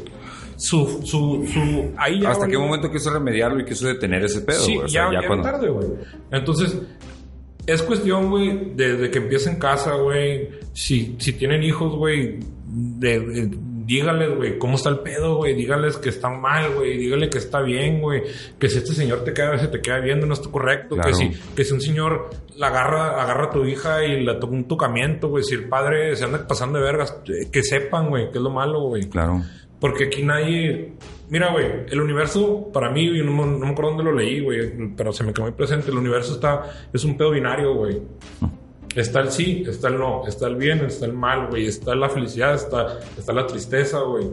Su, 0.57 1.01
su, 1.03 1.45
su... 1.51 1.91
Ahí 1.97 2.21
ya 2.21 2.31
¿Hasta 2.31 2.47
qué 2.47 2.57
momento 2.57 2.91
quiso 2.91 3.11
remediarlo 3.11 3.59
y 3.59 3.65
quiso 3.65 3.87
detener 3.87 4.23
ese 4.23 4.41
pedo? 4.41 4.59
Sí, 4.59 4.75
güey? 4.75 4.85
O 4.85 4.89
sea, 4.89 5.11
ya, 5.11 5.21
ya 5.21 5.27
cuando- 5.27 5.43
tarde, 5.49 5.69
güey. 5.69 5.87
Entonces, 6.31 6.77
es 7.67 7.81
cuestión, 7.81 8.29
güey, 8.29 8.73
desde 8.75 9.09
que 9.09 9.17
empiece 9.19 9.49
en 9.49 9.57
casa, 9.59 9.95
güey. 9.95 10.49
Si, 10.73 11.15
si 11.19 11.33
tienen 11.33 11.63
hijos, 11.63 11.95
güey, 11.95 12.39
de, 12.67 13.19
de- 13.19 13.49
dígales, 13.87 14.35
güey, 14.35 14.57
cómo 14.57 14.75
está 14.77 14.89
el 14.89 14.99
pedo, 14.99 15.37
güey. 15.37 15.53
Dígales 15.55 15.97
que 15.97 16.09
están 16.09 16.41
mal, 16.41 16.73
güey. 16.73 16.97
Dígale 16.97 17.29
que 17.29 17.37
está 17.37 17.61
bien, 17.61 18.01
güey. 18.01 18.23
Que 18.59 18.67
si 18.69 18.79
este 18.79 18.93
señor 18.93 19.23
te 19.23 19.33
queda, 19.33 19.57
se 19.59 19.67
te 19.67 19.79
queda 19.81 19.99
viendo, 19.99 20.25
no 20.25 20.33
está 20.33 20.49
correcto. 20.49 20.95
Claro. 20.95 21.09
Que 21.09 21.15
si, 21.15 21.31
que 21.55 21.63
si 21.63 21.73
un 21.73 21.81
señor 21.81 22.29
la 22.57 22.67
agarra, 22.67 23.21
agarra 23.21 23.45
a 23.45 23.49
tu 23.51 23.63
hija 23.65 24.03
y 24.03 24.23
le 24.23 24.33
toca 24.35 24.53
un 24.53 24.67
tocamiento, 24.67 25.29
güey. 25.29 25.43
Si 25.43 25.53
el 25.55 25.67
padre 25.69 26.15
se 26.15 26.23
anda 26.25 26.47
pasando 26.47 26.79
de 26.79 26.85
vergas, 26.85 27.15
eh, 27.27 27.49
que 27.51 27.61
sepan, 27.61 28.09
güey, 28.09 28.31
que 28.31 28.37
es 28.39 28.43
lo 28.43 28.49
malo, 28.49 28.81
güey. 28.87 29.03
Claro. 29.09 29.43
Porque 29.79 30.05
aquí 30.05 30.23
nadie. 30.23 30.93
Mira, 31.29 31.51
güey, 31.51 31.65
el 31.89 31.99
universo, 32.01 32.69
para 32.71 32.91
mí, 32.91 33.09
no, 33.23 33.31
me- 33.31 33.45
no 33.59 33.65
me 33.65 33.69
acuerdo 33.69 33.91
dónde 33.91 34.03
lo 34.03 34.13
leí, 34.13 34.41
güey, 34.41 34.93
pero 34.95 35.11
se 35.11 35.23
me 35.23 35.33
quedó 35.33 35.43
muy 35.45 35.53
presente. 35.53 35.89
El 35.91 35.97
universo 35.97 36.35
está. 36.35 36.63
Es 36.93 37.03
un 37.03 37.17
pedo 37.17 37.31
binario, 37.31 37.73
güey. 37.73 38.01
Está 38.95 39.19
el 39.19 39.31
sí, 39.31 39.63
está 39.67 39.89
el 39.89 39.97
no, 39.97 40.25
está 40.25 40.47
el 40.47 40.55
bien, 40.55 40.79
está 40.85 41.05
el 41.05 41.13
mal, 41.13 41.47
güey. 41.49 41.65
Está 41.65 41.95
la 41.95 42.09
felicidad, 42.09 42.53
está, 42.55 42.99
está 43.17 43.33
la 43.33 43.45
tristeza, 43.45 43.99
güey. 44.01 44.27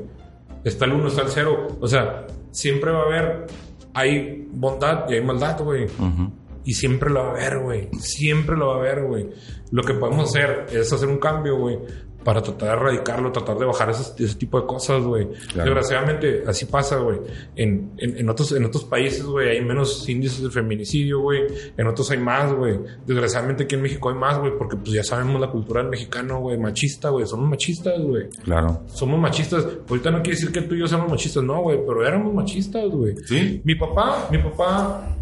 Está 0.62 0.84
el 0.84 0.92
uno, 0.92 1.08
está 1.08 1.22
el 1.22 1.28
cero. 1.28 1.66
O 1.80 1.88
sea, 1.88 2.26
siempre 2.52 2.92
va 2.92 3.00
a 3.00 3.06
haber. 3.06 3.46
Hay 3.94 4.46
bondad 4.52 5.08
y 5.10 5.14
hay 5.14 5.20
maldad, 5.24 5.60
güey. 5.62 5.84
Ujú. 5.84 6.30
Y 6.64 6.74
siempre 6.74 7.10
lo 7.10 7.20
va 7.24 7.26
a 7.28 7.30
haber, 7.32 7.58
güey. 7.58 7.88
Siempre 7.98 8.56
lo 8.56 8.68
va 8.68 8.74
a 8.74 8.78
haber, 8.78 9.02
güey. 9.04 9.28
Lo 9.72 9.82
que 9.82 9.94
podemos 9.94 10.28
hacer 10.30 10.66
es 10.72 10.92
hacer 10.92 11.08
un 11.08 11.18
cambio, 11.18 11.56
güey. 11.58 11.78
Para 12.24 12.42
tratar 12.42 12.68
de 12.68 12.74
erradicarlo, 12.74 13.32
tratar 13.32 13.58
de 13.58 13.64
bajar 13.64 13.90
ese, 13.90 14.34
tipo 14.36 14.60
de 14.60 14.66
cosas, 14.66 15.02
güey. 15.02 15.28
Claro. 15.52 15.70
Desgraciadamente, 15.70 16.44
así 16.46 16.66
pasa, 16.66 16.98
güey. 16.98 17.18
En, 17.56 17.92
en, 17.98 18.18
en 18.18 18.28
otros, 18.28 18.52
en 18.52 18.64
otros 18.64 18.84
países, 18.84 19.24
güey, 19.24 19.50
hay 19.50 19.64
menos 19.64 20.08
índices 20.08 20.42
de 20.42 20.50
feminicidio, 20.50 21.20
güey. 21.20 21.42
En 21.76 21.86
otros 21.86 22.10
hay 22.10 22.18
más, 22.18 22.52
güey. 22.52 22.78
Desgraciadamente 23.06 23.64
aquí 23.64 23.74
en 23.74 23.82
México 23.82 24.10
hay 24.10 24.16
más, 24.16 24.38
güey. 24.38 24.52
Porque 24.56 24.76
pues 24.76 24.92
ya 24.92 25.04
sabemos 25.04 25.40
la 25.40 25.50
cultura 25.50 25.82
del 25.82 25.90
mexicano, 25.90 26.40
güey. 26.40 26.58
Machista, 26.58 27.10
güey. 27.10 27.26
Somos 27.26 27.48
machistas, 27.48 28.00
güey. 28.00 28.28
Claro. 28.44 28.82
Somos 28.86 29.18
machistas. 29.20 29.66
Ahorita 29.88 30.10
no 30.10 30.22
quiere 30.22 30.38
decir 30.38 30.52
que 30.52 30.62
tú 30.62 30.74
y 30.74 30.80
yo 30.80 30.86
seamos 30.86 31.10
machistas, 31.10 31.42
no, 31.42 31.62
güey. 31.62 31.78
Pero 31.86 32.06
éramos 32.06 32.32
machistas, 32.32 32.88
güey. 32.88 33.16
Sí. 33.26 33.60
Mi 33.64 33.74
papá, 33.74 34.28
mi 34.30 34.38
papá 34.38 35.16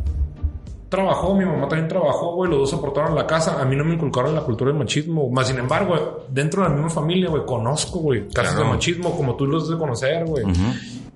trabajó, 0.91 1.35
mi 1.35 1.47
mamá 1.47 1.67
también 1.69 1.89
trabajó, 1.89 2.35
güey, 2.35 2.51
los 2.51 2.59
dos 2.71 2.75
aportaron 2.75 3.15
la 3.15 3.27
casa. 3.27 3.59
A 3.61 3.65
mí 3.65 3.75
no 3.77 3.85
me 3.85 3.95
inculcaron 3.95 4.35
la 4.35 4.43
cultura 4.43 4.71
del 4.71 4.79
machismo. 4.79 5.31
Más 5.31 5.49
sin 5.49 5.59
embargo, 5.59 6.27
dentro 6.29 6.63
de 6.63 6.69
la 6.69 6.75
misma 6.75 6.91
familia, 6.91 7.31
güey, 7.31 7.47
conozco, 7.47 8.01
güey, 8.01 8.29
casos 8.29 8.53
Claro. 8.55 8.67
de 8.69 8.75
machismo 8.75 9.17
como 9.17 9.37
tú 9.37 9.47
los 9.47 9.71
de 9.71 9.79
conocer, 9.79 10.27
güey. 10.27 10.45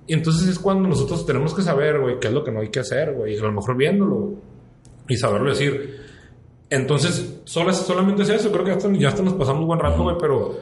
Y 0.07 0.13
entonces 0.13 0.47
es 0.47 0.57
cuando 0.57 0.87
nosotros 0.89 1.25
tenemos 1.25 1.53
que 1.53 1.61
saber, 1.61 1.99
güey, 1.99 2.19
qué 2.19 2.27
es 2.29 2.33
lo 2.33 2.43
que 2.43 2.51
no 2.51 2.61
hay 2.61 2.69
que 2.69 2.79
hacer, 2.79 3.13
güey. 3.13 3.35
Y 3.35 3.37
a 3.37 3.41
lo 3.41 3.51
mejor 3.51 3.75
viéndolo, 3.77 4.15
güey, 4.15 4.35
y 5.09 5.17
saberlo 5.17 5.49
decir. 5.49 6.03
Entonces, 6.69 7.41
solo, 7.45 7.71
solamente 7.73 8.23
es 8.23 8.29
eso. 8.29 8.51
Creo 8.51 8.63
que 8.63 8.71
ya 8.71 8.77
hasta, 8.77 8.91
ya 8.93 9.07
hasta 9.09 9.21
nos 9.21 9.33
pasamos 9.35 9.65
buen 9.65 9.79
rato, 9.79 10.01
güey, 10.03 10.15
pero 10.19 10.55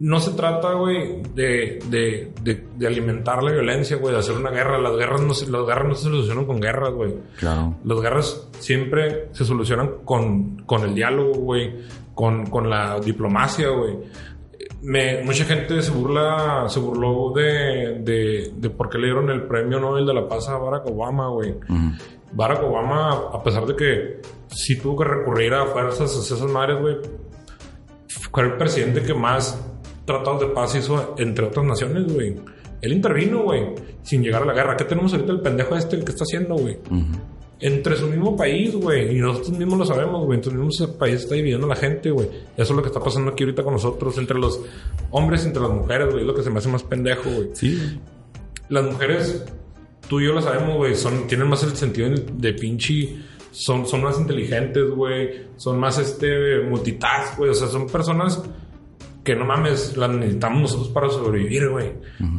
no 0.00 0.18
se 0.18 0.32
trata, 0.32 0.72
güey, 0.72 1.22
de, 1.34 1.78
de, 1.90 2.32
de, 2.42 2.66
de 2.74 2.86
alimentar 2.86 3.42
la 3.42 3.52
violencia, 3.52 3.98
güey, 3.98 4.14
de 4.14 4.20
hacer 4.20 4.34
una 4.34 4.50
guerra. 4.50 4.78
Las 4.78 4.96
guerras 4.96 5.20
no 5.20 5.34
se, 5.34 5.50
las 5.50 5.66
guerras 5.66 5.88
no 5.88 5.94
se 5.94 6.04
solucionan 6.04 6.46
con 6.46 6.58
guerras, 6.58 6.94
güey. 6.94 7.14
Claro. 7.38 7.76
Las 7.84 8.00
guerras 8.00 8.48
siempre 8.58 9.28
se 9.32 9.44
solucionan 9.44 9.98
con, 10.04 10.62
con 10.64 10.84
el 10.84 10.94
diálogo, 10.94 11.34
güey, 11.34 11.84
con, 12.14 12.46
con 12.46 12.70
la 12.70 12.98
diplomacia, 12.98 13.68
güey. 13.68 13.98
Me, 14.80 15.22
mucha 15.22 15.44
gente 15.44 15.82
se 15.82 15.90
burla, 15.90 16.64
se 16.68 16.80
burló 16.80 17.32
de, 17.34 18.00
de, 18.00 18.52
de 18.56 18.70
por 18.70 18.88
qué 18.88 18.96
le 18.96 19.08
dieron 19.08 19.28
el 19.28 19.42
premio 19.42 19.78
Nobel 19.78 20.06
de 20.06 20.14
la 20.14 20.26
Paz 20.26 20.48
a 20.48 20.56
Barack 20.56 20.86
Obama, 20.86 21.28
güey. 21.28 21.54
Barack 22.32 22.62
Obama, 22.62 23.28
a 23.34 23.42
pesar 23.42 23.66
de 23.66 23.76
que 23.76 24.22
sí 24.48 24.78
tuvo 24.80 24.96
que 24.96 25.04
recurrir 25.04 25.52
a 25.52 25.66
fuerzas, 25.66 26.16
a 26.16 26.20
esas 26.34 26.50
madres, 26.50 26.80
güey, 26.80 26.96
fue 28.32 28.44
el 28.44 28.56
presidente 28.56 29.02
que 29.02 29.12
más 29.12 29.66
tratados 30.10 30.40
de 30.40 30.46
paz 30.48 30.74
hizo 30.74 31.14
entre 31.18 31.46
otras 31.46 31.64
naciones, 31.64 32.12
güey. 32.12 32.34
Él 32.80 32.92
intervino, 32.92 33.42
güey, 33.42 33.74
sin 34.02 34.22
llegar 34.22 34.42
a 34.42 34.46
la 34.46 34.54
guerra. 34.54 34.76
¿Qué 34.76 34.84
tenemos 34.84 35.12
ahorita 35.12 35.32
el 35.32 35.40
pendejo 35.40 35.76
este 35.76 35.98
que 36.00 36.10
está 36.10 36.24
haciendo, 36.24 36.56
güey? 36.56 36.78
Entre 37.60 37.94
su 37.94 38.06
mismo 38.06 38.36
país, 38.36 38.74
güey. 38.74 39.16
Y 39.16 39.20
nosotros 39.20 39.50
mismos 39.50 39.78
lo 39.78 39.84
sabemos, 39.86 40.24
güey. 40.24 40.38
Entre 40.38 40.52
el 40.52 40.58
mismo 40.58 40.98
país 40.98 41.20
está 41.20 41.34
dividiendo 41.34 41.66
a 41.66 41.70
la 41.70 41.76
gente, 41.76 42.10
güey. 42.10 42.26
Eso 42.56 42.72
es 42.72 42.76
lo 42.76 42.82
que 42.82 42.88
está 42.88 43.00
pasando 43.00 43.30
aquí 43.30 43.44
ahorita 43.44 43.62
con 43.62 43.74
nosotros. 43.74 44.16
Entre 44.18 44.38
los 44.38 44.60
hombres, 45.10 45.44
entre 45.44 45.62
las 45.62 45.70
mujeres, 45.70 46.08
güey. 46.10 46.22
Es 46.22 46.26
lo 46.26 46.34
que 46.34 46.42
se 46.42 46.50
me 46.50 46.58
hace 46.58 46.68
más 46.70 46.82
pendejo, 46.82 47.30
güey. 47.30 47.50
Sí. 47.52 48.00
Las 48.70 48.84
mujeres, 48.84 49.44
tú 50.08 50.20
y 50.20 50.26
yo 50.26 50.32
lo 50.32 50.40
sabemos, 50.40 50.76
güey. 50.76 50.94
Son, 50.94 51.26
tienen 51.26 51.48
más 51.48 51.62
el 51.62 51.76
sentido 51.76 52.08
de, 52.08 52.24
de 52.32 52.52
pinche... 52.54 53.16
Son, 53.52 53.84
son 53.86 54.02
más 54.02 54.18
inteligentes, 54.18 54.88
güey. 54.90 55.42
Son 55.56 55.78
más, 55.78 55.98
este, 55.98 56.60
multitask, 56.60 57.36
güey. 57.36 57.50
O 57.50 57.54
sea, 57.54 57.68
son 57.68 57.88
personas 57.88 58.42
que 59.22 59.36
no 59.36 59.44
mames, 59.44 59.96
las 59.96 60.10
necesitamos 60.10 60.62
nosotros 60.62 60.88
para 60.88 61.10
sobrevivir, 61.10 61.68
güey. 61.68 61.92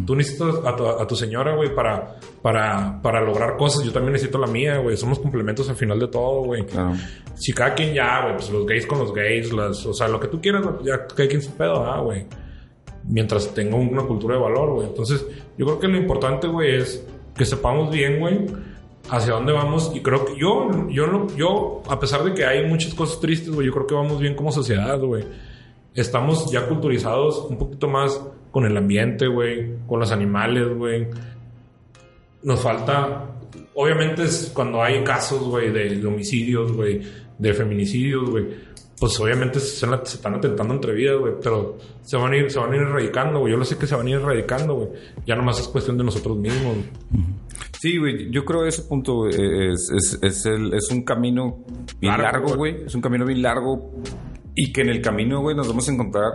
Tú 0.05 0.15
necesitas 0.15 0.55
a 0.65 0.75
tu, 0.75 0.88
a 0.88 1.05
tu 1.05 1.15
señora, 1.15 1.55
güey, 1.55 1.73
para, 1.75 2.15
para, 2.41 2.99
para 3.01 3.21
lograr 3.21 3.55
cosas. 3.55 3.84
Yo 3.84 3.91
también 3.91 4.13
necesito 4.13 4.39
la 4.39 4.47
mía, 4.47 4.77
güey. 4.79 4.97
Somos 4.97 5.19
complementos 5.19 5.69
al 5.69 5.75
final 5.75 5.99
de 5.99 6.07
todo, 6.07 6.43
güey. 6.43 6.65
Claro. 6.65 6.95
Si 7.36 7.53
cada 7.53 7.75
quien 7.75 7.93
ya, 7.93 8.23
güey, 8.23 8.36
pues 8.36 8.49
los 8.49 8.65
gays 8.65 8.88
con 8.88 8.99
los 8.99 9.13
gays, 9.13 9.53
las, 9.53 9.86
o 9.86 9.93
sea, 9.93 10.07
lo 10.07 10.19
que 10.19 10.27
tú 10.27 10.41
quieras, 10.41 10.65
ya 10.84 11.05
cada 11.05 11.29
quien 11.29 11.41
su 11.41 11.51
pedo, 11.51 11.86
ah, 11.86 12.01
güey. 12.01 12.25
Mientras 13.03 13.53
tenga 13.53 13.75
una 13.75 14.03
cultura 14.03 14.36
de 14.36 14.41
valor, 14.41 14.73
güey. 14.73 14.88
Entonces, 14.88 15.25
yo 15.57 15.65
creo 15.65 15.79
que 15.79 15.88
lo 15.88 15.97
importante, 15.97 16.47
güey, 16.47 16.77
es 16.77 17.05
que 17.36 17.45
sepamos 17.45 17.91
bien, 17.91 18.19
güey, 18.19 18.47
hacia 19.09 19.34
dónde 19.34 19.53
vamos. 19.53 19.91
Y 19.93 20.01
creo 20.01 20.25
que 20.25 20.36
yo, 20.36 20.67
yo, 20.89 21.27
yo, 21.36 21.84
a 21.88 21.99
pesar 21.99 22.23
de 22.23 22.34
que 22.34 22.43
hay 22.43 22.65
muchas 22.67 22.95
cosas 22.95 23.19
tristes, 23.19 23.53
güey, 23.53 23.67
yo 23.67 23.73
creo 23.73 23.86
que 23.86 23.93
vamos 23.93 24.19
bien 24.19 24.34
como 24.34 24.51
sociedad, 24.51 24.99
güey. 24.99 25.23
Estamos 25.95 26.49
ya 26.51 26.67
culturizados 26.67 27.45
un 27.49 27.57
poquito 27.57 27.87
más 27.89 28.21
con 28.51 28.65
el 28.65 28.75
ambiente, 28.77 29.27
güey, 29.27 29.73
con 29.87 29.99
los 29.99 30.11
animales, 30.11 30.67
güey. 30.77 31.07
Nos 32.43 32.59
falta, 32.61 33.25
obviamente 33.75 34.23
es 34.23 34.51
cuando 34.53 34.81
hay 34.81 35.03
casos, 35.03 35.41
güey, 35.43 35.71
de, 35.71 36.05
homicidios, 36.05 36.71
güey, 36.71 37.01
de 37.37 37.53
feminicidios, 37.53 38.29
güey. 38.29 38.45
Pues 38.99 39.19
obviamente 39.19 39.59
se, 39.59 39.85
están- 39.85 40.05
se 40.05 40.17
están 40.17 40.35
atentando 40.35 40.73
entre 40.75 40.93
vidas, 40.93 41.17
güey, 41.19 41.33
pero 41.41 41.77
se 42.03 42.17
van 42.17 42.33
a 42.33 42.37
ir, 42.37 42.51
se 42.51 42.59
van 42.59 42.71
a 42.71 42.75
ir 42.75 42.81
erradicando, 42.83 43.39
güey. 43.39 43.51
Yo 43.51 43.57
lo 43.57 43.65
sé 43.65 43.77
que 43.77 43.87
se 43.87 43.95
van 43.95 44.05
a 44.07 44.09
ir 44.11 44.15
erradicando, 44.17 44.75
güey. 44.75 44.89
Ya 45.25 45.35
nomás 45.35 45.59
es 45.59 45.67
cuestión 45.67 45.97
de 45.97 46.03
nosotros 46.03 46.37
mismos. 46.37 46.77
Sí, 47.79 47.97
güey, 47.97 48.29
yo 48.31 48.45
creo 48.45 48.61
que 48.63 48.69
ese 48.69 48.83
punto 48.83 49.15
güey, 49.15 49.33
es, 49.73 49.89
es, 49.95 50.19
es, 50.21 50.45
el- 50.45 50.73
es 50.75 50.89
un 50.91 51.03
camino 51.03 51.57
bien 51.99 52.15
Largo, 52.17 52.55
güey. 52.55 52.83
Es 52.85 52.93
un 52.93 53.01
camino 53.01 53.25
bien 53.25 53.41
largo 53.41 53.91
y 54.55 54.71
que 54.73 54.81
en 54.81 54.89
el 54.89 55.01
camino, 55.01 55.41
güey, 55.41 55.55
nos 55.55 55.67
vamos 55.67 55.87
a 55.87 55.91
encontrar 55.91 56.31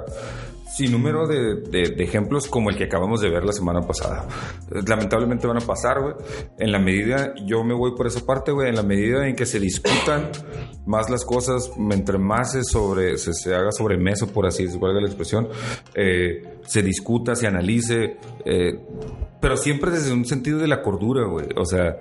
sin 0.76 0.92
número 0.92 1.26
de, 1.26 1.56
de- 1.70 1.94
de 1.96 2.04
ejemplos 2.04 2.46
como 2.48 2.70
el 2.70 2.76
que 2.76 2.84
acabamos 2.84 3.20
de 3.20 3.30
ver 3.30 3.44
la 3.44 3.52
semana 3.52 3.80
pasada. 3.80 4.26
Lamentablemente 4.86 5.46
van 5.46 5.56
a 5.56 5.66
pasar, 5.66 6.00
güey. 6.02 6.14
En 6.58 6.70
la 6.72 6.78
medida, 6.78 7.34
yo 7.46 7.64
me 7.64 7.74
voy 7.74 7.92
por 7.96 8.06
esa 8.06 8.24
parte, 8.26 8.52
güey, 8.52 8.68
en 8.68 8.76
la 8.76 8.82
medida 8.82 9.26
en 9.26 9.34
que 9.36 9.46
se 9.46 9.58
discutan 9.58 10.30
más 10.86 11.08
las 11.10 11.24
cosas, 11.24 11.70
entre 11.90 12.18
más 12.18 12.52
se, 12.52 12.62
sobre, 12.64 13.16
se, 13.18 13.32
se 13.32 13.54
haga 13.54 13.72
sobre 13.72 13.96
mesa, 13.96 14.26
por 14.26 14.46
así 14.46 14.64
decirlo, 14.64 14.86
valga 14.86 15.00
la 15.00 15.06
expresión, 15.06 15.48
eh, 15.94 16.58
se 16.66 16.82
discuta, 16.82 17.34
se 17.34 17.46
analice, 17.46 18.18
eh, 18.44 18.78
pero 19.40 19.56
siempre 19.56 19.90
desde 19.90 20.12
un 20.12 20.24
sentido 20.24 20.58
de 20.58 20.66
la 20.68 20.82
cordura, 20.82 21.26
güey. 21.26 21.46
O 21.56 21.64
sea, 21.64 21.96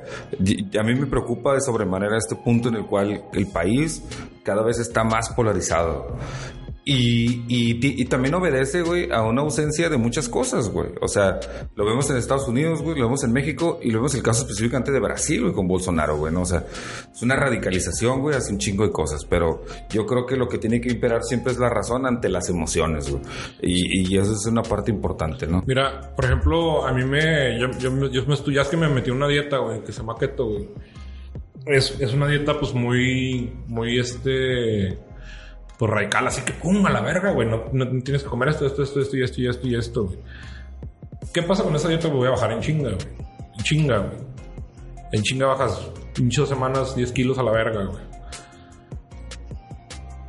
a 0.79 0.83
mí 0.83 0.95
me 0.95 1.05
preocupa 1.05 1.53
de 1.53 1.61
sobremanera 1.61 2.17
este 2.17 2.35
punto 2.35 2.69
en 2.69 2.75
el 2.75 2.85
cual 2.85 3.23
el 3.33 3.47
país 3.47 4.03
cada 4.43 4.63
vez 4.63 4.79
está 4.79 5.03
más 5.03 5.29
polarizado. 5.29 6.15
Y, 6.87 7.41
y, 7.47 8.05
también 8.05 8.35
obedece, 8.35 8.83
güey, 8.83 9.11
a 9.11 9.23
una 9.23 9.41
ausencia 9.41 9.89
de 9.89 9.97
muchas 9.97 10.29
cosas, 10.29 10.69
güey. 10.69 10.89
O 11.01 11.07
sea, 11.07 11.39
lo 11.75 11.83
vemos 11.83 12.07
en 12.11 12.17
Estados 12.17 12.47
Unidos, 12.47 12.83
güey, 12.83 12.95
lo 12.99 13.05
vemos 13.05 13.23
en 13.23 13.33
México 13.33 13.79
y 13.81 13.89
lo 13.89 13.97
vemos 13.97 14.13
el 14.13 14.21
caso 14.21 14.43
específicamente 14.43 14.91
de 14.91 14.99
Brasil, 14.99 15.41
güey, 15.41 15.53
con 15.53 15.67
Bolsonaro, 15.67 16.15
güey, 16.17 16.31
¿no? 16.31 16.43
O 16.43 16.45
sea, 16.45 16.63
es 17.11 17.19
una 17.23 17.35
radicalización, 17.37 18.21
güey, 18.21 18.35
hace 18.35 18.53
un 18.53 18.59
chingo 18.59 18.85
de 18.85 18.91
cosas. 18.91 19.25
Pero 19.25 19.63
yo 19.89 20.05
creo 20.05 20.27
que 20.27 20.35
lo 20.35 20.47
que 20.47 20.59
tiene 20.59 20.79
que 20.79 20.91
imperar 20.91 21.23
siempre 21.23 21.53
es 21.53 21.57
la 21.57 21.69
razón 21.69 22.05
ante 22.05 22.29
las 22.29 22.49
emociones, 22.49 23.09
güey. 23.09 23.23
Y, 23.63 24.13
y 24.13 24.17
eso 24.19 24.33
es 24.33 24.45
una 24.45 24.61
parte 24.61 24.91
importante, 24.91 25.47
¿no? 25.47 25.63
Mira, 25.65 26.13
por 26.15 26.25
ejemplo, 26.25 26.85
a 26.85 26.93
mí 26.93 27.03
me. 27.03 27.59
Yo, 27.59 27.71
yo, 27.79 28.11
yo 28.11 28.25
me 28.27 28.35
estudias 28.35 28.67
que 28.67 28.77
me 28.77 28.87
metí 28.89 29.09
una 29.09 29.27
dieta, 29.27 29.57
güey, 29.57 29.83
que 29.83 29.91
se 29.91 30.01
llama 30.01 30.17
keto, 30.19 30.45
güey. 30.49 30.69
Es, 31.65 31.99
es 31.99 32.13
una 32.13 32.27
dieta, 32.27 32.59
pues, 32.59 32.75
muy. 32.75 33.51
Muy 33.65 33.97
este 33.97 34.99
pues 35.77 35.91
radical, 35.91 36.27
así 36.27 36.41
que 36.43 36.53
pum, 36.53 36.85
a 36.85 36.89
la 36.89 37.01
verga, 37.01 37.31
güey. 37.31 37.47
No, 37.49 37.63
tienes 38.01 38.23
que 38.23 38.29
comer 38.29 38.49
esto, 38.49 38.65
esto, 38.65 38.83
esto, 38.83 39.01
esto 39.01 39.17
y 39.17 39.23
esto 39.23 39.41
y 39.41 39.47
esto 39.47 39.67
y 39.67 39.75
esto, 39.75 40.05
güey. 40.05 40.19
¿Qué 41.33 41.43
pasa 41.43 41.63
con 41.63 41.75
esa 41.75 41.89
dieta? 41.89 42.07
Voy 42.07 42.27
a 42.27 42.31
bajar 42.31 42.53
en 42.53 42.61
chinga, 42.61 42.91
güey. 42.91 43.07
En 43.57 43.63
chinga, 43.63 43.97
güey. 43.99 44.17
En 45.11 45.21
chinga 45.21 45.47
bajas 45.47 45.91
pinches 46.13 46.47
semanas 46.47 46.95
10 46.95 47.11
kilos 47.11 47.37
a 47.39 47.43
la 47.43 47.51
verga, 47.51 47.85
güey. 47.85 48.03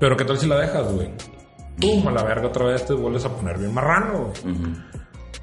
Pero 0.01 0.17
¿qué 0.17 0.25
tal 0.25 0.37
si 0.37 0.49
la 0.49 0.59
dejas, 0.59 0.93
güey? 0.93 1.11
Pum, 1.81 2.09
a 2.09 2.11
la 2.11 2.25
verga 2.25 2.49
otra 2.49 2.67
vez 2.67 2.85
te 2.85 2.95
vuelves 2.95 3.25
a 3.25 3.35
poner 3.35 3.59
bien 3.59 3.73
marrano, 3.73 4.25
güey. 4.25 4.57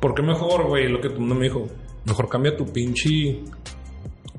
¿Por 0.01 0.13
qué 0.13 0.21
mejor, 0.21 0.67
güey? 0.67 0.89
Lo 0.89 0.99
que 0.99 1.09
tú 1.09 1.21
no 1.21 1.33
me 1.33 1.45
dijo. 1.45 1.65
Mejor 2.05 2.27
cambia 2.27 2.57
tu 2.57 2.65
pinche... 2.65 3.41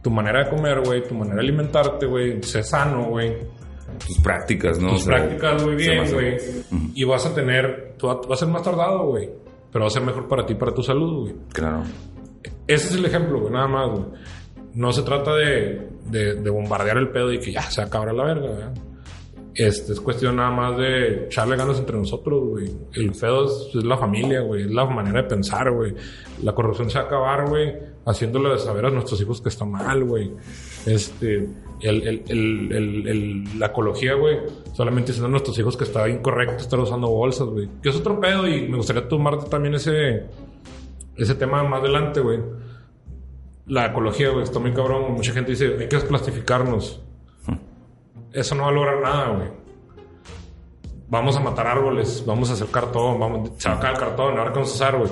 Tu 0.03 0.11
manera 0.11 0.45
de 0.45 0.51
comer, 0.51 0.83
güey. 0.85 1.03
Tu 1.09 1.15
manera 1.15 1.37
de 1.37 1.41
alimentarte, 1.41 2.05
güey. 2.05 2.43
Sé 2.43 2.63
sano, 2.63 3.05
güey 3.05 3.35
tus 3.99 4.19
prácticas, 4.19 4.79
¿no? 4.79 4.91
Tus 4.91 5.05
prácticas 5.05 5.63
muy 5.63 5.75
bien, 5.75 6.13
güey. 6.13 6.37
Y 6.95 7.05
vas 7.05 7.27
a 7.27 7.35
tener, 7.35 7.95
tú 7.99 8.07
vas 8.07 8.31
a 8.31 8.37
ser 8.37 8.49
más 8.49 8.63
tardado, 8.63 9.07
güey. 9.07 9.31
Pero 9.73 9.85
va 9.85 9.87
a 9.89 9.91
ser 9.91 10.03
mejor 10.03 10.29
para 10.29 10.47
ti, 10.47 10.55
para 10.55 10.73
tu 10.73 10.83
salud, 10.83 11.23
güey. 11.23 11.35
Claro. 11.53 11.83
Ese 12.67 12.89
es 12.89 12.95
el 12.95 13.05
ejemplo, 13.05 13.41
güey, 13.41 13.53
nada 13.53 13.67
más, 13.67 13.91
güey. 13.91 14.05
No 14.75 14.93
se 14.93 15.03
trata 15.03 15.35
de, 15.35 15.89
de, 16.07 16.51
bombardear 16.51 16.99
el 16.99 17.11
pedo 17.11 17.33
y 17.33 17.39
que 17.39 17.53
ya 17.53 17.63
se 17.63 17.83
acabra 17.83 18.13
la 18.13 18.25
verga, 18.25 18.49
güey. 18.49 18.94
Este, 19.55 19.93
es 19.93 20.01
cuestión 20.01 20.35
nada 20.37 20.51
más 20.51 20.77
de 20.77 21.27
echarle 21.27 21.55
ganas 21.57 21.79
entre 21.79 21.97
nosotros, 21.97 22.43
güey. 22.45 22.71
El 22.93 23.13
pedo 23.13 23.45
es, 23.45 23.73
la 23.85 23.97
familia, 23.97 24.41
güey. 24.41 24.63
Es 24.63 24.71
la 24.71 24.85
manera 24.85 25.23
de 25.23 25.29
pensar, 25.29 25.71
güey. 25.71 25.95
La 26.43 26.53
corrupción 26.53 26.91
se 26.91 26.99
va 26.99 27.05
a 27.05 27.07
acabar, 27.07 27.49
güey, 27.49 27.73
haciéndole 28.05 28.59
saber 28.59 28.87
a 28.87 28.91
nuestros 28.91 29.21
hijos 29.21 29.41
que 29.41 29.51
está 29.51 29.65
mal, 29.65 30.03
güey. 30.03 30.33
Este, 30.87 31.49
el, 31.83 33.45
la 33.57 33.67
ecología, 33.67 34.15
güey, 34.15 34.39
solamente 34.73 35.13
diciendo 35.13 35.29
a 35.29 35.31
nuestros 35.31 35.57
hijos 35.57 35.77
que 35.77 35.85
está 35.85 36.09
incorrecto 36.09 36.57
estar 36.57 36.81
usando 36.81 37.09
bolsas, 37.09 37.47
güey. 37.47 37.69
Que 37.81 37.91
es 37.91 37.97
otro 37.97 38.19
pedo 38.19 38.49
y 38.49 38.69
me 38.69 38.77
gustaría 38.77 39.07
tomarte 39.07 39.49
también 39.49 39.75
ese, 39.75 40.25
ese 41.17 41.35
tema 41.37 41.63
más 41.63 41.81
adelante, 41.81 42.21
güey. 42.21 42.41
La 43.67 43.87
ecología, 43.87 44.31
güey, 44.31 44.43
está 44.43 44.59
muy 44.59 44.73
cabrón. 44.73 45.13
Mucha 45.13 45.33
gente 45.33 45.53
dice, 45.53 45.77
hay 45.79 45.89
que 45.89 45.97
desplastificarnos. 45.97 47.04
Eso 48.35 48.55
no 48.55 48.65
va 48.65 48.69
a 48.69 48.73
lograr 48.73 49.01
nada, 49.01 49.29
güey. 49.37 49.49
Vamos 51.09 51.37
a 51.37 51.41
matar 51.41 51.67
árboles, 51.67 52.25
vamos 52.27 52.51
a 52.51 52.55
hacer 52.55 52.67
cartón, 52.69 53.19
vamos 53.21 53.51
a 53.51 53.61
sacar 53.61 53.93
el 53.93 53.99
cartón, 53.99 54.37
ahora 54.37 54.53
qué 54.53 54.59
vamos 54.59 54.73
a 54.73 54.75
usar, 54.75 54.99
güey 54.99 55.11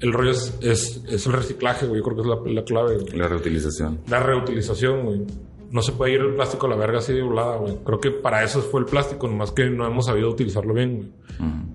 el 0.00 0.12
rollo 0.12 0.30
es, 0.30 0.58
es, 0.60 1.26
el 1.26 1.32
reciclaje, 1.32 1.86
güey. 1.86 2.00
Yo 2.00 2.04
creo 2.04 2.16
que 2.16 2.48
es 2.50 2.54
la, 2.54 2.64
clave. 2.64 2.98
La 3.14 3.28
reutilización. 3.28 4.00
La 4.08 4.20
reutilización, 4.20 5.04
güey 5.04 5.26
no 5.70 5.82
se 5.82 5.92
puede 5.92 6.12
ir 6.12 6.20
el 6.20 6.34
plástico 6.34 6.66
a 6.66 6.70
la 6.70 6.76
verga 6.76 6.98
así 6.98 7.12
de 7.12 7.22
volada, 7.22 7.56
güey. 7.56 7.76
Creo 7.84 8.00
que 8.00 8.10
para 8.10 8.42
eso 8.42 8.60
fue 8.60 8.80
el 8.80 8.86
plástico, 8.86 9.26
nomás 9.26 9.52
que 9.52 9.66
no 9.66 9.86
hemos 9.86 10.06
sabido 10.06 10.30
utilizarlo 10.30 10.74
bien, 10.74 10.96
güey. 10.96 11.08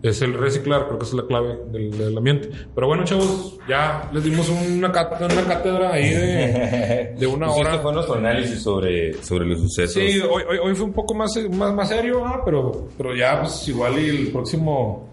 Es 0.02 0.22
el 0.24 0.34
reciclar, 0.34 0.88
creo 0.88 0.98
que 0.98 1.06
es 1.06 1.14
la 1.14 1.28
clave 1.28 1.60
del, 1.72 2.18
ambiente. 2.18 2.50
Pero 2.74 2.88
bueno, 2.88 3.04
chavos, 3.04 3.60
ya 3.68 4.10
les 4.12 4.24
dimos 4.24 4.50
una, 4.50 4.92
cátedra, 4.92 5.94
ahí 5.94 6.10
de, 6.10 7.16
de 7.20 7.28
una 7.28 7.48
pues 7.48 7.60
hora. 7.60 7.70
Este 7.72 7.82
fue 7.84 7.94
nuestro 7.94 8.16
análisis 8.16 8.64
sobre, 8.64 9.14
sobre 9.22 9.46
los 9.46 9.60
sucesos. 9.60 9.94
Sí, 9.94 10.20
hoy, 10.20 10.44
hoy, 10.64 10.74
fue 10.74 10.86
un 10.86 10.94
poco 10.94 11.14
más, 11.14 11.38
más, 11.52 11.74
más 11.74 11.90
serio, 11.90 12.26
¿ah? 12.26 12.42
pero, 12.44 12.88
pero 12.98 13.16
ya, 13.16 13.42
pues 13.42 13.68
igual 13.68 14.00
y 14.00 14.10
el 14.10 14.28
próximo 14.32 15.10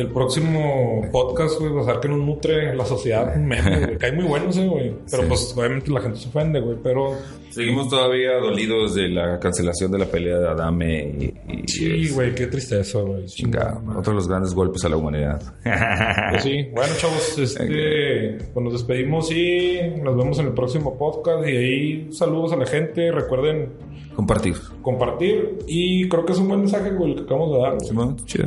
el 0.00 0.08
próximo 0.08 1.02
podcast, 1.10 1.58
güey, 1.58 1.72
va 1.72 1.82
a 1.82 1.84
ser 1.84 2.00
que 2.00 2.08
nos 2.08 2.18
nutre 2.18 2.74
la 2.74 2.84
sociedad 2.84 3.34
menos, 3.36 3.80
güey. 3.80 3.98
Cae 3.98 4.12
muy 4.12 4.24
bueno 4.24 4.50
ese, 4.50 4.66
güey. 4.66 4.94
Pero 5.10 5.28
pues 5.28 5.54
obviamente 5.56 5.90
la 5.90 6.00
gente 6.00 6.18
se 6.18 6.28
ofende, 6.28 6.60
güey. 6.60 6.76
Pero. 6.82 7.16
Seguimos 7.50 7.88
todavía 7.88 8.34
dolidos 8.38 8.94
de 8.94 9.08
la 9.08 9.40
cancelación 9.40 9.90
de 9.90 9.98
la 9.98 10.04
pelea 10.04 10.38
de 10.38 10.48
Adame 10.48 11.34
y. 11.48 11.66
sí, 11.66 12.10
güey, 12.10 12.34
qué 12.34 12.46
tristeza, 12.46 13.00
güey. 13.00 13.26
Chinga, 13.26 13.80
otro 13.96 14.12
de 14.12 14.16
los 14.16 14.28
grandes 14.28 14.54
golpes 14.54 14.84
a 14.84 14.88
la 14.88 14.96
humanidad. 14.96 15.42
Pues 16.30 16.42
sí, 16.42 16.68
bueno, 16.74 16.92
chavos, 16.98 17.38
este. 17.38 18.38
Pues 18.52 18.64
nos 18.64 18.72
despedimos 18.72 19.32
y 19.32 19.78
nos 20.02 20.16
vemos 20.16 20.38
en 20.38 20.46
el 20.46 20.52
próximo 20.52 20.98
podcast. 20.98 21.46
Y 21.46 21.56
ahí 21.56 22.08
saludos 22.12 22.52
a 22.52 22.56
la 22.56 22.66
gente. 22.66 23.10
Recuerden 23.10 23.70
Compartir. 24.18 24.56
Compartir. 24.82 25.60
Y 25.68 26.08
creo 26.08 26.26
que 26.26 26.32
es 26.32 26.38
un 26.38 26.48
buen 26.48 26.58
mensaje, 26.58 26.90
güey, 26.90 27.12
el 27.12 27.18
que 27.18 27.22
acabamos 27.22 27.52
de 27.52 27.62
dar. 27.62 27.76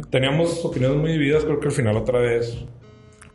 Teníamos 0.10 0.66
opiniones 0.66 0.98
muy 0.98 1.14
divididas. 1.14 1.46
Creo 1.46 1.62
que 1.62 1.68
al 1.70 1.72
final 1.72 1.96
otra 1.96 2.20
vez 2.20 2.58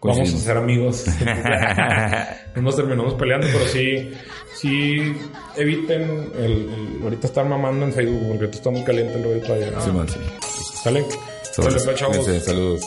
vamos 0.03 0.35
a 0.35 0.37
ser 0.37 0.59
amigos. 0.59 1.07
no 2.57 2.61
nos 2.61 2.77
terminamos 2.77 3.15
peleando, 3.15 3.47
pero 3.51 3.65
sí, 3.65 4.11
sí 4.55 5.15
eviten 5.57 6.31
el, 6.39 7.01
ahorita 7.05 7.27
estar 7.27 7.47
mamando 7.47 7.87
en 7.87 7.95
Facebook 7.95 8.29
porque 8.29 8.45
esto 8.45 8.59
está 8.59 8.71
muy 8.71 8.85
caliente 8.85 9.17
el 9.17 9.25
rollo 9.25 9.41
todavía. 9.41 9.81
Sí, 9.81 9.91
man, 9.93 10.07
¿Sale? 10.83 11.07
Saludos. 11.53 12.45
Saludos. 12.45 12.83